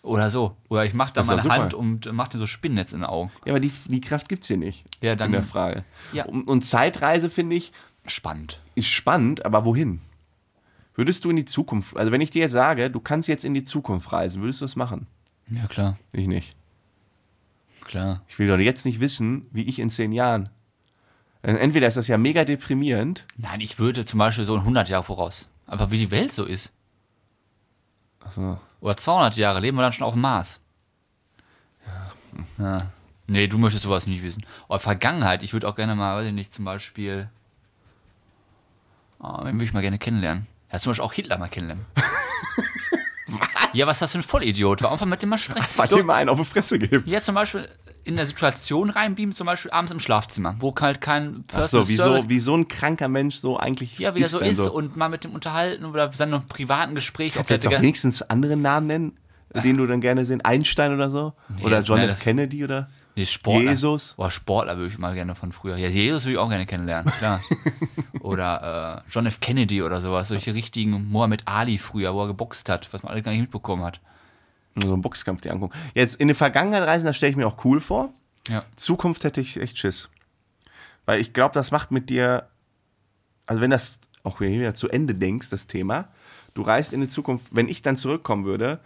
Oder 0.02 0.30
so. 0.30 0.56
Oder 0.68 0.84
ich 0.84 0.94
mach 0.94 1.10
da 1.10 1.24
meine. 1.24 1.42
Hand 1.42 1.74
und 1.74 2.10
mach 2.12 2.28
dir 2.28 2.38
so 2.38 2.46
Spinnennetz 2.46 2.92
in 2.92 3.00
den 3.00 3.06
Augen. 3.06 3.32
Ja, 3.44 3.52
aber 3.52 3.60
die, 3.60 3.72
die 3.86 4.00
Kraft 4.00 4.28
gibt's 4.28 4.46
hier 4.46 4.56
nicht. 4.56 4.84
Ja, 5.02 5.16
dann- 5.16 5.26
in 5.26 5.32
der 5.32 5.42
Frage. 5.42 5.84
Ja. 6.12 6.26
Und, 6.26 6.46
und 6.48 6.62
Zeitreise, 6.64 7.28
finde 7.28 7.56
ich, 7.56 7.72
Spannend. 8.06 8.60
ist 8.76 8.86
spannend, 8.88 9.44
aber 9.44 9.64
wohin? 9.64 10.00
Würdest 10.94 11.24
du 11.24 11.30
in 11.30 11.36
die 11.36 11.44
Zukunft, 11.44 11.96
also 11.96 12.12
wenn 12.12 12.20
ich 12.20 12.30
dir 12.30 12.42
jetzt 12.42 12.52
sage, 12.52 12.88
du 12.90 13.00
kannst 13.00 13.28
jetzt 13.28 13.44
in 13.44 13.52
die 13.52 13.64
Zukunft 13.64 14.12
reisen, 14.12 14.40
würdest 14.42 14.60
du 14.60 14.64
das 14.64 14.76
machen? 14.76 15.06
Ja, 15.50 15.66
klar. 15.66 15.98
Ich 16.12 16.26
nicht. 16.28 16.56
Klar. 17.82 18.22
Ich 18.28 18.38
will 18.38 18.46
doch 18.48 18.58
jetzt 18.58 18.86
nicht 18.86 19.00
wissen, 19.00 19.46
wie 19.52 19.62
ich 19.62 19.78
in 19.78 19.90
zehn 19.90 20.12
Jahren. 20.12 20.48
Also 21.42 21.58
Entweder 21.58 21.86
ist 21.86 21.96
das 21.96 22.08
ja 22.08 22.16
mega 22.16 22.44
deprimierend. 22.44 23.24
Nein, 23.36 23.60
ich 23.60 23.78
würde 23.78 24.04
zum 24.04 24.18
Beispiel 24.18 24.44
so 24.44 24.54
in 24.54 24.60
100 24.60 24.88
Jahre 24.88 25.04
voraus. 25.04 25.48
Einfach 25.66 25.90
wie 25.90 25.98
die 25.98 26.10
Welt 26.10 26.32
so 26.32 26.44
ist. 26.44 26.72
Achso. 28.20 28.58
Oder 28.86 28.96
200 28.96 29.34
Jahre 29.36 29.58
leben 29.58 29.76
wir 29.76 29.82
dann 29.82 29.92
schon 29.92 30.06
auf 30.06 30.12
dem 30.12 30.20
Mars. 30.20 30.60
Ja. 32.56 32.78
Nee, 33.26 33.48
du 33.48 33.58
möchtest 33.58 33.82
sowas 33.82 34.06
nicht 34.06 34.22
wissen. 34.22 34.46
Oder 34.68 34.78
Vergangenheit, 34.78 35.42
ich 35.42 35.52
würde 35.52 35.66
auch 35.66 35.74
gerne 35.74 35.96
mal, 35.96 36.16
weiß 36.16 36.28
ich 36.28 36.32
nicht, 36.32 36.52
zum 36.52 36.64
Beispiel. 36.64 37.28
Oh, 39.18 39.38
wen 39.42 39.54
würde 39.56 39.64
ich 39.64 39.72
mal 39.72 39.80
gerne 39.80 39.98
kennenlernen? 39.98 40.46
Ja, 40.72 40.78
zum 40.78 40.90
Beispiel 40.90 41.04
auch 41.04 41.12
Hitler 41.12 41.36
mal 41.36 41.48
kennenlernen. 41.48 41.84
was? 43.26 43.48
Ja, 43.72 43.88
was 43.88 43.94
ist 43.96 44.02
das 44.02 44.12
für 44.12 44.18
ein 44.18 44.22
Vollidiot? 44.22 44.80
War 44.82 44.92
einfach 44.92 45.04
mit 45.04 45.20
dem 45.20 45.30
mal 45.30 45.38
sprechen. 45.38 45.66
Warte 45.74 45.90
So, 45.90 45.96
dir 45.96 46.04
mal 46.04 46.14
einen 46.14 46.28
auf 46.30 46.38
die 46.38 46.44
Fresse 46.44 46.78
geben. 46.78 47.02
ja, 47.08 47.20
zum 47.20 47.34
Beispiel 47.34 47.68
in 48.06 48.16
der 48.16 48.26
Situation 48.26 48.90
reinbeamen, 48.90 49.34
zum 49.34 49.46
Beispiel 49.46 49.70
abends 49.72 49.90
im 49.90 49.98
Schlafzimmer, 49.98 50.54
wo 50.60 50.72
halt 50.80 51.00
kein 51.00 51.44
Ach 51.48 51.56
Personal 51.56 51.84
so, 51.84 51.90
wie 51.90 51.96
Service 51.96 52.22
so, 52.22 52.28
wie 52.28 52.38
so 52.38 52.56
ein 52.56 52.68
kranker 52.68 53.08
Mensch 53.08 53.36
so 53.36 53.58
eigentlich 53.58 53.98
ja, 53.98 54.14
wie 54.14 54.22
er 54.22 54.28
so 54.28 54.38
ist 54.38 54.60
und 54.60 54.96
mal 54.96 55.08
mit 55.08 55.24
dem 55.24 55.32
unterhalten 55.32 55.84
oder 55.84 56.12
seinem 56.12 56.46
privaten 56.46 56.94
Gespräch. 56.94 57.34
Kannst 57.34 57.50
du 57.50 57.54
jetzt 57.54 57.66
auch 57.66 57.72
wenigstens 57.72 58.22
andere 58.22 58.56
Namen 58.56 58.86
nennen, 58.86 59.16
den 59.64 59.76
du 59.76 59.86
dann 59.86 60.00
gerne 60.00 60.24
sehen? 60.24 60.40
Einstein 60.42 60.94
oder 60.94 61.10
so? 61.10 61.32
oder 61.62 61.76
das- 61.76 61.88
John 61.88 61.98
F. 61.98 62.20
Kennedy 62.20 62.64
oder? 62.64 62.88
Nee, 63.16 63.24
Sportler. 63.24 63.70
Jesus? 63.70 64.12
Boah, 64.16 64.30
Sportler 64.30 64.76
würde 64.76 64.92
ich 64.92 64.98
mal 64.98 65.14
gerne 65.14 65.34
von 65.34 65.50
früher. 65.50 65.76
Ja, 65.78 65.88
Jesus 65.88 66.24
würde 66.26 66.34
ich 66.34 66.38
auch 66.38 66.50
gerne 66.50 66.66
kennenlernen, 66.66 67.10
klar. 67.18 67.40
oder 68.20 69.02
äh, 69.06 69.10
John 69.10 69.24
F. 69.24 69.40
Kennedy 69.40 69.82
oder 69.82 70.02
sowas. 70.02 70.28
Solche 70.28 70.54
richtigen 70.54 71.10
Mohammed 71.10 71.42
Ali 71.46 71.78
früher, 71.78 72.14
wo 72.14 72.22
er 72.22 72.26
geboxt 72.28 72.68
hat, 72.68 72.92
was 72.92 73.02
man 73.02 73.12
alle 73.12 73.22
gar 73.22 73.32
nicht 73.32 73.40
mitbekommen 73.40 73.82
hat. 73.84 74.00
So 74.76 74.92
einen 74.92 75.02
Boxkampf 75.02 75.40
dir 75.40 75.52
angucken. 75.52 75.76
Jetzt 75.94 76.16
in 76.16 76.28
die 76.28 76.34
Vergangenheit 76.34 76.86
reisen, 76.86 77.06
das 77.06 77.16
stelle 77.16 77.30
ich 77.30 77.36
mir 77.36 77.46
auch 77.46 77.64
cool 77.64 77.80
vor. 77.80 78.12
Ja. 78.48 78.64
Zukunft 78.76 79.24
hätte 79.24 79.40
ich 79.40 79.58
echt 79.58 79.78
Schiss. 79.78 80.10
Weil 81.06 81.20
ich 81.20 81.32
glaube, 81.32 81.54
das 81.54 81.70
macht 81.70 81.90
mit 81.90 82.10
dir, 82.10 82.48
also 83.46 83.62
wenn 83.62 83.70
das 83.70 84.00
auch 84.22 84.40
wieder 84.40 84.74
zu 84.74 84.88
Ende 84.88 85.14
denkst, 85.14 85.48
das 85.50 85.66
Thema, 85.66 86.08
du 86.54 86.62
reist 86.62 86.92
in 86.92 87.00
die 87.00 87.08
Zukunft, 87.08 87.46
wenn 87.50 87.68
ich 87.68 87.82
dann 87.82 87.96
zurückkommen 87.96 88.44
würde 88.44 88.80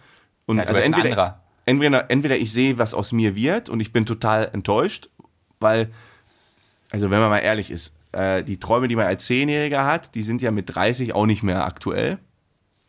und 0.45 0.57
Ja, 0.57 0.63
also 0.63 0.79
entweder, 0.79 1.41
entweder, 1.65 2.09
entweder 2.09 2.37
ich 2.37 2.53
sehe, 2.53 2.77
was 2.77 2.93
aus 2.93 3.11
mir 3.11 3.35
wird 3.35 3.69
und 3.69 3.79
ich 3.79 3.91
bin 3.91 4.05
total 4.05 4.49
enttäuscht, 4.53 5.09
weil, 5.59 5.89
also 6.89 7.09
wenn 7.09 7.19
man 7.19 7.29
mal 7.29 7.39
ehrlich 7.39 7.71
ist, 7.71 7.95
äh, 8.11 8.43
die 8.43 8.59
Träume, 8.59 8.87
die 8.87 8.95
man 8.95 9.07
als 9.07 9.25
Zehnjähriger 9.25 9.85
hat, 9.85 10.15
die 10.15 10.23
sind 10.23 10.41
ja 10.41 10.51
mit 10.51 10.75
30 10.75 11.13
auch 11.13 11.25
nicht 11.25 11.43
mehr 11.43 11.65
aktuell. 11.65 12.19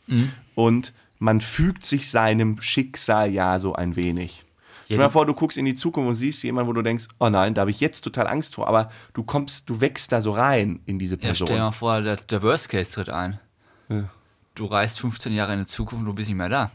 Mhm. 0.07 0.33
Und 0.55 0.93
man 1.23 1.41
fügt 1.41 1.87
sich 1.87 2.11
seinem 2.11 2.61
Schicksal 2.61 3.31
ja 3.31 3.61
so 3.61 3.75
ein 3.75 3.95
wenig. 3.95 4.45
Stell 4.87 4.97
dir 4.99 5.05
mal 5.05 5.09
vor, 5.11 5.25
du 5.25 5.35
guckst 5.35 5.57
in 5.57 5.65
die 5.65 5.77
Zukunft 5.77 6.09
und 6.09 6.15
siehst 6.17 6.43
jemanden, 6.43 6.69
wo 6.69 6.73
du 6.73 6.83
denkst, 6.83 7.07
oh 7.21 7.29
nein, 7.31 7.55
da 7.55 7.61
habe 7.61 7.71
ich 7.71 7.79
jetzt 7.79 8.01
total 8.03 8.27
Angst 8.27 8.57
vor, 8.57 8.67
aber 8.67 8.91
du 9.15 9.23
kommst, 9.23 9.71
du 9.71 9.81
wächst 9.81 10.11
da 10.11 10.21
so 10.21 10.33
rein 10.33 10.81
in 10.85 10.99
diese 10.99 11.15
Ja, 11.15 11.21
Person. 11.29 11.47
stell 11.47 11.57
dir 11.59 11.63
mal 11.63 11.71
vor, 11.71 12.01
der, 12.03 12.17
der 12.17 12.43
Worst 12.43 12.69
Case 12.69 12.93
tritt 12.93 13.09
ein. 13.09 13.39
Ja. 13.89 14.09
Du 14.57 14.67
reist 14.67 14.99
15 15.01 15.33
Jahre 15.33 15.53
in 15.55 15.61
die 15.61 15.67
Zukunft 15.67 16.01
und 16.01 16.07
du 16.07 16.13
bist 16.13 16.29
nicht 16.29 16.37
mehr 16.37 16.49
da. 16.49 16.73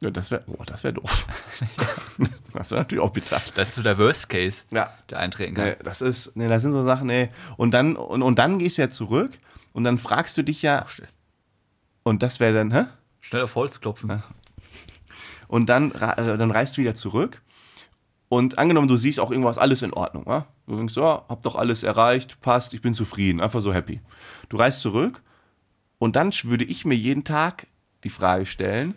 Ja, 0.00 0.10
das 0.10 0.30
wäre, 0.30 0.44
oh, 0.46 0.64
das 0.64 0.82
wäre 0.82 0.94
doof. 0.94 1.26
das 2.54 2.70
wäre 2.70 2.80
natürlich 2.80 3.04
auch 3.04 3.12
bitter. 3.12 3.40
Das 3.54 3.68
ist 3.68 3.74
so 3.74 3.82
der 3.82 3.98
Worst 3.98 4.30
Case, 4.30 4.64
Ja. 4.70 4.90
der 5.10 5.18
eintreten 5.18 5.54
kann. 5.54 5.66
Nee, 5.68 5.76
das 5.84 6.00
ist, 6.00 6.34
nee, 6.36 6.48
das 6.48 6.62
sind 6.62 6.72
so 6.72 6.82
Sachen, 6.84 7.06
nee. 7.06 7.28
Und 7.58 7.72
dann, 7.72 7.96
und, 7.96 8.22
und 8.22 8.38
dann 8.38 8.58
gehst 8.58 8.78
du 8.78 8.82
ja 8.82 8.88
zurück 8.88 9.38
und 9.74 9.84
dann 9.84 9.98
fragst 9.98 10.38
du 10.38 10.42
dich 10.42 10.62
ja, 10.62 10.86
Schnell. 10.88 11.08
und 12.02 12.22
das 12.22 12.40
wäre 12.40 12.54
dann, 12.54 12.72
hä? 12.72 12.86
Schnell 13.20 13.42
auf 13.42 13.54
Holz 13.54 13.80
klopfen. 13.80 14.22
Und 15.48 15.68
dann, 15.68 15.92
äh, 15.92 16.38
dann 16.38 16.50
reist 16.50 16.76
du 16.76 16.80
wieder 16.82 16.94
zurück. 16.94 17.42
Und 18.28 18.58
angenommen, 18.58 18.86
du 18.86 18.96
siehst 18.96 19.18
auch 19.18 19.30
irgendwas, 19.32 19.58
alles 19.58 19.82
in 19.82 19.92
Ordnung. 19.92 20.24
Ja? 20.28 20.46
Du 20.66 20.76
denkst, 20.76 20.96
ja, 20.96 21.24
hab 21.28 21.42
doch 21.42 21.56
alles 21.56 21.82
erreicht, 21.82 22.40
passt, 22.40 22.72
ich 22.74 22.80
bin 22.80 22.94
zufrieden, 22.94 23.40
einfach 23.40 23.60
so 23.60 23.74
happy. 23.74 24.00
Du 24.48 24.56
reist 24.56 24.80
zurück 24.80 25.22
und 25.98 26.14
dann 26.14 26.30
würde 26.44 26.64
ich 26.64 26.84
mir 26.84 26.94
jeden 26.94 27.24
Tag 27.24 27.66
die 28.04 28.08
Frage 28.10 28.46
stellen, 28.46 28.94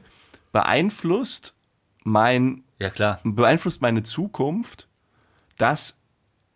beeinflusst 0.52 1.56
mein, 2.04 2.64
Ja, 2.80 2.90
klar. 2.92 3.20
beeinflusst 3.24 3.82
meine 3.82 4.04
Zukunft, 4.04 4.88
dass 5.58 6.00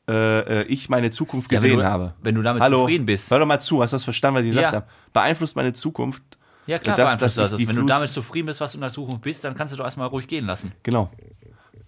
äh, 0.09 0.61
äh, 0.61 0.63
ich 0.67 0.87
meine 0.87 1.09
Zukunft 1.09 1.51
Ja, 1.51 1.57
wenn 1.61 1.63
gesehen 1.71 1.79
du- 1.79 1.85
habe? 1.85 2.13
wenn 2.21 2.35
du 2.35 2.41
damit 2.41 2.61
Hallo, 2.61 2.81
zufrieden 2.81 3.05
bist. 3.07 3.29
Hör 3.31 3.39
doch 3.39 3.45
mal 3.45 3.59
zu, 3.59 3.81
hast 3.81 3.91
du 3.91 3.95
das 3.95 4.03
verstanden, 4.05 4.37
was 4.39 4.45
ich 4.45 4.51
gesagt 4.51 4.71
Ja. 4.73 4.81
habe? 4.81 4.87
Beeinflusst 5.11 5.55
meine 5.57 5.73
Zukunft. 5.73 6.36
Ja, 6.67 6.79
klar, 6.79 6.95
Das- 6.97 7.07
beeinflusst 7.07 7.37
das. 7.37 7.55
die 7.55 7.67
Wenn 7.67 7.75
du 7.77 7.85
damit 7.85 8.09
zufrieden 8.09 8.45
bist, 8.47 8.59
was 8.61 8.73
du 8.73 8.77
in 8.77 8.81
der 8.81 8.91
Zukunft 8.91 9.21
bist, 9.21 9.43
dann 9.43 9.55
kannst 9.55 9.73
du 9.73 9.77
doch 9.77 9.85
erstmal 9.85 10.07
ruhig 10.07 10.27
gehen 10.27 10.45
lassen. 10.45 10.71
Genau. 10.83 11.09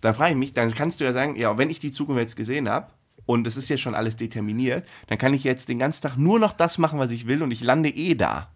Dann 0.02 0.14
frage 0.14 0.32
ich 0.32 0.38
mich, 0.38 0.54
dann 0.54 0.74
kannst 0.74 1.00
du 1.00 1.04
ja 1.04 1.12
sagen, 1.12 1.36
ja, 1.36 1.58
wenn 1.58 1.70
ich 1.70 1.80
die 1.80 1.92
Zukunft 1.92 2.22
jetzt 2.22 2.36
gesehen 2.38 2.70
habe 2.70 2.88
und 3.26 3.46
es 3.46 3.58
ist 3.58 3.68
ja 3.70 3.76
schon 3.78 3.94
alles 3.94 4.16
determiniert, 4.16 4.88
dann 5.08 5.18
kann 5.18 5.34
ich 5.34 5.44
jetzt 5.44 5.68
den 5.70 5.80
ganzen 5.80 6.02
Tag 6.02 6.18
nur 6.18 6.40
noch 6.40 6.54
das 6.54 6.78
machen, 6.78 6.98
was 7.00 7.12
ich 7.12 7.28
will 7.28 7.44
und 7.44 7.52
ich 7.52 7.62
lande 7.62 7.90
eh 7.90 8.16
da. 8.16 8.48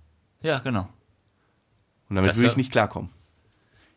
Ja, 0.41 0.59
genau. 0.59 0.87
Und 2.09 2.15
damit 2.15 2.31
Das 2.31 2.37
würde 2.37 2.51
ich 2.51 2.57
nicht 2.57 2.71
klarkommen. 2.71 3.09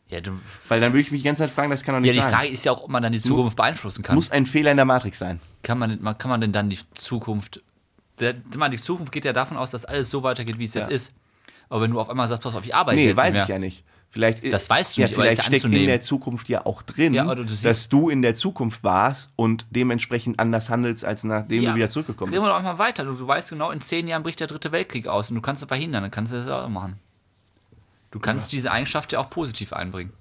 Ja, 0.08 0.20
du, 0.20 0.32
Weil 0.68 0.80
dann 0.80 0.92
würde 0.92 1.00
ich 1.02 1.10
mich 1.10 1.22
die 1.22 1.26
ganze 1.26 1.42
Zeit 1.44 1.50
fragen, 1.50 1.70
das 1.70 1.82
kann 1.82 1.94
doch 1.94 1.98
ja 2.00 2.12
nicht 2.12 2.16
die 2.16 2.22
sein. 2.22 2.32
Frage 2.32 2.48
ist 2.48 2.64
ja 2.64 2.72
auch, 2.72 2.82
ob 2.82 2.90
man 2.90 3.02
dann 3.02 3.12
die 3.12 3.20
Zukunft 3.20 3.56
beeinflussen 3.56 4.02
kann. 4.02 4.14
Muss 4.14 4.30
ein 4.30 4.46
Fehler 4.46 4.70
in 4.70 4.76
der 4.76 4.86
Matrix 4.86 5.18
sein. 5.18 5.40
Kann 5.62 5.78
man, 5.78 6.00
kann 6.18 6.28
man 6.28 6.40
denn 6.40 6.52
dann 6.52 6.70
die 6.70 6.78
Zukunft. 6.94 7.60
Der, 8.20 8.32
die 8.32 8.76
Zukunft 8.78 9.10
geht 9.12 9.24
ja 9.24 9.32
davon 9.32 9.56
aus, 9.56 9.72
dass 9.72 9.84
alles 9.84 10.08
so 10.10 10.22
weitergeht, 10.22 10.58
wie 10.58 10.64
es 10.64 10.74
jetzt 10.74 10.88
Ja. 10.90 10.94
ist. 10.94 11.12
Aber 11.68 11.80
wenn 11.82 11.90
du 11.90 12.00
auf 12.00 12.08
einmal 12.10 12.28
sagst, 12.28 12.42
pass 12.42 12.54
auf, 12.54 12.64
ich 12.64 12.74
arbeite 12.74 12.96
Nee, 12.98 13.06
jetzt 13.08 13.16
weiß 13.16 13.32
nicht 13.32 13.42
ich 13.42 13.48
mehr. 13.48 13.56
ja 13.56 13.60
nicht. 13.60 13.84
Vielleicht, 14.08 14.50
Das 14.52 14.70
weißt 14.70 14.96
du 14.96 15.00
ja, 15.00 15.06
nicht, 15.08 15.16
vielleicht 15.16 15.38
ja 15.38 15.42
steckt 15.42 15.64
in 15.64 15.70
anzunehmen. 15.70 15.86
der 15.88 16.00
Zukunft 16.00 16.48
ja 16.48 16.64
auch 16.64 16.82
drin, 16.82 17.12
Ja, 17.12 17.34
du 17.34 17.44
dass 17.44 17.88
du 17.88 18.08
in 18.08 18.22
der 18.22 18.34
Zukunft 18.36 18.84
warst 18.84 19.30
und 19.36 19.66
dementsprechend 19.70 20.38
anders 20.38 20.70
handelst, 20.70 21.04
als 21.04 21.24
nachdem 21.24 21.64
Ja. 21.64 21.70
du 21.70 21.76
wieder 21.76 21.88
zurückgekommen 21.88 22.30
bist. 22.30 22.42
wir 22.42 22.48
doch 22.48 22.56
einmal 22.56 22.78
weiter. 22.78 23.04
Du, 23.04 23.12
du 23.14 23.26
weißt 23.26 23.50
genau, 23.50 23.70
in 23.72 23.80
zehn 23.80 24.06
Jahren 24.08 24.22
bricht 24.22 24.38
der 24.40 24.46
dritte 24.46 24.70
Weltkrieg 24.72 25.08
aus 25.08 25.28
und 25.28 25.34
du 25.34 25.42
kannst 25.42 25.62
es 25.62 25.68
verhindern, 25.68 26.02
dann 26.02 26.10
kannst 26.12 26.32
du 26.32 26.36
das 26.36 26.48
auch 26.48 26.68
machen. 26.68 26.98
Du 28.12 28.20
kannst 28.20 28.52
diese 28.52 28.70
Eigenschaft 28.70 29.12
ja 29.12 29.18
auch 29.18 29.28
positiv 29.28 29.72
einbringen. 29.72 30.12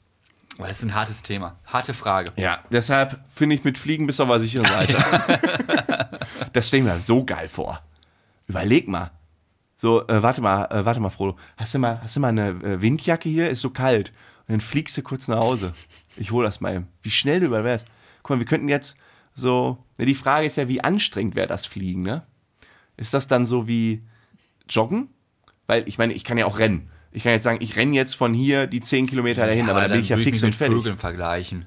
Weil 0.58 0.70
das 0.70 0.80
ist 0.80 0.86
ein 0.86 0.96
hartes 0.96 1.22
Thema. 1.22 1.56
Harte 1.66 1.94
Frage. 1.94 2.32
Ja, 2.38 2.60
deshalb 2.72 3.20
finde 3.32 3.56
ich 3.56 3.64
mit 3.64 3.78
Fliegen 3.78 4.08
bis 4.08 4.20
auf 4.20 4.28
der 4.30 4.40
sicheren 4.40 4.66
Seite. 4.66 4.98
das 6.54 6.68
stelle 6.68 6.84
ich 6.84 6.90
mir 6.90 7.00
so 7.00 7.24
geil 7.24 7.48
vor. 7.50 7.82
Überleg 8.48 8.88
mal. 8.88 9.12
So, 9.86 10.02
äh, 10.08 10.24
warte 10.24 10.42
mal, 10.42 10.66
äh, 10.72 10.84
warte 10.84 11.00
mal, 11.00 11.12
Frodo. 11.12 11.38
Hast 11.58 11.76
du 11.76 11.78
mal, 11.78 12.02
hast 12.02 12.16
du 12.16 12.20
mal 12.20 12.30
eine 12.30 12.50
äh, 12.64 12.82
Windjacke 12.82 13.30
hier? 13.30 13.52
Ist 13.52 13.62
so 13.62 13.70
kalt. 13.70 14.14
Und 14.48 14.54
dann 14.54 14.60
fliegst 14.60 14.98
du 14.98 15.04
kurz 15.04 15.28
nach 15.28 15.38
Hause. 15.38 15.74
Ich 16.18 16.32
hole 16.32 16.44
das 16.44 16.60
mal 16.60 16.74
eben. 16.74 16.88
Wie 17.04 17.12
schnell 17.12 17.40
du 17.40 17.46
überall 17.46 17.66
wärst. 17.66 17.86
Guck 18.24 18.32
mal, 18.32 18.40
wir 18.40 18.48
könnten 18.48 18.68
jetzt 18.68 18.98
so. 19.36 19.78
Ne, 20.00 20.08
die 20.08 20.16
Frage 20.16 20.48
ist 20.48 20.58
ja, 20.58 20.68
wie 20.68 20.84
anstrengend 20.84 21.36
wäre 21.36 21.46
das 21.46 21.68
Fliegen, 21.68 22.02
ne? 22.02 22.24
Ist 22.98 23.14
das 23.14 23.28
dann 23.28 23.46
so 23.46 23.68
wie 23.68 24.02
Joggen? 24.68 25.10
Weil 25.68 25.88
ich 25.88 26.00
meine, 26.00 26.14
ich 26.14 26.24
kann 26.24 26.40
ja 26.40 26.48
auch 26.48 26.58
rennen. 26.58 26.90
Ich 27.12 27.22
kann 27.22 27.34
jetzt 27.34 27.44
sagen, 27.44 27.60
ich 27.62 27.76
renne 27.76 27.96
jetzt 27.96 28.16
von 28.16 28.34
hier 28.34 28.66
die 28.66 28.80
10 28.80 29.06
Kilometer 29.06 29.46
dahin, 29.46 29.70
aber, 29.70 29.82
dann 29.82 29.92
bin 29.92 30.00
ich 30.00 30.10
ja 30.10 30.18
fix 30.18 30.42
mich 30.42 30.42
und 30.42 30.48
mit 30.48 30.56
fertig. 30.56 30.78
Vögeln 30.78 30.98
vergleichen. 30.98 31.66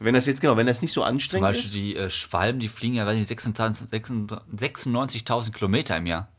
Wenn 0.00 0.14
das 0.14 0.26
jetzt, 0.26 0.40
genau, 0.40 0.56
wenn 0.56 0.66
das 0.66 0.82
nicht 0.82 0.92
so 0.92 1.02
Zum 1.02 1.08
anstrengend 1.08 1.46
Beispiel 1.50 1.66
ist. 1.66 1.74
die 1.74 1.94
äh, 1.94 2.10
Schwalben, 2.10 2.58
die 2.58 2.68
fliegen 2.68 2.94
ja, 2.94 3.06
weiß 3.06 3.16
nicht, 3.16 3.28
26 3.28 3.90
96.000 3.90 5.52
Kilometer 5.52 5.96
im 5.96 6.06
Jahr. 6.06 6.33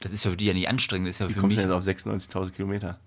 Das 0.00 0.12
ist 0.12 0.24
ja 0.24 0.30
für 0.30 0.36
die 0.36 0.46
ja 0.46 0.54
nicht 0.54 0.68
anstrengend, 0.68 1.08
das 1.08 1.16
ist 1.16 1.20
ja 1.20 1.28
Wie 1.28 1.34
für 1.34 1.40
kommst 1.40 1.56
mich. 1.56 1.66
du 1.66 1.72
jetzt 1.72 2.06
auf 2.06 2.12
96.000 2.14 2.50
Kilometer? 2.50 2.98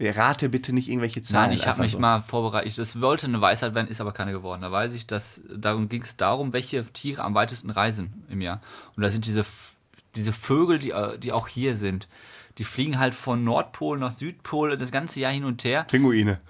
rate 0.00 0.48
bitte 0.48 0.72
nicht 0.72 0.88
irgendwelche 0.88 1.22
Zahlen. 1.22 1.50
Nein, 1.50 1.58
ich 1.58 1.66
habe 1.66 1.80
mich 1.80 1.92
so. 1.92 1.98
mal 1.98 2.22
vorbereitet. 2.22 2.78
Das 2.78 3.00
wollte 3.00 3.26
eine 3.26 3.40
Weisheit 3.40 3.74
werden, 3.74 3.88
ist 3.88 4.00
aber 4.00 4.12
keine 4.12 4.32
geworden. 4.32 4.62
Da 4.62 4.70
weiß 4.70 4.94
ich, 4.94 5.06
dass 5.06 5.42
darum 5.50 5.88
ging 5.88 6.02
es 6.02 6.16
darum, 6.16 6.52
welche 6.52 6.84
Tiere 6.92 7.24
am 7.24 7.34
weitesten 7.34 7.70
reisen 7.70 8.22
im 8.28 8.40
Jahr. 8.40 8.60
Und 8.96 9.02
da 9.02 9.10
sind 9.10 9.26
diese, 9.26 9.44
diese 10.14 10.32
Vögel, 10.32 10.78
die, 10.78 10.90
äh, 10.90 11.18
die 11.18 11.32
auch 11.32 11.48
hier 11.48 11.76
sind. 11.76 12.06
Die 12.58 12.64
fliegen 12.64 12.98
halt 12.98 13.14
von 13.14 13.44
Nordpol 13.44 13.98
nach 13.98 14.10
Südpol 14.10 14.76
das 14.76 14.90
ganze 14.90 15.20
Jahr 15.20 15.32
hin 15.32 15.44
und 15.44 15.62
her. 15.62 15.84
Pinguine. 15.84 16.40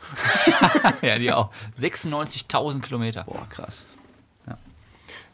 ja, 1.03 1.19
die 1.19 1.33
auch. 1.33 1.51
96.000 1.79 2.81
Kilometer. 2.81 3.25
Boah, 3.25 3.47
krass. 3.49 3.85
Ja. 4.47 4.59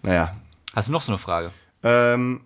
Naja. 0.03 0.37
Hast 0.75 0.89
du 0.89 0.93
noch 0.93 1.03
so 1.03 1.13
eine 1.13 1.19
Frage? 1.19 1.53
Ähm, 1.85 2.41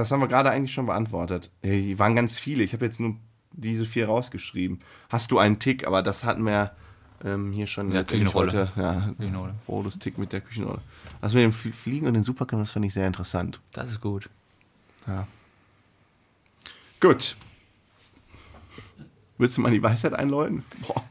das 0.00 0.10
haben 0.10 0.20
wir 0.20 0.28
gerade 0.28 0.50
eigentlich 0.50 0.72
schon 0.72 0.86
beantwortet. 0.86 1.50
Die 1.62 1.98
waren 1.98 2.14
ganz 2.16 2.38
viele. 2.38 2.62
Ich 2.64 2.72
habe 2.72 2.84
jetzt 2.84 3.00
nur 3.00 3.16
diese 3.52 3.84
vier 3.86 4.06
rausgeschrieben. 4.06 4.80
Hast 5.08 5.30
du 5.30 5.38
einen 5.38 5.58
Tick, 5.58 5.86
aber 5.86 6.02
das 6.02 6.24
hatten 6.24 6.44
wir 6.44 6.72
ähm, 7.24 7.52
hier 7.52 7.66
schon 7.66 7.92
Ja, 7.92 8.02
Küchenrolle. 8.02 8.52
heute. 8.52 8.80
Ja, 8.80 9.12
Küchenrolle. 9.16 9.54
Frohes 9.66 9.98
Tick 9.98 10.18
mit 10.18 10.32
der 10.32 10.40
Küchenrolle. 10.40 10.80
Das 11.20 11.32
mit 11.34 11.42
dem 11.44 11.52
Fl- 11.52 11.72
Fliegen 11.72 12.06
und 12.06 12.14
den 12.14 12.22
Superkampf, 12.24 12.62
das 12.62 12.72
fand 12.72 12.84
ich 12.86 12.92
sehr 12.94 13.06
interessant. 13.06 13.60
Das 13.72 13.90
ist 13.90 14.00
gut. 14.00 14.28
Ja. 15.06 15.26
Gut. 17.00 17.36
Willst 19.38 19.56
du 19.56 19.60
mal 19.62 19.70
die 19.72 19.82
Weisheit 19.82 20.14
einläuten? 20.14 20.64
Boah, 20.86 21.02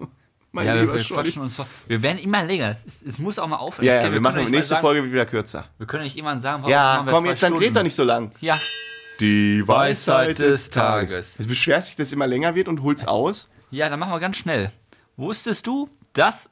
mein 0.54 0.66
ja, 0.68 0.76
wir, 0.76 0.82
lieber 0.82 0.94
wir 0.94 1.04
Scholli. 1.04 1.24
quatschen 1.24 1.42
uns 1.42 1.56
vor. 1.58 1.68
Wir 1.88 2.02
werden 2.02 2.20
immer 2.20 2.44
länger. 2.44 2.70
Es, 2.86 3.02
es 3.02 3.20
muss 3.20 3.38
auch 3.40 3.48
mal 3.48 3.58
aufhören. 3.58 3.86
Ja, 3.86 3.96
ja, 3.96 4.04
wir, 4.04 4.10
können 4.12 4.22
machen 4.22 4.46
nächste 4.52 4.76
sagen, 4.76 4.82
Folge 4.82 5.04
wieder 5.12 5.26
kürzer. 5.26 5.68
Wir 5.78 5.88
können 5.88 6.04
nicht 6.04 6.16
immer 6.16 6.38
sagen, 6.40 6.62
warum 6.62 6.72
Ja, 6.72 7.04
wir 7.06 7.12
komm, 7.12 7.24
zwei 7.24 7.30
jetzt 7.32 7.44
dann 7.44 7.50
Stunden. 7.50 7.66
dreht 7.66 7.76
doch 7.76 7.84
nicht 7.84 7.96
so 7.96 8.04
lang. 8.04 8.32
Ja, 8.40 8.56
Die 9.20 9.68
Weisheit 9.68 10.40
des 10.40 10.70
Tages. 10.70 11.38
Du 11.38 11.48
beschwerst 11.48 11.90
dich, 11.90 11.96
dass 11.96 12.08
es 12.08 12.14
immer 12.14 12.28
länger 12.28 12.56
wird 12.56 12.68
und 12.68 12.82
holst 12.84 13.08
aus. 13.08 13.50
ja, 13.72 13.90
dann 13.90 14.00
machen 14.00 14.12
wir 14.14 14.20
ganz 14.20 14.38
schnell. 14.38 14.72
Wusstest 15.18 15.66
du, 15.68 15.90
dass 16.14 16.50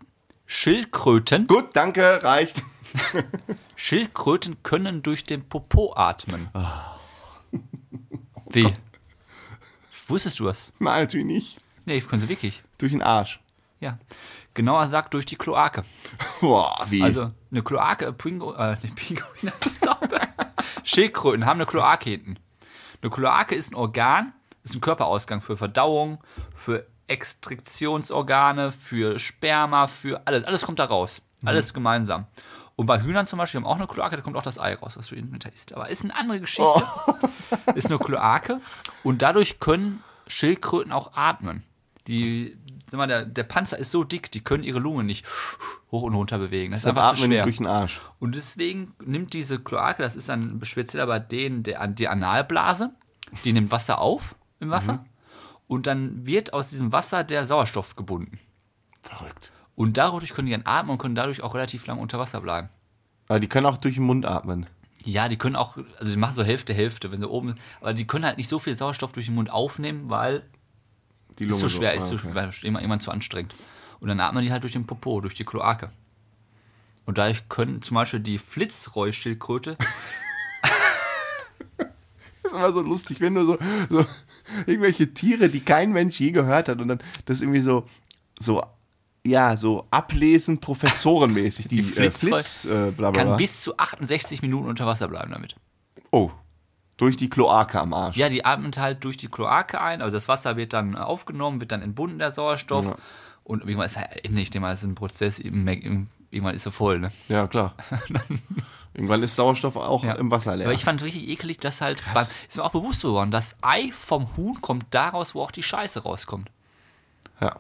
Schildkröten, 0.48 1.48
Gut, 1.48 1.70
danke, 1.74 2.24
reicht. 2.24 2.64
Schildkröten 3.76 4.64
können 4.64 5.02
durch 5.04 5.24
den 5.26 5.48
Popo 5.48 5.94
atmen? 5.96 6.50
Ah. 6.54 6.96
Wie? 8.50 8.74
Wusstest 10.08 10.40
du 10.40 10.46
das? 10.46 10.68
Nein, 10.80 11.04
natürlich 11.04 11.26
nicht. 11.26 11.58
Nee, 11.86 12.02
können 12.02 12.22
sie 12.22 12.30
wirklich. 12.30 12.64
Durch 12.78 12.92
den 12.92 13.02
Arsch. 13.02 13.40
Ja. 13.82 13.98
Genauer 14.54 14.84
gesagt 14.84 15.14
durch 15.14 15.26
die 15.26 15.36
Kloake. 15.36 15.84
Boah, 16.42 16.86
wie? 16.88 17.04
Also 17.04 17.28
eine 17.52 17.64
Kloake, 17.64 18.06
äh, 18.06 18.14
Pingo, 18.14 18.54
äh, 18.54 18.78
nicht 18.82 18.96
Pinguine, 18.96 19.52
Sauber. 19.82 20.22
Schildkröten 20.84 21.46
haben 21.46 21.58
eine 21.58 21.66
Kloake 21.66 22.10
hinten. 22.10 22.38
Eine 23.02 23.12
Kloake 23.12 23.56
ist 23.56 23.72
ein 23.72 23.76
Organ, 23.76 24.34
ist 24.64 24.76
ein 24.76 24.82
Körperausgang 24.82 25.42
für 25.42 25.58
Verdauung, 25.58 26.24
für 26.56 26.88
Extraktionsorgane, 27.08 28.72
für 28.72 29.20
Sperma, 29.20 29.88
für 29.88 30.22
alles. 30.26 30.44
Alles 30.46 30.62
kommt 30.62 30.80
da 30.80 30.86
raus. 30.86 31.22
Alles 31.44 31.74
gemeinsam. 31.74 32.28
Und 32.76 32.86
bei 32.86 33.02
Hühnern 33.02 33.26
zum 33.26 33.38
Beispiel 33.38 33.60
haben 33.60 33.66
auch 33.66 33.76
eine 33.78 33.88
Kloake, 33.88 34.16
da 34.16 34.22
kommt 34.22 34.38
auch 34.38 34.44
das 34.44 34.60
Ei 34.60 34.76
raus, 34.76 34.96
was 34.96 35.08
du 35.08 35.16
in 35.16 35.32
Winter 35.32 35.52
isst. 35.52 35.74
Aber 35.74 35.90
ist 35.90 36.04
eine 36.04 36.16
andere 36.16 36.40
Geschichte. 36.40 36.84
Ist 37.76 37.88
eine 37.88 37.98
Kloake 37.98 38.62
und 39.04 39.22
dadurch 39.22 39.60
können 39.60 40.04
Schildkröten 40.28 40.92
auch 40.92 41.14
atmen. 41.14 41.64
Die, 42.08 42.58
sag 42.92 42.98
mal, 42.98 43.08
der, 43.08 43.26
der 43.26 43.44
Panzer 43.44 43.78
ist 43.80 43.90
so 43.92 44.04
dick, 44.04 44.30
die 44.32 44.42
können 44.42 44.64
ihre 44.64 44.80
Lunge 44.80 45.04
nicht 45.04 45.26
hoch 45.92 46.04
und 46.04 46.14
runter 46.14 46.38
bewegen. 46.38 46.72
Das 46.72 46.82
ist 46.82 46.86
Dann 46.86 46.98
einfach 46.98 47.16
zu 47.16 47.24
schwer. 47.26 47.44
durch 47.44 47.58
den 47.58 47.66
Arsch. 47.68 48.00
Und 48.20 48.36
deswegen 48.36 48.94
nimmt 49.04 49.34
diese 49.34 49.60
Kloake, 49.60 50.04
das 50.04 50.16
ist 50.16 50.30
dann 50.30 50.60
speziell 50.64 51.08
bei 51.08 51.20
denen 51.20 51.64
der, 51.64 51.88
die 51.88 52.08
Analblase, 52.08 52.92
die 53.44 53.54
nimmt 53.54 53.72
Wasser 53.72 54.00
auf 54.00 54.36
im 54.60 54.70
Wasser 54.70 54.94
Mhm. 54.94 55.00
und 55.68 55.88
dann 55.88 56.26
wird 56.28 56.54
aus 56.54 56.70
diesem 56.70 56.92
Wasser 56.92 57.24
der 57.24 57.46
Sauerstoff 57.46 57.96
gebunden. 57.96 58.40
Verrückt. 59.02 59.52
Und 59.76 59.98
dadurch 59.98 60.34
können 60.34 60.48
die 60.48 60.52
dann 60.54 60.66
atmen 60.66 60.92
und 60.92 60.98
können 61.00 61.16
dadurch 61.16 61.42
auch 61.42 61.56
relativ 61.56 61.88
lange 61.88 62.02
unter 62.02 62.20
Wasser 62.20 62.42
bleiben. 62.42 62.70
Aber 63.30 63.40
die 63.40 63.48
können 63.48 63.66
auch 63.66 63.78
durch 63.78 63.96
den 63.96 64.04
Mund 64.04 64.26
atmen. 64.26 64.68
Ja, 65.04 65.30
die 65.30 65.38
können 65.38 65.56
auch, 65.56 65.78
also 65.98 66.12
die 66.12 66.18
machen 66.18 66.36
so 66.36 66.44
Hälfte, 66.44 66.74
Hälfte, 66.76 67.12
wenn 67.12 67.20
sie 67.22 67.28
oben, 67.28 67.56
aber 67.80 67.94
die 67.94 68.06
können 68.06 68.26
halt 68.26 68.38
nicht 68.38 68.50
so 68.50 68.60
viel 68.60 68.76
Sauerstoff 68.76 69.14
durch 69.14 69.26
den 69.28 69.36
Mund 69.36 69.50
aufnehmen, 69.50 70.10
weil 70.10 70.44
Die 71.40 71.46
ist 71.46 71.52
Lunge 71.52 71.62
so 71.62 71.70
schwer, 71.70 71.92
Ah, 71.92 71.94
ist 71.94 72.10
so 72.10 72.16
okay. 72.16 72.30
schwer, 72.32 72.52
immer, 72.64 72.82
immer 72.82 73.00
zu 73.00 73.12
anstrengend. 73.12 73.56
Und 74.00 74.10
dann 74.10 74.20
atmen 74.20 74.44
die 74.44 74.52
halt 74.52 74.64
durch 74.64 74.74
den 74.74 74.86
Popo, 74.86 75.22
durch 75.22 75.36
die 75.36 75.46
Kloake. 75.46 75.92
Und 77.06 77.18
dadurch 77.18 77.48
können 77.50 77.82
zum 77.82 77.96
Beispiel 77.96 78.20
die 78.20 78.38
Flitzroy-Schildkröte 78.38 79.78
Das 82.44 82.44
ist 82.44 82.52
immer 82.52 82.72
so 82.72 82.82
lustig, 82.82 83.20
wenn 83.22 83.36
du 83.36 83.46
so, 83.46 83.58
so 83.90 84.06
irgendwelche 84.66 85.14
Tiere, 85.14 85.50
die 85.50 85.62
kein 85.62 85.92
Mensch 85.92 86.20
je 86.20 86.32
gehört 86.32 86.70
hat 86.70 86.80
und 86.80 86.88
dann 86.88 87.00
das 87.26 87.42
irgendwie 87.42 87.62
so, 87.62 87.88
so 88.40 88.64
ja, 89.24 89.56
so 89.56 89.86
ablesen, 89.92 90.60
professorenmäßig, 90.60 91.68
die, 91.68 91.84
Die 91.84 91.90
äh, 91.90 92.12
Flitzroy 92.12 92.32
Flitz, 92.42 92.66
äh, 92.66 92.92
bla, 92.92 93.12
bla, 93.12 93.14
kann 93.20 93.28
bla. 93.28 93.36
bis 93.36 93.62
zu 93.62 93.78
68 93.78 94.42
Minuten 94.42 94.68
unter 94.68 94.86
Wasser 94.88 95.08
bleiben 95.08 95.32
damit. 95.32 95.56
Oh, 96.12 96.32
durch 97.02 97.18
die 97.18 97.30
Kloake 97.32 97.80
am 97.80 97.94
Arsch. 97.96 98.16
Ja, 98.16 98.30
die 98.30 98.46
atmet 98.46 98.78
halt 98.78 99.04
durch 99.04 99.18
die 99.18 99.28
Kloake 99.28 99.82
ein, 99.82 100.04
also 100.04 100.14
das 100.14 100.28
Wasser 100.28 100.56
wird 100.56 100.72
dann 100.74 100.96
aufgenommen, 100.96 101.60
wird 101.60 101.72
dann 101.72 101.82
entbunden, 101.82 102.20
der 102.20 102.32
Sauerstoff. 102.32 102.86
Ja. 102.86 102.96
Und 103.44 103.62
irgendwann 103.64 103.88
ist 103.88 103.98
halt 103.98 104.24
endlich, 104.24 104.54
mal, 104.60 104.72
es 104.72 104.84
ist 104.84 104.88
ein 104.90 104.94
Prozess, 104.94 105.40
irgendwann 105.40 106.54
ist 106.54 106.66
er 106.68 106.72
voll, 106.72 107.00
ne? 107.00 107.12
Ja, 107.28 107.48
klar. 107.48 107.74
Irgendwann 108.94 109.24
ist 109.24 109.36
Sauerstoff 109.38 109.78
auch 109.78 110.04
Ja. 110.04 110.14
im 110.14 110.30
Wasser 110.32 110.56
leer. 110.56 110.68
Aber 110.68 110.74
ich 110.74 110.84
fand 110.84 111.02
richtig 111.02 111.28
eklig, 111.30 111.58
dass 111.60 111.80
halt, 111.82 112.04
beim, 112.14 112.28
ist 112.50 112.58
mir 112.58 112.64
auch 112.66 112.72
bewusst 112.72 113.02
geworden, 113.04 113.32
das 113.32 113.56
Ei 113.62 113.90
vom 113.94 114.28
Huhn 114.38 114.62
kommt 114.62 114.86
daraus, 114.92 115.34
wo 115.34 115.42
auch 115.42 115.52
die 115.52 115.64
Scheiße 115.64 116.04
rauskommt. 116.04 116.52
ja. 117.40 117.56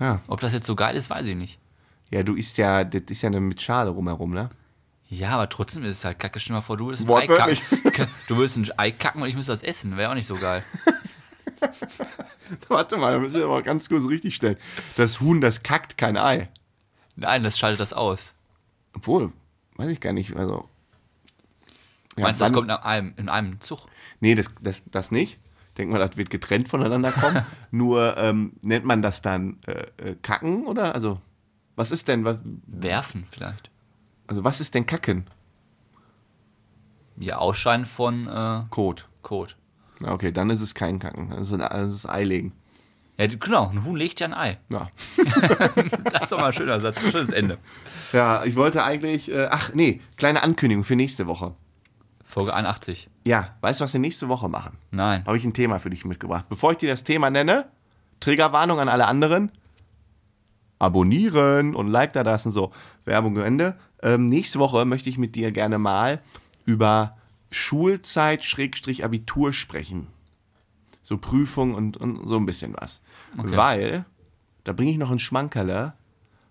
Ja. 0.00 0.20
Ob 0.26 0.40
das 0.40 0.52
jetzt 0.52 0.66
so 0.66 0.74
geil 0.74 0.96
ist, 0.96 1.10
weiß 1.10 1.26
ich 1.26 1.36
nicht. 1.36 1.58
Ja, 2.10 2.22
du 2.22 2.34
isst 2.34 2.56
ja, 2.58 2.82
das 2.82 3.02
ist 3.08 3.22
ja 3.22 3.28
eine 3.28 3.40
mit 3.40 3.60
Schale 3.62 3.90
rumherum, 3.90 4.32
ne? 4.32 4.48
Ja, 5.08 5.30
aber 5.30 5.48
trotzdem 5.48 5.84
ist 5.84 5.98
es 5.98 6.04
halt 6.04 6.18
kacke. 6.18 6.40
Stell 6.40 6.54
mal 6.54 6.62
vor, 6.62 6.76
du 6.76 6.86
würdest 6.86 7.08
ein 7.08 7.10
Ei 7.10 7.26
kacken. 7.26 8.08
Du 8.28 8.36
würdest 8.36 8.56
ein 8.56 8.70
Ei 8.78 8.90
kacken 8.90 9.22
und 9.22 9.28
ich 9.28 9.36
müsste 9.36 9.52
das 9.52 9.62
essen. 9.62 9.96
Wäre 9.96 10.10
auch 10.10 10.14
nicht 10.14 10.26
so 10.26 10.36
geil. 10.36 10.64
Warte 12.68 12.96
mal, 12.96 13.12
da 13.12 13.18
müssen 13.18 13.38
wir 13.38 13.44
aber 13.44 13.62
ganz 13.62 13.88
kurz 13.88 14.08
richtig 14.08 14.34
stellen. 14.34 14.56
Das 14.96 15.20
Huhn, 15.20 15.40
das 15.40 15.62
kackt 15.62 15.98
kein 15.98 16.16
Ei. 16.16 16.48
Nein, 17.16 17.42
das 17.42 17.58
schaltet 17.58 17.80
das 17.80 17.92
aus. 17.92 18.34
Obwohl, 18.94 19.32
weiß 19.76 19.90
ich 19.90 20.00
gar 20.00 20.12
nicht. 20.12 20.36
Also. 20.36 20.68
Ja, 22.16 22.24
Meinst 22.24 22.40
du, 22.40 22.44
das 22.44 22.52
kommt 22.52 22.68
in 22.68 22.74
einem, 22.74 23.14
in 23.16 23.28
einem 23.28 23.60
Zug? 23.60 23.86
Nee, 24.20 24.34
das, 24.34 24.50
das, 24.60 24.82
das 24.86 25.10
nicht. 25.10 25.40
Ich 25.68 25.74
denke 25.76 25.92
mal, 25.92 25.98
das 25.98 26.16
wird 26.16 26.30
getrennt 26.30 26.68
voneinander 26.68 27.12
kommen. 27.12 27.44
Nur 27.70 28.16
ähm, 28.16 28.52
nennt 28.62 28.84
man 28.84 29.02
das 29.02 29.22
dann 29.22 29.58
äh, 29.66 29.86
äh, 30.10 30.16
Kacken 30.22 30.66
oder? 30.66 30.94
Also, 30.94 31.20
was 31.76 31.90
ist 31.90 32.08
denn, 32.08 32.24
was, 32.24 32.38
Werfen 32.66 33.26
vielleicht. 33.30 33.70
Also 34.26 34.44
was 34.44 34.60
ist 34.60 34.74
denn 34.74 34.86
Kacken? 34.86 35.26
Ja, 37.16 37.38
Ausscheiden 37.38 37.86
von 37.86 38.26
äh, 38.26 38.62
Kot. 38.70 39.08
Kot. 39.22 39.56
Okay, 40.04 40.32
dann 40.32 40.50
ist 40.50 40.60
es 40.60 40.74
kein 40.74 40.98
Kacken. 40.98 41.30
Das 41.30 41.48
ist, 41.48 41.52
ein, 41.52 41.60
das 41.60 41.92
ist 41.92 42.08
Eilegen. 42.08 42.52
Ja, 43.16 43.26
genau, 43.28 43.68
ein 43.68 43.84
Huhn 43.84 43.96
legt 43.96 44.18
ja 44.20 44.26
ein 44.26 44.34
Ei. 44.34 44.58
Ja. 44.70 44.88
Das 46.12 46.22
ist 46.24 46.32
doch 46.32 46.38
mal 46.40 46.46
ein 46.48 46.52
schöner 46.52 46.80
Satz. 46.80 47.00
Schönes 47.00 47.30
Ende. 47.30 47.58
ja, 48.12 48.44
ich 48.44 48.56
wollte 48.56 48.82
eigentlich. 48.84 49.30
Äh, 49.30 49.48
ach, 49.50 49.72
nee, 49.74 50.00
kleine 50.16 50.42
Ankündigung 50.42 50.84
für 50.84 50.96
nächste 50.96 51.26
Woche. 51.26 51.54
Folge 52.24 52.52
81. 52.52 53.08
Ja, 53.24 53.54
weißt 53.60 53.78
du, 53.80 53.84
was 53.84 53.92
wir 53.92 54.00
nächste 54.00 54.28
Woche 54.28 54.48
machen? 54.48 54.76
Nein. 54.90 55.24
Habe 55.24 55.36
ich 55.36 55.44
ein 55.44 55.52
Thema 55.52 55.78
für 55.78 55.90
dich 55.90 56.04
mitgebracht. 56.04 56.46
Bevor 56.48 56.72
ich 56.72 56.78
dir 56.78 56.90
das 56.90 57.04
Thema 57.04 57.30
nenne, 57.30 57.66
Triggerwarnung 58.18 58.80
an 58.80 58.88
alle 58.88 59.06
anderen. 59.06 59.52
Abonnieren 60.80 61.76
und 61.76 61.86
Like 61.88 62.12
da 62.12 62.22
lassen, 62.22 62.50
so 62.50 62.72
Werbung 63.04 63.36
Ende. 63.36 63.76
Ähm, 64.04 64.26
nächste 64.26 64.60
Woche 64.60 64.84
möchte 64.84 65.08
ich 65.08 65.18
mit 65.18 65.34
dir 65.34 65.50
gerne 65.50 65.78
mal 65.78 66.20
über 66.66 67.16
Schulzeit-Abitur 67.50 69.52
sprechen. 69.52 70.06
So 71.02 71.18
Prüfung 71.18 71.74
und, 71.74 71.96
und 71.96 72.28
so 72.28 72.36
ein 72.36 72.46
bisschen 72.46 72.74
was. 72.78 73.00
Okay. 73.36 73.56
Weil 73.56 74.04
da 74.62 74.72
bringe 74.72 74.90
ich 74.90 74.98
noch 74.98 75.10
ein 75.10 75.18
Schmankerle 75.18 75.94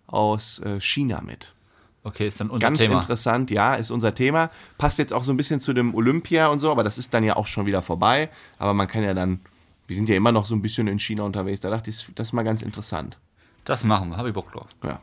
aus 0.08 0.60
äh, 0.60 0.82
China 0.82 1.22
mit. 1.22 1.54
Okay, 2.04 2.28
ist 2.28 2.40
dann 2.42 2.50
unser 2.50 2.68
Ganz 2.68 2.80
Thema. 2.80 3.00
interessant, 3.00 3.50
ja, 3.50 3.76
ist 3.76 3.90
unser 3.90 4.14
Thema. 4.14 4.52
Passt 4.78 4.98
jetzt 4.98 5.14
auch 5.14 5.24
so 5.24 5.32
ein 5.32 5.38
bisschen 5.38 5.60
zu 5.60 5.74
dem 5.74 5.96
Olympia 5.96 6.48
und 6.48 6.60
so, 6.60 6.70
aber 6.70 6.84
das 6.84 6.98
ist 6.98 7.14
dann 7.14 7.24
ja 7.24 7.38
auch 7.38 7.48
schon 7.48 7.66
wieder 7.66 7.82
vorbei. 7.82 8.30
Aber 8.58 8.74
man 8.74 8.88
kann 8.88 9.04
ja 9.04 9.14
dann, 9.14 9.40
wir 9.88 9.96
sind 9.96 10.10
ja 10.10 10.16
immer 10.16 10.32
noch 10.32 10.46
so 10.46 10.54
ein 10.54 10.62
bisschen 10.62 10.88
in 10.88 11.00
China 11.00 11.24
unterwegs, 11.24 11.62
da 11.62 11.70
dachte 11.70 11.90
ich, 11.90 12.06
das 12.16 12.28
ist 12.28 12.34
mal 12.34 12.44
ganz 12.44 12.62
interessant. 12.62 13.20
Das 13.64 13.86
machen 13.86 14.10
wir. 14.10 14.18
Habe 14.18 14.30
ich 14.30 14.34
Bock 14.34 14.52
drauf. 14.52 14.68
Ja. 14.84 15.00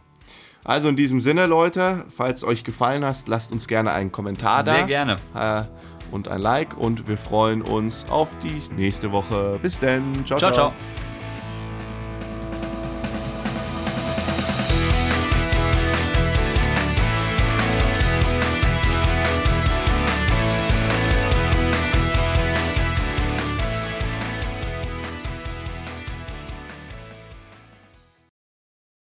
Also 0.65 0.89
in 0.89 0.97
diesem 0.97 1.21
Sinne, 1.21 1.47
Leute, 1.47 2.05
falls 2.15 2.45
euch 2.45 2.65
gefallen 2.65 3.05
hat, 3.05 3.27
lasst 3.27 3.53
uns 3.53 3.67
gerne 3.67 3.93
einen 3.93 4.13
Kommentar 4.13 4.63
da. 4.63 4.75
Sehr 4.75 4.85
gerne. 4.87 5.17
Äh, 5.35 5.63
und 6.13 6.29
ein 6.29 6.41
Like 6.41 6.77
und 6.77 7.09
wir 7.09 7.17
freuen 7.17 7.63
uns 7.63 8.07
auf 8.11 8.37
die 8.39 8.61
nächste 8.75 9.13
Woche. 9.13 9.59
Bis 9.63 9.79
dann. 9.79 10.27
Ciao, 10.27 10.39
ciao. 10.39 10.73